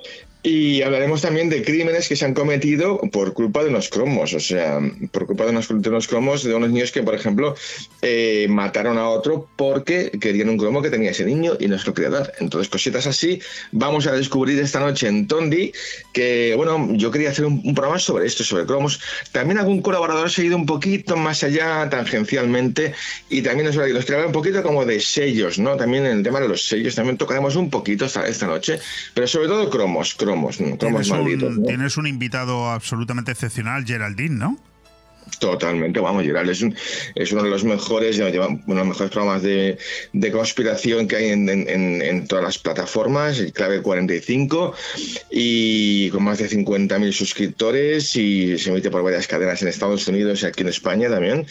Y 0.45 0.83
hablaremos 0.83 1.23
también 1.23 1.49
de 1.49 1.63
crímenes 1.63 2.07
que 2.07 2.15
se 2.15 2.23
han 2.23 2.35
cometido 2.35 2.99
por 3.11 3.33
culpa 3.33 3.63
de 3.63 3.69
unos 3.71 3.89
cromos, 3.89 4.31
o 4.35 4.39
sea, 4.39 4.79
por 5.11 5.25
culpa 5.25 5.45
de 5.45 5.49
unos, 5.49 5.67
de 5.67 6.07
cromos 6.07 6.43
de 6.43 6.53
unos 6.53 6.69
niños 6.69 6.91
que, 6.91 7.01
por 7.01 7.15
ejemplo, 7.15 7.55
eh, 8.03 8.45
mataron 8.47 8.99
a 8.99 9.09
otro 9.09 9.49
porque 9.55 10.11
querían 10.21 10.49
un 10.49 10.57
cromo 10.57 10.83
que 10.83 10.91
tenía 10.91 11.09
ese 11.09 11.25
niño 11.25 11.53
y 11.59 11.67
no 11.67 11.79
se 11.79 11.87
lo 11.87 11.95
quería 11.95 12.11
dar. 12.11 12.31
Entonces, 12.39 12.69
cositas 12.69 13.07
así, 13.07 13.41
vamos 13.71 14.05
a 14.05 14.11
descubrir 14.11 14.59
esta 14.59 14.79
noche 14.79 15.07
en 15.07 15.25
Tondi 15.25 15.73
que, 16.13 16.53
bueno, 16.55 16.89
yo 16.93 17.09
quería 17.09 17.31
hacer 17.31 17.45
un, 17.45 17.73
programa 17.73 17.97
sobre 17.97 18.27
esto, 18.27 18.43
sobre 18.43 18.67
cromos. 18.67 18.99
También 19.31 19.57
algún 19.57 19.81
colaborador 19.81 20.29
se 20.29 20.43
ha 20.43 20.45
ido 20.45 20.57
un 20.57 20.67
poquito 20.67 21.17
más 21.17 21.43
allá, 21.43 21.89
tangencialmente, 21.89 22.93
y 23.31 23.41
también 23.41 23.65
nos, 23.65 23.75
nos 23.75 24.09
un 24.27 24.31
poquito 24.31 24.61
como 24.61 24.85
de 24.85 24.99
sellos, 24.99 25.57
¿no? 25.57 25.75
También 25.75 26.05
en 26.05 26.17
el 26.19 26.23
tema 26.23 26.39
de 26.39 26.47
los 26.47 26.67
sellos, 26.67 26.93
también 26.93 27.17
tocaremos 27.17 27.55
un 27.55 27.71
poquito 27.71 28.05
esta, 28.05 28.27
esta 28.27 28.45
noche, 28.45 28.77
pero 29.15 29.24
sobre 29.27 29.47
todo 29.47 29.69
cromos, 29.69 30.13
cromos 30.15 30.57
tienes 30.57 31.97
Un, 31.97 32.07
invitado 32.07 32.69
absolutamente 32.69 33.31
excepcional, 33.31 33.85
Geraldine, 33.85 34.35
¿no? 34.35 34.57
Totalmente, 35.39 35.99
vamos, 35.99 36.23
Gerald 36.23 36.49
es, 36.49 36.63
es 37.15 37.31
uno 37.31 37.43
de 37.43 37.49
los 37.49 37.63
mejores, 37.63 38.17
uno 38.17 38.29
de 38.29 38.37
los 38.37 38.87
mejores 38.87 39.11
programas 39.11 39.41
de, 39.41 39.77
conspiración 40.31 41.07
que 41.07 41.15
hay 41.15 41.29
en, 41.29 42.27
todas 42.27 42.43
las 42.43 42.57
plataformas, 42.57 43.39
el 43.39 43.51
Clave 43.51 43.81
45, 43.81 44.73
y 45.31 46.09
con 46.09 46.23
más 46.23 46.37
de 46.37 46.49
50.000 46.49 47.11
suscriptores 47.11 48.15
y 48.15 48.57
se 48.57 48.69
emite 48.69 48.89
por 48.89 49.03
varias 49.03 49.27
cadenas 49.27 49.61
en 49.61 49.67
Estados 49.67 50.07
Unidos 50.07 50.43
y 50.43 50.45
aquí 50.45 50.61
en 50.61 50.69
España 50.69 51.09
también. 51.09 51.45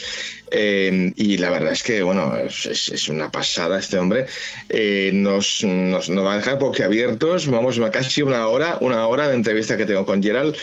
Eh, 0.50 1.12
y 1.16 1.38
la 1.38 1.50
verdad 1.50 1.72
es 1.72 1.82
que, 1.82 2.02
bueno, 2.02 2.32
es, 2.36 3.08
una 3.08 3.30
pasada 3.30 3.78
este 3.78 3.98
hombre. 3.98 4.26
Eh, 4.68 5.10
nos, 5.12 5.64
nos, 5.64 6.10
va 6.10 6.34
a 6.34 6.36
dejar 6.36 6.58
abiertos 6.84 7.48
vamos, 7.48 7.80
casi 7.92 8.22
una 8.22 8.46
hora, 8.46 8.78
una 8.80 9.06
hora 9.06 9.28
de 9.28 9.34
entrevista 9.34 9.76
que 9.76 9.86
tengo 9.86 10.06
con 10.06 10.22
Gerald. 10.22 10.56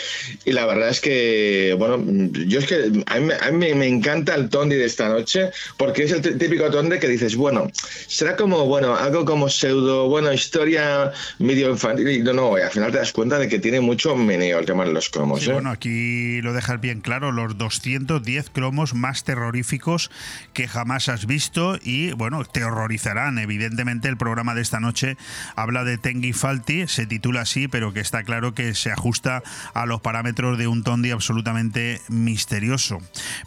Y 0.44 0.52
la 0.52 0.66
verdad 0.66 0.88
es 0.88 1.00
que, 1.00 1.74
bueno, 1.78 2.02
yo 2.46 2.58
es 2.58 2.66
que 2.66 3.01
a 3.06 3.50
mí, 3.50 3.74
me 3.74 3.86
encanta 3.86 4.34
el 4.34 4.48
Tondi 4.48 4.76
de 4.76 4.84
esta 4.84 5.08
noche 5.08 5.50
porque 5.76 6.04
es 6.04 6.12
el 6.12 6.38
típico 6.38 6.70
Tondi 6.70 6.98
que 6.98 7.08
dices, 7.08 7.36
bueno, 7.36 7.70
será 8.06 8.36
como, 8.36 8.66
bueno, 8.66 8.94
algo 8.94 9.24
como 9.24 9.48
pseudo, 9.48 10.08
bueno, 10.08 10.32
historia 10.32 11.12
medio 11.38 11.70
infantil. 11.70 12.08
Y 12.08 12.18
no, 12.20 12.32
no, 12.32 12.56
al 12.56 12.70
final 12.70 12.92
te 12.92 12.98
das 12.98 13.12
cuenta 13.12 13.38
de 13.38 13.48
que 13.48 13.58
tiene 13.58 13.80
mucho 13.80 14.16
meneo 14.16 14.58
el 14.58 14.66
tema 14.66 14.84
de 14.84 14.92
los 14.92 15.08
cromos. 15.08 15.46
¿eh? 15.46 15.52
Bueno, 15.52 15.70
aquí 15.70 16.40
lo 16.42 16.52
dejas 16.52 16.80
bien 16.80 17.00
claro, 17.00 17.32
los 17.32 17.56
210 17.58 18.50
cromos 18.50 18.94
más 18.94 19.24
terroríficos 19.24 20.10
que 20.52 20.68
jamás 20.68 21.08
has 21.08 21.26
visto 21.26 21.78
y, 21.82 22.12
bueno, 22.12 22.44
te 22.44 22.64
horrorizarán. 22.64 23.38
Evidentemente, 23.38 24.08
el 24.08 24.16
programa 24.16 24.54
de 24.54 24.62
esta 24.62 24.80
noche 24.80 25.16
habla 25.56 25.84
de 25.84 25.98
Tengi 25.98 26.32
Falti, 26.32 26.86
se 26.88 27.06
titula 27.06 27.42
así, 27.42 27.68
pero 27.68 27.92
que 27.92 28.00
está 28.00 28.24
claro 28.24 28.54
que 28.54 28.74
se 28.74 28.90
ajusta 28.90 29.42
a 29.74 29.86
los 29.86 30.00
parámetros 30.00 30.58
de 30.58 30.66
un 30.66 30.82
Tondi 30.82 31.10
absolutamente 31.10 32.00
misterioso. 32.08 32.91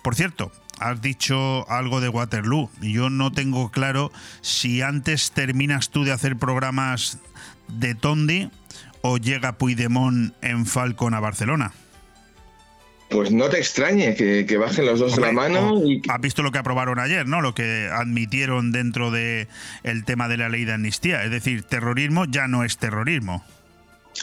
Por 0.02 0.16
cierto, 0.16 0.52
has 0.80 1.02
dicho 1.02 1.70
algo 1.70 2.02
de 2.02 2.10
Waterloo. 2.10 2.70
Yo 2.82 3.10
no 3.10 3.32
tengo 3.32 3.72
claro 3.72 4.12
si 4.42 4.82
antes 4.82 5.32
terminas 5.32 5.90
tú 5.90 6.04
de 6.04 6.12
hacer 6.12 6.38
programas 6.38 7.20
de 7.68 7.96
Tondi 7.96 8.50
o 9.02 9.18
llega 9.18 9.58
Puigdemont 9.58 10.34
en 10.42 10.66
Falcon 10.66 11.14
a 11.14 11.20
Barcelona. 11.20 11.74
Pues 13.10 13.32
no 13.32 13.50
te 13.50 13.60
extrañe 13.60 14.16
que, 14.16 14.58
bajen 14.58 14.88
los 14.88 15.00
dos 15.00 15.16
de 15.16 15.22
la 15.22 15.32
mano. 15.32 15.80
Y... 15.86 16.02
Has 16.10 16.20
visto 16.20 16.42
lo 16.42 16.52
que 16.52 16.58
aprobaron 16.58 16.98
ayer, 16.98 17.28
¿no? 17.28 17.40
Lo 17.40 17.54
que 17.54 17.88
admitieron 17.92 18.72
dentro 18.72 19.12
de 19.12 19.48
el 19.84 20.04
tema 20.06 20.28
de 20.28 20.38
la 20.38 20.50
ley 20.50 20.66
de 20.66 20.74
amnistía. 20.74 21.24
Es 21.24 21.30
decir, 21.30 21.64
terrorismo 21.64 22.26
ya 22.26 22.48
no 22.48 22.64
es 22.64 22.78
terrorismo. 22.78 23.44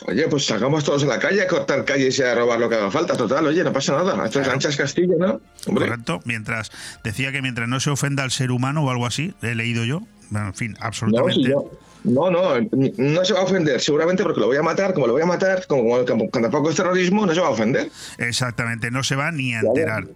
Oye, 0.07 0.27
pues 0.29 0.47
sacamos 0.47 0.85
todos 0.85 1.05
a 1.05 1.07
la 1.07 1.19
calle 1.19 1.43
a 1.43 1.47
cortar 1.47 1.85
calles 1.85 2.19
y 2.19 2.23
a 2.23 2.35
robar 2.35 2.59
lo 2.59 2.69
que 2.69 2.77
haga 2.77 2.91
falta. 2.91 3.17
Total, 3.17 3.47
oye, 3.47 3.63
no 3.63 3.73
pasa 3.73 3.95
nada. 3.95 4.25
Esto 4.25 4.41
es 4.41 4.49
Ganchas 4.49 4.77
Castillo, 4.77 5.15
¿no? 5.19 5.41
Correcto. 5.67 6.21
Mientras 6.25 6.71
decía 7.05 7.33
que 7.33 7.43
mientras 7.43 7.69
no 7.69 7.79
se 7.81 7.91
ofenda 7.91 8.23
al 8.23 8.31
ser 8.31 8.51
humano 8.51 8.85
o 8.85 8.91
algo 8.91 9.07
así, 9.07 9.35
he 9.43 9.55
leído 9.55 9.85
yo. 9.85 10.03
en 10.35 10.55
fin, 10.55 10.77
absolutamente. 10.81 11.51
No, 11.51 11.65
no, 12.05 12.31
no 12.31 13.25
se 13.25 13.33
va 13.33 13.41
a 13.41 13.45
ofender, 13.45 13.81
seguramente 13.81 14.23
porque 14.23 14.41
lo 14.41 14.47
voy 14.47 14.57
a 14.57 14.63
matar, 14.63 14.95
como 14.95 15.07
lo 15.07 15.13
voy 15.13 15.23
a 15.23 15.27
matar, 15.27 15.67
como, 15.67 16.05
tampoco 16.05 16.71
es 16.71 16.77
terrorismo, 16.77 17.27
no 17.27 17.35
se 17.35 17.41
va 17.41 17.49
a 17.49 17.51
ofender. 17.51 17.91
Exactamente, 18.19 18.91
no 18.91 19.03
se 19.03 19.17
va 19.17 19.31
ni 19.31 19.55
a 19.55 19.61
enterar. 19.61 20.07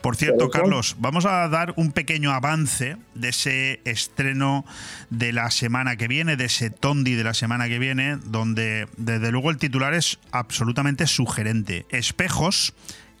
Por 0.00 0.16
cierto, 0.16 0.50
Carlos, 0.50 0.96
vamos 0.98 1.26
a 1.26 1.48
dar 1.48 1.74
un 1.76 1.92
pequeño 1.92 2.32
avance 2.32 2.96
de 3.14 3.28
ese 3.28 3.80
estreno 3.84 4.64
de 5.10 5.32
la 5.32 5.50
semana 5.50 5.96
que 5.96 6.08
viene, 6.08 6.36
de 6.36 6.46
ese 6.46 6.70
Tondi 6.70 7.14
de 7.14 7.24
la 7.24 7.34
semana 7.34 7.68
que 7.68 7.78
viene, 7.78 8.18
donde 8.24 8.88
desde 8.96 9.30
luego 9.30 9.50
el 9.50 9.58
titular 9.58 9.94
es 9.94 10.18
absolutamente 10.30 11.06
sugerente. 11.06 11.86
Espejos 11.90 12.74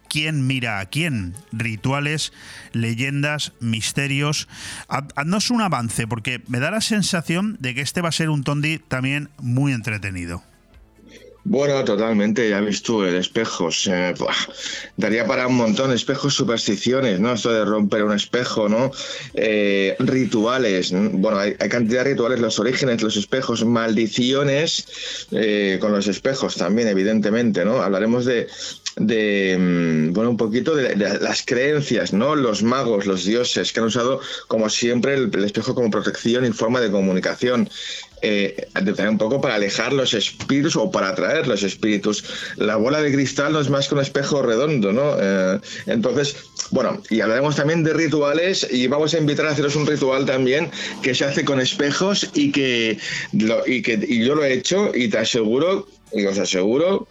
quién 0.08 0.46
mira 0.46 0.80
a 0.80 0.86
quién, 0.86 1.34
rituales, 1.52 2.32
leyendas, 2.72 3.52
misterios. 3.60 4.48
Haznos 4.88 5.50
un 5.50 5.60
avance, 5.60 6.06
porque 6.06 6.42
me 6.48 6.60
da 6.60 6.70
la 6.70 6.80
sensación 6.80 7.56
de 7.60 7.74
que 7.74 7.80
este 7.80 8.00
va 8.00 8.08
a 8.08 8.12
ser 8.12 8.30
un 8.30 8.44
Tondi 8.44 8.78
también 8.78 9.28
muy 9.38 9.72
entretenido. 9.72 10.42
Bueno, 11.50 11.82
totalmente, 11.82 12.46
ya 12.46 12.60
ves 12.60 12.82
tú, 12.82 13.04
el 13.04 13.14
espejo. 13.14 13.70
daría 14.98 15.26
para 15.26 15.46
un 15.46 15.56
montón, 15.56 15.92
espejos, 15.92 16.34
supersticiones, 16.34 17.20
¿no? 17.20 17.32
Esto 17.32 17.50
de 17.50 17.64
romper 17.64 18.02
un 18.04 18.12
espejo, 18.12 18.68
¿no? 18.68 18.90
Eh, 19.32 19.96
rituales, 19.98 20.92
bueno, 20.92 21.38
hay, 21.38 21.54
cantidad 21.54 22.04
de 22.04 22.10
rituales, 22.10 22.40
los 22.40 22.58
orígenes, 22.58 23.00
los 23.00 23.16
espejos, 23.16 23.64
maldiciones 23.64 25.26
eh, 25.30 25.78
con 25.80 25.92
los 25.92 26.06
espejos 26.06 26.56
también, 26.56 26.88
evidentemente, 26.88 27.64
¿no? 27.64 27.80
Hablaremos 27.80 28.26
de, 28.26 28.46
de 28.98 29.56
mm, 29.58 30.12
bueno, 30.12 30.30
un 30.30 30.36
poquito 30.36 30.74
de, 30.74 30.96
las 30.96 31.42
creencias, 31.44 32.12
¿no? 32.12 32.34
Los 32.34 32.62
magos, 32.62 33.06
los 33.06 33.24
dioses 33.24 33.72
que 33.72 33.80
han 33.80 33.86
usado, 33.86 34.20
como 34.46 34.68
siempre, 34.68 35.14
el, 35.14 35.44
espejo 35.44 35.74
como 35.74 35.90
protección 35.90 36.44
y 36.44 36.52
forma 36.52 36.80
de 36.80 36.90
comunicación. 36.90 37.68
Eh, 38.20 38.66
un 39.08 39.16
poco 39.16 39.40
para 39.40 39.54
alejar 39.54 39.92
los 39.92 40.12
espíritus 40.12 40.74
o 40.74 40.90
para 40.90 41.10
atraer 41.10 41.46
los 41.46 41.62
espíritus. 41.62 42.24
La 42.56 42.74
bola 42.74 43.00
de 43.00 43.12
cristal 43.12 43.52
no 43.52 43.60
es 43.60 43.70
más 43.70 43.86
que 43.86 43.94
un 43.94 44.00
espejo 44.00 44.42
redondo, 44.42 44.92
¿no? 44.92 45.14
Eh, 45.20 45.60
entonces, 45.86 46.36
bueno, 46.70 47.00
y 47.10 47.20
hablaremos 47.20 47.54
también 47.54 47.84
de 47.84 47.92
rituales 47.92 48.66
y 48.72 48.88
vamos 48.88 49.14
a 49.14 49.18
invitar 49.18 49.46
a 49.46 49.50
haceros 49.50 49.76
un 49.76 49.86
ritual 49.86 50.26
también 50.26 50.68
que 51.00 51.14
se 51.14 51.26
hace 51.26 51.44
con 51.44 51.60
espejos 51.60 52.28
y 52.34 52.50
que, 52.50 52.98
y 53.66 53.82
que 53.82 54.04
y 54.08 54.24
yo 54.24 54.34
lo 54.34 54.44
he 54.44 54.52
hecho 54.52 54.90
y 54.92 55.08
te 55.08 55.18
aseguro, 55.18 55.86
y 56.12 56.24
os 56.26 56.38
aseguro 56.38 57.06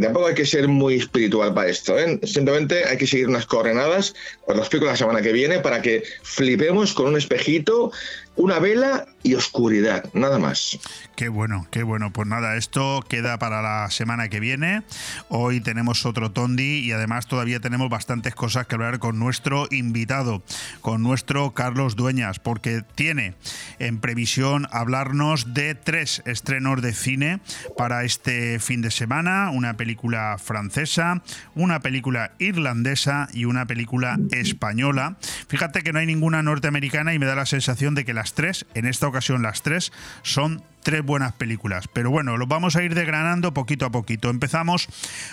tampoco 0.00 0.26
hay 0.26 0.34
que 0.34 0.46
ser 0.46 0.68
muy 0.68 0.94
espiritual 0.94 1.52
para 1.54 1.68
esto, 1.68 1.98
¿eh? 1.98 2.18
Simplemente 2.24 2.84
hay 2.84 2.96
que 2.96 3.06
seguir 3.06 3.28
unas 3.28 3.46
coordenadas, 3.46 4.14
os 4.46 4.56
lo 4.56 4.62
explico 4.62 4.86
la 4.86 4.96
semana 4.96 5.20
que 5.20 5.32
viene, 5.32 5.58
para 5.58 5.82
que 5.82 6.02
flipemos 6.22 6.94
con 6.94 7.06
un 7.06 7.16
espejito 7.16 7.92
una 8.36 8.58
vela 8.58 9.06
y 9.22 9.34
oscuridad, 9.34 10.04
nada 10.14 10.38
más. 10.38 10.78
Qué 11.16 11.28
bueno, 11.28 11.66
qué 11.70 11.82
bueno. 11.82 12.12
Pues 12.12 12.26
nada, 12.26 12.56
esto 12.56 13.04
queda 13.08 13.38
para 13.38 13.62
la 13.62 13.90
semana 13.90 14.28
que 14.28 14.40
viene. 14.40 14.82
Hoy 15.28 15.60
tenemos 15.60 16.06
otro 16.06 16.32
Tondi 16.32 16.80
y 16.80 16.92
además 16.92 17.26
todavía 17.26 17.60
tenemos 17.60 17.88
bastantes 17.88 18.34
cosas 18.34 18.66
que 18.66 18.74
hablar 18.74 18.98
con 18.98 19.18
nuestro 19.18 19.68
invitado, 19.70 20.42
con 20.80 21.02
nuestro 21.02 21.52
Carlos 21.52 21.94
Dueñas, 21.94 22.38
porque 22.38 22.82
tiene 22.94 23.34
en 23.78 24.00
previsión 24.00 24.66
hablarnos 24.72 25.54
de 25.54 25.74
tres 25.74 26.22
estrenos 26.24 26.82
de 26.82 26.92
cine 26.92 27.40
para 27.76 28.04
este 28.04 28.58
fin 28.58 28.82
de 28.82 28.90
semana. 28.90 29.50
Una 29.50 29.76
película 29.76 30.36
francesa, 30.42 31.22
una 31.54 31.80
película 31.80 32.32
irlandesa 32.38 33.28
y 33.32 33.44
una 33.44 33.66
película 33.66 34.18
española. 34.30 35.16
Fíjate 35.48 35.82
que 35.82 35.92
no 35.92 36.00
hay 36.00 36.06
ninguna 36.06 36.42
norteamericana 36.42 37.14
y 37.14 37.18
me 37.18 37.26
da 37.26 37.36
la 37.36 37.46
sensación 37.46 37.94
de 37.94 38.04
que 38.04 38.14
las 38.22 38.34
tres, 38.34 38.66
en 38.74 38.86
esta 38.86 39.08
ocasión 39.08 39.42
las 39.42 39.62
tres, 39.62 39.92
son 40.22 40.62
tres 40.84 41.02
buenas 41.02 41.32
películas. 41.32 41.88
Pero 41.92 42.12
bueno, 42.12 42.36
lo 42.36 42.46
vamos 42.46 42.76
a 42.76 42.84
ir 42.84 42.94
desgranando 42.94 43.52
poquito 43.52 43.84
a 43.84 43.90
poquito. 43.90 44.30
Empezamos 44.30 44.86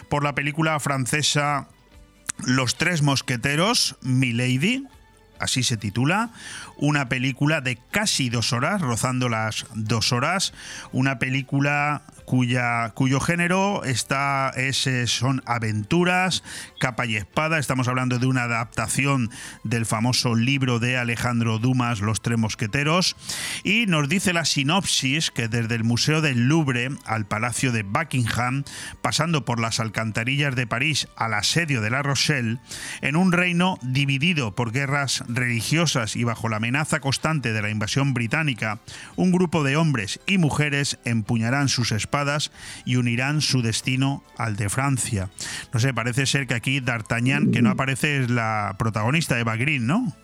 por 0.10 0.24
la 0.24 0.34
película 0.34 0.80
francesa 0.80 1.68
Los 2.48 2.78
Tres 2.78 3.04
Mosqueteros, 3.04 3.96
Milady, 4.02 4.88
así 5.40 5.62
se 5.62 5.78
titula, 5.78 6.32
una 6.78 7.10
película 7.10 7.62
de 7.62 7.78
casi 7.92 8.32
dos 8.32 8.54
horas, 8.54 8.82
rozando 8.82 9.30
las 9.30 9.68
dos 9.76 10.12
horas, 10.12 10.52
una 10.92 11.20
película 11.20 12.02
cuya, 12.30 12.92
cuyo 12.94 13.20
género 13.20 13.84
está, 13.84 14.52
es, 14.56 14.86
eh, 14.86 15.08
son 15.08 15.42
aventuras, 15.48 16.44
capa 16.80 17.08
y 17.08 17.16
espada. 17.16 17.58
Estamos 17.58 17.88
hablando 17.88 18.20
de 18.20 18.28
una 18.28 18.44
adaptación 18.44 19.32
del 19.64 19.88
famoso 19.88 20.36
libro 20.36 20.78
de 20.78 20.96
Alejandro 20.96 21.58
Dumas, 21.58 22.02
Los 22.02 22.22
Tres 22.22 22.38
Mosqueteros. 22.38 23.16
Y 23.64 23.88
nos 23.88 24.10
dice 24.10 24.32
la 24.32 24.46
sinopsis 24.46 25.32
que 25.32 25.48
desde 25.48 25.74
el 25.74 25.84
Museo 25.84 26.22
del 26.22 26.48
Louvre 26.48 26.90
al 27.04 27.26
Palacio 27.26 27.72
de 27.72 27.82
Buckingham, 27.82 28.64
pasando 29.02 29.44
por 29.44 29.60
las 29.60 29.80
alcantarillas 29.80 30.56
de 30.56 30.68
París 30.68 31.08
al 31.16 31.34
asedio 31.34 31.82
de 31.82 31.90
La 31.90 32.04
Rochelle, 32.04 32.60
en 33.02 33.16
un 33.16 33.32
reino 33.32 33.80
dividido 33.82 34.54
por 34.54 34.72
guerras 34.72 35.24
religiosas 35.30 36.16
y 36.16 36.26
bajo 36.26 36.48
la 36.48 36.58
amenaza 36.58 37.00
constante 37.00 37.54
de 37.54 37.62
la 37.64 37.72
invasión 37.72 38.14
británica, 38.14 38.82
un 39.16 39.32
grupo 39.32 39.64
de 39.64 39.78
hombres 39.78 40.20
y 40.28 40.38
mujeres 40.38 41.00
empuñarán 41.06 41.70
sus 41.70 41.92
espadas 41.92 42.19
y 42.86 42.96
unirán 42.96 43.42
su 43.42 43.62
destino 43.62 44.24
al 44.38 44.56
de 44.56 44.70
Francia. 44.70 45.30
No 45.74 45.80
sé, 45.80 45.94
parece 45.94 46.26
ser 46.26 46.48
que 46.48 46.54
aquí 46.54 46.80
D'Artagnan, 46.80 47.52
que 47.52 47.62
no 47.62 47.72
aparece, 47.72 48.24
es 48.24 48.30
la 48.30 48.76
protagonista, 48.78 49.36
de 49.36 49.44
Green, 49.44 49.88
¿no? 49.88 50.16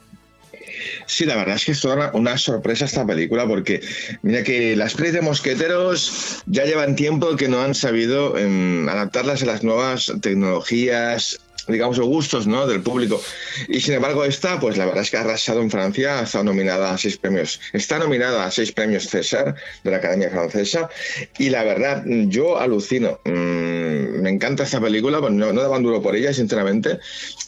Sí, 1.05 1.25
la 1.25 1.35
verdad 1.35 1.55
es 1.55 1.65
que 1.65 1.71
es 1.71 1.83
una, 1.85 2.37
sorpresa 2.37 2.85
esta 2.85 3.05
película 3.05 3.47
porque 3.47 3.81
mira 4.23 4.43
que 4.43 4.75
las 4.75 4.93
pelis 4.93 5.13
de 5.13 5.21
mosqueteros 5.21 6.43
ya 6.45 6.65
llevan 6.65 6.95
tiempo 6.95 7.35
que 7.35 7.47
no 7.47 7.61
han 7.61 7.75
sabido 7.75 8.37
em, 8.37 8.87
adaptarlas 8.89 9.43
a 9.43 9.45
las 9.45 9.63
nuevas 9.63 10.11
tecnologías, 10.21 11.39
digamos, 11.67 11.97
los 11.97 12.07
gustos 12.07 12.47
¿no? 12.47 12.67
del 12.67 12.81
público. 12.81 13.21
Y 13.67 13.79
sin 13.79 13.95
embargo, 13.95 14.25
esta, 14.25 14.59
pues 14.59 14.77
la 14.77 14.85
verdad 14.85 15.03
es 15.03 15.11
que 15.11 15.17
ha 15.17 15.21
arrasado 15.21 15.61
en 15.61 15.71
Francia, 15.71 16.19
ha 16.19 16.23
estado 16.23 16.43
nominada 16.45 16.91
a 16.91 16.97
seis 16.97 17.17
premios. 17.17 17.59
Está 17.73 17.99
nominada 17.99 18.45
a 18.45 18.51
seis 18.51 18.71
premios 18.71 19.07
César 19.07 19.55
de 19.83 19.91
la 19.91 19.97
Academia 19.97 20.29
Francesa. 20.29 20.89
Y 21.37 21.49
la 21.49 21.63
verdad, 21.63 22.03
yo 22.05 22.57
alucino. 22.57 23.19
Mm, 23.25 24.21
me 24.21 24.29
encanta 24.29 24.63
esta 24.63 24.79
película, 24.79 25.19
pues 25.19 25.33
no, 25.33 25.53
no 25.53 25.61
daban 25.61 25.83
duro 25.83 26.01
por 26.01 26.15
ella, 26.15 26.33
sinceramente. 26.33 26.99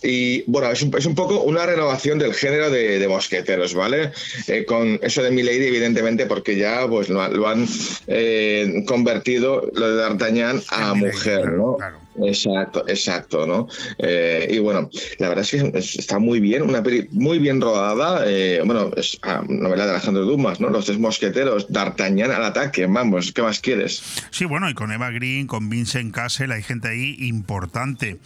Y 0.03 0.44
bueno, 0.49 0.72
es 0.72 0.81
un, 0.81 0.95
es 0.98 1.06
un 1.06 1.15
poco 1.15 1.41
una 1.41 1.65
renovación 1.65 2.19
del 2.19 2.34
género 2.34 2.69
de, 2.69 2.99
de 2.99 3.07
mosqueteros, 3.07 3.73
¿vale? 3.73 4.11
Eh, 4.48 4.65
con 4.65 4.99
eso 5.02 5.23
de 5.23 5.31
Milady, 5.31 5.65
evidentemente, 5.65 6.26
porque 6.26 6.56
ya 6.56 6.88
pues 6.88 7.10
lo, 7.10 7.48
han 7.48 7.68
eh, 8.07 8.84
convertido, 8.85 9.69
lo 9.73 9.89
de 9.89 9.95
D'Artagnan, 9.95 10.61
a 10.69 10.94
mujer, 10.94 11.52
¿no? 11.53 11.77
Exacto, 12.23 12.84
exacto, 12.88 13.45
¿no? 13.45 13.68
Eh, 13.99 14.48
y 14.52 14.60
bueno, 14.60 14.89
la 15.19 15.30
verdad 15.30 15.45
es 15.45 15.52
que 15.52 15.77
está 15.77 16.19
muy 16.19 16.39
bien, 16.39 16.64
una 16.64 16.81
peli 16.81 17.07
muy 17.11 17.39
bien 17.39 17.61
rodada. 17.61 18.23
Eh, 18.27 18.61
bueno, 18.65 18.91
es 18.95 19.18
ah, 19.22 19.44
novela 19.48 19.85
de 19.85 19.91
Alejandro 19.91 20.23
Dumas, 20.23 20.60
¿no? 20.60 20.69
Los 20.69 20.85
tres 20.85 20.99
mosqueteros, 20.99 21.68
D'Artagnan 21.69 22.31
al 22.31 22.44
ataque, 22.44 22.85
vamos, 22.88 23.31
¿qué 23.31 23.41
más 23.41 23.60
quieres? 23.60 24.02
Sí, 24.31 24.45
bueno, 24.45 24.69
y 24.69 24.73
con 24.73 24.91
Eva 24.91 25.11
Green, 25.11 25.48
con 25.48 25.69
Vincent 25.69 26.14
Castle, 26.14 26.53
hay 26.53 26.64
gente 26.64 26.88
ahí 26.88 27.15
importante. 27.19 28.18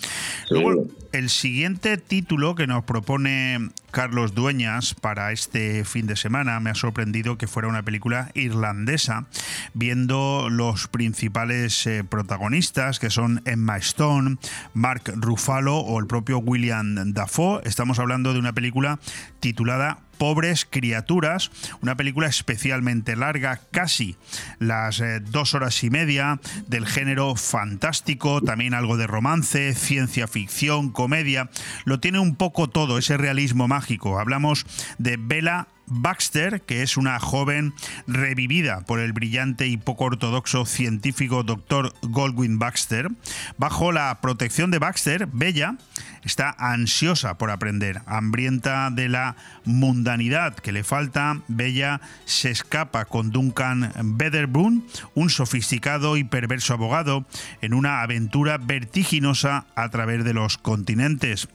Luego, 0.50 0.88
el 1.12 1.30
siguiente 1.30 1.98
título 1.98 2.56
que 2.56 2.68
nos 2.68 2.84
propone 2.84 3.70
Carlos 3.92 4.34
Dueñas 4.34 4.94
para 4.94 5.32
este 5.32 5.84
fin 5.84 6.08
de 6.08 6.16
semana 6.16 6.60
me 6.60 6.70
ha 6.70 6.76
sorprendido 6.76 7.38
que 7.38 7.48
fuera 7.48 7.68
una 7.68 7.84
película 7.84 8.32
irlandesa, 8.34 9.26
viendo 9.74 10.48
los 10.50 10.88
principales 10.88 11.86
eh, 11.86 12.04
protagonistas 12.04 13.00
que 13.00 13.10
son 13.10 13.42
Emma 13.46 13.78
Stone, 13.78 14.38
Mark 14.74 15.14
Ruffalo 15.16 15.78
o 15.78 16.00
el 16.00 16.08
propio 16.08 16.40
William 16.40 17.14
Dafoe. 17.14 17.62
Estamos 17.66 18.00
hablando 18.00 18.34
de 18.34 18.40
una 18.40 18.54
película 18.54 19.00
titulada 19.40 20.00
Pobres 20.22 20.68
Criaturas, 20.70 21.50
una 21.82 21.98
película 21.98 22.28
especialmente 22.28 23.16
larga, 23.16 23.60
casi 23.72 24.18
las 24.60 25.00
eh, 25.00 25.20
dos 25.20 25.56
horas 25.56 25.84
y 25.84 25.90
media, 25.90 26.40
del 26.68 26.86
género 26.86 27.36
fantástico, 27.36 28.40
también 28.40 28.76
algo 28.76 28.98
de 28.98 29.08
romance, 29.08 29.74
ciencia 29.74 30.28
ficción, 30.28 30.92
comedia. 30.92 31.50
Lo 31.86 32.00
tiene 32.00 32.20
un 32.20 32.36
poco 32.36 32.70
todo, 32.70 33.00
ese 33.00 33.18
realismo 33.18 33.68
mágico. 33.68 34.20
Hablamos 34.20 34.68
de 35.00 35.18
Bella 35.18 35.70
Baxter, 35.92 36.62
que 36.62 36.84
es 36.84 36.96
una 36.96 37.20
joven 37.20 37.74
revivida 38.08 38.82
por 38.82 39.00
el 39.00 39.12
brillante 39.12 39.68
y 39.68 39.78
poco 39.78 40.06
ortodoxo 40.06 40.66
científico 40.66 41.44
Dr. 41.44 41.94
Goldwyn 42.02 42.60
Baxter. 42.60 43.10
Bajo 43.58 43.92
la 43.92 44.20
protección 44.22 44.72
de 44.72 44.80
Baxter, 44.80 45.28
Bella 45.28 45.76
está 46.24 46.56
ansiosa 46.58 47.38
por 47.38 47.52
aprender, 47.52 48.02
hambrienta 48.06 48.90
de 48.92 49.10
la 49.10 49.36
mundanidad 49.66 50.56
que 50.56 50.72
le 50.72 50.84
falta. 50.84 51.42
Bella 51.48 52.00
se 52.26 52.52
escapa 52.52 53.06
con 53.06 53.32
Duncan 53.32 53.92
Bederboon, 54.02 54.86
un 55.14 55.30
sofisticado 55.30 56.18
y 56.18 56.24
perverso 56.24 56.74
abogado, 56.74 57.26
en 57.62 57.74
una 57.74 58.02
aventura 58.02 58.58
vertiginosa 58.58 59.66
a 59.76 59.90
través 59.90 60.24
de 60.24 60.34
los 60.34 60.58
continentes. 60.58 61.50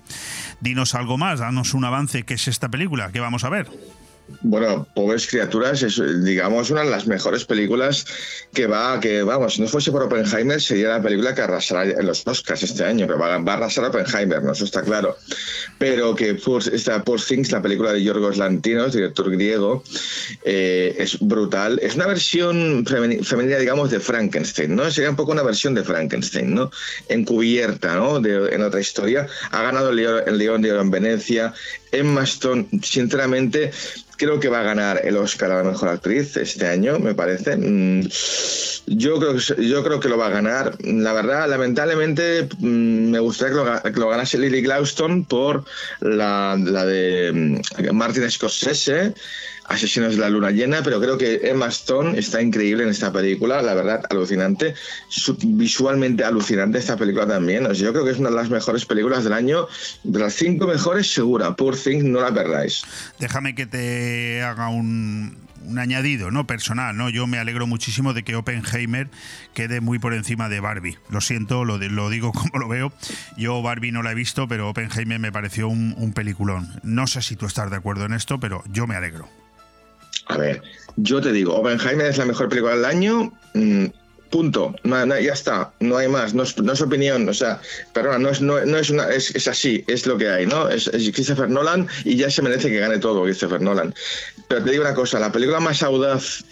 Dinos 0.60 0.94
algo 0.94 1.16
más, 1.16 1.40
danos 1.40 1.74
un 1.74 1.84
avance. 1.84 2.24
¿Qué 2.24 2.34
es 2.34 2.48
esta 2.48 2.68
película? 2.68 3.10
¿Qué 3.12 3.20
vamos 3.20 3.44
a 3.44 3.48
ver? 3.48 3.68
Bueno, 4.42 4.86
Pobres 4.94 5.26
Criaturas 5.26 5.82
es, 5.82 6.00
digamos, 6.24 6.70
una 6.70 6.82
de 6.82 6.90
las 6.90 7.06
mejores 7.06 7.44
películas 7.44 8.04
que 8.52 8.66
va, 8.66 8.98
que 9.00 9.22
vamos, 9.22 9.54
si 9.54 9.62
no 9.62 9.68
fuese 9.68 9.92
por 9.92 10.02
Oppenheimer 10.02 10.60
sería 10.60 10.88
la 10.88 11.02
película 11.02 11.34
que 11.34 11.42
arrasará 11.42 11.84
en 11.84 12.06
los 12.06 12.26
Oscars 12.26 12.62
este 12.62 12.84
año, 12.84 13.06
pero 13.06 13.18
va, 13.18 13.34
a 13.34 13.36
arrasar 13.36 13.84
Oppenheimer, 13.84 14.42
¿no? 14.42 14.52
Eso 14.52 14.64
está 14.64 14.82
claro. 14.82 15.16
Pero 15.78 16.14
que 16.14 16.34
Poor, 16.34 16.62
esta 16.72 17.02
Poor 17.04 17.20
Things, 17.20 17.52
la 17.52 17.62
película 17.62 17.92
de 17.92 18.02
Yorgos 18.02 18.36
Lantinos, 18.36 18.92
director 18.92 19.30
griego, 19.30 19.82
eh, 20.44 20.94
es 20.98 21.18
brutal. 21.20 21.78
Es 21.82 21.94
una 21.94 22.06
versión 22.06 22.84
femenina, 22.86 23.58
digamos, 23.58 23.90
de 23.90 24.00
Frankenstein, 24.00 24.74
¿no? 24.74 24.90
Sería 24.90 25.10
un 25.10 25.16
poco 25.16 25.32
una 25.32 25.42
versión 25.42 25.74
de 25.74 25.84
Frankenstein, 25.84 26.54
¿no? 26.54 26.70
Encubierta, 27.08 27.94
¿no? 27.94 28.24
en 28.26 28.62
otra 28.62 28.80
historia. 28.80 29.26
Ha 29.50 29.62
ganado 29.62 29.90
el 29.90 30.38
León 30.38 30.62
de 30.62 30.72
Oro 30.72 30.80
en 30.80 30.90
Venecia. 30.90 31.54
Emma 31.92 32.24
Stone, 32.24 32.66
sinceramente, 32.82 33.70
creo 34.16 34.40
que 34.40 34.48
va 34.48 34.60
a 34.60 34.64
ganar 34.64 35.00
el 35.04 35.16
Oscar 35.16 35.50
a 35.50 35.62
la 35.62 35.70
mejor 35.70 35.88
actriz 35.88 36.36
este 36.36 36.66
año, 36.66 36.98
me 36.98 37.14
parece. 37.14 37.56
Mm, 37.56 38.08
yo 38.86 39.18
creo, 39.18 39.34
que, 39.34 39.66
yo 39.66 39.84
creo 39.84 40.00
que 40.00 40.08
lo 40.08 40.18
va 40.18 40.26
a 40.26 40.30
ganar. 40.30 40.76
La 40.84 41.12
verdad, 41.12 41.48
lamentablemente, 41.48 42.48
mm, 42.58 43.10
me 43.10 43.18
gustaría 43.18 43.82
que 43.82 44.00
lo, 44.00 44.08
ganase 44.08 44.38
Lily 44.38 44.62
Glauston 44.62 45.24
por 45.24 45.64
la, 46.00 46.56
la 46.58 46.84
de 46.84 47.32
mm, 47.32 47.94
Martin 47.94 48.30
Scorsese. 48.30 49.14
Asesinos 49.68 50.12
de 50.14 50.20
la 50.20 50.30
Luna 50.30 50.50
Llena, 50.50 50.82
pero 50.82 51.00
creo 51.00 51.18
que 51.18 51.40
Emma 51.42 51.66
Stone 51.68 52.18
está 52.18 52.40
increíble 52.40 52.84
en 52.84 52.90
esta 52.90 53.12
película, 53.12 53.62
la 53.62 53.74
verdad, 53.74 54.04
alucinante, 54.10 54.74
visualmente 55.44 56.24
alucinante 56.24 56.78
esta 56.78 56.96
película 56.96 57.26
también. 57.26 57.70
yo 57.72 57.92
creo 57.92 58.04
que 58.04 58.12
es 58.12 58.18
una 58.18 58.30
de 58.30 58.36
las 58.36 58.50
mejores 58.50 58.86
películas 58.86 59.24
del 59.24 59.32
año, 59.32 59.66
de 60.04 60.18
las 60.18 60.34
cinco 60.34 60.66
mejores 60.66 61.12
segura, 61.12 61.54
Poor 61.56 61.76
Things, 61.76 62.04
no 62.04 62.20
la 62.20 62.32
perdáis. 62.32 62.84
Déjame 63.18 63.54
que 63.54 63.66
te 63.66 64.42
haga 64.42 64.68
un, 64.68 65.36
añadido 65.76 66.30
no 66.30 66.46
personal 66.46 66.96
no 66.96 67.10
yo 67.10 67.26
me 67.26 67.40
alegro 67.40 67.66
muchísimo 67.66 68.12
de 68.12 68.22
que 68.22 68.36
Oppenheimer 68.36 69.08
quede 69.52 69.80
muy 69.80 69.98
por 69.98 70.14
encima 70.14 70.48
de 70.48 70.60
Barbie. 70.60 70.96
Lo 71.10 71.20
siento 71.20 71.64
lo, 71.64 71.78
lo 71.78 72.10
digo 72.10 72.32
como 72.34 72.58
lo 72.58 72.68
veo. 72.68 72.92
Yo 73.36 73.60
Barbie 73.62 73.90
no 73.90 74.02
la 74.02 74.12
he 74.12 74.14
visto 74.14 74.46
pero 74.46 74.68
Oppenheimer 74.68 75.18
me 75.18 75.32
pareció 75.32 75.68
un, 75.68 75.94
un 75.98 76.12
peliculón. 76.12 76.68
No 76.84 77.06
sé 77.08 77.20
si 77.22 77.34
tú 77.34 77.46
estás 77.46 77.70
de 77.70 77.76
acuerdo 77.76 78.04
en 78.04 78.12
esto 78.12 78.38
pero 78.38 78.62
yo 78.70 78.86
me 78.86 78.94
alegro 78.94 79.28
a 80.26 80.36
ver, 80.36 80.62
yo 80.96 81.20
te 81.20 81.32
digo, 81.32 81.54
Oppenheimer 81.54 82.06
es 82.06 82.18
la 82.18 82.24
mejor 82.24 82.48
película 82.48 82.74
del 82.74 82.84
año. 82.84 83.32
Mm, 83.54 83.86
punto. 84.30 84.74
ya 84.84 85.32
está. 85.32 85.72
No 85.80 85.96
hay 85.96 86.08
más. 86.08 86.34
No 86.34 86.42
es, 86.42 86.80
opinión. 86.80 87.28
O 87.28 87.34
sea, 87.34 87.60
perdona, 87.92 88.18
no 88.18 88.28
es, 88.30 88.40
no, 88.40 88.58
es 88.58 88.90
una. 88.90 89.08
Es, 89.10 89.48
así. 89.48 89.84
Es 89.86 90.06
lo 90.06 90.18
que 90.18 90.28
hay, 90.28 90.46
¿no? 90.46 90.68
Es, 90.68 90.90
Christopher 90.90 91.48
Nolan 91.48 91.88
y 92.04 92.16
ya 92.16 92.30
se 92.30 92.42
merece 92.42 92.70
que 92.70 92.78
gane 92.78 92.98
todo 92.98 93.24
Christopher 93.24 93.60
Nolan. 93.60 93.94
Pero 94.48 94.64
te 94.64 94.70
digo 94.70 94.82
una 94.82 94.94
cosa: 94.94 95.18
la 95.18 95.32
película 95.32 95.60
más 95.60 95.82
audaz 95.82 96.44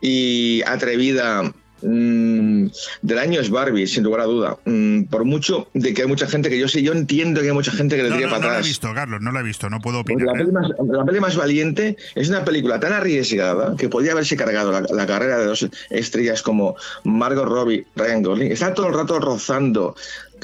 y 0.00 0.62
atrevida 0.66 1.52
Mm, 1.82 2.66
del 3.02 3.18
año 3.18 3.40
es 3.40 3.50
Barbie, 3.50 3.86
sin 3.86 4.04
lugar 4.04 4.20
a 4.20 4.24
duda. 4.24 4.56
Mm, 4.64 5.04
por 5.04 5.24
mucho 5.24 5.68
de 5.74 5.94
que 5.94 6.02
hay 6.02 6.08
mucha 6.08 6.26
gente 6.26 6.50
que 6.50 6.58
yo 6.58 6.68
sé, 6.68 6.82
yo 6.82 6.92
entiendo 6.92 7.40
que 7.40 7.48
hay 7.48 7.54
mucha 7.54 7.72
gente 7.72 7.96
que 7.96 8.02
le 8.02 8.10
diría 8.10 8.26
para 8.26 8.36
atrás. 8.38 8.52
No 8.52 8.58
la 8.60 8.64
he 8.64 8.68
visto, 8.68 8.94
Carlos, 8.94 9.20
no 9.20 9.32
la 9.32 9.40
he 9.40 9.42
visto, 9.42 9.70
no 9.70 9.80
puedo 9.80 10.00
opinar. 10.00 10.26
La, 10.26 11.04
peli 11.04 11.18
¿eh? 11.18 11.20
más, 11.20 11.36
valiente 11.36 11.96
es 12.14 12.28
una 12.28 12.44
película 12.44 12.80
tan 12.80 12.92
arriesgada 12.92 13.76
que 13.76 13.88
podría 13.88 14.12
haberse 14.12 14.36
cargado 14.36 14.72
la, 14.72 15.06
carrera 15.06 15.38
de 15.38 15.46
dos 15.46 15.68
estrellas 15.90 16.42
como 16.42 16.76
Margot 17.04 17.46
Robbie, 17.46 17.86
Ryan 17.96 18.22
Gosling. 18.22 18.52
Está 18.52 18.74
todo 18.74 18.88
el 18.88 18.94
rato 18.94 19.18
rozando 19.18 19.94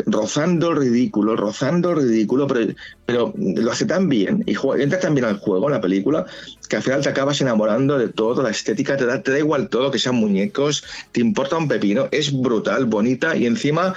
rozando 0.06 0.70
el 0.70 0.76
ridículo, 0.76 1.36
rozando 1.36 1.90
el 1.90 2.08
ridículo, 2.08 2.46
pero, 3.06 3.32
lo 3.36 3.72
hace 3.72 3.86
tan 3.86 4.08
bien 4.08 4.44
y 4.46 4.56
entra 4.80 5.00
tan 5.00 5.14
bien 5.14 5.26
al 5.26 5.38
juego, 5.38 5.68
la 5.68 5.80
película, 5.80 6.26
que 6.68 6.76
al 6.76 6.82
final 6.82 7.00
te 7.02 7.08
acabas 7.08 7.40
enamorando 7.40 7.98
de 7.98 8.08
todo, 8.08 8.42
la 8.42 8.50
estética 8.50 8.96
te 8.96 9.06
da, 9.06 9.22
te 9.22 9.30
da 9.30 9.38
igual 9.38 9.68
todo, 9.68 9.90
que 9.90 9.98
sean 9.98 10.16
muñecos, 10.16 10.84
te 11.12 11.20
importa 11.20 11.56
un 11.56 11.68
pepino, 11.68 12.08
es 12.10 12.32
brutal, 12.32 12.86
bonita 12.86 13.36
y 13.36 13.46
encima 13.46 13.94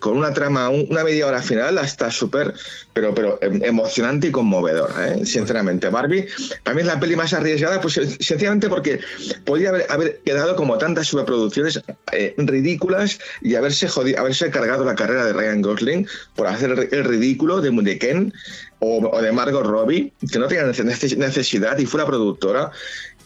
con 0.00 0.16
una 0.16 0.32
trama, 0.32 0.68
una 0.68 1.04
media 1.04 1.26
hora 1.26 1.42
final, 1.42 1.78
hasta 1.78 2.10
súper, 2.10 2.54
pero, 2.92 3.14
pero 3.14 3.38
em, 3.42 3.62
emocionante 3.64 4.28
y 4.28 4.30
conmovedora, 4.30 5.08
¿eh? 5.08 5.24
sinceramente. 5.24 5.88
Barbie, 5.88 6.26
para 6.62 6.74
mí 6.74 6.82
es 6.82 6.86
la 6.86 7.00
peli 7.00 7.16
más 7.16 7.32
arriesgada, 7.32 7.80
pues 7.80 7.94
sencillamente 7.94 8.68
porque 8.68 9.00
podría 9.44 9.70
haber, 9.88 10.20
quedado 10.24 10.56
como 10.56 10.78
tantas 10.78 11.06
superproducciones 11.06 11.80
eh, 12.12 12.34
ridículas 12.36 13.18
y 13.40 13.54
haberse, 13.54 13.88
haberse 14.16 14.50
cargado 14.50 14.84
la 14.84 14.94
carrera 14.94 15.24
de 15.24 15.32
Ryan 15.32 15.62
Gosling 15.62 16.06
por 16.34 16.46
hacer 16.46 16.88
el 16.90 17.04
ridículo 17.04 17.60
de, 17.60 17.70
de 17.70 17.98
Ken 17.98 18.32
o, 18.80 19.20
de 19.20 19.32
Margot 19.32 19.64
Robbie, 19.64 20.12
que 20.30 20.38
no 20.38 20.46
tenía 20.46 20.64
necesidad 20.64 21.78
y 21.78 21.86
fue 21.86 22.00
la 22.00 22.06
productora. 22.06 22.70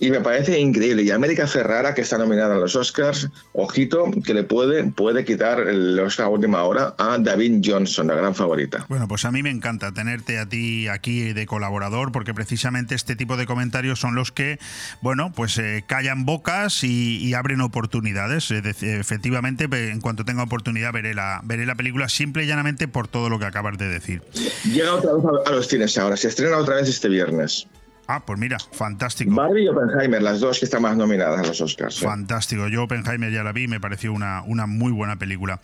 Y 0.03 0.11
me 0.11 0.21
parece 0.21 0.59
increíble. 0.59 1.05
Y 1.05 1.13
América 1.13 1.47
Ferrara, 1.47 1.95
que 1.95 2.01
está 2.01 2.19
nominada 2.19 2.57
a 2.57 2.59
los 2.59 2.75
Oscars, 2.75 3.29
ojito, 3.53 4.11
que 4.25 4.35
le 4.35 4.43
puede, 4.43 4.83
puede 4.83 5.25
quitar 5.25 5.61
el 5.61 5.97
Oscar 6.01 6.27
a 6.27 6.29
última 6.29 6.65
hora 6.65 6.97
a 6.99 7.19
David 7.19 7.63
Johnson, 7.65 8.09
la 8.09 8.17
gran 8.17 8.35
favorita. 8.35 8.85
Bueno, 8.89 9.07
pues 9.07 9.25
a 9.25 9.31
mí 9.31 9.45
me 9.45 9.51
encanta 9.51 9.93
tenerte 9.93 10.41
a 10.41 10.47
ti 10.47 10.89
aquí 10.89 11.33
de 11.33 11.47
colaborador, 11.47 12.11
porque 12.11 12.35
precisamente 12.35 12.97
este 12.97 13.15
tipo 13.15 13.37
de 13.37 13.47
comentarios 13.47 14.01
son 14.01 14.17
los 14.17 14.33
que, 14.33 14.59
bueno, 15.03 15.33
pues 15.37 15.57
eh, 15.59 15.85
callan 15.87 16.25
bocas 16.25 16.83
y, 16.83 17.33
abren 17.35 17.61
oportunidades. 17.61 18.51
efectivamente, 18.51 19.69
en 19.71 20.01
cuanto 20.01 20.25
tenga 20.25 20.43
oportunidad, 20.43 20.93
veré 20.93 21.15
la, 21.15 21.43
veré 21.45 21.65
la 21.65 21.77
película 21.77 22.09
simple 22.09 22.43
y 22.43 22.49
llanamente 22.49 22.89
por 22.89 23.07
todo 23.07 23.29
lo 23.29 23.39
que 23.39 23.45
acabas 23.45 23.79
de 23.79 23.87
decir. 23.87 24.23
Llega 24.65 24.95
otra 24.95 25.13
vez 25.13 25.25
a 25.47 25.51
los 25.53 25.69
cines 25.69 25.97
ahora, 25.97 26.17
se 26.17 26.27
estrena 26.27 26.59
otra 26.59 26.75
vez 26.75 26.89
este 26.89 27.09
viernes. 27.09 27.69
Ah, 28.15 28.23
pues 28.27 28.39
mira, 28.39 28.59
fantástico. 28.73 29.35
Barbie 29.35 29.65
y 29.65 29.69
Oppenheimer, 29.69 30.21
las 30.21 30.41
dos 30.41 30.59
que 30.59 30.67
están 30.67 30.83
más 30.83 30.99
nominadas 30.99 31.41
a 31.41 31.45
los 31.45 31.59
Oscars. 31.63 31.99
Fantástico. 31.99 32.69
Yo 32.69 32.83
Oppenheimer 32.83 33.33
ya 33.33 33.43
la 33.43 33.53
vi, 33.53 33.69
me 33.69 33.81
pareció 33.81 34.13
una, 34.13 34.43
una 34.43 34.67
muy 34.67 34.93
buena 34.93 35.17
película. 35.17 35.61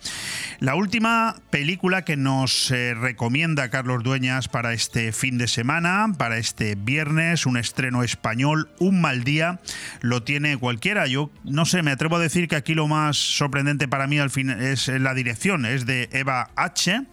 La 0.59 0.73
última 0.73 1.35
película 1.51 2.03
que 2.03 2.17
nos 2.17 2.71
eh, 2.71 2.95
recomienda 2.95 3.69
Carlos 3.69 4.01
Dueñas 4.01 4.47
para 4.47 4.73
este 4.73 5.11
fin 5.11 5.37
de 5.37 5.47
semana, 5.47 6.07
para 6.17 6.37
este 6.37 6.73
viernes, 6.73 7.45
un 7.45 7.55
estreno 7.55 8.01
español, 8.01 8.71
Un 8.79 8.99
mal 8.99 9.23
día, 9.23 9.59
lo 10.01 10.23
tiene 10.23 10.57
cualquiera. 10.57 11.05
Yo 11.05 11.29
no 11.43 11.65
sé, 11.65 11.83
me 11.83 11.91
atrevo 11.91 12.15
a 12.15 12.19
decir 12.19 12.47
que 12.47 12.55
aquí 12.55 12.73
lo 12.73 12.87
más 12.87 13.15
sorprendente 13.15 13.87
para 13.87 14.07
mí 14.07 14.17
al 14.17 14.31
fin 14.31 14.49
es 14.49 14.87
la 14.87 15.13
dirección, 15.13 15.67
es 15.67 15.85
de 15.85 16.09
Eva 16.13 16.49
H. 16.55 17.03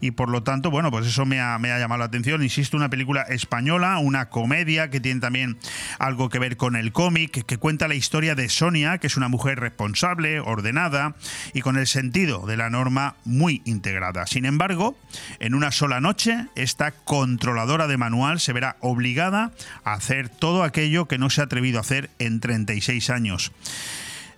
Y 0.00 0.12
por 0.12 0.28
lo 0.28 0.44
tanto, 0.44 0.70
bueno, 0.70 0.92
pues 0.92 1.04
eso 1.08 1.26
me 1.26 1.40
ha, 1.40 1.58
me 1.58 1.72
ha 1.72 1.80
llamado 1.80 1.98
la 1.98 2.04
atención. 2.04 2.44
Insisto, 2.44 2.76
una 2.76 2.90
película 2.90 3.22
española, 3.22 3.98
una 3.98 4.28
comedia 4.28 4.83
que 4.90 5.00
tiene 5.00 5.20
también 5.20 5.58
algo 5.98 6.28
que 6.28 6.38
ver 6.38 6.56
con 6.56 6.76
el 6.76 6.92
cómic, 6.92 7.44
que 7.44 7.58
cuenta 7.58 7.88
la 7.88 7.94
historia 7.94 8.34
de 8.34 8.48
Sonia, 8.48 8.98
que 8.98 9.06
es 9.06 9.16
una 9.16 9.28
mujer 9.28 9.60
responsable, 9.60 10.40
ordenada 10.40 11.16
y 11.52 11.60
con 11.60 11.76
el 11.76 11.86
sentido 11.86 12.46
de 12.46 12.56
la 12.56 12.70
norma 12.70 13.16
muy 13.24 13.62
integrada. 13.64 14.26
Sin 14.26 14.44
embargo, 14.44 14.96
en 15.38 15.54
una 15.54 15.72
sola 15.72 16.00
noche, 16.00 16.46
esta 16.54 16.92
controladora 16.92 17.86
de 17.86 17.96
manual 17.96 18.40
se 18.40 18.52
verá 18.52 18.76
obligada 18.80 19.52
a 19.84 19.94
hacer 19.94 20.28
todo 20.28 20.62
aquello 20.62 21.06
que 21.06 21.18
no 21.18 21.30
se 21.30 21.40
ha 21.40 21.44
atrevido 21.44 21.78
a 21.78 21.82
hacer 21.82 22.10
en 22.18 22.40
36 22.40 23.10
años. 23.10 23.52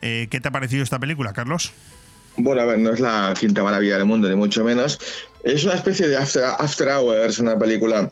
Eh, 0.03 0.29
¿Qué 0.31 0.41
te 0.41 0.49
ha 0.49 0.53
parecido 0.53 0.83
esta 0.83 0.99
película, 0.99 1.33
Carlos? 1.33 1.73
Bueno, 2.37 2.61
a 2.61 2.67
ver, 2.67 2.79
no 2.79 2.93
es 2.93 3.01
la 3.01 3.33
quinta 3.39 3.63
maravilla 3.63 3.97
del 3.97 4.05
mundo, 4.05 4.29
ni 4.29 4.37
mucho 4.37 4.63
menos. 4.63 4.99
Es 5.43 5.65
una 5.65 5.75
especie 5.75 6.09
de 6.09 6.17
After, 6.17 6.89
Hours, 6.89 7.39
una 7.39 7.59
película 7.59 8.11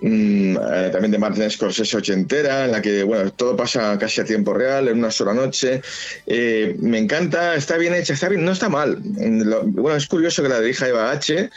mm, 0.00 0.56
eh, 0.56 0.88
también 0.92 1.10
de 1.10 1.18
Martin 1.18 1.50
Scorsese 1.50 1.96
ochentera, 1.96 2.64
en 2.64 2.72
la 2.72 2.82
que 2.82 3.02
bueno, 3.02 3.30
todo 3.32 3.56
pasa 3.56 3.98
casi 3.98 4.20
a 4.20 4.24
tiempo 4.24 4.54
real, 4.54 4.88
en 4.88 4.98
una 4.98 5.10
sola 5.10 5.34
noche. 5.34 5.82
Eh, 6.26 6.76
me 6.80 6.98
encanta, 6.98 7.54
está 7.54 7.76
bien 7.76 7.94
hecha, 7.94 8.14
está 8.14 8.28
bien, 8.28 8.44
no 8.44 8.52
está 8.52 8.68
mal. 8.68 8.98
bueno, 9.00 9.96
es 9.96 10.06
curioso 10.06 10.42
que 10.42 10.48
la 10.48 10.60
dirija 10.60 10.88
Eva 10.88 11.10
H 11.10 11.50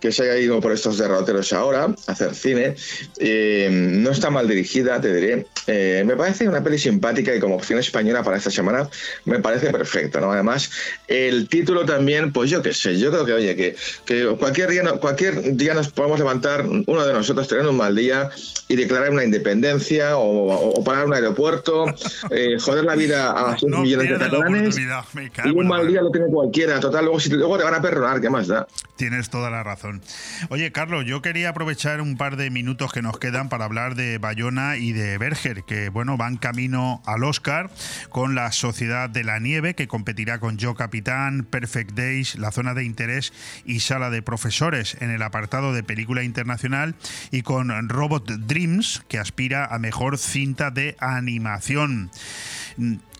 que 0.00 0.10
se 0.10 0.24
haya 0.24 0.36
ido 0.36 0.60
por 0.60 0.72
estos 0.72 0.98
derroteros 0.98 1.52
ahora 1.52 1.84
a 1.84 2.12
hacer 2.12 2.34
cine. 2.34 2.74
Eh, 3.20 3.68
no 3.70 4.10
está 4.10 4.30
mal 4.30 4.48
dirigida, 4.48 5.00
te 5.00 5.14
diré. 5.14 5.46
Me 6.04 6.16
parece 6.16 6.48
una 6.48 6.60
peli 6.60 6.76
simpática 6.76 7.32
y 7.32 7.38
como 7.38 7.54
opción 7.54 7.78
española 7.78 8.24
para 8.24 8.36
esta 8.36 8.50
semana 8.50 8.88
me 9.26 9.38
parece 9.38 9.70
perfecta. 9.70 10.20
¿no? 10.20 10.32
Además, 10.32 10.72
el 11.06 11.48
título 11.48 11.84
también, 11.84 12.32
pues 12.32 12.50
yo 12.50 12.62
qué 12.62 12.72
sé, 12.72 12.98
yo 12.98 13.10
creo 13.10 13.24
que, 13.24 13.32
oye, 13.32 13.56
que, 13.56 13.76
cualquier, 14.38 14.70
día, 14.70 14.82
cualquier 14.94 15.56
día 15.56 15.74
nos 15.74 15.90
podemos 15.90 16.18
levantar, 16.18 16.66
uno 16.66 17.06
de 17.06 17.12
nosotros 17.12 17.46
tener 17.48 17.66
un 17.66 17.76
mal 17.82 17.96
día 17.96 18.30
y 18.68 18.76
declarar 18.76 19.10
una 19.10 19.24
independencia 19.24 20.16
o, 20.16 20.82
parar 20.84 21.06
un 21.06 21.14
aeropuerto, 21.14 21.86
eh, 22.30 22.56
joder 22.60 22.84
la 22.84 22.94
vida 22.94 23.32
a 23.32 23.58
6 23.58 23.70
millones 23.70 24.08
de 24.08 24.18
catalanes. 24.18 24.78
Y 25.44 25.50
un 25.50 25.66
mal 25.66 25.86
día 25.86 26.00
lo 26.00 26.10
tiene 26.10 26.28
cualquiera. 26.28 26.80
Total, 26.80 27.04
luego, 27.04 27.20
si, 27.20 27.30
luego 27.30 27.58
te 27.58 27.64
van 27.64 27.74
a 27.74 27.82
perdonar, 27.82 28.20
¿qué 28.20 28.30
más 28.30 28.48
da? 28.48 28.66
Tienes 28.96 29.30
toda 29.30 29.50
la 29.50 29.64
razón. 29.64 30.00
Oye, 30.48 30.70
Carlos, 30.70 31.04
yo 31.04 31.22
quería 31.22 31.48
aprovechar 31.48 32.00
un 32.00 32.16
par 32.16 32.36
de 32.36 32.50
minutos 32.50 32.92
que 32.92 33.02
nos 33.02 33.18
quedan 33.18 33.48
para 33.48 33.64
hablar 33.64 33.96
de 33.96 34.18
Bayona 34.18 34.76
y 34.76 34.92
de 34.92 35.18
Berger, 35.18 35.64
que 35.64 35.88
bueno, 35.88 36.16
van 36.16 36.36
camino 36.36 37.02
al 37.04 37.24
Oscar 37.24 37.70
con 38.10 38.34
la 38.34 38.52
Sociedad 38.52 39.10
de 39.10 39.24
la 39.24 39.40
Nieve, 39.40 39.74
que 39.74 39.88
competirá 39.88 40.38
con 40.38 40.56
Yo 40.56 40.74
Capitán, 40.74 41.44
Perfect 41.44 41.92
Days, 41.92 42.36
La 42.36 42.52
Zona 42.52 42.74
de 42.74 42.84
Interés 42.84 43.32
y 43.64 43.80
Sala 43.80 44.10
de 44.10 44.22
Profesores 44.22 44.96
en 45.00 45.10
el 45.10 45.22
apartado 45.22 45.72
de 45.72 45.82
película 45.82 46.22
internacional, 46.22 46.94
y 47.30 47.42
con 47.42 47.71
Robot 47.80 48.30
Dreams, 48.30 49.02
que 49.08 49.18
aspira 49.18 49.66
a 49.66 49.78
mejor 49.78 50.18
cinta 50.18 50.70
de 50.70 50.96
animación. 50.98 52.10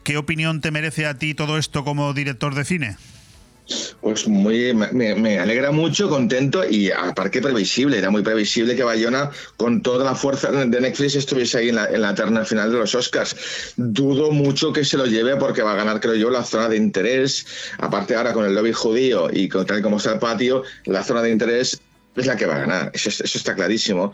¿Qué 0.03 0.17
opinión 0.17 0.61
te 0.61 0.71
merece 0.71 1.05
a 1.05 1.17
ti 1.17 1.33
todo 1.33 1.57
esto 1.57 1.83
como 1.83 2.13
director 2.13 2.55
de 2.55 2.65
cine? 2.65 2.97
Pues 4.01 4.27
muy, 4.27 4.73
me, 4.73 5.39
alegra 5.39 5.71
mucho, 5.71 6.09
contento 6.09 6.67
y 6.67 6.91
aparte 6.91 7.41
previsible, 7.41 7.97
era 7.97 8.09
muy 8.09 8.21
previsible 8.21 8.75
que 8.75 8.83
Bayona 8.83 9.31
con 9.55 9.81
toda 9.81 10.03
la 10.03 10.15
fuerza 10.15 10.51
de 10.51 10.81
Netflix 10.81 11.15
estuviese 11.15 11.59
ahí 11.59 11.69
en 11.69 11.75
la, 11.75 11.85
en 11.85 12.01
la 12.01 12.13
terna 12.13 12.43
final 12.43 12.71
de 12.73 12.79
los 12.79 12.93
Oscars. 12.93 13.73
Dudo 13.77 14.31
mucho 14.31 14.73
que 14.73 14.83
se 14.83 14.97
lo 14.97 15.05
lleve 15.05 15.37
porque 15.37 15.61
va 15.61 15.71
a 15.71 15.75
ganar, 15.75 16.01
creo 16.01 16.15
yo, 16.15 16.29
la 16.29 16.43
zona 16.43 16.67
de 16.67 16.75
interés. 16.75 17.45
Aparte 17.77 18.15
ahora 18.15 18.33
con 18.33 18.45
el 18.45 18.53
lobby 18.53 18.73
judío 18.73 19.29
y 19.31 19.47
con 19.47 19.65
tal 19.65 19.81
como 19.81 19.97
está 19.97 20.11
el 20.13 20.19
patio, 20.19 20.63
la 20.83 21.03
zona 21.03 21.21
de 21.21 21.31
interés 21.31 21.79
es 22.15 22.25
la 22.25 22.35
que 22.35 22.45
va 22.45 22.55
a 22.55 22.59
ganar, 22.59 22.91
eso, 22.93 23.09
está 23.23 23.55
clarísimo. 23.55 24.13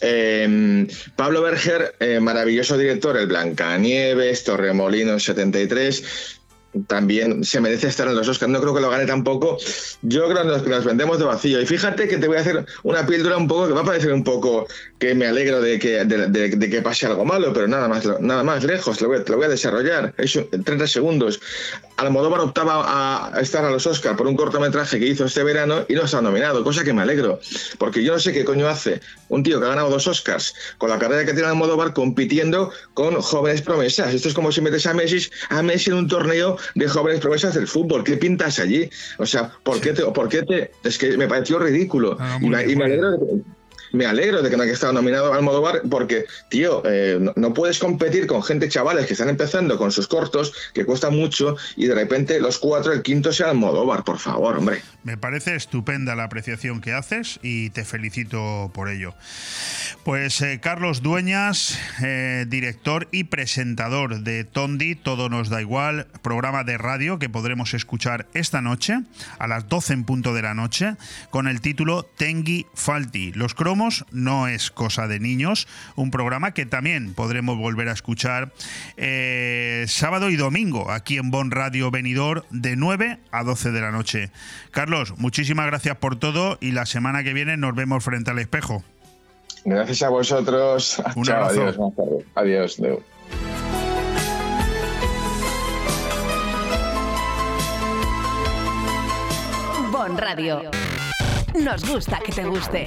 Em, 0.00 0.86
Pablo 1.16 1.42
Berger, 1.42 1.94
eh, 2.00 2.20
maravilloso 2.20 2.78
director, 2.78 3.16
el 3.16 3.26
Blancanieves, 3.26 4.44
Torremolinos 4.44 5.24
73, 5.24 6.39
también 6.86 7.44
se 7.44 7.60
merece 7.60 7.88
estar 7.88 8.06
en 8.06 8.14
los 8.14 8.28
Oscars. 8.28 8.50
No 8.50 8.60
creo 8.60 8.74
que 8.74 8.80
lo 8.80 8.90
gane 8.90 9.06
tampoco. 9.06 9.58
Yo 10.02 10.28
creo 10.28 10.62
que 10.62 10.70
nos 10.70 10.84
vendemos 10.84 11.18
de 11.18 11.24
vacío. 11.24 11.60
Y 11.60 11.66
fíjate 11.66 12.08
que 12.08 12.18
te 12.18 12.28
voy 12.28 12.36
a 12.36 12.40
hacer 12.40 12.64
una 12.82 13.06
píldora 13.06 13.36
un 13.36 13.48
poco 13.48 13.66
que 13.66 13.74
va 13.74 13.80
a 13.80 13.84
parecer 13.84 14.12
un 14.12 14.24
poco 14.24 14.66
que 14.98 15.14
me 15.14 15.26
alegro 15.26 15.60
de 15.60 15.78
que, 15.78 16.04
de, 16.04 16.70
que 16.70 16.82
pase 16.82 17.06
algo 17.06 17.24
malo, 17.24 17.52
pero 17.52 17.66
nada 17.66 17.88
más, 17.88 18.04
nada 18.20 18.44
más 18.44 18.64
lejos. 18.64 19.00
Lo 19.00 19.08
voy, 19.08 19.22
lo 19.26 19.36
voy 19.36 19.46
a 19.46 19.48
desarrollar. 19.48 20.14
Eso, 20.18 20.46
en 20.52 20.62
30 20.62 20.86
segundos. 20.86 21.40
Almodóvar 21.96 22.40
optaba 22.40 23.28
a 23.36 23.40
estar 23.40 23.62
a 23.64 23.70
los 23.70 23.86
Oscars 23.86 24.16
por 24.16 24.26
un 24.26 24.34
cortometraje 24.34 24.98
que 24.98 25.06
hizo 25.06 25.26
este 25.26 25.42
verano 25.42 25.84
y 25.86 25.94
no 25.94 26.04
está 26.04 26.22
nominado, 26.22 26.64
cosa 26.64 26.82
que 26.82 26.94
me 26.94 27.02
alegro. 27.02 27.40
Porque 27.78 28.02
yo 28.02 28.14
no 28.14 28.18
sé 28.18 28.32
qué 28.32 28.44
coño 28.44 28.68
hace 28.68 29.00
un 29.28 29.42
tío 29.42 29.60
que 29.60 29.66
ha 29.66 29.70
ganado 29.70 29.90
dos 29.90 30.06
Oscars 30.06 30.54
con 30.78 30.88
la 30.88 30.98
carrera 30.98 31.26
que 31.26 31.34
tiene 31.34 31.48
Almodóvar 31.48 31.92
compitiendo 31.92 32.72
con 32.94 33.20
jóvenes 33.20 33.60
promesas. 33.60 34.14
Esto 34.14 34.28
es 34.28 34.34
como 34.34 34.50
si 34.50 34.62
metes 34.62 34.86
a 34.86 34.94
Messi, 34.94 35.28
a 35.50 35.62
Messi 35.62 35.90
en 35.90 35.96
un 35.96 36.08
torneo 36.08 36.56
de 36.74 36.88
jóvenes 36.88 37.20
promesas 37.20 37.54
del 37.54 37.66
fútbol. 37.66 38.04
¿Qué 38.04 38.16
pintas 38.16 38.58
allí? 38.58 38.88
O 39.18 39.26
sea, 39.26 39.52
¿por, 39.62 39.80
qué, 39.80 39.92
te, 39.92 40.02
¿por 40.02 40.28
qué 40.28 40.42
te.? 40.42 40.72
Es 40.84 40.98
que 40.98 41.16
me 41.16 41.28
pareció 41.28 41.58
ridículo. 41.58 42.16
Ah, 42.18 42.38
y, 42.40 42.48
me, 42.48 42.64
y, 42.64 42.76
me, 42.76 42.84
alegro 42.84 43.12
de, 43.12 43.42
me 43.92 44.06
alegro 44.06 44.42
de 44.42 44.50
que 44.50 44.56
no 44.56 44.62
haya 44.62 44.72
estado 44.72 44.92
nominado 44.92 45.32
al 45.32 45.38
Almodóvar 45.38 45.82
porque, 45.90 46.26
tío, 46.48 46.82
eh, 46.84 47.18
no, 47.36 47.54
puedes 47.54 47.78
competir 47.78 48.26
con 48.26 48.42
gente 48.42 48.68
chavales 48.68 49.06
que 49.06 49.14
están 49.14 49.28
empezando 49.28 49.76
con 49.78 49.92
sus 49.92 50.08
cortos, 50.08 50.52
que 50.74 50.84
cuesta 50.84 51.10
mucho, 51.10 51.56
y 51.76 51.86
de 51.86 51.94
repente 51.94 52.40
los 52.40 52.58
cuatro, 52.58 52.92
el 52.92 53.02
quinto 53.02 53.32
sea 53.32 53.50
Almodóvar, 53.50 54.04
por 54.04 54.18
favor, 54.18 54.56
hombre. 54.56 54.82
Me 55.02 55.16
parece 55.16 55.56
estupenda 55.56 56.14
la 56.14 56.24
apreciación 56.24 56.80
que 56.80 56.92
haces 56.92 57.40
y 57.42 57.70
te 57.70 57.84
felicito 57.84 58.70
por 58.74 58.88
ello. 58.88 59.14
Pues 60.04 60.40
eh, 60.42 60.60
Carlos 60.62 61.02
Dueñas, 61.02 61.78
eh, 62.02 62.44
director 62.48 63.08
y 63.10 63.24
presentador 63.24 64.20
de 64.20 64.44
Tondi, 64.44 64.94
Todo 64.94 65.28
nos 65.28 65.48
da 65.48 65.60
igual, 65.60 66.06
programa 66.22 66.64
de 66.64 66.78
radio 66.78 67.18
que 67.18 67.28
podremos 67.28 67.74
escuchar 67.74 68.26
esta 68.34 68.60
noche 68.60 69.00
a 69.38 69.46
las 69.46 69.68
12 69.68 69.92
en 69.94 70.04
punto 70.04 70.34
de 70.34 70.42
la 70.42 70.54
noche 70.54 70.96
con 71.30 71.48
el 71.48 71.60
título 71.60 72.04
Tengi 72.16 72.66
Falti. 72.74 73.32
Los 73.32 73.54
cromos 73.54 73.79
no 74.10 74.46
es 74.46 74.70
cosa 74.70 75.08
de 75.08 75.20
niños, 75.20 75.66
un 75.96 76.10
programa 76.10 76.52
que 76.52 76.66
también 76.66 77.14
podremos 77.14 77.56
volver 77.56 77.88
a 77.88 77.92
escuchar 77.92 78.52
eh, 78.96 79.84
sábado 79.88 80.28
y 80.30 80.36
domingo 80.36 80.90
aquí 80.90 81.16
en 81.16 81.30
Bon 81.30 81.50
Radio 81.50 81.90
Venidor 81.90 82.44
de 82.50 82.76
9 82.76 83.18
a 83.30 83.42
12 83.42 83.70
de 83.70 83.80
la 83.80 83.90
noche. 83.90 84.30
Carlos, 84.70 85.14
muchísimas 85.18 85.66
gracias 85.66 85.96
por 85.96 86.16
todo 86.16 86.58
y 86.60 86.72
la 86.72 86.84
semana 86.84 87.24
que 87.24 87.32
viene 87.32 87.56
nos 87.56 87.74
vemos 87.74 88.04
frente 88.04 88.30
al 88.30 88.38
espejo. 88.38 88.84
Gracias 89.64 90.02
a 90.02 90.10
vosotros. 90.10 91.02
Un 91.16 91.30
abrazo. 91.30 91.94
Adiós. 92.34 92.78
Adiós. 92.78 93.02
Bon 99.90 100.16
Radio. 100.16 100.70
Nos 101.54 101.84
gusta 101.84 102.20
que 102.24 102.32
te 102.32 102.44
guste. 102.44 102.86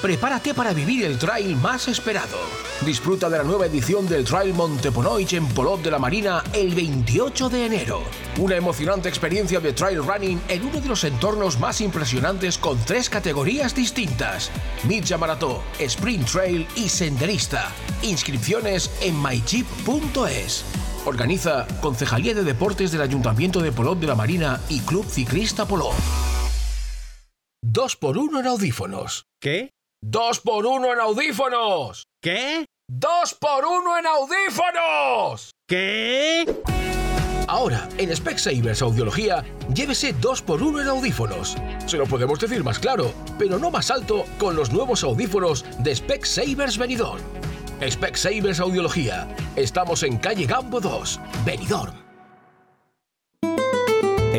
prepárate 0.00 0.54
para 0.54 0.72
vivir 0.72 1.04
el 1.04 1.18
trail 1.18 1.56
más 1.56 1.88
esperado. 1.88 2.38
Disfruta 2.84 3.28
de 3.28 3.38
la 3.38 3.44
nueva 3.44 3.66
edición 3.66 4.08
del 4.08 4.24
Trail 4.24 4.54
Monteponoich 4.54 5.34
en 5.34 5.46
Polot 5.48 5.82
de 5.82 5.90
la 5.90 5.98
Marina 5.98 6.42
el 6.54 6.74
28 6.74 7.48
de 7.50 7.66
enero. 7.66 8.02
Una 8.38 8.56
emocionante 8.56 9.08
experiencia 9.08 9.60
de 9.60 9.74
trail 9.74 9.98
running 9.98 10.40
en 10.48 10.64
uno 10.64 10.80
de 10.80 10.88
los 10.88 11.04
entornos 11.04 11.58
más 11.58 11.80
impresionantes 11.82 12.56
con 12.56 12.78
tres 12.84 13.10
categorías 13.10 13.74
distintas: 13.74 14.50
Midja 14.88 15.18
Marató, 15.18 15.62
Sprint 15.78 16.26
Trail 16.26 16.66
y 16.74 16.88
Senderista. 16.88 17.70
Inscripciones 18.02 18.90
en 19.02 19.20
mychip.es. 19.20 20.64
Organiza 21.04 21.66
Concejalía 21.80 22.34
de 22.34 22.44
Deportes 22.44 22.92
del 22.92 23.02
Ayuntamiento 23.02 23.60
de 23.60 23.72
Polot 23.72 24.00
de 24.00 24.06
la 24.06 24.14
Marina 24.14 24.60
y 24.68 24.80
Club 24.80 25.06
Ciclista 25.06 25.66
Polot. 25.66 25.94
2 27.62 27.96
por 27.96 28.16
1 28.16 28.40
en 28.40 28.46
audífonos. 28.46 29.26
¿Qué? 29.38 29.74
¡Dos 30.02 30.40
por 30.40 30.64
uno 30.64 30.92
en 30.94 30.98
audífonos! 30.98 32.04
¿Qué? 32.22 32.64
¡Dos 32.90 33.34
por 33.34 33.66
uno 33.66 33.98
en 33.98 34.06
audífonos! 34.06 35.50
¿Qué? 35.68 36.46
Ahora, 37.46 37.86
en 37.98 38.16
Specsavers 38.16 38.80
Audiología, 38.80 39.44
llévese 39.74 40.14
2 40.14 40.42
por 40.42 40.62
1 40.62 40.80
en 40.80 40.88
audífonos. 40.88 41.56
Se 41.86 41.98
lo 41.98 42.06
podemos 42.06 42.40
decir 42.40 42.64
más 42.64 42.78
claro, 42.78 43.12
pero 43.38 43.58
no 43.58 43.70
más 43.70 43.90
alto 43.90 44.24
con 44.38 44.56
los 44.56 44.72
nuevos 44.72 45.04
audífonos 45.04 45.64
de 45.82 45.94
Specsavers 45.94 46.78
Benidorm. 46.78 47.22
Specsavers 47.86 48.60
Audiología. 48.60 49.28
Estamos 49.54 50.02
en 50.02 50.16
calle 50.16 50.46
Gambo 50.46 50.80
2, 50.80 51.20
Benidorm. 51.44 52.09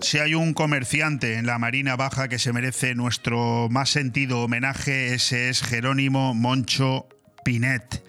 Si 0.00 0.18
hay 0.18 0.34
un 0.34 0.54
comerciante 0.54 1.34
en 1.34 1.46
la 1.46 1.58
Marina 1.58 1.96
Baja 1.96 2.28
que 2.28 2.38
se 2.38 2.52
merece 2.52 2.94
nuestro 2.94 3.68
más 3.70 3.90
sentido 3.90 4.40
homenaje, 4.40 5.14
ese 5.14 5.48
es 5.48 5.62
Jerónimo 5.62 6.34
Moncho 6.34 7.08
Pinet. 7.44 8.04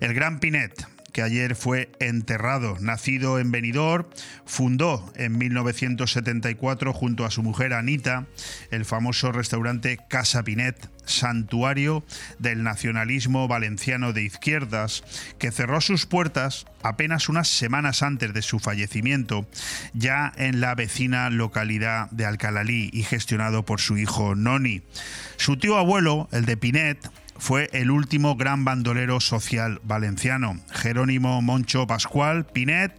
El 0.00 0.14
gran 0.14 0.40
Pinet, 0.40 0.86
ayer 1.22 1.54
fue 1.54 1.90
enterrado. 2.00 2.76
Nacido 2.80 3.38
en 3.38 3.50
Benidorm, 3.50 4.06
fundó 4.46 5.12
en 5.16 5.38
1974 5.38 6.92
junto 6.92 7.24
a 7.24 7.30
su 7.30 7.42
mujer 7.42 7.72
Anita 7.72 8.26
el 8.70 8.84
famoso 8.84 9.32
restaurante 9.32 9.98
Casa 10.08 10.42
Pinet, 10.42 10.90
santuario 11.04 12.04
del 12.38 12.62
nacionalismo 12.62 13.48
valenciano 13.48 14.12
de 14.12 14.22
izquierdas, 14.22 15.02
que 15.38 15.50
cerró 15.50 15.80
sus 15.80 16.06
puertas 16.06 16.66
apenas 16.82 17.28
unas 17.28 17.48
semanas 17.48 18.02
antes 18.02 18.32
de 18.32 18.42
su 18.42 18.58
fallecimiento, 18.58 19.46
ya 19.92 20.32
en 20.36 20.60
la 20.60 20.74
vecina 20.74 21.30
localidad 21.30 22.10
de 22.10 22.26
Alcalalí 22.26 22.90
y 22.92 23.02
gestionado 23.02 23.64
por 23.64 23.80
su 23.80 23.98
hijo 23.98 24.34
Noni. 24.34 24.82
Su 25.36 25.56
tío 25.56 25.76
abuelo, 25.76 26.28
el 26.32 26.44
de 26.46 26.56
Pinet, 26.56 27.10
fue 27.40 27.70
el 27.72 27.90
último 27.90 28.36
gran 28.36 28.64
bandolero 28.64 29.18
social 29.18 29.80
valenciano. 29.82 30.60
Jerónimo 30.70 31.40
Moncho 31.40 31.86
Pascual 31.86 32.44
Pinet, 32.46 32.92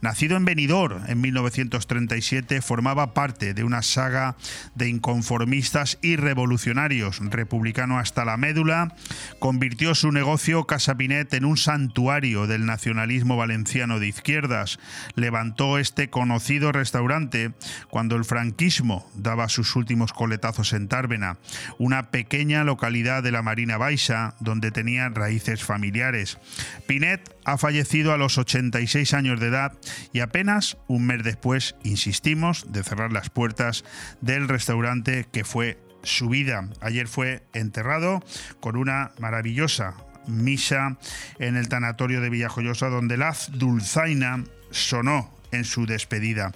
nacido 0.00 0.36
en 0.36 0.44
Benidorm 0.44 1.02
en 1.08 1.20
1937, 1.20 2.60
formaba 2.62 3.14
parte 3.14 3.54
de 3.54 3.64
una 3.64 3.82
saga 3.82 4.36
de 4.74 4.88
inconformistas 4.88 5.98
y 6.02 6.16
revolucionarios, 6.16 7.20
republicano 7.30 7.98
hasta 7.98 8.24
la 8.24 8.36
médula, 8.36 8.94
convirtió 9.38 9.94
su 9.94 10.12
negocio 10.12 10.64
Casa 10.64 10.94
Pinet 10.96 11.32
en 11.34 11.44
un 11.44 11.56
santuario 11.56 12.46
del 12.46 12.66
nacionalismo 12.66 13.36
valenciano 13.36 13.98
de 14.00 14.08
izquierdas, 14.08 14.78
levantó 15.14 15.78
este 15.78 16.10
conocido 16.10 16.72
restaurante 16.72 17.52
cuando 17.88 18.16
el 18.16 18.24
franquismo 18.24 19.08
daba 19.14 19.48
sus 19.48 19.76
últimos 19.76 20.12
coletazos 20.12 20.72
en 20.72 20.88
Tárvena, 20.88 21.38
una 21.78 22.10
pequeña 22.10 22.64
localidad 22.64 23.22
de 23.22 23.32
la 23.32 23.42
Marina 23.42 23.76
Baixa 23.76 24.34
donde 24.40 24.70
tenía 24.70 25.08
raíces 25.08 25.62
familiares. 25.62 26.38
Pinet 26.86 27.35
ha 27.46 27.56
fallecido 27.58 28.12
a 28.12 28.18
los 28.18 28.38
86 28.38 29.14
años 29.14 29.38
de 29.38 29.46
edad 29.46 29.72
y 30.12 30.18
apenas 30.18 30.76
un 30.88 31.06
mes 31.06 31.22
después, 31.22 31.76
insistimos, 31.84 32.66
de 32.72 32.82
cerrar 32.82 33.12
las 33.12 33.30
puertas 33.30 33.84
del 34.20 34.48
restaurante 34.48 35.28
que 35.30 35.44
fue 35.44 35.78
su 36.02 36.28
vida. 36.28 36.68
Ayer 36.80 37.06
fue 37.06 37.44
enterrado 37.54 38.20
con 38.58 38.76
una 38.76 39.12
maravillosa 39.20 39.94
misa 40.26 40.98
en 41.38 41.56
el 41.56 41.68
tanatorio 41.68 42.20
de 42.20 42.30
Villajoyosa 42.30 42.88
donde 42.88 43.16
la 43.16 43.34
dulzaina 43.52 44.42
sonó 44.72 45.32
en 45.52 45.64
su 45.64 45.86
despedida. 45.86 46.50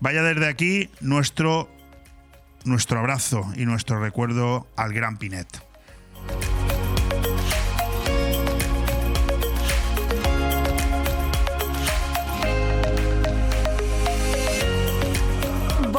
Vaya 0.00 0.24
desde 0.24 0.48
aquí 0.48 0.90
nuestro, 1.00 1.70
nuestro 2.64 2.98
abrazo 2.98 3.48
y 3.56 3.64
nuestro 3.64 4.00
recuerdo 4.00 4.66
al 4.76 4.92
gran 4.92 5.18
Pinet. 5.18 5.46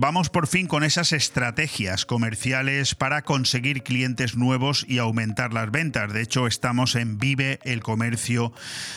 Vamos 0.00 0.30
por 0.30 0.46
fin 0.46 0.66
con 0.66 0.82
esas 0.82 1.12
estrategias 1.12 2.06
comerciales 2.06 2.94
para 2.94 3.20
conseguir 3.20 3.82
clientes 3.82 4.34
nuevos 4.34 4.86
y 4.88 4.96
aumentar 4.96 5.52
las 5.52 5.70
ventas. 5.70 6.10
De 6.14 6.22
hecho, 6.22 6.46
estamos 6.46 6.94
en 6.94 7.18
Vive 7.18 7.58
el 7.64 7.82
comercio 7.82 8.54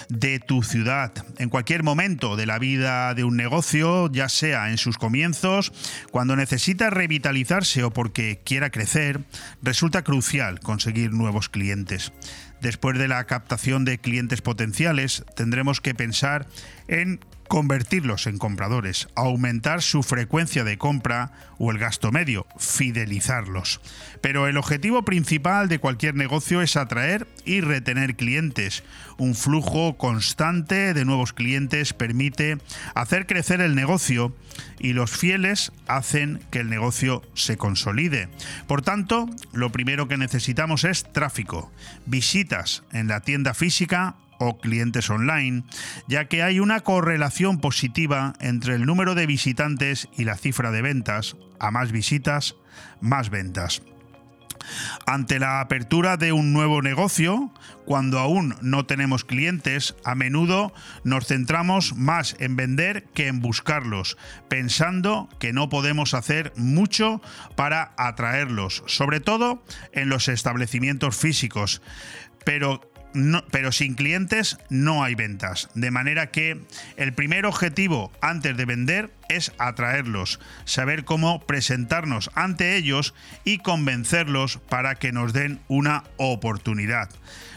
de 0.07 0.39
tu 0.39 0.63
ciudad. 0.63 1.11
En 1.39 1.49
cualquier 1.49 1.83
momento 1.83 2.37
de 2.37 2.45
la 2.45 2.57
vida 2.57 3.13
de 3.15 3.25
un 3.25 3.35
negocio, 3.35 4.09
ya 4.13 4.29
sea 4.29 4.69
en 4.69 4.77
sus 4.77 4.97
comienzos, 4.97 5.73
cuando 6.09 6.37
necesita 6.37 6.89
revitalizarse 6.89 7.83
o 7.83 7.91
porque 7.91 8.39
quiera 8.45 8.69
crecer, 8.69 9.25
resulta 9.61 10.03
crucial 10.03 10.61
conseguir 10.61 11.11
nuevos 11.11 11.49
clientes. 11.49 12.13
Después 12.61 12.97
de 12.97 13.09
la 13.09 13.25
captación 13.25 13.83
de 13.83 13.97
clientes 13.97 14.41
potenciales, 14.41 15.25
tendremos 15.35 15.81
que 15.81 15.93
pensar 15.93 16.47
en 16.87 17.19
convertirlos 17.47 18.27
en 18.27 18.37
compradores, 18.37 19.07
aumentar 19.15 19.81
su 19.81 20.03
frecuencia 20.03 20.63
de 20.63 20.77
compra 20.77 21.31
o 21.57 21.71
el 21.71 21.77
gasto 21.77 22.11
medio, 22.11 22.45
fidelizarlos. 22.57 23.81
Pero 24.21 24.47
el 24.47 24.57
objetivo 24.57 25.03
principal 25.03 25.69
de 25.69 25.79
cualquier 25.79 26.15
negocio 26.15 26.61
es 26.61 26.75
atraer 26.75 27.27
y 27.45 27.61
retener 27.61 28.15
clientes. 28.15 28.83
Un 29.17 29.35
flujo 29.35 29.97
constante 29.97 30.93
de 30.93 31.05
nuevos 31.05 31.33
clientes 31.33 31.93
permite 31.93 32.57
hacer 32.95 33.27
crecer 33.27 33.61
el 33.61 33.75
negocio 33.75 34.35
y 34.79 34.93
los 34.93 35.11
fieles 35.11 35.71
hacen 35.87 36.41
que 36.51 36.59
el 36.59 36.69
negocio 36.69 37.21
se 37.33 37.57
consolide. 37.57 38.29
Por 38.67 38.81
tanto, 38.81 39.29
lo 39.51 39.71
primero 39.71 40.07
que 40.07 40.17
necesitamos 40.17 40.83
es 40.83 41.11
tráfico, 41.11 41.71
visitas 42.05 42.83
en 42.91 43.07
la 43.07 43.21
tienda 43.21 43.53
física 43.53 44.15
o 44.43 44.57
clientes 44.57 45.09
online, 45.09 45.63
ya 46.07 46.25
que 46.25 46.43
hay 46.43 46.59
una 46.59 46.81
correlación 46.81 47.59
positiva 47.59 48.33
entre 48.39 48.75
el 48.75 48.85
número 48.85 49.15
de 49.15 49.25
visitantes 49.25 50.09
y 50.17 50.25
la 50.25 50.37
cifra 50.37 50.71
de 50.71 50.81
ventas. 50.81 51.35
A 51.59 51.71
más 51.71 51.91
visitas, 51.91 52.55
más 52.99 53.29
ventas. 53.29 53.81
Ante 55.05 55.39
la 55.39 55.59
apertura 55.59 56.17
de 56.17 56.31
un 56.31 56.53
nuevo 56.53 56.81
negocio, 56.81 57.51
cuando 57.85 58.19
aún 58.19 58.55
no 58.61 58.85
tenemos 58.85 59.23
clientes, 59.25 59.95
a 60.03 60.15
menudo 60.15 60.73
nos 61.03 61.27
centramos 61.27 61.95
más 61.95 62.35
en 62.39 62.55
vender 62.55 63.05
que 63.13 63.27
en 63.27 63.41
buscarlos, 63.41 64.17
pensando 64.47 65.29
que 65.39 65.53
no 65.53 65.69
podemos 65.69 66.13
hacer 66.13 66.53
mucho 66.55 67.21
para 67.55 67.93
atraerlos, 67.97 68.83
sobre 68.87 69.19
todo 69.19 69.63
en 69.91 70.09
los 70.09 70.27
establecimientos 70.27 71.15
físicos. 71.15 71.81
Pero 72.45 72.92
pero 73.51 73.71
sin 73.71 73.95
clientes 73.95 74.57
no 74.69 75.03
hay 75.03 75.15
ventas. 75.15 75.69
De 75.75 75.91
manera 75.91 76.31
que 76.31 76.59
el 76.97 77.13
primer 77.13 77.45
objetivo 77.45 78.11
antes 78.21 78.57
de 78.57 78.65
vender 78.65 79.11
es 79.29 79.51
atraerlos, 79.57 80.39
saber 80.65 81.05
cómo 81.05 81.45
presentarnos 81.45 82.31
ante 82.35 82.75
ellos 82.75 83.13
y 83.43 83.59
convencerlos 83.59 84.57
para 84.57 84.95
que 84.95 85.11
nos 85.11 85.33
den 85.33 85.59
una 85.67 86.03
oportunidad. 86.17 87.09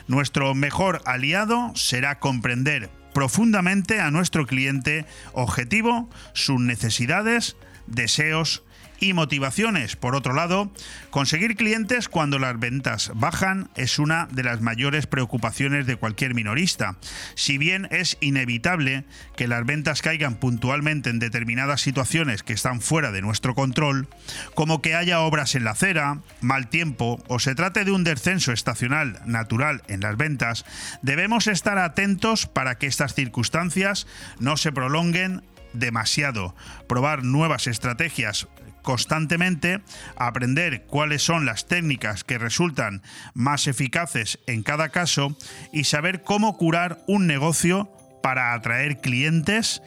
Nuestro 0.09 0.55
mejor 0.55 1.03
aliado 1.05 1.73
será 1.75 2.19
comprender 2.19 2.91
profundamente 3.13 4.01
a 4.01 4.11
nuestro 4.11 4.47
cliente 4.47 5.07
objetivo, 5.33 6.11
sus 6.35 6.61
necesidades, 6.61 7.57
deseos 7.87 8.63
y 9.01 9.13
motivaciones. 9.13 9.97
Por 9.97 10.15
otro 10.15 10.35
lado, 10.35 10.71
conseguir 11.11 11.57
clientes 11.57 12.09
cuando 12.09 12.39
las 12.39 12.59
ventas 12.59 13.11
bajan 13.15 13.69
es 13.77 13.99
una 13.99 14.27
de 14.31 14.43
las 14.43 14.61
mayores 14.61 15.07
preocupaciones 15.07 15.87
de 15.87 15.97
cualquier 15.97 16.35
minorista. 16.35 16.97
Si 17.35 17.59
bien 17.59 17.89
es 17.91 18.17
inevitable 18.21 19.05
que 19.37 19.49
las 19.49 19.65
ventas 19.65 20.03
caigan 20.03 20.37
puntualmente 20.37 21.11
en 21.11 21.19
determinadas 21.19 21.81
situaciones 21.81 22.43
que 22.43 22.53
están 22.53 22.81
fuera 22.81 23.13
de 23.13 23.23
nuestro 23.23 23.55
control, 23.55 24.09
como 24.55 24.83
que 24.83 24.95
haya 24.95 25.21
obras 25.21 25.55
en 25.55 25.65
la 25.65 25.73
acera, 25.73 26.21
mal 26.41 26.69
tiempo 26.69 27.23
o 27.29 27.39
se 27.39 27.55
trate 27.55 27.85
de 27.85 27.93
un 27.93 28.05
descenso 28.05 28.53
estacional 28.53 29.21
natural 29.27 29.83
en 29.89 30.01
las 30.01 30.17
ventas, 30.17 30.65
debemos 31.03 31.47
estar 31.47 31.79
atentos 31.79 32.47
para 32.47 32.77
que 32.77 32.87
estas 32.87 33.15
circunstancias 33.15 34.07
no 34.39 34.57
se 34.57 34.73
prolonguen 34.73 35.43
demasiado, 35.73 36.55
probar 36.89 37.23
nuevas 37.23 37.67
estrategias 37.67 38.49
constantemente, 38.87 39.83
aprender 40.17 40.85
cuáles 40.87 41.21
son 41.21 41.45
las 41.45 41.67
técnicas 41.67 42.23
que 42.23 42.39
resultan 42.39 43.03
más 43.35 43.67
eficaces 43.67 44.39
en 44.47 44.63
cada 44.63 44.91
caso 44.91 45.37
y 45.73 45.85
saber 45.85 46.23
cómo 46.23 46.57
curar 46.57 47.03
un 47.09 47.27
negocio 47.27 47.91
para 48.23 48.55
atraer 48.55 49.01
clientes 49.01 49.83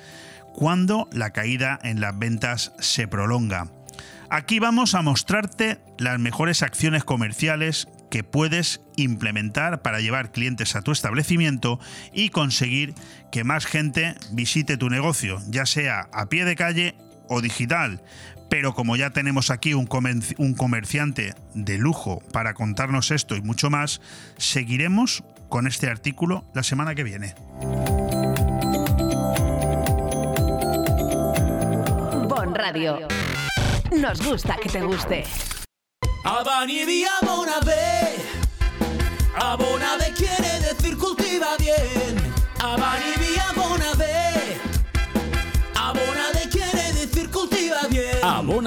cuando 0.54 1.08
la 1.14 1.32
caída 1.32 1.80
en 1.82 2.02
las 2.02 2.20
ventas 2.20 2.74
se 2.80 3.08
prolonga. 3.08 3.72
Aquí 4.30 4.60
vamos 4.60 4.96
a 4.96 5.02
mostrarte 5.02 5.80
las 5.98 6.20
mejores 6.20 6.62
acciones 6.62 7.06
comerciales 7.06 7.88
que 8.12 8.26
puedes 8.26 8.82
implementar 8.98 9.82
para 9.82 10.02
llevar 10.02 10.34
clientes 10.34 10.76
a 10.76 10.82
tu 10.82 10.92
establecimiento 10.92 11.80
y 12.12 12.30
conseguir 12.30 12.96
que 13.32 13.46
más 13.46 13.66
gente 13.66 14.16
visite 14.34 14.76
tu 14.76 14.90
negocio, 14.90 15.42
ya 15.48 15.66
sea 15.66 16.10
a 16.12 16.28
pie 16.28 16.44
de 16.44 16.58
calle 16.58 16.96
o 17.30 17.42
digital, 17.42 18.02
pero 18.50 18.74
como 18.74 18.96
ya 18.96 19.12
tenemos 19.12 19.52
aquí 19.52 19.74
un, 19.74 19.86
comerciante 19.86 21.34
de 21.54 21.78
lujo 21.78 22.22
para 22.34 22.54
contarnos 22.54 23.12
esto 23.12 23.36
y 23.36 23.42
mucho 23.42 23.70
más, 23.70 24.02
seguiremos 24.38 25.24
con 25.50 25.68
este 25.68 25.90
artículo 25.90 26.46
la 26.54 26.64
semana 26.64 26.96
que 26.96 27.04
viene. 27.04 27.36
Bon 32.28 32.54
Radio. 32.54 33.08
Nos 33.96 34.22
gusta 34.22 34.58
que 34.62 34.70
te 34.70 34.82
guste. 34.82 35.24
quiere 40.16 40.60
decir 40.60 40.98
cultiva 40.98 41.56
bien. 41.58 43.29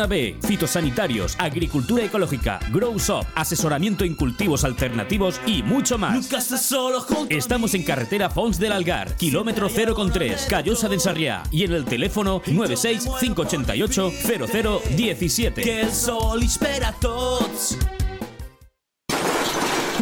Zona 0.02 0.06
B, 0.08 0.36
fitosanitarios, 0.42 1.36
agricultura 1.38 2.04
ecológica, 2.04 2.58
Grow 2.72 2.98
Shop, 2.98 3.24
asesoramiento 3.36 4.02
en 4.02 4.16
cultivos 4.16 4.64
alternativos 4.64 5.40
y 5.46 5.62
mucho 5.62 5.96
más. 5.96 6.14
Nunca 6.14 6.38
estás 6.38 6.62
solo 6.64 7.06
Estamos 7.28 7.74
en 7.74 7.84
carretera 7.84 8.28
Fons 8.28 8.58
del 8.58 8.72
Algar, 8.72 9.16
kilómetro 9.16 9.68
0,3, 9.70 10.48
Callosa 10.48 10.88
de 10.88 10.94
Ensarriá 10.94 11.44
y 11.52 11.62
en 11.62 11.72
el 11.72 11.84
teléfono 11.84 12.42
96 12.46 13.04
588 13.20 14.10
0017. 14.26 15.62
Que 15.62 15.82
el 15.82 15.92
sol 15.92 16.42
espera 16.42 16.88
a 16.88 16.92
tots. 16.94 17.78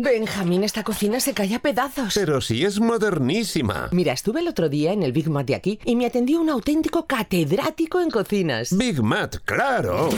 Benjamín, 0.00 0.64
esta 0.64 0.82
cocina 0.82 1.20
se 1.20 1.34
cae 1.34 1.54
a 1.54 1.58
pedazos. 1.58 2.14
Pero 2.14 2.40
si 2.40 2.64
es 2.64 2.80
modernísima. 2.80 3.88
Mira, 3.92 4.12
estuve 4.12 4.40
el 4.40 4.48
otro 4.48 4.68
día 4.68 4.92
en 4.92 5.02
el 5.02 5.12
Big 5.12 5.30
Mat 5.30 5.46
de 5.46 5.54
aquí 5.54 5.78
y 5.84 5.96
me 5.96 6.06
atendió 6.06 6.40
un 6.40 6.50
auténtico 6.50 7.06
catedrático 7.06 8.00
en 8.00 8.10
cocinas. 8.10 8.76
Big 8.76 9.02
Mat, 9.02 9.36
claro. 9.44 10.08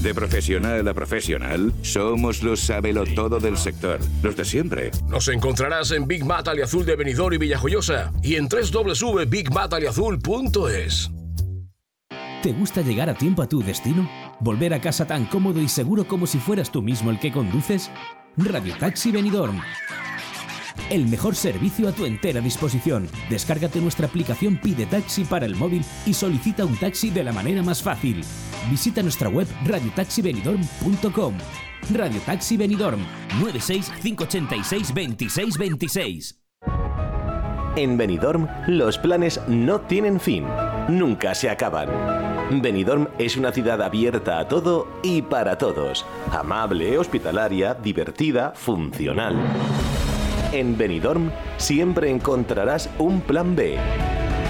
De 0.00 0.14
profesional 0.14 0.86
a 0.88 0.94
profesional, 0.94 1.72
somos 1.82 2.42
los 2.42 2.60
todo 3.14 3.38
del 3.38 3.56
sector, 3.56 4.00
los 4.22 4.36
de 4.36 4.44
siempre. 4.44 4.90
Nos 5.08 5.28
encontrarás 5.28 5.92
en 5.92 6.06
Big 6.06 6.22
Mat 6.24 6.48
Aliazul 6.48 6.84
de 6.84 6.96
Benidorm 6.96 7.34
y 7.34 7.38
Villajoyosa 7.38 8.12
y 8.22 8.34
en 8.34 8.48
www.bigmataliazul.es. 8.48 11.10
¿Te 12.42 12.52
gusta 12.52 12.82
llegar 12.82 13.08
a 13.08 13.14
tiempo 13.14 13.40
a 13.42 13.48
tu 13.48 13.62
destino? 13.62 14.10
¿Volver 14.40 14.74
a 14.74 14.80
casa 14.80 15.06
tan 15.06 15.26
cómodo 15.26 15.60
y 15.60 15.68
seguro 15.68 16.06
como 16.06 16.26
si 16.26 16.38
fueras 16.38 16.70
tú 16.70 16.82
mismo 16.82 17.10
el 17.10 17.18
que 17.18 17.32
conduces? 17.32 17.90
Radio 18.36 18.74
Taxi 18.78 19.12
Benidorm. 19.12 19.60
El 20.90 21.06
mejor 21.06 21.36
servicio 21.36 21.88
a 21.88 21.92
tu 21.92 22.04
entera 22.04 22.40
disposición. 22.40 23.08
Descárgate 23.30 23.80
nuestra 23.80 24.06
aplicación 24.06 24.56
Pide 24.56 24.86
Taxi 24.86 25.24
para 25.24 25.46
el 25.46 25.54
móvil 25.54 25.84
y 26.04 26.14
solicita 26.14 26.64
un 26.64 26.76
taxi 26.76 27.10
de 27.10 27.22
la 27.22 27.32
manera 27.32 27.62
más 27.62 27.82
fácil. 27.82 28.24
Visita 28.68 29.02
nuestra 29.02 29.28
web 29.28 29.46
radiotaxibenidorm.com. 29.64 31.34
Radio 31.94 32.20
Taxi 32.26 32.56
Benidorm 32.56 33.00
96 33.40 33.92
586 34.02 34.94
26 34.94 35.58
26. 35.58 36.40
En 37.76 37.96
Benidorm, 37.96 38.48
los 38.66 38.98
planes 38.98 39.40
no 39.48 39.80
tienen 39.80 40.20
fin, 40.20 40.44
nunca 40.88 41.34
se 41.34 41.50
acaban. 41.50 42.33
Benidorm 42.50 43.08
es 43.18 43.36
una 43.36 43.52
ciudad 43.52 43.80
abierta 43.82 44.38
a 44.38 44.48
todo 44.48 44.86
y 45.02 45.22
para 45.22 45.56
todos. 45.56 46.04
Amable, 46.30 46.98
hospitalaria, 46.98 47.74
divertida, 47.74 48.52
funcional. 48.54 49.34
En 50.52 50.76
Benidorm 50.76 51.30
siempre 51.56 52.10
encontrarás 52.10 52.90
un 52.98 53.20
plan 53.20 53.56
B. 53.56 53.76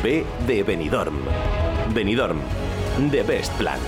B 0.03 0.25
de 0.47 0.63
Benidorm. 0.63 1.15
Benidorm, 1.95 2.39
The 3.11 3.23
Best 3.23 3.53
Plan. 3.55 3.79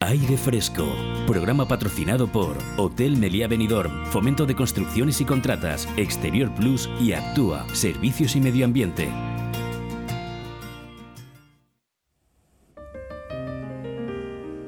Aire 0.00 0.36
Fresco, 0.36 0.86
programa 1.26 1.66
patrocinado 1.66 2.28
por 2.28 2.56
Hotel 2.76 3.16
Meliá 3.16 3.48
Benidorm, 3.48 4.06
Fomento 4.06 4.46
de 4.46 4.54
Construcciones 4.54 5.20
y 5.20 5.24
Contratas, 5.24 5.88
Exterior 5.96 6.54
Plus 6.54 6.88
y 7.00 7.12
Actúa, 7.12 7.66
Servicios 7.72 8.36
y 8.36 8.40
Medio 8.40 8.64
Ambiente. 8.66 9.08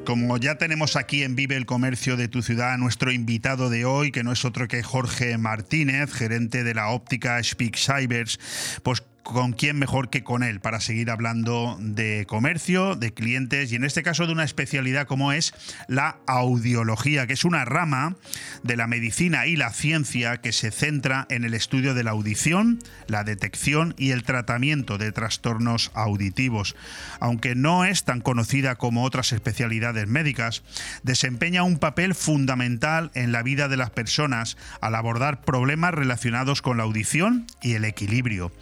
Como 0.09 0.39
ya 0.39 0.55
tenemos 0.55 0.97
aquí 0.97 1.22
en 1.22 1.36
Vive 1.36 1.55
el 1.55 1.66
Comercio 1.66 2.16
de 2.16 2.28
tu 2.28 2.40
ciudad 2.40 2.78
nuestro 2.78 3.12
invitado 3.12 3.68
de 3.68 3.85
hoy, 3.85 4.10
que 4.10 4.24
no 4.24 4.32
es 4.32 4.47
otro 4.47 4.66
que 4.66 4.82
Jorge 4.82 5.36
Martínez, 5.36 6.14
gerente 6.14 6.64
de 6.64 6.72
la 6.72 6.89
óptica 6.89 7.44
Speak 7.44 7.76
Cybers, 7.76 8.40
pues 8.82 9.02
con 9.32 9.52
quién 9.52 9.78
mejor 9.78 10.09
que 10.09 10.24
con 10.24 10.42
él 10.42 10.59
para 10.59 10.80
seguir 10.80 11.10
hablando 11.10 11.76
de 11.80 12.24
comercio, 12.26 12.96
de 12.96 13.12
clientes 13.12 13.70
y 13.70 13.76
en 13.76 13.84
este 13.84 14.02
caso 14.02 14.26
de 14.26 14.32
una 14.32 14.42
especialidad 14.42 15.06
como 15.06 15.32
es 15.32 15.52
la 15.86 16.16
audiología, 16.26 17.26
que 17.26 17.34
es 17.34 17.44
una 17.44 17.66
rama 17.66 18.16
de 18.62 18.76
la 18.76 18.86
medicina 18.86 19.46
y 19.46 19.55
la 19.56 19.70
ciencia 19.70 20.38
que 20.38 20.52
se 20.52 20.70
centra 20.70 21.26
en 21.28 21.44
el 21.44 21.52
estudio 21.52 21.92
de 21.92 22.05
la 22.05 22.12
audición, 22.12 22.78
la 23.06 23.22
detección 23.22 23.94
y 23.98 24.12
el 24.12 24.22
tratamiento 24.22 24.96
de 24.96 25.12
trastornos 25.12 25.90
auditivos. 25.92 26.74
Aunque 27.20 27.55
no 27.55 27.84
es 27.84 28.05
tan 28.05 28.22
conocida 28.22 28.76
como 28.76 29.05
otras 29.05 29.32
especialidades 29.32 30.09
médicas, 30.09 30.62
desempeña 31.02 31.64
un 31.64 31.78
papel 31.78 32.14
fundamental 32.14 33.10
en 33.12 33.32
la 33.32 33.42
vida 33.42 33.68
de 33.68 33.76
las 33.76 33.90
personas 33.90 34.56
al 34.80 34.94
abordar 34.94 35.42
problemas 35.42 35.92
relacionados 35.92 36.62
con 36.62 36.78
la 36.78 36.84
audición 36.84 37.46
y 37.60 37.74
el 37.74 37.84
equilibrio. 37.84 38.52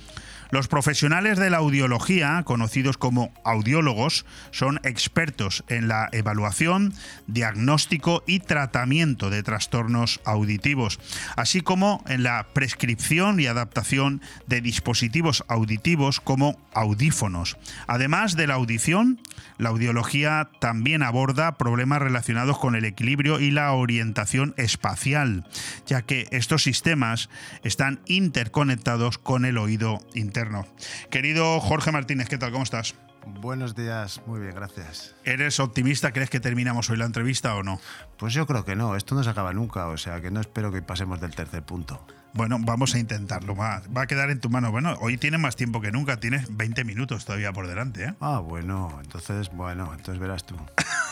Los 0.51 0.69
profesionales 0.69 1.39
de 1.39 1.51
la 1.51 1.59
audiología, 1.59 2.43
conocidos 2.45 2.97
como 2.97 3.33
audiólogos, 3.45 4.25
son 4.53 4.81
expertos 4.85 5.65
en 5.69 5.89
la 5.89 6.09
evaluación, 6.13 6.95
diagnóstico 7.27 8.23
y 8.27 8.41
tratamiento 8.41 9.29
de 9.31 9.43
trastornos 9.43 10.21
auditivos, 10.25 11.01
así 11.37 11.63
como 11.63 12.05
en 12.07 12.23
la 12.23 12.47
prescripción 12.53 13.41
y 13.41 13.47
adaptación 13.47 14.23
de 14.47 14.61
dispositivos 14.61 15.45
auditivos 15.49 16.21
como 16.21 16.59
audífonos. 16.75 17.57
Además 17.89 18.37
de 18.37 18.47
la 18.47 18.55
audición, 18.55 19.21
la 19.59 19.71
audiología 19.71 20.49
también 20.61 21.03
aborda 21.03 21.59
problemas 21.59 22.01
relacionados 22.03 22.59
con 22.59 22.77
el 22.77 22.85
equilibrio 22.85 23.41
y 23.41 23.51
la 23.51 23.73
orientación 23.73 24.55
espacial, 24.57 25.45
ya 25.87 26.03
que 26.03 26.29
estos 26.31 26.63
sistemas 26.63 27.31
están 27.65 28.01
interconectados 28.07 29.19
con 29.19 29.45
el 29.45 29.59
oído 29.59 29.99
interno. 30.15 30.36
Querido 31.11 31.61
Jorge 31.61 31.93
Martínez, 31.93 32.29
¿qué 32.29 32.37
tal? 32.37 32.53
¿Cómo 32.53 32.65
estás? 32.65 32.95
Buenos 33.27 33.75
días, 33.75 34.21
muy 34.27 34.41
bien, 34.41 34.55
gracias. 34.55 35.15
¿Eres 35.25 35.59
optimista? 35.61 36.13
¿Crees 36.13 36.31
que 36.31 36.41
terminamos 36.41 36.91
hoy 36.91 36.97
la 36.97 37.07
entrevista 37.07 37.55
o 37.57 37.63
no? 37.63 37.81
Pues 38.19 38.35
yo 38.35 38.47
creo 38.47 38.65
que 38.65 38.77
no, 38.77 38.97
esto 38.97 39.15
no 39.15 39.25
se 39.25 39.31
acaba 39.31 39.53
nunca, 39.53 39.89
o 39.89 39.97
sea 39.97 40.21
que 40.21 40.31
no 40.31 40.41
espero 40.41 40.71
que 40.71 40.83
pasemos 40.83 41.21
del 41.21 41.35
tercer 41.35 41.63
punto. 41.63 42.07
Bueno, 42.37 42.59
vamos 42.61 42.95
a 42.95 42.99
intentarlo. 42.99 43.57
Va, 43.57 43.83
va, 43.97 44.03
a 44.03 44.07
quedar 44.07 44.31
en 44.31 44.41
tu 44.41 44.51
mano. 44.51 44.71
Bueno, 44.71 44.95
hoy 45.01 45.17
tienes 45.17 45.41
más 45.41 45.57
tiempo 45.57 45.81
que 45.81 45.91
nunca. 45.91 46.19
Tienes 46.19 46.55
20 46.55 46.85
minutos 46.85 47.25
todavía 47.25 47.51
por 47.53 47.67
delante. 47.67 48.05
¿eh? 48.05 48.15
Ah, 48.21 48.41
bueno. 48.41 48.99
Entonces, 49.03 49.51
bueno, 49.53 49.91
entonces 49.95 50.21
verás 50.21 50.45
tú. 50.45 50.55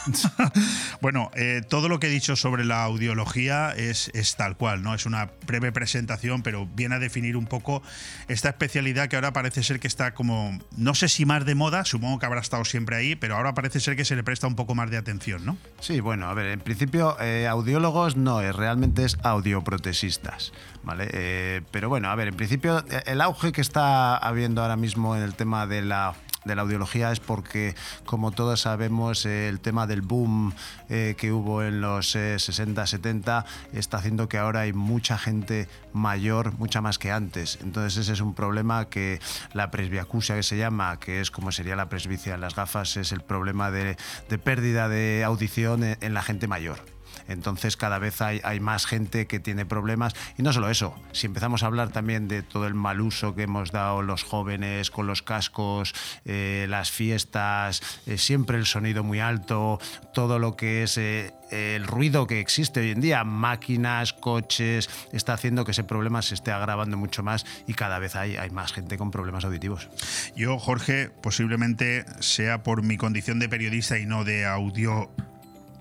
bueno, 1.00 1.30
eh, 1.34 1.62
todo 1.68 1.88
lo 1.88 1.98
que 1.98 2.08
he 2.08 2.10
dicho 2.10 2.36
sobre 2.36 2.64
la 2.64 2.84
audiología 2.84 3.72
es, 3.72 4.10
es, 4.14 4.36
tal 4.36 4.56
cual, 4.56 4.82
¿no? 4.82 4.94
Es 4.94 5.06
una 5.06 5.30
breve 5.46 5.72
presentación, 5.72 6.42
pero 6.42 6.66
viene 6.66 6.96
a 6.96 6.98
definir 6.98 7.36
un 7.36 7.46
poco 7.46 7.82
esta 8.28 8.50
especialidad 8.50 9.08
que 9.08 9.16
ahora 9.16 9.32
parece 9.32 9.62
ser 9.62 9.80
que 9.80 9.86
está 9.86 10.14
como, 10.14 10.58
no 10.76 10.94
sé 10.94 11.08
si 11.08 11.24
más 11.24 11.44
de 11.44 11.54
moda, 11.54 11.84
supongo 11.84 12.18
que 12.18 12.26
habrá 12.26 12.40
estado 12.40 12.64
siempre 12.64 12.96
ahí, 12.96 13.16
pero 13.16 13.36
ahora 13.36 13.54
parece 13.54 13.80
ser 13.80 13.96
que 13.96 14.04
se 14.04 14.16
le 14.16 14.22
presta 14.22 14.46
un 14.46 14.56
poco 14.56 14.74
más 14.74 14.90
de 14.90 14.96
atención, 14.96 15.44
¿no? 15.44 15.56
Sí, 15.80 16.00
bueno, 16.00 16.26
a 16.26 16.34
ver, 16.34 16.46
en 16.46 16.60
principio 16.60 17.16
eh, 17.20 17.46
audiólogos 17.46 18.16
no 18.16 18.40
es, 18.40 18.54
realmente 18.54 19.04
es 19.04 19.16
audioprotesistas, 19.22 20.52
¿vale? 20.84 21.08
Eh, 21.12 21.62
pero 21.70 21.88
bueno, 21.88 22.08
a 22.08 22.14
ver, 22.14 22.28
en 22.28 22.36
principio 22.36 22.84
el 23.06 23.20
auge 23.20 23.52
que 23.52 23.60
está 23.60 24.16
habiendo 24.16 24.62
ahora 24.62 24.76
mismo 24.76 25.16
en 25.16 25.22
el 25.22 25.34
tema 25.34 25.66
de 25.66 25.82
la 25.82 26.14
de 26.44 26.54
la 26.54 26.62
audiología 26.62 27.10
es 27.10 27.20
porque, 27.20 27.74
como 28.04 28.30
todos 28.30 28.60
sabemos, 28.60 29.26
el 29.26 29.60
tema 29.60 29.86
del 29.86 30.02
boom 30.02 30.52
eh, 30.88 31.14
que 31.18 31.32
hubo 31.32 31.62
en 31.62 31.80
los 31.80 32.10
60, 32.10 32.82
eh, 32.82 32.86
70 32.86 33.46
está 33.72 33.98
haciendo 33.98 34.28
que 34.28 34.38
ahora 34.38 34.60
hay 34.60 34.72
mucha 34.72 35.18
gente 35.18 35.68
mayor, 35.92 36.52
mucha 36.58 36.80
más 36.80 36.98
que 36.98 37.10
antes. 37.10 37.58
Entonces 37.62 37.96
ese 37.96 38.12
es 38.12 38.20
un 38.20 38.34
problema 38.34 38.88
que 38.88 39.20
la 39.52 39.70
presbiacusia 39.70 40.36
que 40.36 40.42
se 40.42 40.56
llama, 40.56 40.98
que 40.98 41.20
es 41.20 41.30
como 41.30 41.52
sería 41.52 41.76
la 41.76 41.88
presbicia 41.88 42.34
en 42.34 42.40
las 42.40 42.54
gafas, 42.54 42.96
es 42.96 43.12
el 43.12 43.22
problema 43.22 43.70
de, 43.70 43.96
de 44.28 44.38
pérdida 44.38 44.88
de 44.88 45.24
audición 45.24 45.82
en 45.82 46.14
la 46.14 46.22
gente 46.22 46.46
mayor. 46.46 46.93
Entonces 47.28 47.76
cada 47.76 47.98
vez 47.98 48.20
hay, 48.20 48.60
más 48.60 48.86
gente 48.86 49.26
que 49.26 49.40
tiene 49.40 49.66
problemas. 49.66 50.14
Y 50.38 50.42
no 50.42 50.52
solo 50.52 50.70
eso, 50.70 50.94
si 51.12 51.26
empezamos 51.26 51.62
a 51.62 51.66
hablar 51.66 51.90
también 51.90 52.28
de 52.28 52.42
todo 52.42 52.66
el 52.66 52.74
mal 52.74 53.00
uso 53.00 53.34
que 53.34 53.42
hemos 53.42 53.72
dado 53.72 54.02
los 54.02 54.22
jóvenes 54.22 54.90
con 54.90 55.06
los 55.06 55.22
cascos, 55.22 55.94
eh, 56.24 56.66
las 56.68 56.90
fiestas, 56.90 57.82
eh, 58.06 58.18
siempre 58.18 58.58
el 58.58 58.66
sonido 58.66 59.02
muy 59.02 59.20
alto, 59.20 59.78
todo 60.12 60.38
lo 60.38 60.56
que 60.56 60.82
es... 60.82 60.98
Eh, 60.98 61.32
el 61.50 61.86
ruido 61.86 62.26
que 62.26 62.40
existe 62.40 62.80
hoy 62.80 62.90
en 62.90 63.00
día, 63.00 63.22
máquinas, 63.22 64.12
coches, 64.12 64.90
está 65.12 65.34
haciendo 65.34 65.64
que 65.64 65.70
ese 65.70 65.84
problema 65.84 66.20
se 66.22 66.34
esté 66.34 66.50
agravando 66.50 66.96
mucho 66.96 67.22
más 67.22 67.46
y 67.68 67.74
cada 67.74 67.98
vez 68.00 68.16
hay, 68.16 68.36
hay 68.36 68.50
más 68.50 68.72
gente 68.72 68.98
con 68.98 69.10
problemas 69.12 69.44
auditivos. 69.44 69.88
Yo, 70.34 70.58
Jorge, 70.58 71.10
posiblemente 71.10 72.06
sea 72.20 72.62
por 72.62 72.82
mi 72.82 72.96
condición 72.96 73.38
de 73.38 73.48
periodista 73.48 73.98
y 73.98 74.06
no 74.06 74.24
de 74.24 74.46
audio 74.46 75.10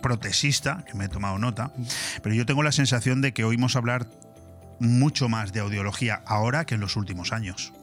protesista, 0.03 0.83
que 0.85 0.93
me 0.93 1.05
he 1.05 1.09
tomado 1.09 1.39
nota, 1.39 1.71
pero 2.21 2.35
yo 2.35 2.45
tengo 2.45 2.61
la 2.61 2.71
sensación 2.71 3.21
de 3.21 3.33
que 3.33 3.43
oímos 3.43 3.75
hablar 3.75 4.05
mucho 4.79 5.29
más 5.29 5.51
de 5.53 5.61
audiología 5.61 6.21
ahora 6.27 6.65
que 6.65 6.75
en 6.75 6.81
los 6.81 6.95
últimos 6.95 7.31
años. 7.31 7.73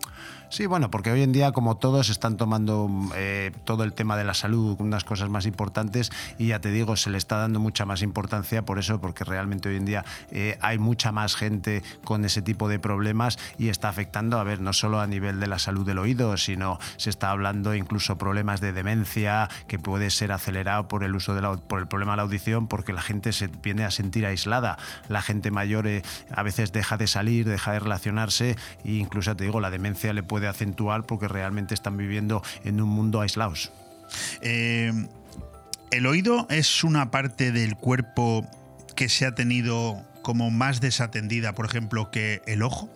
Sí, 0.51 0.66
bueno, 0.66 0.90
porque 0.90 1.12
hoy 1.12 1.22
en 1.22 1.31
día, 1.31 1.52
como 1.52 1.77
todos, 1.77 2.09
están 2.09 2.36
tomando 2.36 2.90
eh, 3.14 3.52
todo 3.62 3.85
el 3.85 3.93
tema 3.93 4.16
de 4.16 4.24
la 4.24 4.35
salud, 4.35 4.74
unas 4.81 5.05
cosas 5.05 5.31
más 5.31 5.47
importantes, 5.47 6.10
y 6.39 6.48
ya 6.48 6.60
te 6.60 6.72
digo, 6.72 6.97
se 6.97 7.09
le 7.09 7.18
está 7.18 7.36
dando 7.36 7.60
mucha 7.60 7.86
más 7.86 8.02
importancia 8.02 8.64
por 8.64 8.81
eso, 8.81 9.01
porque 9.01 9.22
realmente 9.22 9.68
hoy 9.68 9.77
en 9.77 9.85
día 9.85 10.05
eh, 10.32 10.59
hay 10.60 10.78
mucha 10.78 11.12
más 11.12 11.36
gente 11.36 11.85
con 12.02 12.24
ese 12.24 12.43
tipo 12.43 12.68
de 12.68 12.81
problemas 12.81 13.39
y 13.59 13.68
está 13.68 13.89
afectando, 13.89 14.40
a 14.40 14.43
ver, 14.43 14.60
no 14.60 14.72
solo 14.72 14.98
a 15.01 15.06
nivel 15.06 15.39
de 15.39 15.47
la 15.47 15.60
salud 15.60 15.86
del 15.86 15.98
oído, 15.98 16.36
sino 16.36 16.81
se 16.97 17.10
está 17.10 17.31
hablando 17.31 17.77
incluso 17.77 18.18
problemas 18.18 18.60
de 18.60 18.72
demencia 18.72 19.48
que 19.68 19.78
puede 19.78 20.10
ser 20.10 20.32
acelerado 20.32 20.89
por 20.89 21.05
el 21.05 21.14
uso 21.14 21.32
de 21.32 21.43
la, 21.43 21.59
por 21.59 21.78
el 21.78 21.86
problema 21.86 22.14
de 22.14 22.16
la 22.16 22.22
audición, 22.24 22.66
porque 22.66 22.93
la 22.93 23.02
gente 23.02 23.32
se 23.32 23.47
viene 23.47 23.85
a 23.85 23.93
sentir 23.93 24.27
aislada. 24.27 24.78
La 25.09 25.22
gente 25.22 25.52
mayor 25.52 25.86
eh, 25.86 26.02
a 26.35 26.43
veces 26.43 26.72
deja 26.72 26.97
de 26.97 27.06
salir, 27.06 27.48
deja 27.48 27.70
de 27.70 27.78
relacionarse 27.78 28.56
e 28.85 28.94
incluso 28.94 29.36
te 29.36 29.44
digo, 29.44 29.60
la 29.60 29.70
demencia 29.70 30.12
le 30.12 30.24
puede 30.24 30.39
acentuar 30.48 31.04
porque 31.04 31.28
realmente 31.28 31.74
están 31.74 31.96
viviendo 31.96 32.42
en 32.64 32.80
un 32.80 32.88
mundo 32.88 33.20
aislados. 33.20 33.72
Eh, 34.40 34.92
el 35.90 36.06
oído 36.06 36.46
es 36.50 36.84
una 36.84 37.10
parte 37.10 37.52
del 37.52 37.76
cuerpo 37.76 38.48
que 38.94 39.08
se 39.08 39.26
ha 39.26 39.34
tenido 39.34 40.04
como 40.22 40.50
más 40.50 40.80
desatendida, 40.80 41.54
por 41.54 41.66
ejemplo, 41.66 42.10
que 42.10 42.42
el 42.46 42.62
ojo. 42.62 42.88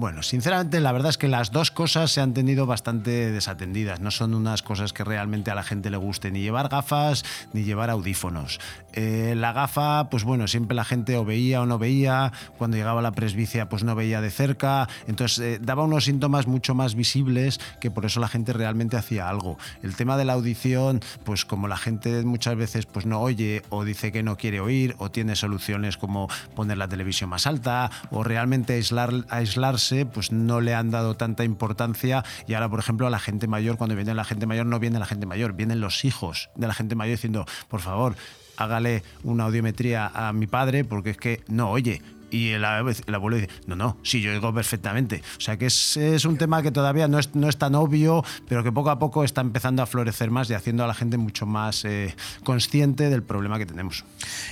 Bueno, 0.00 0.22
sinceramente 0.22 0.80
la 0.80 0.92
verdad 0.92 1.10
es 1.10 1.18
que 1.18 1.28
las 1.28 1.52
dos 1.52 1.70
cosas 1.70 2.10
se 2.10 2.22
han 2.22 2.32
tenido 2.32 2.64
bastante 2.64 3.30
desatendidas. 3.32 4.00
No 4.00 4.10
son 4.10 4.32
unas 4.32 4.62
cosas 4.62 4.94
que 4.94 5.04
realmente 5.04 5.50
a 5.50 5.54
la 5.54 5.62
gente 5.62 5.90
le 5.90 5.98
guste 5.98 6.30
ni 6.30 6.40
llevar 6.40 6.70
gafas 6.70 7.22
ni 7.52 7.64
llevar 7.64 7.90
audífonos. 7.90 8.60
Eh, 8.94 9.34
la 9.36 9.52
gafa, 9.52 10.08
pues 10.08 10.24
bueno, 10.24 10.48
siempre 10.48 10.74
la 10.74 10.86
gente 10.86 11.18
o 11.18 11.26
veía 11.26 11.60
o 11.60 11.66
no 11.66 11.78
veía. 11.78 12.32
Cuando 12.56 12.78
llegaba 12.78 13.02
la 13.02 13.12
presbicia, 13.12 13.68
pues 13.68 13.84
no 13.84 13.94
veía 13.94 14.22
de 14.22 14.30
cerca. 14.30 14.88
Entonces 15.06 15.38
eh, 15.38 15.58
daba 15.60 15.84
unos 15.84 16.06
síntomas 16.06 16.46
mucho 16.46 16.74
más 16.74 16.94
visibles 16.94 17.60
que 17.78 17.90
por 17.90 18.06
eso 18.06 18.20
la 18.20 18.28
gente 18.28 18.54
realmente 18.54 18.96
hacía 18.96 19.28
algo. 19.28 19.58
El 19.82 19.96
tema 19.96 20.16
de 20.16 20.24
la 20.24 20.32
audición, 20.32 21.00
pues 21.24 21.44
como 21.44 21.68
la 21.68 21.76
gente 21.76 22.22
muchas 22.24 22.56
veces 22.56 22.86
pues 22.86 23.04
no 23.04 23.20
oye 23.20 23.64
o 23.68 23.84
dice 23.84 24.12
que 24.12 24.22
no 24.22 24.38
quiere 24.38 24.60
oír 24.60 24.94
o 24.96 25.10
tiene 25.10 25.36
soluciones 25.36 25.98
como 25.98 26.28
poner 26.56 26.78
la 26.78 26.88
televisión 26.88 27.28
más 27.28 27.46
alta 27.46 27.90
o 28.10 28.24
realmente 28.24 28.72
aislar, 28.72 29.12
aislarse 29.28 29.89
pues 30.12 30.32
no 30.32 30.60
le 30.60 30.74
han 30.74 30.90
dado 30.90 31.16
tanta 31.16 31.44
importancia 31.44 32.24
y 32.46 32.54
ahora, 32.54 32.68
por 32.68 32.78
ejemplo, 32.80 33.06
a 33.06 33.10
la 33.10 33.18
gente 33.18 33.46
mayor, 33.46 33.76
cuando 33.76 33.96
viene 33.96 34.14
la 34.14 34.24
gente 34.24 34.46
mayor, 34.46 34.66
no 34.66 34.78
viene 34.78 34.98
la 34.98 35.06
gente 35.06 35.26
mayor, 35.26 35.54
vienen 35.54 35.80
los 35.80 36.04
hijos 36.04 36.50
de 36.54 36.66
la 36.66 36.74
gente 36.74 36.94
mayor 36.94 37.16
diciendo, 37.16 37.46
por 37.68 37.80
favor, 37.80 38.14
hágale 38.56 39.02
una 39.24 39.44
audiometría 39.44 40.06
a 40.06 40.32
mi 40.32 40.46
padre 40.46 40.84
porque 40.84 41.10
es 41.10 41.16
que 41.16 41.42
no 41.48 41.70
oye. 41.70 42.02
Y 42.30 42.50
el, 42.50 42.64
el, 42.64 43.14
abuelo 43.14 43.36
dice, 43.36 43.50
no, 43.66 43.76
no, 43.76 43.96
sí, 44.02 44.20
yo 44.20 44.30
oigo 44.32 44.52
perfectamente. 44.54 45.22
O 45.36 45.40
sea 45.40 45.56
que 45.56 45.66
es, 45.66 45.96
es 45.96 46.24
un 46.24 46.36
tema 46.36 46.62
que 46.62 46.70
todavía 46.70 47.08
no 47.08 47.18
es, 47.18 47.34
no 47.34 47.48
es, 47.48 47.56
tan 47.56 47.74
obvio, 47.74 48.24
pero 48.48 48.62
que 48.62 48.72
poco 48.72 48.90
a 48.90 48.98
poco 48.98 49.24
está 49.24 49.40
empezando 49.40 49.82
a 49.82 49.86
florecer 49.86 50.30
más 50.30 50.48
y 50.50 50.54
haciendo 50.54 50.84
a 50.84 50.86
la 50.86 50.94
gente 50.94 51.18
mucho 51.18 51.46
más 51.46 51.84
eh, 51.84 52.14
consciente 52.44 53.10
del 53.10 53.22
problema 53.22 53.58
que 53.58 53.66
tenemos. 53.66 54.04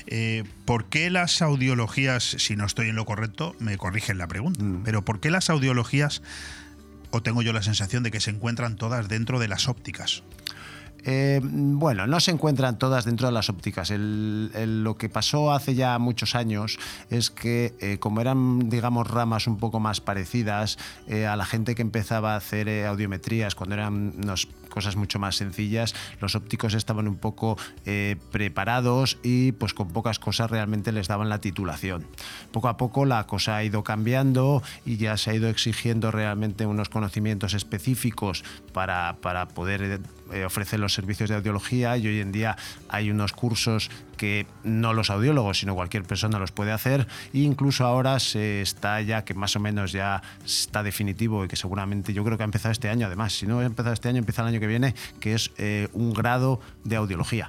Eh, 0.07 0.45
¿Por 0.65 0.87
qué 0.87 1.11
las 1.11 1.41
audiologías, 1.43 2.25
si 2.25 2.57
no 2.57 2.67
estoy 2.67 2.89
en 2.89 2.97
lo 2.97 3.05
correcto, 3.05 3.55
me 3.59 3.79
corrigen 3.79 4.19
la 4.19 4.27
pregunta, 4.27 4.63
mm. 4.63 4.83
pero 4.85 5.05
¿por 5.05 5.21
qué 5.21 5.31
las 5.31 5.51
audiologías, 5.51 6.23
o 7.11 7.23
tengo 7.23 7.43
yo 7.43 7.53
la 7.53 7.63
sensación 7.63 8.03
de 8.03 8.11
que 8.11 8.21
se 8.21 8.31
encuentran 8.31 8.77
todas 8.77 9.09
dentro 9.09 9.39
de 9.39 9.49
las 9.49 9.69
ópticas? 9.69 10.23
Eh, 11.05 11.41
bueno, 11.43 12.07
no 12.07 12.21
se 12.21 12.31
encuentran 12.31 12.79
todas 12.79 13.05
dentro 13.05 13.29
de 13.29 13.33
las 13.33 13.49
ópticas. 13.49 13.91
lo 13.91 14.97
que 14.97 15.09
pasó 15.09 15.53
hace 15.53 15.75
ya 15.75 15.99
muchos 15.99 16.35
años 16.35 16.79
es 17.11 17.31
que, 17.31 17.75
eh, 17.81 17.99
como 17.99 18.21
eran, 18.21 18.69
digamos, 18.69 19.09
ramas 19.09 19.47
un 19.47 19.59
poco 19.59 19.81
más 19.81 20.01
parecidas, 20.01 20.79
eh, 21.07 21.27
a 21.27 21.37
la 21.37 21.45
gente 21.45 21.75
que 21.75 21.83
empezaba 21.83 22.35
a 22.35 22.37
hacer 22.37 22.87
audiometrías, 22.87 23.55
cuando 23.55 23.75
eran 23.75 24.15
cosas 24.69 24.97
mucho 24.97 25.19
más 25.19 25.37
sencillas, 25.37 25.95
los 26.21 26.35
ópticos 26.35 26.75
estaban 26.75 27.09
un 27.09 27.17
poco 27.17 27.57
preparados 28.31 29.19
y 29.23 29.53
pues 29.53 29.75
con 29.75 29.89
pocas 29.89 30.19
cosas 30.19 30.51
realmente 30.51 30.93
les 30.93 31.09
daban 31.09 31.29
la 31.29 31.41
titulación. 31.41 32.07
Poco 32.53 32.69
a 32.69 32.77
poco 32.77 33.05
la 33.05 33.27
cosa 33.27 33.57
ha 33.57 33.65
ido 33.65 33.83
cambiando 33.83 34.63
y 34.85 34.97
ya 34.97 35.17
se 35.17 35.31
ha 35.31 35.35
ido 35.35 35.49
exigiendo 35.49 36.11
realmente 36.11 36.67
unos 36.67 36.89
conocimientos 36.89 37.55
específicos 37.55 38.45
para, 38.73 39.17
para 39.21 39.49
poder 39.49 40.01
eh, 40.33 40.45
ofrece 40.45 40.79
los 40.79 40.95
servicios 40.95 41.31
de 41.31 41.37
audiología 41.37 41.97
y 41.97 42.07
hoy 42.07 42.21
en 42.21 42.33
día 42.33 42.57
hay 42.89 43.11
unos 43.11 43.33
cursos 43.33 43.91
que 44.19 44.47
no 44.65 44.93
los 44.93 45.09
audiólogos, 45.09 45.61
sino 45.61 45.75
cualquier 45.75 46.03
persona 46.03 46.39
los 46.39 46.53
puede 46.53 46.73
hacer. 46.73 47.07
E 47.33 47.39
incluso 47.39 47.87
ahora 47.87 48.21
se 48.21 48.61
está 48.61 49.01
ya, 49.01 49.25
que 49.25 49.33
más 49.33 49.57
o 49.57 49.61
menos 49.61 49.93
ya 49.93 50.21
está 50.45 50.83
definitivo 50.83 51.47
y 51.47 51.49
que 51.49 51.57
seguramente 51.57 52.13
yo 52.13 52.23
creo 52.25 52.37
que 52.37 52.43
ha 52.43 52.45
empezado 52.45 52.73
este 52.73 52.91
año, 52.91 53.07
además, 53.07 53.33
si 53.33 53.47
no 53.47 53.61
ha 53.61 53.65
empezado 53.65 53.95
este 53.95 54.11
año, 54.11 54.19
empieza 54.19 54.43
el 54.43 54.49
año 54.49 54.61
que 54.61 54.67
viene, 54.67 54.95
que 55.21 55.33
es 55.33 55.53
eh, 55.57 55.89
un 55.95 56.13
grado 56.13 56.61
de 56.85 56.97
audiología. 56.97 57.49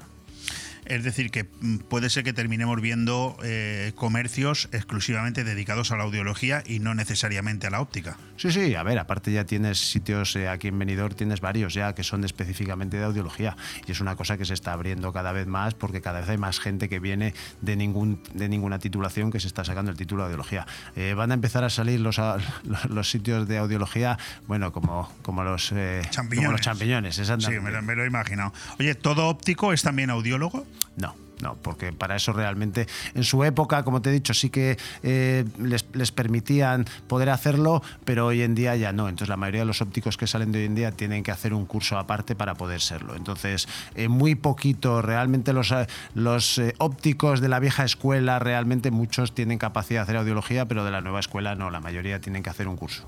Es 0.90 1.04
decir, 1.04 1.30
que 1.30 1.44
mm, 1.44 1.78
puede 1.88 2.10
ser 2.10 2.24
que 2.24 2.34
terminemos 2.34 2.82
viendo 2.82 3.38
eh, 3.44 3.94
comercios 3.96 4.70
exclusivamente 4.72 5.44
dedicados 5.44 5.92
a 5.92 5.98
la 5.98 6.04
audiología 6.04 6.64
y 6.66 6.80
no 6.80 6.96
necesariamente 6.96 7.68
a 7.68 7.70
la 7.70 7.80
óptica. 7.80 8.18
Sí, 8.38 8.52
sí, 8.52 8.74
a 8.74 8.82
ver, 8.82 8.98
aparte 8.98 9.32
ya 9.32 9.46
tienes 9.46 9.80
sitios 9.80 10.36
eh, 10.36 10.50
aquí 10.50 10.70
en 10.70 10.80
Benidorm, 10.80 11.14
tienes 11.14 11.42
varios 11.42 11.76
ya 11.76 11.94
que 11.94 12.04
son 12.04 12.24
específicamente 12.24 12.98
de 12.98 13.04
audiología 13.04 13.56
y 13.86 13.92
es 13.92 14.02
una 14.02 14.16
cosa 14.16 14.38
que 14.38 14.46
se 14.46 14.56
está 14.56 14.74
abriendo 14.74 15.14
cada 15.14 15.32
vez 15.32 15.46
más 15.46 15.76
porque 15.76 16.02
cada 16.02 16.22
vez 16.22 16.30
hay 16.30 16.38
más 16.38 16.60
gente 16.60 16.90
que 16.90 17.00
viene 17.00 17.36
de, 17.62 17.76
ningún, 17.76 18.24
de 18.34 18.50
ninguna 18.50 18.80
titulación 18.80 19.32
que 19.32 19.40
se 19.40 19.48
está 19.48 19.64
sacando 19.64 19.92
el 19.92 19.98
título 19.98 20.24
de 20.24 20.28
audiología. 20.28 20.66
Eh, 20.96 21.14
van 21.14 21.30
a 21.30 21.36
empezar 21.36 21.64
a 21.64 21.70
salir 21.70 22.00
los, 22.00 22.20
los 22.90 23.10
sitios 23.12 23.48
de 23.48 23.60
audiología, 23.60 24.18
bueno, 24.48 24.72
como, 24.72 25.12
como, 25.22 25.44
los, 25.44 25.68
champiñones. 25.68 26.36
como 26.36 26.52
los 26.52 26.62
champiñones. 26.62 27.16
Sí, 27.16 27.60
me, 27.62 27.82
me 27.82 27.96
lo 27.96 28.04
he 28.04 28.08
imaginado. 28.08 28.54
Oye, 28.80 28.96
¿todo 28.96 29.28
óptico 29.28 29.72
es 29.72 29.84
también 29.84 30.10
audiólogo? 30.10 30.66
No. 30.96 31.16
No, 31.42 31.56
porque 31.56 31.94
para 31.94 32.18
eso 32.18 32.34
realmente 32.34 32.88
en 33.14 33.24
su 33.24 33.44
época, 33.44 33.84
como 33.84 34.02
te 34.02 34.10
he 34.10 34.14
dicho, 34.14 34.34
sí 34.34 34.50
que 34.50 34.78
eh, 35.04 35.46
les, 35.58 36.12
permitían 36.12 36.86
poder 37.08 37.30
hacerlo, 37.30 37.82
pero 38.04 38.28
hoy 38.28 38.42
en 38.42 38.56
día 38.56 38.76
ya 38.76 38.92
no. 38.92 39.08
Entonces 39.08 39.30
la 39.30 39.38
mayoría 39.38 39.62
de 39.62 39.68
los 39.68 39.82
ópticos 39.82 40.18
que 40.18 40.28
salen 40.28 40.52
de 40.52 40.60
hoy 40.60 40.66
en 40.66 40.76
día 40.76 40.92
tienen 40.92 41.24
que 41.24 41.32
hacer 41.32 41.54
un 41.54 41.66
curso 41.66 41.98
aparte 41.98 42.36
para 42.36 42.56
poder 42.56 42.82
serlo. 42.82 43.16
Entonces, 43.16 43.68
eh, 43.96 44.10
muy 44.10 44.36
poquito, 44.36 45.02
realmente 45.02 45.54
los, 45.54 45.72
eh, 45.72 45.88
los 46.14 46.60
ópticos 46.78 47.40
de 47.40 47.48
la 47.48 47.60
vieja 47.60 47.86
escuela, 47.86 48.40
realmente 48.40 48.92
muchos 48.92 49.34
tienen 49.34 49.58
capacidad 49.60 50.02
de 50.02 50.04
hacer 50.04 50.18
audiología, 50.18 50.66
pero 50.66 50.84
de 50.84 50.92
la 50.92 51.00
nueva 51.00 51.22
escuela 51.22 51.56
no, 51.56 51.70
la 51.70 51.80
mayoría 51.80 52.20
tienen 52.20 52.44
que 52.44 52.50
hacer 52.50 52.68
un 52.68 52.76
curso. 52.76 53.08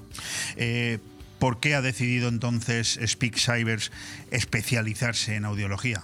¿Por 1.40 1.60
qué 1.60 1.74
ha 1.74 1.82
decidido 1.82 2.30
entonces 2.30 3.00
Speak 3.04 3.36
Cybers 3.36 3.92
especializarse 4.30 5.36
en 5.36 5.46
audiología? 5.46 6.04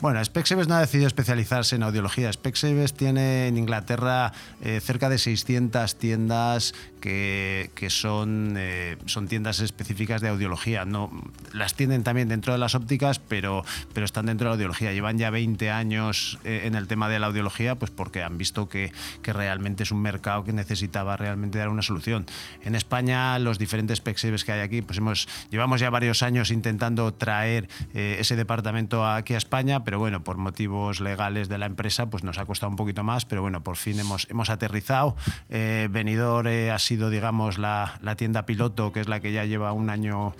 Bueno, 0.00 0.24
Specsavers 0.24 0.68
no 0.68 0.76
ha 0.76 0.80
decidido 0.80 1.08
especializarse 1.08 1.74
en 1.74 1.82
audiología. 1.82 2.32
Specsavers 2.32 2.94
tiene 2.94 3.48
en 3.48 3.58
Inglaterra 3.58 4.32
eh, 4.62 4.78
cerca 4.80 5.08
de 5.08 5.18
600 5.18 5.96
tiendas 5.96 6.72
que, 7.00 7.68
son, 7.90 8.54
eh, 8.56 8.96
son 9.06 9.26
tiendas 9.26 9.58
específicas 9.58 10.20
de 10.20 10.28
audiología. 10.28 10.84
No, 10.84 11.10
las 11.52 11.74
tienen 11.74 12.04
también 12.04 12.28
dentro 12.28 12.52
de 12.52 12.60
las 12.60 12.76
ópticas, 12.76 13.18
pero, 13.18 13.64
pero 13.92 14.04
están 14.04 14.26
dentro 14.26 14.44
de 14.44 14.50
la 14.50 14.54
audiología. 14.54 14.92
Llevan 14.92 15.18
ya 15.18 15.30
20 15.30 15.68
años 15.70 16.38
eh, 16.44 16.62
en 16.64 16.76
el 16.76 16.86
tema 16.86 17.08
de 17.08 17.18
la 17.18 17.26
audiología, 17.26 17.74
pues 17.74 17.90
porque 17.90 18.22
han 18.22 18.38
visto 18.38 18.68
que, 18.68 18.92
que, 19.22 19.32
realmente 19.32 19.82
es 19.82 19.90
un 19.90 20.00
mercado 20.00 20.44
que 20.44 20.52
necesitaba 20.52 21.16
realmente 21.16 21.58
dar 21.58 21.70
una 21.70 21.82
solución. 21.82 22.26
En 22.62 22.76
España, 22.76 23.36
los 23.40 23.58
diferentes 23.58 23.98
Specsavers 23.98 24.44
que 24.44 24.52
hay 24.52 24.60
aquí, 24.60 24.82
pues 24.82 24.98
hemos, 24.98 25.28
llevamos 25.50 25.80
ya 25.80 25.90
varios 25.90 26.22
años 26.22 26.52
intentando 26.52 27.12
traer 27.14 27.68
ese 27.94 28.36
departamento 28.36 29.06
aquí 29.06 29.34
a 29.34 29.38
España, 29.38 29.84
pero 29.88 29.98
bueno, 29.98 30.22
por 30.22 30.36
motivos 30.36 31.00
legales 31.00 31.48
de 31.48 31.56
la 31.56 31.64
empresa, 31.64 32.10
pues 32.10 32.22
nos 32.22 32.36
ha 32.36 32.44
costado 32.44 32.68
un 32.68 32.76
poquito 32.76 33.04
más, 33.04 33.24
pero 33.24 33.40
bueno, 33.40 33.64
por 33.64 33.76
fin 33.78 33.98
hemos, 33.98 34.28
hemos 34.28 34.50
aterrizado. 34.50 35.16
Eh, 35.48 35.88
eh, 35.90 36.70
ha 36.70 36.78
sido, 36.78 37.08
digamos, 37.08 37.56
la, 37.56 37.98
tienda 38.18 38.44
piloto, 38.44 38.92
que 38.92 39.00
es 39.00 39.08
la 39.08 39.20
que 39.20 39.32
ya 39.32 39.46
lleva 39.46 39.72
un 39.72 39.88
año 39.88 40.34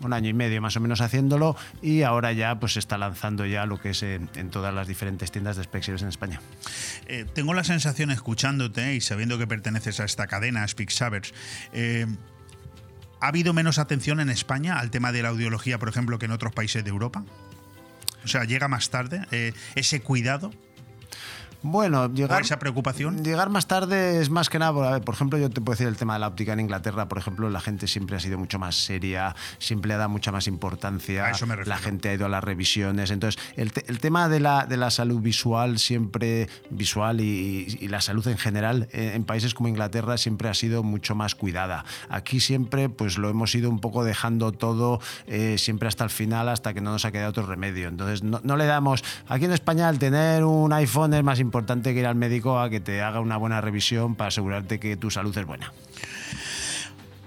un 0.00 0.12
año 0.12 0.28
y 0.28 0.32
medio 0.32 0.62
más 0.62 0.76
o 0.76 0.80
menos 0.80 1.00
haciéndolo 1.00 1.56
y 1.82 2.02
ahora 2.02 2.30
ya 2.32 2.60
pues 2.60 2.74
se 2.74 2.78
está 2.78 2.96
lanzando 2.96 3.46
ya 3.46 3.66
lo 3.66 3.80
que 3.80 3.90
es 3.90 4.02
en, 4.04 4.28
todas 4.52 4.72
las 4.72 4.86
diferentes 4.86 5.32
tiendas 5.32 5.56
de 5.56 5.64
Specsavers 5.64 6.02
en 6.02 6.08
España. 6.08 6.40
Eh, 7.08 7.26
tengo 7.34 7.52
la 7.52 7.64
sensación 7.64 8.12
escuchándote 8.12 8.94
y 8.94 9.00
sabiendo 9.00 9.38
que 9.38 9.48
perteneces 9.48 9.98
a 9.98 10.04
esta 10.04 10.28
cadena 10.28 10.68
Specsavers, 10.68 11.34
¿ha 13.20 13.26
habido 13.26 13.54
menos 13.54 13.78
atención 13.78 14.20
en 14.20 14.30
España 14.30 14.78
al 14.78 14.92
tema 14.92 15.10
de 15.10 15.22
la 15.22 15.30
audiología, 15.30 15.80
por 15.80 15.88
ejemplo, 15.88 16.20
que 16.20 16.26
en 16.26 16.32
otros 16.32 16.52
países 16.52 16.84
de 16.84 16.90
Europa? 16.90 17.24
O 18.24 18.28
sea, 18.28 18.44
llega 18.44 18.68
más 18.68 18.90
tarde 18.90 19.26
eh, 19.30 19.52
ese 19.74 20.00
cuidado. 20.00 20.52
Bueno, 21.66 22.12
llegar, 22.12 22.42
esa 22.42 22.58
preocupación? 22.58 23.24
Llegar 23.24 23.48
más 23.48 23.66
tarde 23.66 24.20
es 24.20 24.28
más 24.28 24.50
que 24.50 24.58
nada, 24.58 24.74
por, 24.74 24.84
a 24.86 24.90
ver, 24.90 25.00
por 25.02 25.14
ejemplo, 25.14 25.38
yo 25.38 25.48
te 25.48 25.62
puedo 25.62 25.72
decir 25.74 25.88
el 25.88 25.96
tema 25.96 26.12
de 26.12 26.18
la 26.20 26.28
óptica 26.28 26.52
en 26.52 26.60
Inglaterra, 26.60 27.08
por 27.08 27.16
ejemplo, 27.16 27.48
la 27.48 27.60
gente 27.60 27.88
siempre 27.88 28.16
ha 28.16 28.20
sido 28.20 28.36
mucho 28.36 28.58
más 28.58 28.76
seria, 28.76 29.34
siempre 29.58 29.88
le 29.88 29.96
da 29.96 30.06
mucha 30.06 30.30
más 30.30 30.46
importancia, 30.46 31.24
A 31.24 31.30
eso 31.30 31.46
me 31.46 31.56
refiero. 31.56 31.74
la 31.74 31.82
gente 31.82 32.10
ha 32.10 32.14
ido 32.14 32.26
a 32.26 32.28
las 32.28 32.44
revisiones, 32.44 33.10
entonces 33.10 33.42
el, 33.56 33.72
te- 33.72 33.82
el 33.88 33.98
tema 33.98 34.28
de 34.28 34.40
la, 34.40 34.66
de 34.66 34.76
la 34.76 34.90
salud 34.90 35.20
visual 35.22 35.78
siempre, 35.78 36.50
visual 36.68 37.22
y, 37.22 37.78
y 37.80 37.88
la 37.88 38.02
salud 38.02 38.28
en 38.28 38.36
general, 38.36 38.88
eh, 38.92 39.12
en 39.14 39.24
países 39.24 39.54
como 39.54 39.70
Inglaterra 39.70 40.18
siempre 40.18 40.50
ha 40.50 40.54
sido 40.54 40.82
mucho 40.82 41.14
más 41.14 41.34
cuidada. 41.34 41.86
Aquí 42.10 42.40
siempre 42.40 42.90
pues 42.90 43.16
lo 43.16 43.30
hemos 43.30 43.54
ido 43.54 43.70
un 43.70 43.80
poco 43.80 44.04
dejando 44.04 44.52
todo 44.52 45.00
eh, 45.26 45.56
siempre 45.56 45.88
hasta 45.88 46.04
el 46.04 46.10
final, 46.10 46.50
hasta 46.50 46.74
que 46.74 46.82
no 46.82 46.90
nos 46.92 47.06
ha 47.06 47.10
quedado 47.10 47.30
otro 47.30 47.46
remedio. 47.46 47.88
Entonces 47.88 48.22
no, 48.22 48.38
no 48.44 48.58
le 48.58 48.66
damos, 48.66 49.02
aquí 49.28 49.46
en 49.46 49.52
España 49.52 49.88
el 49.88 49.98
tener 49.98 50.44
un 50.44 50.70
iPhone 50.74 51.14
es 51.14 51.24
más 51.24 51.38
importante 51.40 51.53
que 51.62 52.00
ir 52.00 52.06
al 52.06 52.16
médico 52.16 52.58
a 52.58 52.68
que 52.68 52.80
te 52.80 53.02
haga 53.02 53.20
una 53.20 53.36
buena 53.36 53.60
revisión 53.60 54.16
para 54.16 54.28
asegurarte 54.28 54.80
que 54.80 54.96
tu 54.96 55.10
salud 55.10 55.36
es 55.36 55.46
buena. 55.46 55.72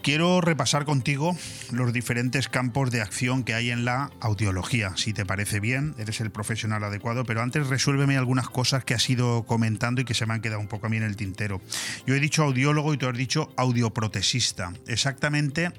Quiero 0.01 0.39
repasar 0.39 0.85
contigo 0.85 1.35
los 1.71 1.91
diferentes 1.91 2.47
campos 2.47 2.91
de 2.91 3.01
acción 3.01 3.43
que 3.43 3.53
hay 3.53 3.71
en 3.71 3.83
la 3.83 4.09
audiología. 4.21 4.93
Si 4.95 5.11
te 5.11 5.25
parece 5.25 5.59
bien, 5.59 5.95
eres 5.97 6.21
el 6.21 6.31
profesional 6.31 6.83
adecuado, 6.83 7.25
pero 7.25 7.41
antes 7.41 7.67
resuélveme 7.67 8.15
algunas 8.15 8.49
cosas 8.49 8.85
que 8.85 8.93
has 8.93 9.09
ido 9.09 9.43
comentando 9.43 9.99
y 9.99 10.05
que 10.05 10.13
se 10.13 10.25
me 10.25 10.33
han 10.33 10.41
quedado 10.41 10.61
un 10.61 10.69
poco 10.69 10.87
a 10.87 10.89
mí 10.89 10.95
en 10.95 11.03
el 11.03 11.17
tintero. 11.17 11.59
Yo 12.05 12.15
he 12.15 12.21
dicho 12.21 12.43
audiólogo 12.43 12.93
y 12.93 12.97
tú 12.97 13.07
has 13.07 13.17
dicho 13.17 13.51
audioprotesista. 13.57 14.71
Exactamente, 14.87 15.73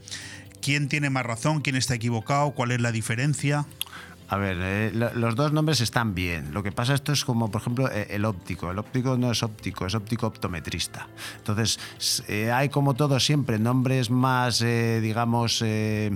¿quién 0.60 0.88
tiene 0.88 1.08
más 1.08 1.24
razón? 1.24 1.62
¿Quién 1.62 1.76
está 1.76 1.94
equivocado? 1.94 2.50
¿Cuál 2.50 2.72
es 2.72 2.82
la 2.82 2.92
diferencia? 2.92 3.66
A 4.30 4.36
ver, 4.36 4.58
eh, 4.60 4.90
lo- 4.94 5.12
los 5.14 5.34
dos 5.36 5.52
nombres 5.52 5.80
están 5.80 6.14
bien. 6.14 6.52
Lo 6.52 6.62
que 6.62 6.70
pasa 6.70 6.92
esto 6.94 7.12
es 7.12 7.24
como, 7.24 7.50
por 7.50 7.62
ejemplo, 7.62 7.90
eh, 7.90 8.08
el 8.10 8.26
óptico. 8.26 8.70
El 8.70 8.78
óptico 8.78 9.16
no 9.16 9.30
es 9.30 9.42
óptico, 9.42 9.86
es 9.86 9.94
óptico 9.94 10.26
optometrista. 10.26 11.08
Entonces, 11.38 11.78
eh, 12.28 12.52
hay 12.52 12.68
como 12.68 12.92
todo 12.94 13.18
siempre 13.20 13.58
nombres 13.58 14.10
más, 14.10 14.60
eh, 14.60 15.00
digamos, 15.02 15.62
eh, 15.64 16.10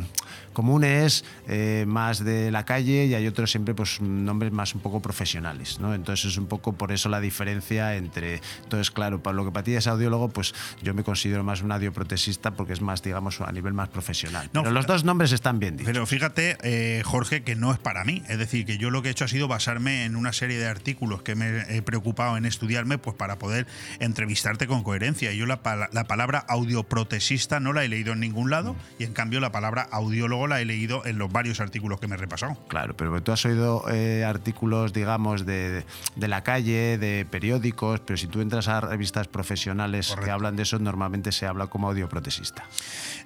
comunes, 0.52 1.24
eh, 1.48 1.84
más 1.86 2.24
de 2.24 2.50
la 2.50 2.64
calle 2.64 3.06
y 3.06 3.14
hay 3.14 3.26
otros 3.26 3.50
siempre 3.50 3.74
pues 3.74 4.00
nombres 4.00 4.52
más 4.52 4.74
un 4.74 4.80
poco 4.80 5.00
profesionales, 5.00 5.78
¿no? 5.80 5.94
Entonces 5.94 6.32
es 6.32 6.38
un 6.38 6.46
poco 6.46 6.72
por 6.72 6.92
eso 6.92 7.08
la 7.08 7.20
diferencia 7.20 7.96
entre... 7.96 8.40
Entonces, 8.62 8.90
claro, 8.90 9.22
para 9.22 9.34
lo 9.34 9.44
que 9.44 9.50
para 9.50 9.64
ti 9.64 9.74
es 9.74 9.86
audiólogo, 9.86 10.28
pues 10.28 10.54
yo 10.82 10.94
me 10.94 11.04
considero 11.04 11.44
más 11.44 11.62
un 11.62 11.72
audioprotesista 11.72 12.52
porque 12.52 12.72
es 12.72 12.80
más, 12.80 13.02
digamos, 13.02 13.40
a 13.40 13.50
nivel 13.52 13.72
más 13.72 13.88
profesional. 13.88 14.50
No, 14.52 14.62
Pero 14.62 14.72
los 14.72 14.86
dos 14.86 15.04
nombres 15.04 15.32
están 15.32 15.58
bien 15.58 15.76
dichos. 15.76 15.92
Pero 15.92 16.06
fíjate, 16.06 16.56
eh, 16.62 17.02
Jorge, 17.04 17.42
que 17.42 17.56
no 17.56 17.72
es 17.72 17.78
para 17.78 18.04
mí. 18.04 18.22
Es 18.28 18.38
decir, 18.38 18.66
que 18.66 18.78
yo 18.78 18.90
lo 18.90 19.02
que 19.02 19.08
he 19.08 19.12
hecho 19.12 19.24
ha 19.24 19.28
sido 19.28 19.48
basarme 19.48 20.04
en 20.04 20.16
una 20.16 20.32
serie 20.32 20.58
de 20.58 20.66
artículos 20.66 21.22
que 21.22 21.34
me 21.34 21.62
he 21.68 21.82
preocupado 21.82 22.36
en 22.36 22.44
estudiarme 22.44 22.98
pues 22.98 23.16
para 23.16 23.38
poder 23.38 23.66
entrevistarte 24.00 24.66
con 24.66 24.82
coherencia. 24.82 25.32
Y 25.32 25.38
yo 25.38 25.46
la, 25.46 25.60
la 25.92 26.04
palabra 26.04 26.38
audioprotesista 26.48 27.60
no 27.60 27.72
la 27.72 27.84
he 27.84 27.88
leído 27.88 28.12
en 28.12 28.20
ningún 28.20 28.50
lado 28.50 28.76
y 28.98 29.04
en 29.04 29.12
cambio 29.12 29.40
la 29.40 29.52
palabra 29.52 29.88
audiólogo 29.90 30.41
la 30.46 30.60
he 30.60 30.64
leído 30.64 31.04
en 31.06 31.18
los 31.18 31.30
varios 31.30 31.60
artículos 31.60 32.00
que 32.00 32.08
me 32.08 32.14
he 32.14 32.18
repasado. 32.18 32.56
Claro, 32.68 32.96
pero 32.96 33.22
tú 33.22 33.32
has 33.32 33.44
oído 33.44 33.84
eh, 33.90 34.24
artículos, 34.24 34.92
digamos, 34.92 35.46
de, 35.46 35.84
de 36.16 36.28
la 36.28 36.42
calle, 36.42 36.98
de 36.98 37.26
periódicos, 37.30 38.00
pero 38.00 38.16
si 38.16 38.26
tú 38.26 38.40
entras 38.40 38.68
a 38.68 38.80
revistas 38.80 39.28
profesionales 39.28 40.14
que 40.22 40.30
hablan 40.30 40.56
de 40.56 40.62
eso, 40.62 40.78
normalmente 40.78 41.32
se 41.32 41.46
habla 41.46 41.66
como 41.66 41.88
audioprotesista. 41.88 42.64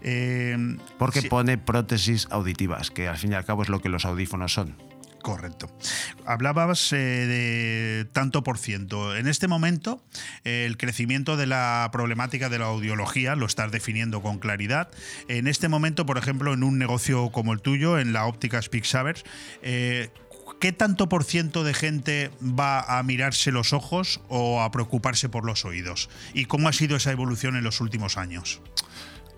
Eh, 0.02 0.76
Porque 0.98 1.22
sí. 1.22 1.28
pone 1.28 1.58
prótesis 1.58 2.28
auditivas, 2.30 2.90
que 2.90 3.08
al 3.08 3.16
fin 3.16 3.32
y 3.32 3.34
al 3.34 3.44
cabo 3.44 3.62
es 3.62 3.68
lo 3.68 3.80
que 3.80 3.88
los 3.88 4.04
audífonos 4.04 4.52
son. 4.52 4.74
Correcto. 5.26 5.68
Hablabas 6.24 6.92
eh, 6.92 6.96
de 6.96 8.04
tanto 8.12 8.44
por 8.44 8.58
ciento. 8.58 9.16
En 9.16 9.26
este 9.26 9.48
momento, 9.48 10.00
el 10.44 10.76
crecimiento 10.76 11.36
de 11.36 11.46
la 11.46 11.88
problemática 11.90 12.48
de 12.48 12.60
la 12.60 12.66
audiología 12.66 13.34
lo 13.34 13.46
estás 13.46 13.72
definiendo 13.72 14.22
con 14.22 14.38
claridad. 14.38 14.88
En 15.26 15.48
este 15.48 15.66
momento, 15.66 16.06
por 16.06 16.16
ejemplo, 16.16 16.54
en 16.54 16.62
un 16.62 16.78
negocio 16.78 17.32
como 17.32 17.52
el 17.52 17.60
tuyo, 17.60 17.98
en 17.98 18.12
la 18.12 18.26
óptica 18.26 18.62
Speaksavers, 18.62 19.24
eh, 19.62 20.10
¿qué 20.60 20.70
tanto 20.70 21.08
por 21.08 21.24
ciento 21.24 21.64
de 21.64 21.74
gente 21.74 22.30
va 22.40 22.96
a 22.96 23.02
mirarse 23.02 23.50
los 23.50 23.72
ojos 23.72 24.20
o 24.28 24.62
a 24.62 24.70
preocuparse 24.70 25.28
por 25.28 25.44
los 25.44 25.64
oídos? 25.64 26.08
¿Y 26.34 26.44
cómo 26.44 26.68
ha 26.68 26.72
sido 26.72 26.96
esa 26.96 27.10
evolución 27.10 27.56
en 27.56 27.64
los 27.64 27.80
últimos 27.80 28.16
años? 28.16 28.60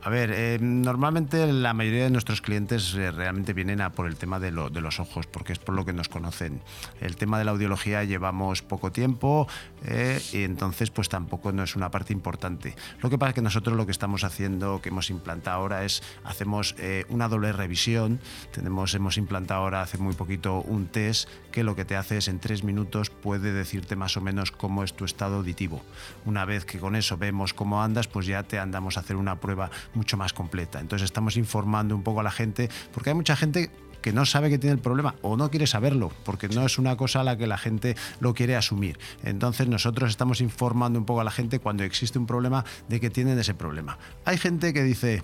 A 0.08 0.10
ver, 0.10 0.30
eh, 0.32 0.56
normalmente 0.58 1.52
la 1.52 1.74
mayoría 1.74 2.04
de 2.04 2.10
nuestros 2.10 2.40
clientes 2.40 2.94
eh, 2.94 3.10
realmente 3.10 3.52
vienen 3.52 3.82
a 3.82 3.92
por 3.92 4.06
el 4.06 4.16
tema 4.16 4.40
de, 4.40 4.50
lo- 4.50 4.70
de 4.70 4.80
los 4.80 5.00
ojos, 5.00 5.26
porque 5.26 5.52
es 5.52 5.58
por 5.58 5.74
lo 5.74 5.84
que 5.84 5.92
nos 5.92 6.08
conocen. 6.08 6.62
El 7.02 7.16
tema 7.16 7.38
de 7.38 7.44
la 7.44 7.50
audiología 7.50 8.04
llevamos 8.04 8.62
poco 8.62 8.90
tiempo 8.90 9.46
eh, 9.84 10.18
y 10.32 10.44
entonces 10.44 10.88
pues 10.90 11.10
tampoco 11.10 11.52
no 11.52 11.62
es 11.62 11.76
una 11.76 11.90
parte 11.90 12.14
importante. 12.14 12.74
Lo 13.02 13.10
que 13.10 13.18
pasa 13.18 13.28
es 13.28 13.34
que 13.34 13.42
nosotros 13.42 13.76
lo 13.76 13.84
que 13.84 13.92
estamos 13.92 14.24
haciendo, 14.24 14.80
que 14.80 14.88
hemos 14.88 15.10
implantado 15.10 15.58
ahora 15.60 15.84
es, 15.84 16.02
hacemos 16.24 16.74
eh, 16.78 17.04
una 17.10 17.28
doble 17.28 17.52
revisión. 17.52 18.18
Tenemos, 18.50 18.94
hemos 18.94 19.18
implantado 19.18 19.60
ahora 19.60 19.82
hace 19.82 19.98
muy 19.98 20.14
poquito 20.14 20.62
un 20.62 20.86
test 20.86 21.28
que 21.52 21.62
lo 21.64 21.76
que 21.76 21.84
te 21.84 21.96
hace 21.96 22.16
es 22.16 22.28
en 22.28 22.38
tres 22.38 22.64
minutos 22.64 23.10
puede 23.10 23.52
decirte 23.52 23.94
más 23.94 24.16
o 24.16 24.22
menos 24.22 24.52
cómo 24.52 24.84
es 24.84 24.94
tu 24.94 25.04
estado 25.04 25.36
auditivo. 25.36 25.82
Una 26.24 26.46
vez 26.46 26.64
que 26.64 26.78
con 26.78 26.96
eso 26.96 27.18
vemos 27.18 27.52
cómo 27.52 27.82
andas, 27.82 28.08
pues 28.08 28.24
ya 28.24 28.42
te 28.44 28.58
andamos 28.58 28.96
a 28.96 29.00
hacer 29.00 29.16
una 29.16 29.38
prueba 29.38 29.70
mucho 29.98 30.16
más 30.16 30.32
completa. 30.32 30.80
Entonces 30.80 31.04
estamos 31.04 31.36
informando 31.36 31.94
un 31.94 32.02
poco 32.02 32.20
a 32.20 32.22
la 32.22 32.30
gente, 32.30 32.70
porque 32.92 33.10
hay 33.10 33.14
mucha 33.14 33.36
gente 33.36 33.70
que 34.00 34.12
no 34.12 34.24
sabe 34.24 34.48
que 34.48 34.58
tiene 34.58 34.74
el 34.74 34.80
problema 34.80 35.16
o 35.22 35.36
no 35.36 35.50
quiere 35.50 35.66
saberlo, 35.66 36.10
porque 36.24 36.48
no 36.48 36.64
es 36.64 36.78
una 36.78 36.96
cosa 36.96 37.20
a 37.20 37.24
la 37.24 37.36
que 37.36 37.46
la 37.46 37.58
gente 37.58 37.96
lo 38.20 38.32
quiere 38.34 38.56
asumir. 38.56 38.98
Entonces 39.24 39.68
nosotros 39.68 40.10
estamos 40.10 40.40
informando 40.40 40.98
un 40.98 41.04
poco 41.04 41.20
a 41.20 41.24
la 41.24 41.30
gente 41.30 41.58
cuando 41.58 41.84
existe 41.84 42.18
un 42.18 42.26
problema 42.26 42.64
de 42.88 43.00
que 43.00 43.10
tienen 43.10 43.38
ese 43.38 43.54
problema. 43.54 43.98
Hay 44.24 44.38
gente 44.38 44.72
que 44.72 44.82
dice, 44.82 45.22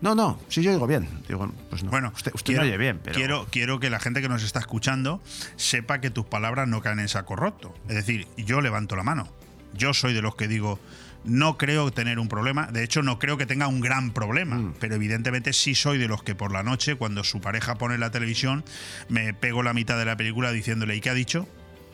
no, 0.00 0.14
no, 0.14 0.38
si 0.48 0.62
yo 0.62 0.70
oigo 0.72 0.86
bien. 0.86 1.08
Digo, 1.26 1.50
pues 1.70 1.82
no. 1.82 1.90
Bueno, 1.90 2.12
usted, 2.14 2.32
usted 2.34 2.52
quiero, 2.52 2.62
no 2.62 2.68
oye 2.68 2.76
bien, 2.76 3.00
pero... 3.02 3.16
quiero, 3.16 3.46
quiero 3.50 3.80
que 3.80 3.90
la 3.90 3.98
gente 3.98 4.20
que 4.20 4.28
nos 4.28 4.42
está 4.42 4.60
escuchando 4.60 5.20
sepa 5.56 6.00
que 6.00 6.10
tus 6.10 6.26
palabras 6.26 6.68
no 6.68 6.82
caen 6.82 7.00
en 7.00 7.08
saco 7.08 7.36
roto. 7.36 7.74
Es 7.88 7.94
decir, 7.94 8.28
yo 8.36 8.60
levanto 8.60 8.96
la 8.96 9.02
mano. 9.02 9.28
Yo 9.74 9.94
soy 9.94 10.14
de 10.14 10.22
los 10.22 10.36
que 10.36 10.48
digo, 10.48 10.78
no 11.26 11.58
creo 11.58 11.90
tener 11.90 12.18
un 12.18 12.28
problema. 12.28 12.66
De 12.66 12.82
hecho, 12.82 13.02
no 13.02 13.18
creo 13.18 13.36
que 13.36 13.46
tenga 13.46 13.68
un 13.68 13.80
gran 13.80 14.12
problema. 14.12 14.56
Mm. 14.56 14.74
Pero 14.80 14.94
evidentemente 14.94 15.52
sí 15.52 15.74
soy 15.74 15.98
de 15.98 16.08
los 16.08 16.22
que 16.22 16.34
por 16.34 16.52
la 16.52 16.62
noche, 16.62 16.96
cuando 16.96 17.24
su 17.24 17.40
pareja 17.40 17.76
pone 17.76 17.98
la 17.98 18.10
televisión, 18.10 18.64
me 19.08 19.34
pego 19.34 19.62
la 19.62 19.74
mitad 19.74 19.98
de 19.98 20.04
la 20.04 20.16
película 20.16 20.52
diciéndole, 20.52 20.96
¿y 20.96 21.00
qué 21.00 21.10
ha 21.10 21.14
dicho? 21.14 21.48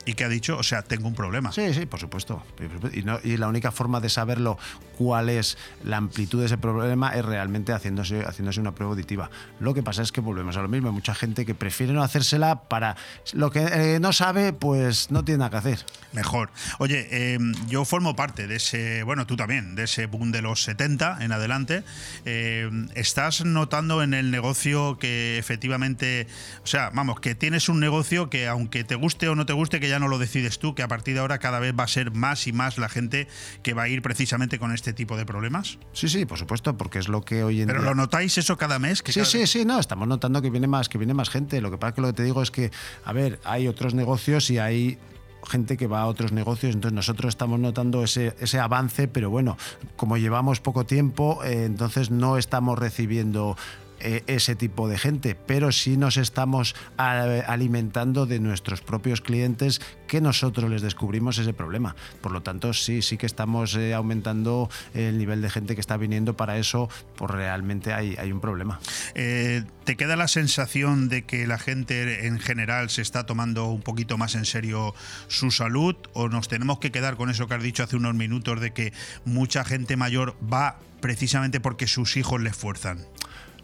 ¿Y 0.04 0.14
qué 0.14 0.24
ha 0.24 0.28
dicho? 0.28 0.56
O 0.58 0.62
sea, 0.64 0.82
tengo 0.82 1.06
un 1.06 1.14
problema. 1.14 1.52
Sí, 1.52 1.72
sí, 1.74 1.86
por 1.86 2.00
supuesto. 2.00 2.42
Y, 2.92 3.02
no- 3.02 3.20
y 3.22 3.36
la 3.36 3.46
única 3.48 3.70
forma 3.70 4.00
de 4.00 4.08
saberlo 4.08 4.58
cuál 4.98 5.28
es 5.28 5.56
la 5.84 5.96
amplitud 5.98 6.40
de 6.40 6.46
ese 6.46 6.58
problema 6.58 7.10
es 7.14 7.24
realmente 7.24 7.72
haciéndose, 7.72 8.24
haciéndose 8.24 8.58
una 8.60 8.74
prueba 8.74 8.92
auditiva. 8.94 9.30
Lo 9.60 9.74
que 9.74 9.82
pasa 9.82 10.02
es 10.02 10.10
que 10.10 10.20
volvemos 10.20 10.56
a 10.56 10.62
lo 10.62 10.68
mismo. 10.68 10.88
Hay 10.88 10.94
mucha 10.94 11.14
gente 11.14 11.46
que 11.46 11.54
prefiere 11.54 11.92
no 11.92 12.02
hacérsela 12.02 12.64
para 12.64 12.96
lo 13.32 13.50
que 13.52 13.60
eh, 13.60 14.00
no 14.00 14.12
sabe, 14.12 14.52
pues 14.52 15.10
no 15.12 15.24
tiene 15.24 15.38
nada 15.38 15.50
que 15.50 15.56
hacer. 15.58 15.84
Mejor. 16.12 16.50
Oye, 16.78 17.06
eh, 17.10 17.38
yo 17.68 17.84
formo 17.84 18.16
parte 18.16 18.48
de 18.48 18.56
ese, 18.56 19.04
bueno, 19.04 19.24
tú 19.26 19.36
también, 19.36 19.76
de 19.76 19.84
ese 19.84 20.06
boom 20.06 20.32
de 20.32 20.42
los 20.42 20.64
70 20.64 21.18
en 21.20 21.30
adelante. 21.30 21.84
Eh, 22.24 22.68
¿Estás 22.96 23.44
notando 23.44 24.02
en 24.02 24.14
el 24.14 24.30
negocio 24.32 24.98
que 24.98 25.38
efectivamente, 25.38 26.26
o 26.64 26.66
sea, 26.66 26.90
vamos, 26.92 27.20
que 27.20 27.34
tienes 27.36 27.68
un 27.68 27.78
negocio 27.78 28.28
que 28.30 28.48
aunque 28.48 28.82
te 28.84 28.96
guste 28.96 29.28
o 29.28 29.34
no 29.36 29.46
te 29.46 29.52
guste, 29.52 29.78
que 29.78 29.91
ya 29.92 29.98
no 29.98 30.08
lo 30.08 30.18
decides 30.18 30.58
tú, 30.58 30.74
que 30.74 30.82
a 30.82 30.88
partir 30.88 31.14
de 31.14 31.20
ahora 31.20 31.38
cada 31.38 31.60
vez 31.60 31.74
va 31.78 31.84
a 31.84 31.88
ser 31.88 32.12
más 32.12 32.46
y 32.46 32.52
más 32.52 32.78
la 32.78 32.88
gente 32.88 33.28
que 33.62 33.74
va 33.74 33.84
a 33.84 33.88
ir 33.88 34.02
precisamente 34.02 34.58
con 34.58 34.72
este 34.72 34.92
tipo 34.92 35.16
de 35.16 35.26
problemas? 35.26 35.78
Sí, 35.92 36.08
sí, 36.08 36.24
por 36.24 36.38
supuesto, 36.38 36.76
porque 36.76 36.98
es 36.98 37.08
lo 37.08 37.22
que 37.22 37.44
hoy 37.44 37.60
en 37.60 37.66
¿Pero 37.66 37.80
día... 37.80 37.90
lo 37.90 37.94
notáis 37.94 38.36
eso 38.38 38.56
cada 38.56 38.78
mes? 38.78 39.02
Que 39.02 39.12
Sí, 39.12 39.20
cada 39.20 39.30
sí, 39.30 39.46
sí, 39.46 39.64
no, 39.64 39.78
estamos 39.78 40.08
notando 40.08 40.40
que 40.40 40.50
viene 40.50 40.66
más, 40.66 40.88
que 40.88 40.98
viene 40.98 41.14
más 41.14 41.28
gente. 41.28 41.60
Lo 41.60 41.70
que 41.70 41.78
pasa 41.78 41.90
es 41.90 41.94
que 41.94 42.00
lo 42.00 42.06
que 42.08 42.14
te 42.14 42.24
digo 42.24 42.42
es 42.42 42.50
que, 42.50 42.70
a 43.04 43.12
ver, 43.12 43.38
hay 43.44 43.68
otros 43.68 43.94
negocios 43.94 44.50
y 44.50 44.58
hay 44.58 44.98
gente 45.46 45.76
que 45.76 45.86
va 45.86 46.02
a 46.02 46.06
otros 46.06 46.32
negocios, 46.32 46.74
entonces 46.74 46.94
nosotros 46.94 47.30
estamos 47.30 47.58
notando 47.58 48.04
ese, 48.04 48.34
ese 48.40 48.58
avance, 48.58 49.08
pero 49.08 49.30
bueno, 49.30 49.56
como 49.96 50.16
llevamos 50.16 50.60
poco 50.60 50.84
tiempo, 50.86 51.42
eh, 51.44 51.64
entonces 51.64 52.10
no 52.10 52.38
estamos 52.38 52.78
recibiendo 52.78 53.56
eh, 54.04 54.24
ese 54.26 54.56
tipo 54.56 54.88
de 54.88 54.98
gente, 54.98 55.36
pero 55.36 55.70
sí 55.70 55.96
nos 55.96 56.16
estamos 56.16 56.74
alimentando 56.96 58.26
de 58.26 58.40
nuestros 58.40 58.80
propios 58.80 59.20
clientes 59.20 59.80
que 60.08 60.20
nosotros 60.20 60.68
les 60.68 60.82
descubrimos 60.82 61.38
ese 61.38 61.52
problema. 61.52 61.94
Por 62.20 62.32
lo 62.32 62.42
tanto, 62.42 62.72
sí, 62.74 63.00
sí 63.00 63.16
que 63.16 63.26
estamos 63.26 63.76
eh, 63.76 63.94
aumentando 63.94 64.68
el 64.92 65.18
nivel 65.18 65.40
de 65.40 65.50
gente 65.50 65.76
que 65.76 65.80
está 65.80 65.96
viniendo 65.96 66.36
para 66.36 66.58
eso, 66.58 66.88
pues 67.14 67.30
realmente 67.30 67.92
hay, 67.92 68.16
hay 68.18 68.32
un 68.32 68.40
problema. 68.40 68.80
Eh, 69.14 69.62
¿Te 69.84 69.96
queda 69.96 70.16
la 70.16 70.26
sensación 70.26 71.08
de 71.08 71.22
que 71.22 71.46
la 71.46 71.58
gente 71.58 72.26
en 72.26 72.40
general 72.40 72.90
se 72.90 73.02
está 73.02 73.24
tomando 73.24 73.66
un 73.66 73.82
poquito 73.82 74.18
más 74.18 74.34
en 74.34 74.44
serio 74.44 74.94
su 75.28 75.52
salud? 75.52 75.94
¿O 76.12 76.28
nos 76.28 76.48
tenemos 76.48 76.80
que 76.80 76.90
quedar 76.90 77.16
con 77.16 77.30
eso 77.30 77.46
que 77.46 77.54
has 77.54 77.62
dicho 77.62 77.84
hace 77.84 77.96
unos 77.96 78.14
minutos 78.14 78.60
de 78.60 78.72
que 78.72 78.92
mucha 79.24 79.64
gente 79.64 79.96
mayor 79.96 80.34
va 80.52 80.78
precisamente 81.00 81.60
porque 81.60 81.86
sus 81.86 82.16
hijos 82.16 82.40
les 82.40 82.56
fuerzan? 82.56 83.06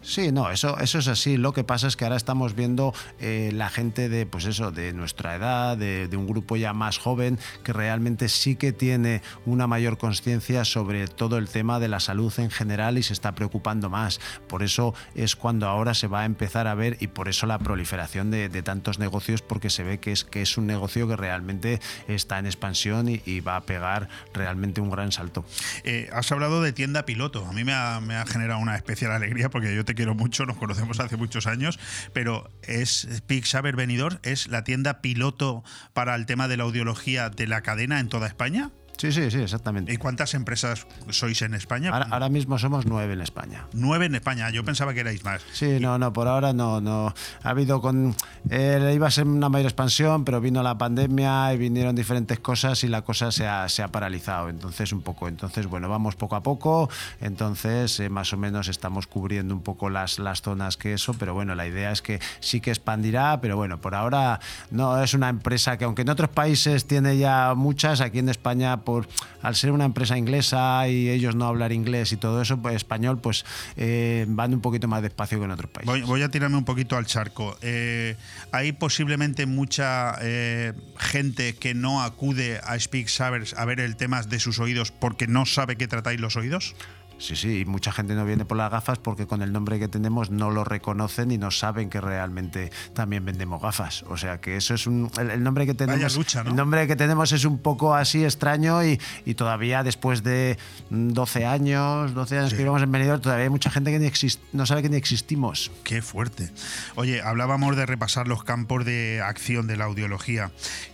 Sí, 0.01 0.31
no, 0.31 0.49
eso, 0.49 0.79
eso 0.79 0.99
es 0.99 1.07
así. 1.07 1.37
Lo 1.37 1.53
que 1.53 1.63
pasa 1.63 1.87
es 1.87 1.95
que 1.95 2.05
ahora 2.05 2.15
estamos 2.15 2.55
viendo 2.55 2.93
eh, 3.19 3.51
la 3.53 3.69
gente 3.69 4.07
de, 4.07 4.25
pues 4.25 4.45
eso, 4.45 4.71
de 4.71 4.93
nuestra 4.93 5.35
edad, 5.35 5.77
de, 5.77 6.09
un 6.15 6.27
grupo 6.27 6.55
ya 6.55 6.73
más 6.73 6.97
joven, 6.97 7.37
que 7.63 7.73
realmente 7.73 8.29
sí 8.29 8.55
que 8.55 8.71
tiene 8.71 9.21
una 9.45 9.67
mayor 9.67 9.97
conciencia 9.97 10.65
sobre 10.65 11.07
todo 11.07 11.37
el 11.37 11.49
tema 11.49 11.79
de 11.79 11.87
la 11.87 11.99
salud 11.99 12.33
en 12.39 12.49
general 12.49 12.97
y 12.97 13.03
se 13.03 13.13
está 13.13 13.35
preocupando 13.35 13.89
más. 13.89 14.19
Por 14.47 14.63
eso 14.63 14.93
es 15.15 15.35
cuando 15.35 15.67
ahora 15.67 15.93
se 15.93 16.07
va 16.07 16.21
a 16.21 16.25
empezar 16.25 16.67
a 16.67 16.75
ver 16.75 16.97
y 16.99 17.07
por 17.07 17.27
eso 17.27 17.45
la 17.45 17.59
proliferación 17.59 18.31
de, 18.31 18.49
tantos 18.63 18.99
negocios, 18.99 19.41
porque 19.41 19.69
se 19.69 19.83
ve 19.83 19.99
que 19.99 20.11
es, 20.11 20.25
que 20.25 20.41
es 20.41 20.57
un 20.57 20.67
negocio 20.67 21.07
que 21.07 21.15
realmente 21.15 21.79
está 22.07 22.39
en 22.39 22.45
expansión 22.45 23.07
y, 23.07 23.21
y 23.25 23.39
va 23.39 23.55
a 23.55 23.61
pegar 23.61 24.09
realmente 24.33 24.81
un 24.81 24.89
gran 24.89 25.11
salto. 25.11 25.45
Eh, 25.83 26.09
has 26.11 26.31
hablado 26.31 26.61
de 26.61 26.73
tienda 26.73 27.05
piloto. 27.05 27.45
A 27.45 27.53
mí 27.53 27.63
me 27.63 27.73
ha, 27.73 27.99
me 27.99 28.15
ha 28.15 28.25
generado 28.25 28.59
una 28.59 28.75
especial 28.75 29.11
alegría 29.11 29.49
porque 29.49 29.75
yo 29.75 29.85
te 29.89 29.95
quiero 29.95 30.13
mucho, 30.13 30.45
nos 30.45 30.57
conocemos 30.57 30.99
hace 30.99 31.17
muchos 31.17 31.47
años, 31.47 31.79
pero 32.13 32.51
es 32.61 33.23
Peak 33.25 33.45
Saber 33.45 33.75
Venidor, 33.75 34.19
es 34.21 34.47
la 34.47 34.63
tienda 34.63 35.01
piloto 35.01 35.63
para 35.93 36.13
el 36.13 36.27
tema 36.27 36.47
de 36.47 36.57
la 36.57 36.63
audiología 36.65 37.31
de 37.31 37.47
la 37.47 37.61
cadena 37.61 37.99
en 37.99 38.07
toda 38.07 38.27
España. 38.27 38.69
Sí, 38.99 39.13
sí, 39.13 39.31
sí, 39.31 39.39
exactamente. 39.39 39.93
¿Y 39.93 39.97
cuántas 39.97 40.33
empresas 40.33 40.85
sois 41.09 41.41
en 41.41 41.53
España? 41.53 41.89
Ahora, 41.89 42.07
ahora 42.11 42.27
mismo 42.27 42.59
somos 42.59 42.85
nueve 42.85 43.13
en 43.13 43.21
España. 43.21 43.65
Nueve 43.71 44.07
en 44.07 44.15
España, 44.15 44.49
yo 44.49 44.65
pensaba 44.65 44.93
que 44.93 44.99
erais 44.99 45.23
más. 45.23 45.41
Sí, 45.53 45.79
no, 45.79 45.97
no, 45.97 46.11
por 46.11 46.27
ahora 46.27 46.51
no, 46.51 46.81
no. 46.81 47.13
Ha 47.43 47.49
habido 47.49 47.79
con. 47.79 48.13
eh, 48.49 48.91
iba 48.93 49.07
a 49.07 49.11
ser 49.11 49.25
una 49.25 49.47
mayor 49.47 49.67
expansión, 49.67 50.25
pero 50.25 50.41
vino 50.41 50.61
la 50.61 50.77
pandemia 50.77 51.53
y 51.53 51.57
vinieron 51.57 51.95
diferentes 51.95 52.39
cosas 52.39 52.83
y 52.83 52.89
la 52.89 53.01
cosa 53.03 53.31
se 53.31 53.47
ha, 53.47 53.69
se 53.69 53.83
ha 53.83 53.87
paralizado. 53.87 54.49
Entonces, 54.49 54.91
un 54.91 55.01
poco. 55.01 55.29
Entonces, 55.29 55.65
bueno, 55.67 55.87
vamos 55.87 56.17
poco 56.17 56.35
a 56.35 56.43
poco. 56.43 56.89
Entonces, 57.21 58.01
eh, 58.01 58.09
más 58.09 58.33
o 58.33 58.37
menos 58.37 58.67
estamos 58.67 59.07
cubriendo 59.07 59.53
un 59.53 59.61
poco 59.61 59.89
las, 59.89 60.19
las 60.19 60.41
zonas 60.41 60.75
que 60.75 60.93
eso, 60.93 61.13
pero 61.13 61.33
bueno, 61.33 61.55
la 61.55 61.65
idea 61.65 61.93
es 61.93 62.01
que 62.01 62.19
sí 62.41 62.59
que 62.59 62.71
expandirá, 62.71 63.39
pero 63.39 63.55
bueno, 63.55 63.79
por 63.79 63.95
ahora 63.95 64.41
no 64.71 65.01
es 65.01 65.13
una 65.13 65.29
empresa 65.29 65.77
que, 65.77 65.85
aunque 65.85 66.01
en 66.01 66.09
otros 66.09 66.31
países 66.31 66.85
tiene 66.85 67.17
ya 67.17 67.53
muchas, 67.55 68.01
aquí 68.01 68.19
en 68.19 68.27
España, 68.27 68.83
por, 68.89 69.07
al 69.41 69.55
ser 69.55 69.71
una 69.71 69.85
empresa 69.85 70.17
inglesa 70.17 70.87
y 70.87 71.09
ellos 71.09 71.35
no 71.35 71.45
hablar 71.45 71.71
inglés 71.71 72.11
y 72.11 72.17
todo 72.17 72.41
eso, 72.41 72.57
pues 72.57 72.75
español, 72.75 73.19
pues 73.19 73.45
eh, 73.77 74.25
van 74.27 74.53
un 74.53 74.61
poquito 74.61 74.87
más 74.87 75.01
despacio 75.01 75.37
que 75.37 75.45
en 75.45 75.51
otros 75.51 75.69
países. 75.69 76.07
Voy, 76.07 76.21
a 76.23 76.29
tirarme 76.29 76.57
un 76.57 76.65
poquito 76.65 76.97
al 76.97 77.05
charco. 77.05 77.57
Eh, 77.61 78.15
hay 78.51 78.71
posiblemente 78.71 79.45
mucha 79.45 80.15
eh, 80.21 80.73
gente 80.97 81.55
que 81.55 81.73
no 81.73 82.01
acude 82.01 82.59
a 82.63 82.79
Speak 82.79 83.07
Sabers 83.07 83.53
a 83.53 83.65
ver 83.65 83.79
el 83.79 83.95
tema 83.95 84.21
de 84.23 84.39
sus 84.39 84.59
oídos 84.59 84.91
porque 84.91 85.27
no 85.27 85.45
sabe 85.45 85.75
qué 85.75 85.87
tratáis 85.87 86.19
los 86.19 86.35
oídos. 86.35 86.75
Sí, 87.19 87.35
sí, 87.35 87.59
y 87.59 87.65
mucha 87.65 87.91
gente 87.91 88.15
no 88.15 88.23
viene 88.25 88.45
por 88.45 88.55
las 88.57 88.71
gafas 88.71 88.97
porque 88.97 89.27
con 89.27 89.41
el 89.41 89.51
nombre 89.51 89.77
que 89.77 89.89
tenemos 89.89 90.31
no 90.31 90.49
lo 90.51 90.63
reconocen 90.63 91.31
y 91.31 91.37
no 91.37 91.51
saben 91.51 91.89
que 91.89 91.99
realmente 91.99 92.71
también 92.93 93.25
vendemos 93.25 93.61
gafas. 93.61 94.03
O 94.03 94.15
sea 94.17 94.39
que 94.39 94.55
eso 94.55 94.73
es 94.73 94.87
un. 94.87 95.11
El, 95.19 95.29
el 95.29 95.43
nombre 95.43 95.65
que 95.65 95.73
tenemos. 95.73 96.01
Vaya 96.01 96.15
lucha, 96.15 96.43
¿no? 96.43 96.51
El 96.51 96.55
nombre 96.55 96.87
que 96.87 96.95
tenemos 96.95 97.31
es 97.33 97.43
un 97.43 97.57
poco 97.59 97.93
así 97.93 98.23
extraño 98.23 98.83
y, 98.85 98.99
y 99.25 99.33
todavía 99.35 99.83
después 99.83 100.23
de 100.23 100.57
mm, 100.89 101.09
12 101.09 101.45
años, 101.45 102.13
12 102.13 102.37
años 102.39 102.51
que 102.53 102.59
llevamos 102.59 102.81
en 102.83 102.91
Benidorm, 102.91 103.21
todavía 103.21 103.43
hay 103.43 103.49
mucha 103.49 103.69
gente 103.69 103.91
que 103.91 103.99
ni 103.99 104.07
exist- 104.07 104.39
no 104.53 104.65
sabe 104.65 104.81
que 104.81 104.89
ni 104.89 104.95
existimos. 104.95 105.71
Qué 105.83 106.01
fuerte. 106.01 106.49
Oye, 106.95 107.21
hablábamos 107.21 107.75
de 107.75 107.85
repasar 107.85 108.29
los 108.29 108.45
campos 108.45 108.85
de 108.85 109.21
acción 109.21 109.67
de 109.67 109.75
la 109.75 109.85
audiología. 109.85 110.51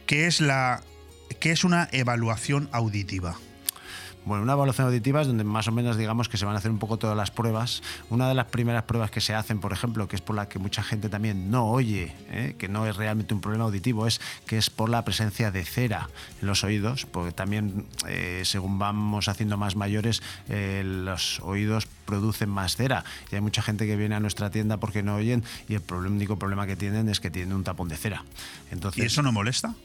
¿Qué 0.07 0.25
es 0.25 0.41
la 0.41 0.81
qué 1.39 1.51
es 1.51 1.63
una 1.63 1.87
evaluación 1.91 2.67
auditiva? 2.71 3.35
Bueno, 4.25 4.41
una 4.41 4.53
evaluación 4.53 4.87
auditiva 4.87 5.21
es 5.21 5.27
donde 5.27 5.43
más 5.43 5.67
o 5.67 5.71
menos 5.71 5.97
digamos 5.97 6.29
que 6.29 6.37
se 6.37 6.45
van 6.45 6.55
a 6.55 6.57
hacer 6.57 6.71
un 6.71 6.79
poco 6.79 6.97
todas 6.97 7.15
las 7.15 7.29
pruebas. 7.29 7.83
Una 8.09 8.27
de 8.27 8.33
las 8.33 8.47
primeras 8.47 8.83
pruebas 8.83 9.11
que 9.11 9.21
se 9.21 9.35
hacen, 9.35 9.59
por 9.59 9.71
ejemplo, 9.71 10.07
que 10.07 10.15
es 10.15 10.21
por 10.23 10.35
la 10.35 10.49
que 10.49 10.57
mucha 10.57 10.81
gente 10.81 11.09
también 11.09 11.51
no 11.51 11.67
oye, 11.67 12.11
¿eh? 12.31 12.55
que 12.57 12.67
no 12.67 12.87
es 12.87 12.95
realmente 12.95 13.35
un 13.35 13.41
problema 13.41 13.65
auditivo, 13.65 14.07
es 14.07 14.19
que 14.47 14.57
es 14.57 14.71
por 14.71 14.89
la 14.89 15.05
presencia 15.05 15.51
de 15.51 15.63
cera 15.63 16.09
en 16.41 16.47
los 16.47 16.63
oídos, 16.63 17.05
porque 17.05 17.33
también 17.33 17.85
eh, 18.07 18.41
según 18.45 18.79
vamos 18.79 19.27
haciendo 19.27 19.57
más 19.57 19.75
mayores, 19.75 20.23
eh, 20.49 20.81
los 20.83 21.39
oídos 21.41 21.87
producen 22.05 22.49
más 22.49 22.75
cera. 22.77 23.03
Y 23.31 23.35
hay 23.35 23.41
mucha 23.41 23.61
gente 23.61 23.85
que 23.85 23.95
viene 23.95 24.15
a 24.15 24.19
nuestra 24.19 24.49
tienda 24.49 24.77
porque 24.77 25.03
no 25.03 25.15
oyen 25.15 25.43
y 25.69 25.75
el 25.75 25.83
único 25.91 26.39
problema 26.39 26.65
que 26.65 26.75
tienen 26.75 27.09
es 27.09 27.19
que 27.19 27.29
tienen 27.29 27.55
un 27.55 27.63
tapón 27.63 27.89
de 27.89 27.97
cera. 27.97 28.23
Entonces, 28.71 29.03
¿Y 29.03 29.05
eso 29.05 29.21
no 29.21 29.31
molesta? 29.31 29.75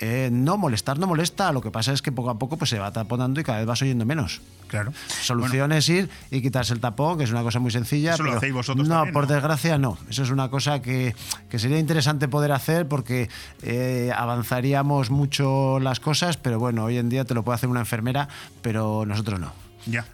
Eh, 0.00 0.28
no 0.32 0.56
molestar 0.56 0.98
no 0.98 1.06
molesta, 1.06 1.52
lo 1.52 1.60
que 1.60 1.70
pasa 1.70 1.92
es 1.92 2.02
que 2.02 2.10
poco 2.12 2.30
a 2.30 2.38
poco 2.38 2.56
pues, 2.56 2.70
se 2.70 2.78
va 2.78 2.92
taponando 2.92 3.40
y 3.40 3.44
cada 3.44 3.58
vez 3.58 3.66
vas 3.66 3.82
oyendo 3.82 4.04
menos. 4.04 4.40
Claro. 4.68 4.92
Solución 5.06 5.70
es 5.72 5.88
ir 5.88 6.10
y 6.30 6.42
quitarse 6.42 6.74
el 6.74 6.80
tapón, 6.80 7.18
que 7.18 7.24
es 7.24 7.30
una 7.30 7.42
cosa 7.42 7.60
muy 7.60 7.70
sencilla. 7.70 8.14
Eso 8.14 8.24
lo 8.24 8.36
hacéis 8.36 8.52
vosotros 8.52 8.88
No, 8.88 8.94
también, 8.96 9.12
por 9.12 9.28
¿no? 9.28 9.34
desgracia 9.34 9.78
no. 9.78 9.98
Eso 10.08 10.24
es 10.24 10.30
una 10.30 10.48
cosa 10.48 10.82
que, 10.82 11.14
que 11.48 11.58
sería 11.58 11.78
interesante 11.78 12.26
poder 12.26 12.50
hacer 12.52 12.88
porque 12.88 13.28
eh, 13.62 14.10
avanzaríamos 14.16 15.10
mucho 15.10 15.78
las 15.80 16.00
cosas, 16.00 16.36
pero 16.36 16.58
bueno, 16.58 16.84
hoy 16.84 16.98
en 16.98 17.08
día 17.08 17.24
te 17.24 17.34
lo 17.34 17.44
puede 17.44 17.54
hacer 17.56 17.68
una 17.68 17.80
enfermera, 17.80 18.28
pero 18.62 19.04
nosotros 19.06 19.38
no. 19.38 19.63
Ya. 19.86 20.06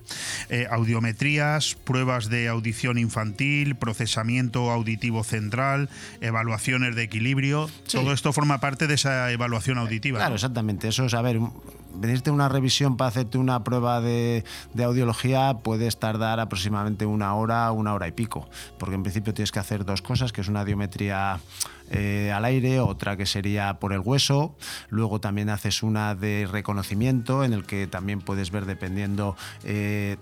Eh, 0.49 0.67
audiometrías, 0.71 1.77
pruebas 1.85 2.29
de 2.29 2.49
audición 2.49 2.99
infantil, 2.99 3.77
procesamiento 3.77 4.71
auditivo 4.71 5.23
central, 5.25 5.89
evaluaciones 6.21 6.97
de 6.97 7.03
equilibrio. 7.03 7.71
Todo 7.91 8.13
esto 8.13 8.33
forma 8.33 8.59
parte 8.59 8.87
de 8.87 8.95
esa 8.95 9.31
evaluación 9.31 9.79
auditiva. 9.79 10.19
Claro, 10.19 10.31
¿no? 10.31 10.37
exactamente. 10.37 10.89
Eso 10.89 11.05
es, 11.05 11.15
a 11.15 11.23
ver, 11.23 11.39
venirte 11.95 12.31
a 12.31 12.33
una 12.33 12.49
revisión 12.49 12.97
para 12.97 13.09
hacerte 13.09 13.39
una 13.39 13.63
prueba 13.65 14.01
de, 14.01 14.45
de 14.75 14.85
audiología 14.85 15.59
puedes 15.63 15.99
tardar 15.99 16.41
aproximadamente 16.41 17.07
una 17.07 17.35
hora, 17.35 17.71
una 17.73 17.95
hora 17.95 18.09
y 18.09 18.13
pico, 18.13 18.49
porque 18.79 18.95
en 18.95 19.03
principio 19.03 19.35
tienes 19.35 19.53
que 19.53 19.59
hacer 19.59 19.85
dos 19.85 20.03
cosas, 20.03 20.33
que 20.33 20.41
es 20.41 20.49
una 20.49 20.61
audiometría 20.61 21.41
eh, 21.91 22.33
al 22.33 22.45
aire, 22.45 22.81
otra 22.81 23.17
que 23.17 23.27
sería 23.27 23.79
por 23.81 23.93
el 23.93 24.01
hueso, 24.01 24.57
luego 24.89 25.21
también 25.21 25.51
haces 25.51 25.83
una 25.83 26.15
de 26.15 26.49
reconocimiento 26.51 27.45
en 27.45 27.53
el 27.53 27.65
que 27.65 27.87
también 27.87 28.21
puedes 28.21 28.51
ver 28.51 28.65
dependiendo 28.65 29.37
eh, 29.65 30.17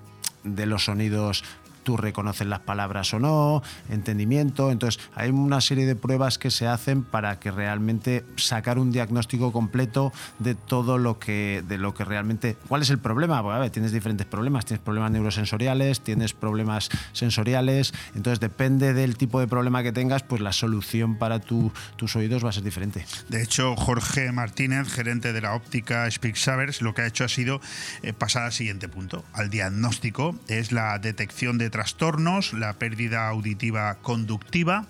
de 0.45 0.67
los 0.67 0.87
sonidos 0.87 1.45
tú 1.89 1.97
reconoces 1.97 2.47
las 2.47 2.61
palabras 2.61 3.15
o 3.15 3.19
no, 3.19 3.63
entendimiento. 3.89 4.71
Entonces, 4.71 5.01
hay 5.15 5.31
una 5.31 5.63
serie 5.63 5.87
de 5.87 5.97
pruebas 5.97 6.37
que 6.37 6.51
se 6.51 6.67
hacen 6.67 7.03
para 7.03 7.41
que 7.41 7.51
realmente 7.51 8.27
sacar 8.37 8.79
un 8.79 8.93
diagnóstico 8.93 9.53
completo 9.53 10.13
de 10.39 10.55
todo 10.55 10.99
lo 10.99 11.19
que, 11.19 11.65
de 11.67 11.79
lo 11.79 11.95
que 11.95 12.05
realmente. 12.05 12.59
¿Cuál 12.69 12.83
es 12.83 12.91
el 12.91 12.99
problema? 12.99 13.43
Pues, 13.43 13.57
a 13.57 13.59
ver, 13.59 13.71
tienes 13.71 13.93
diferentes 13.93 14.27
problemas. 14.27 14.67
Tienes 14.67 14.85
problemas 14.85 15.11
neurosensoriales, 15.13 16.03
tienes 16.03 16.35
problemas 16.35 16.91
sensoriales. 17.15 17.95
Entonces, 18.15 18.39
depende 18.39 18.93
del 18.93 19.17
tipo 19.17 19.41
de 19.41 19.49
problema 19.49 19.83
que 19.83 19.91
tengas, 19.93 20.23
pues 20.23 20.43
la 20.43 20.53
solución 20.53 21.17
para 21.17 21.39
tu- 21.41 21.73
tus 21.97 22.17
oídos 22.17 22.45
va 22.45 22.51
a 22.51 22.53
ser 22.53 22.65
diferente. 22.65 23.07
De 23.31 23.43
hecho, 23.43 23.77
Jorge 23.77 24.31
Martínez, 24.31 24.89
gerente 24.93 25.33
de 25.33 25.41
la 25.41 25.55
óptica 25.55 26.11
Speak 26.11 26.37
Savers, 26.37 26.83
lo 26.83 26.93
que 26.93 27.01
ha 27.01 27.07
hecho 27.07 27.25
ha 27.25 27.29
sido 27.29 27.63
eh, 28.03 28.13
pasar 28.13 28.43
al 28.43 28.53
siguiente 28.53 28.91
punto, 28.91 29.25
al 29.33 29.49
diagnóstico. 29.49 30.39
Es 30.49 30.71
la 30.71 30.99
detección 30.99 31.57
de 31.57 31.71
trastornos, 31.79 32.55
la 32.55 32.73
pérdida 32.73 33.29
auditiva 33.29 33.95
conductiva 34.03 34.83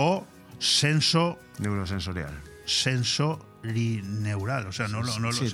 o 0.00 0.24
senso 0.56 1.36
Neurosensorial. 1.60 2.32
Sensorineural. 3.62 4.66
O 4.66 4.72
sea, 4.72 4.88
no, 4.88 5.02
lo- 5.02 5.18
no 5.18 5.26
lo 5.28 5.32
sí, 5.32 5.48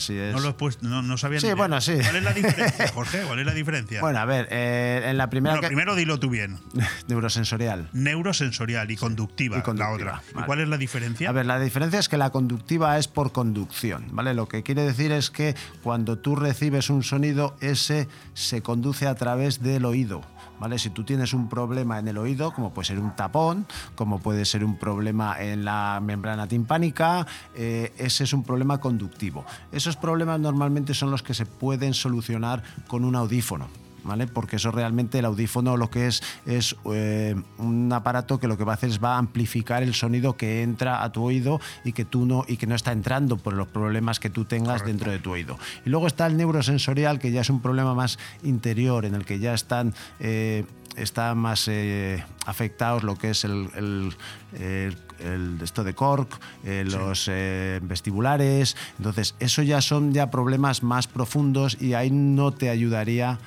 sí. 0.00 0.16
Es... 0.16 0.32
No 0.34 0.40
lo 0.40 0.48
he 0.50 0.52
puesto, 0.54 0.86
no, 0.86 1.02
no 1.02 1.16
sabía 1.16 1.40
Sí, 1.40 1.48
ni- 1.48 1.54
bueno, 1.54 1.80
sí. 1.80 1.94
¿Cuál 2.02 2.16
es 2.16 2.22
la 2.22 2.32
diferencia, 2.32 2.88
Jorge? 2.94 3.22
¿Cuál 3.22 3.38
es 3.40 3.46
la 3.46 3.54
diferencia? 3.54 4.00
Bueno, 4.00 4.18
a 4.18 4.24
ver, 4.24 4.48
eh, 4.50 5.02
en 5.06 5.16
la 5.18 5.30
primera. 5.30 5.54
Bueno, 5.54 5.60
que- 5.62 5.68
primero 5.68 5.94
dilo 5.94 6.18
tú 6.18 6.30
bien. 6.30 6.58
Neurosensorial. 7.08 7.88
Neurosensorial 7.92 8.90
y 8.90 8.96
conductiva, 8.96 9.58
Y 9.58 9.62
conductiva, 9.62 10.12
la 10.12 10.18
otra. 10.20 10.40
¿Y 10.40 10.44
cuál 10.44 10.60
es 10.60 10.68
la 10.68 10.76
diferencia? 10.76 11.28
A 11.28 11.32
ver, 11.32 11.46
la 11.46 11.58
diferencia 11.60 11.98
es 12.00 12.08
que 12.08 12.16
la 12.18 12.30
conductiva 12.30 12.98
es 12.98 13.08
por 13.08 13.32
conducción, 13.32 14.06
¿vale? 14.12 14.34
Lo 14.34 14.48
que 14.48 14.62
quiere 14.62 14.82
decir 14.82 15.12
es 15.12 15.30
que 15.30 15.54
cuando 15.82 16.18
tú 16.18 16.36
recibes 16.36 16.90
un 16.90 17.02
sonido, 17.02 17.56
ese 17.60 18.08
se 18.34 18.62
conduce 18.62 19.06
a 19.06 19.14
través 19.14 19.62
del 19.62 19.84
oído. 19.84 20.22
Si 20.76 20.90
tú 20.90 21.04
tienes 21.04 21.32
un 21.34 21.48
problema 21.48 21.98
en 21.98 22.08
el 22.08 22.18
oído, 22.18 22.52
como 22.52 22.72
puede 22.72 22.86
ser 22.86 22.98
un 22.98 23.16
tapón, 23.16 23.66
como 23.94 24.18
puede 24.18 24.44
ser 24.44 24.64
un 24.64 24.76
problema 24.76 25.40
en 25.40 25.64
la 25.64 26.00
membrana 26.02 26.46
timpánica, 26.46 27.26
eh, 27.54 27.92
ese 27.98 28.24
es 28.24 28.32
un 28.32 28.44
problema 28.44 28.78
conductivo. 28.78 29.44
Esos 29.72 29.96
problemas 29.96 30.38
normalmente 30.38 30.94
son 30.94 31.10
los 31.10 31.22
que 31.22 31.34
se 31.34 31.46
pueden 31.46 31.94
solucionar 31.94 32.62
con 32.86 33.04
un 33.04 33.16
audífono. 33.16 33.68
¿Vale? 34.04 34.26
Porque 34.26 34.56
eso 34.56 34.70
realmente 34.70 35.18
el 35.18 35.24
audífono 35.26 35.76
lo 35.76 35.90
que 35.90 36.06
es 36.06 36.22
es 36.46 36.74
eh, 36.92 37.34
un 37.58 37.92
aparato 37.92 38.38
que 38.40 38.48
lo 38.48 38.56
que 38.56 38.64
va 38.64 38.72
a 38.72 38.74
hacer 38.76 38.90
es 38.90 39.02
va 39.02 39.16
a 39.16 39.18
amplificar 39.18 39.82
el 39.82 39.94
sonido 39.94 40.36
que 40.36 40.62
entra 40.62 41.02
a 41.02 41.12
tu 41.12 41.22
oído 41.24 41.60
y 41.84 41.92
que 41.92 42.04
tú 42.04 42.24
no 42.26 42.44
y 42.48 42.56
que 42.56 42.66
no 42.66 42.74
está 42.74 42.92
entrando 42.92 43.36
por 43.36 43.52
los 43.54 43.68
problemas 43.68 44.18
que 44.18 44.30
tú 44.30 44.44
tengas 44.46 44.84
dentro 44.84 45.10
de 45.12 45.18
tu 45.18 45.32
oído. 45.32 45.58
Y 45.84 45.90
luego 45.90 46.06
está 46.06 46.26
el 46.26 46.36
neurosensorial 46.36 47.18
que 47.18 47.30
ya 47.30 47.42
es 47.42 47.50
un 47.50 47.60
problema 47.60 47.94
más 47.94 48.18
interior 48.42 49.04
en 49.04 49.14
el 49.14 49.24
que 49.24 49.38
ya 49.38 49.52
están 49.54 49.94
eh, 50.18 50.64
están 50.96 51.38
más 51.38 51.68
eh, 51.68 52.24
afectados 52.46 53.04
lo 53.04 53.16
que 53.16 53.30
es 53.30 53.44
el, 53.44 53.68
el- 53.76 54.16
el- 54.58 54.96
el- 55.20 55.58
esto 55.62 55.84
de 55.84 55.94
cork, 55.94 56.40
eh, 56.64 56.84
los 56.84 57.26
eh, 57.30 57.78
vestibulares. 57.82 58.76
Entonces, 58.98 59.34
eso 59.38 59.62
ya 59.62 59.80
son 59.82 60.12
ya 60.12 60.30
problemas 60.30 60.82
más 60.82 61.06
profundos 61.06 61.76
y 61.80 61.94
ahí 61.94 62.10
no 62.10 62.52
te 62.52 62.70
ayudaría 62.70 63.38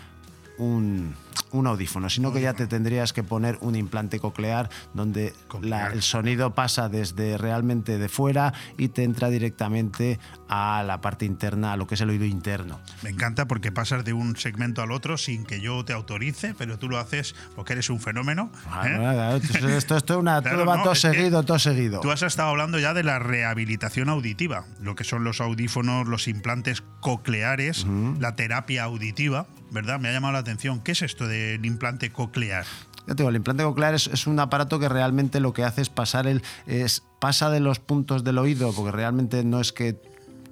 un, 0.58 1.16
un 1.52 1.68
audífono, 1.68 2.10
sino 2.10 2.32
que 2.34 2.42
ya 2.42 2.54
te 2.54 2.68
tendrías 2.68 3.14
que 3.14 3.24
poner 3.24 3.58
un 3.62 3.76
implante 3.76 4.20
coclear 4.20 4.70
donde 4.94 5.34
la- 5.62 5.88
el 5.88 6.02
sonido 6.02 6.54
pasa 6.56 6.90
desde 6.90 7.38
realmente 7.38 7.98
de 7.98 8.10
fuera 8.10 8.54
y 8.78 8.90
te 8.90 9.04
entra 9.04 9.30
directamente 9.30 10.20
a 10.50 10.84
la 10.86 11.02
parte 11.02 11.26
interna, 11.26 11.74
a 11.74 11.78
lo 11.78 11.88
que 11.88 11.96
es 11.96 12.02
el 12.02 12.10
oído 12.10 12.26
interno. 12.26 12.80
Me 13.02 13.10
encanta 13.10 13.48
porque 13.48 13.72
pasas 13.72 14.04
de 14.06 14.14
un 14.14 14.36
segmento 14.38 14.82
al 14.82 14.92
otro 14.92 15.18
sin 15.18 15.46
que 15.46 15.60
yo 15.62 15.84
te 15.86 15.94
autorice, 15.94 16.54
pero 16.58 16.78
tú 16.80 16.90
lo 16.90 17.00
haces 17.00 17.36
porque 17.56 17.74
eres 17.74 17.90
un 17.90 18.00
fenómeno. 18.00 18.52
Ah, 18.68 18.88
¿eh? 19.36 19.40
Esto, 19.44 19.68
esto, 19.70 19.98
esto 19.98 20.14
es 20.14 20.20
una, 20.20 20.42
Claro, 20.42 20.58
todo 20.58 20.66
va 20.68 20.78
no, 20.78 20.84
todo 20.84 20.94
es 20.94 21.02
que 21.02 21.12
seguido, 21.14 21.44
todo 21.44 21.60
seguido. 21.60 22.00
Tú 22.02 22.12
has 22.12 22.22
estado 22.22 22.50
hablando 22.50 22.80
ya 22.80 22.94
de 22.94 23.04
la 23.04 23.20
rehabilitación 23.20 24.10
auditiva, 24.10 24.66
lo 24.82 24.96
que 24.96 25.04
son 25.04 25.24
los 25.24 25.42
audífonos, 25.42 26.08
los 26.08 26.28
implantes 26.28 26.84
cocleares, 27.00 27.86
la 28.20 28.36
terapia 28.36 28.84
auditiva, 28.84 29.48
¿verdad? 29.72 30.00
Me 30.00 30.10
ha 30.10 30.12
llamado 30.12 30.34
la 30.34 30.40
atención. 30.40 30.82
¿Qué 30.82 30.92
es 30.94 31.02
esto 31.02 31.23
del 31.28 31.66
implante 31.66 32.12
coclear? 32.12 32.66
Ya 33.08 33.16
te 33.16 33.24
digo, 33.24 33.30
el 33.30 33.36
implante 33.36 33.64
coclear 33.64 33.96
es, 33.96 34.08
es 34.08 34.28
un 34.28 34.40
aparato 34.40 34.80
que 34.80 34.88
realmente 34.88 35.40
lo 35.40 35.54
que 35.54 35.64
hace 35.64 35.82
es 35.82 35.90
pasar 35.90 36.28
el. 36.28 36.42
Es, 36.68 37.04
pasa 37.20 37.50
de 37.50 37.60
los 37.60 37.80
puntos 37.80 38.24
del 38.24 38.38
oído, 38.38 38.72
porque 38.74 38.92
realmente 38.92 39.44
no 39.44 39.60
es 39.60 39.74
que 39.74 40.00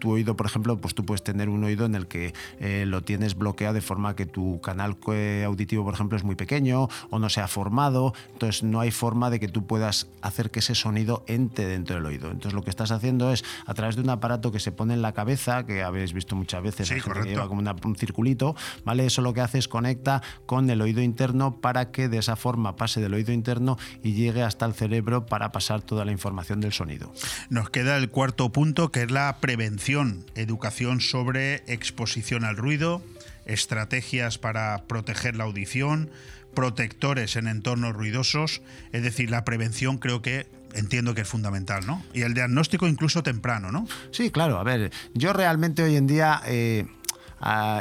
tu 0.01 0.11
oído, 0.11 0.35
por 0.35 0.47
ejemplo, 0.47 0.77
pues 0.81 0.95
tú 0.95 1.05
puedes 1.05 1.23
tener 1.23 1.47
un 1.47 1.63
oído 1.63 1.85
en 1.85 1.93
el 1.95 2.07
que 2.07 2.33
eh, 2.59 2.85
lo 2.87 3.03
tienes 3.03 3.35
bloqueado 3.37 3.75
de 3.75 3.81
forma 3.81 4.15
que 4.15 4.25
tu 4.25 4.59
canal 4.61 4.97
eh, 5.13 5.43
auditivo, 5.45 5.85
por 5.85 5.93
ejemplo, 5.93 6.17
es 6.17 6.23
muy 6.23 6.35
pequeño 6.35 6.89
o 7.11 7.19
no 7.19 7.29
se 7.29 7.39
ha 7.39 7.47
formado. 7.47 8.13
Entonces 8.33 8.63
no 8.63 8.79
hay 8.79 8.89
forma 8.91 9.29
de 9.29 9.39
que 9.39 9.47
tú 9.47 9.67
puedas 9.67 10.07
hacer 10.21 10.49
que 10.49 10.59
ese 10.59 10.73
sonido 10.73 11.23
entre 11.27 11.65
dentro 11.67 11.95
del 11.95 12.05
oído. 12.07 12.31
Entonces 12.31 12.53
lo 12.53 12.63
que 12.63 12.71
estás 12.71 12.89
haciendo 12.91 13.31
es, 13.31 13.43
a 13.67 13.73
través 13.75 13.95
de 13.95 14.01
un 14.01 14.09
aparato 14.09 14.51
que 14.51 14.59
se 14.59 14.71
pone 14.71 14.95
en 14.95 15.03
la 15.03 15.13
cabeza, 15.13 15.65
que 15.67 15.83
habéis 15.83 16.13
visto 16.13 16.35
muchas 16.35 16.63
veces, 16.63 16.87
Sí, 16.87 16.95
que 16.95 17.21
lleva 17.29 17.47
como 17.47 17.59
una- 17.61 17.75
un 17.85 17.95
circulito, 17.95 18.55
¿vale? 18.83 19.05
Eso 19.05 19.21
lo 19.21 19.33
que 19.35 19.41
hace 19.41 19.59
es 19.59 19.67
conecta 19.67 20.23
con 20.47 20.67
el 20.71 20.81
oído 20.81 21.01
interno 21.01 21.57
para 21.61 21.91
que 21.91 22.09
de 22.09 22.17
esa 22.17 22.35
forma 22.35 22.75
pase 22.75 23.01
del 23.01 23.13
oído 23.13 23.31
interno 23.33 23.77
y 24.01 24.13
llegue 24.13 24.41
hasta 24.41 24.65
el 24.65 24.73
cerebro 24.73 25.27
para 25.27 25.51
pasar 25.51 25.83
toda 25.83 26.05
la 26.05 26.11
información 26.11 26.59
del 26.59 26.73
sonido. 26.73 27.13
Nos 27.51 27.69
queda 27.69 27.97
el 27.97 28.09
cuarto 28.09 28.51
punto, 28.51 28.91
que 28.91 29.03
es 29.03 29.11
la 29.11 29.37
prevención, 29.39 29.90
educación 30.35 31.01
sobre 31.01 31.63
exposición 31.67 32.43
al 32.43 32.57
ruido, 32.57 33.01
estrategias 33.45 34.37
para 34.37 34.83
proteger 34.87 35.35
la 35.35 35.43
audición, 35.43 36.09
protectores 36.53 37.35
en 37.35 37.47
entornos 37.47 37.93
ruidosos, 37.93 38.61
es 38.91 39.03
decir, 39.03 39.29
la 39.29 39.45
prevención 39.45 39.97
creo 39.97 40.21
que 40.21 40.47
entiendo 40.73 41.13
que 41.13 41.21
es 41.21 41.27
fundamental, 41.27 41.85
¿no? 41.85 42.03
Y 42.13 42.21
el 42.21 42.33
diagnóstico 42.33 42.87
incluso 42.87 43.23
temprano, 43.23 43.71
¿no? 43.71 43.87
Sí, 44.11 44.31
claro, 44.31 44.57
a 44.57 44.63
ver, 44.63 44.91
yo 45.13 45.33
realmente 45.33 45.83
hoy 45.83 45.97
en 45.97 46.07
día 46.07 46.41
eh, 46.45 46.85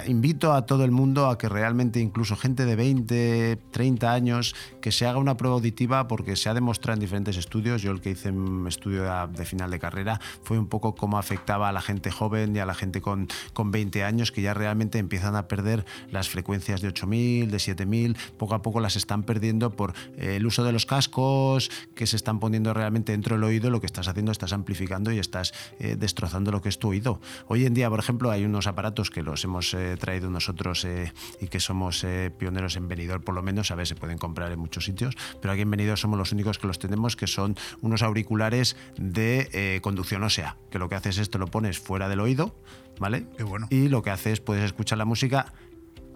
invito 0.06 0.52
a 0.52 0.66
todo 0.66 0.84
el 0.84 0.90
mundo 0.90 1.28
a 1.28 1.38
que 1.38 1.48
realmente 1.48 2.00
incluso 2.00 2.36
gente 2.36 2.64
de 2.64 2.76
20, 2.76 3.58
30 3.70 4.12
años, 4.12 4.54
que 4.80 4.92
se 4.92 5.06
haga 5.06 5.18
una 5.18 5.36
prueba 5.36 5.56
auditiva 5.56 6.08
porque 6.08 6.36
se 6.36 6.48
ha 6.48 6.54
demostrado 6.54 6.94
en 6.94 7.00
diferentes 7.00 7.36
estudios, 7.36 7.82
yo 7.82 7.90
el 7.92 8.00
que 8.00 8.10
hice 8.10 8.30
un 8.30 8.66
estudio 8.66 9.02
de, 9.02 9.28
de 9.36 9.44
final 9.44 9.70
de 9.70 9.78
carrera 9.78 10.20
fue 10.42 10.58
un 10.58 10.66
poco 10.66 10.94
cómo 10.94 11.18
afectaba 11.18 11.68
a 11.68 11.72
la 11.72 11.80
gente 11.80 12.10
joven 12.10 12.56
y 12.56 12.58
a 12.58 12.66
la 12.66 12.74
gente 12.74 13.00
con, 13.00 13.28
con 13.52 13.70
20 13.70 14.04
años 14.04 14.32
que 14.32 14.42
ya 14.42 14.54
realmente 14.54 14.98
empiezan 14.98 15.36
a 15.36 15.48
perder 15.48 15.84
las 16.10 16.28
frecuencias 16.28 16.80
de 16.80 16.88
8000, 16.88 17.50
de 17.50 17.58
7000, 17.58 18.16
poco 18.38 18.54
a 18.54 18.62
poco 18.62 18.80
las 18.80 18.96
están 18.96 19.22
perdiendo 19.22 19.70
por 19.70 19.94
eh, 20.16 20.36
el 20.36 20.46
uso 20.46 20.64
de 20.64 20.72
los 20.72 20.86
cascos 20.86 21.70
que 21.94 22.06
se 22.06 22.16
están 22.16 22.40
poniendo 22.40 22.72
realmente 22.72 23.12
dentro 23.12 23.36
del 23.36 23.44
oído, 23.44 23.70
lo 23.70 23.80
que 23.80 23.86
estás 23.86 24.08
haciendo 24.08 24.32
estás 24.32 24.52
amplificando 24.52 25.12
y 25.12 25.18
estás 25.18 25.52
eh, 25.78 25.96
destrozando 25.98 26.50
lo 26.50 26.62
que 26.62 26.68
es 26.68 26.78
tu 26.78 26.88
oído. 26.88 27.20
Hoy 27.48 27.66
en 27.66 27.74
día, 27.74 27.90
por 27.90 27.98
ejemplo, 27.98 28.30
hay 28.30 28.44
unos 28.44 28.66
aparatos 28.66 29.10
que 29.10 29.22
los 29.22 29.44
hemos 29.50 29.74
eh, 29.74 29.96
traído 29.98 30.30
nosotros 30.30 30.84
eh, 30.84 31.12
y 31.40 31.48
que 31.48 31.60
somos 31.60 32.04
eh, 32.04 32.30
pioneros 32.36 32.76
en 32.76 32.88
Benidorm, 32.88 33.22
por 33.22 33.34
lo 33.34 33.42
menos, 33.42 33.70
a 33.70 33.74
ver, 33.74 33.86
se 33.86 33.96
pueden 33.96 34.16
comprar 34.16 34.50
en 34.52 34.58
muchos 34.58 34.84
sitios, 34.84 35.16
pero 35.40 35.52
aquí 35.52 35.62
en 35.62 35.70
Benidorm 35.70 35.96
somos 35.96 36.18
los 36.18 36.32
únicos 36.32 36.58
que 36.58 36.66
los 36.66 36.78
tenemos, 36.78 37.16
que 37.16 37.26
son 37.26 37.56
unos 37.82 38.02
auriculares 38.02 38.76
de 38.96 39.80
conducción 39.82 40.22
ósea, 40.22 40.56
que 40.70 40.78
lo 40.78 40.88
que 40.88 40.94
haces 40.94 41.18
es 41.18 41.30
te 41.30 41.38
lo 41.38 41.48
pones 41.48 41.78
fuera 41.78 42.08
del 42.08 42.20
oído, 42.20 42.54
¿vale? 42.98 43.26
Qué 43.36 43.42
bueno. 43.42 43.66
Y 43.70 43.88
lo 43.88 44.02
que 44.02 44.10
haces, 44.10 44.40
puedes 44.40 44.64
escuchar 44.64 44.98
la 44.98 45.04
música 45.04 45.52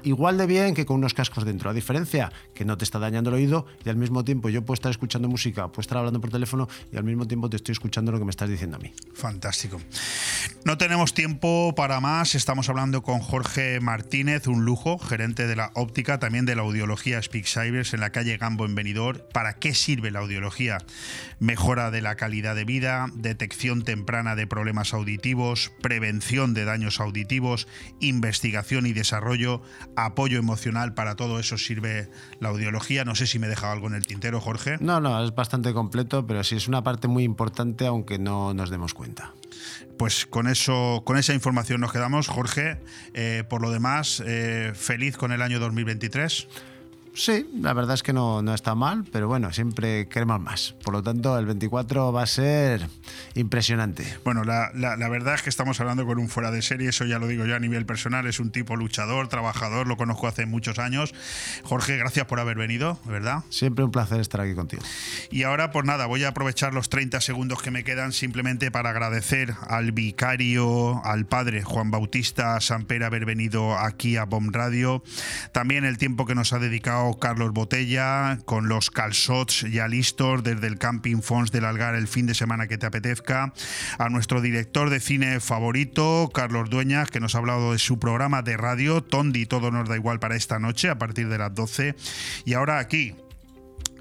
igual 0.05 0.39
de 0.39 0.47
bien 0.47 0.75
que 0.75 0.87
con 0.87 0.97
unos 0.97 1.15
cascos 1.15 1.45
dentro. 1.45 1.71
A 1.71 1.73
diferencia 1.73 2.33
que 2.55 2.65
no 2.65 2.79
te 2.79 2.85
está 2.85 2.99
dañando 2.99 3.31
el 3.31 3.37
oído 3.37 3.67
y 3.85 3.89
al 3.89 3.97
mismo 3.97 4.25
tiempo 4.25 4.49
yo 4.49 4.65
puedo 4.65 4.75
estar 4.75 4.91
escuchando 4.91 5.29
música, 5.29 5.69
puedo 5.69 5.81
estar 5.81 5.99
hablando 5.99 6.21
por 6.21 6.31
teléfono 6.31 6.69
y 6.93 6.97
al 6.97 7.05
mismo 7.05 7.27
tiempo 7.27 7.51
te 7.51 7.57
estoy 7.57 7.73
escuchando 7.73 8.13
lo 8.13 8.19
que 8.19 8.25
me 8.25 8.31
estás 8.31 8.49
diciendo 8.49 8.77
a 8.77 8.81
mí. 8.81 8.93
Fantástico. 9.15 9.81
No 10.65 10.79
tenemos 10.79 11.15
tiempo 11.15 11.75
para 11.77 12.01
más. 12.01 12.35
Estamos 12.35 12.69
hablando 12.69 13.03
con 13.03 13.21
Jorge 13.21 13.81
Martínez, 13.81 14.47
un 14.47 14.65
lujo, 14.65 14.99
gerente 14.99 15.47
de 15.47 15.57
la 15.57 15.71
óptica, 15.75 16.19
también 16.19 16.45
de 16.47 16.57
la 16.57 16.63
audiología 16.63 17.21
Speaksivers 17.21 17.95
en 17.95 18.01
la 18.01 18.11
calle 18.11 18.37
Gambo 18.37 18.65
en 18.65 18.75
Benidorm. 18.75 19.21
¿Para 19.33 19.55
qué 19.55 19.75
sirve 19.75 20.11
la 20.11 20.21
audiología? 20.21 20.79
Mejora 21.45 21.91
de 21.91 22.01
la 22.01 22.15
calidad 22.15 22.55
de 22.55 22.65
vida, 22.65 23.09
detección 23.13 23.83
temprana 23.83 24.35
de 24.35 24.47
problemas 24.47 24.95
auditivos, 24.95 25.73
prevención 25.83 26.55
de 26.55 26.65
daños 26.65 27.01
auditivos, 27.01 27.69
investigación 28.01 28.87
y 28.87 28.95
desarrollo, 28.95 29.61
apoyo 29.95 30.39
emocional. 30.39 30.95
Para 30.95 31.17
todo 31.17 31.39
eso 31.39 31.59
sirve 31.59 32.09
la 32.41 32.49
audiología. 32.49 33.05
No 33.05 33.15
sé 33.15 33.27
si 33.27 33.39
me 33.39 33.47
he 33.47 33.51
dejado 33.51 33.75
algo 33.75 33.89
en 33.89 33.95
el 33.95 34.07
tintero, 34.07 34.41
Jorge. 34.41 34.79
No, 34.81 35.03
no, 35.03 35.23
es 35.23 35.35
bastante 35.35 35.75
completo, 35.75 36.27
pero 36.27 36.43
sí 36.45 36.57
es 36.57 36.67
una 36.67 36.83
parte 36.83 37.09
muy 37.09 37.25
importante 37.25 37.87
aunque 37.87 38.19
no 38.19 38.55
nos 38.55 38.71
demos 38.71 38.95
cuenta. 38.95 39.35
Pues 39.99 40.25
con 40.25 40.49
eso, 40.49 41.03
con 41.05 41.19
esa 41.19 41.35
información 41.35 41.83
nos 41.83 41.93
quedamos, 41.93 42.27
Jorge. 42.27 42.81
Eh, 43.13 43.45
por 43.51 43.61
lo 43.61 43.71
demás, 43.71 44.23
eh, 44.25 44.73
feliz 44.75 45.19
con 45.19 45.31
el 45.31 45.43
año 45.43 45.61
2023. 45.61 46.49
Sí, 47.17 47.47
la 47.61 47.73
verdad 47.75 47.95
es 47.95 48.03
que 48.03 48.13
no, 48.13 48.43
no 48.43 48.55
está 48.55 48.75
mal, 48.75 49.05
pero 49.13 49.29
bueno, 49.29 49.53
siempre 49.53 50.09
queremos 50.09 50.41
más. 50.41 50.75
Por 50.83 50.95
lo 50.95 51.03
tanto, 51.03 51.39
el 51.39 51.47
24 51.47 52.13
va 52.13 52.25
a 52.25 52.27
ser 52.27 52.89
impresionante. 53.35 54.05
Bueno, 54.25 54.43
la, 54.43 54.71
la- 54.75 54.97
la 54.97 55.09
verdad 55.09 55.35
es 55.35 55.43
que 55.43 55.49
estamos 55.51 55.81
hablando 55.81 56.05
con 56.07 56.19
un 56.19 56.29
fuera 56.29 56.51
de 56.51 56.61
serie, 56.61 56.89
eso 56.89 57.05
ya 57.05 57.21
lo 57.21 57.29
digo 57.29 57.45
yo 57.47 57.55
a 57.55 57.61
nivel 57.61 57.87
personal, 57.87 58.27
es 58.27 58.41
un 58.41 58.51
tipo 58.51 58.75
luchador, 58.75 59.29
trabajador, 59.29 59.87
lo 59.87 59.97
conozco 59.97 60.27
hace 60.27 60.45
muchos 60.47 60.79
años. 60.81 61.15
Jorge, 61.63 61.97
gracias 61.97 62.27
por 62.27 62.41
haber 62.41 62.57
venido, 62.57 62.99
¿verdad? 63.05 63.45
Siempre 63.49 63.85
un 63.85 63.93
placer 63.93 64.21
estar 64.21 64.41
aquí 64.41 64.55
contigo. 64.55 64.83
Y 65.31 65.45
ahora, 65.45 65.71
pues 65.71 65.85
nada, 65.87 66.07
voy 66.07 66.25
a 66.25 66.29
aprovechar 66.29 66.75
los 66.75 66.89
30 66.89 67.21
segundos 67.21 67.63
que 67.63 67.71
me 67.71 67.85
quedan 67.85 68.13
simplemente 68.13 68.71
para 68.73 68.91
agradecer 68.91 69.55
al 69.69 69.93
vicario, 69.93 71.01
al 71.05 71.27
padre 71.27 71.63
Juan 71.63 71.91
Bautista 71.93 72.61
Samper 72.61 73.05
haber 73.05 73.25
venido 73.25 73.79
aquí 73.79 74.17
a 74.17 74.25
Bomb 74.25 74.55
Radio. 74.55 75.03
También 75.53 75.85
el 75.85 75.97
tiempo 75.99 76.27
que 76.27 76.35
nos 76.35 76.53
ha 76.53 76.59
dedicado 76.59 77.04
Carlos 77.13 77.53
Botella 77.53 78.39
con 78.45 78.69
los 78.69 78.91
calzots 78.91 79.67
ya 79.71 79.87
listos 79.89 80.43
desde 80.43 80.67
el 80.67 80.79
Camping 80.79 81.23
Fons 81.23 81.53
del 81.53 81.65
Algar 81.65 81.95
el 81.95 82.09
fin 82.09 82.27
de 82.27 82.35
semana 82.35 82.67
que 82.67 82.79
te 82.79 82.87
apetezca. 82.87 83.53
A 83.99 84.09
nuestro 84.09 84.41
director 84.41 84.91
de 84.91 85.01
cine 85.01 85.41
favorito, 85.41 86.31
Carlos 86.33 86.71
Dueñas, 86.71 87.11
que 87.11 87.21
nos 87.21 87.35
ha 87.35 87.39
hablado 87.39 87.73
de 87.73 87.79
su 87.79 87.99
programa 87.99 88.43
de 88.43 88.57
radio, 88.57 89.03
Tondi, 89.03 89.47
todo 89.47 89.71
nos 89.71 89.89
da 89.89 89.97
igual 89.97 90.19
para 90.19 90.37
esta 90.37 90.59
noche 90.59 90.89
a 90.89 90.99
partir 90.99 91.29
de 91.29 91.39
las 91.39 91.55
12. 91.55 91.95
Y 92.45 92.55
ahora 92.55 92.79
aquí, 92.79 93.15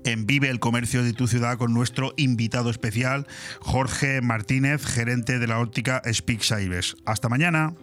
en 0.06 0.26
Vive 0.26 0.50
el 0.50 0.60
Comercio 0.60 1.04
de 1.04 1.14
tu 1.14 1.28
ciudad 1.28 1.58
con 1.58 1.74
nuestro 1.74 2.14
invitado 2.18 2.70
especial, 2.70 3.28
Jorge 3.60 4.22
Martínez, 4.22 4.86
gerente 4.86 5.40
de 5.40 5.48
la 5.48 5.60
óptica 5.60 6.02
Speaksivers. 6.12 6.96
Hasta 7.06 7.30
mañana. 7.30 7.74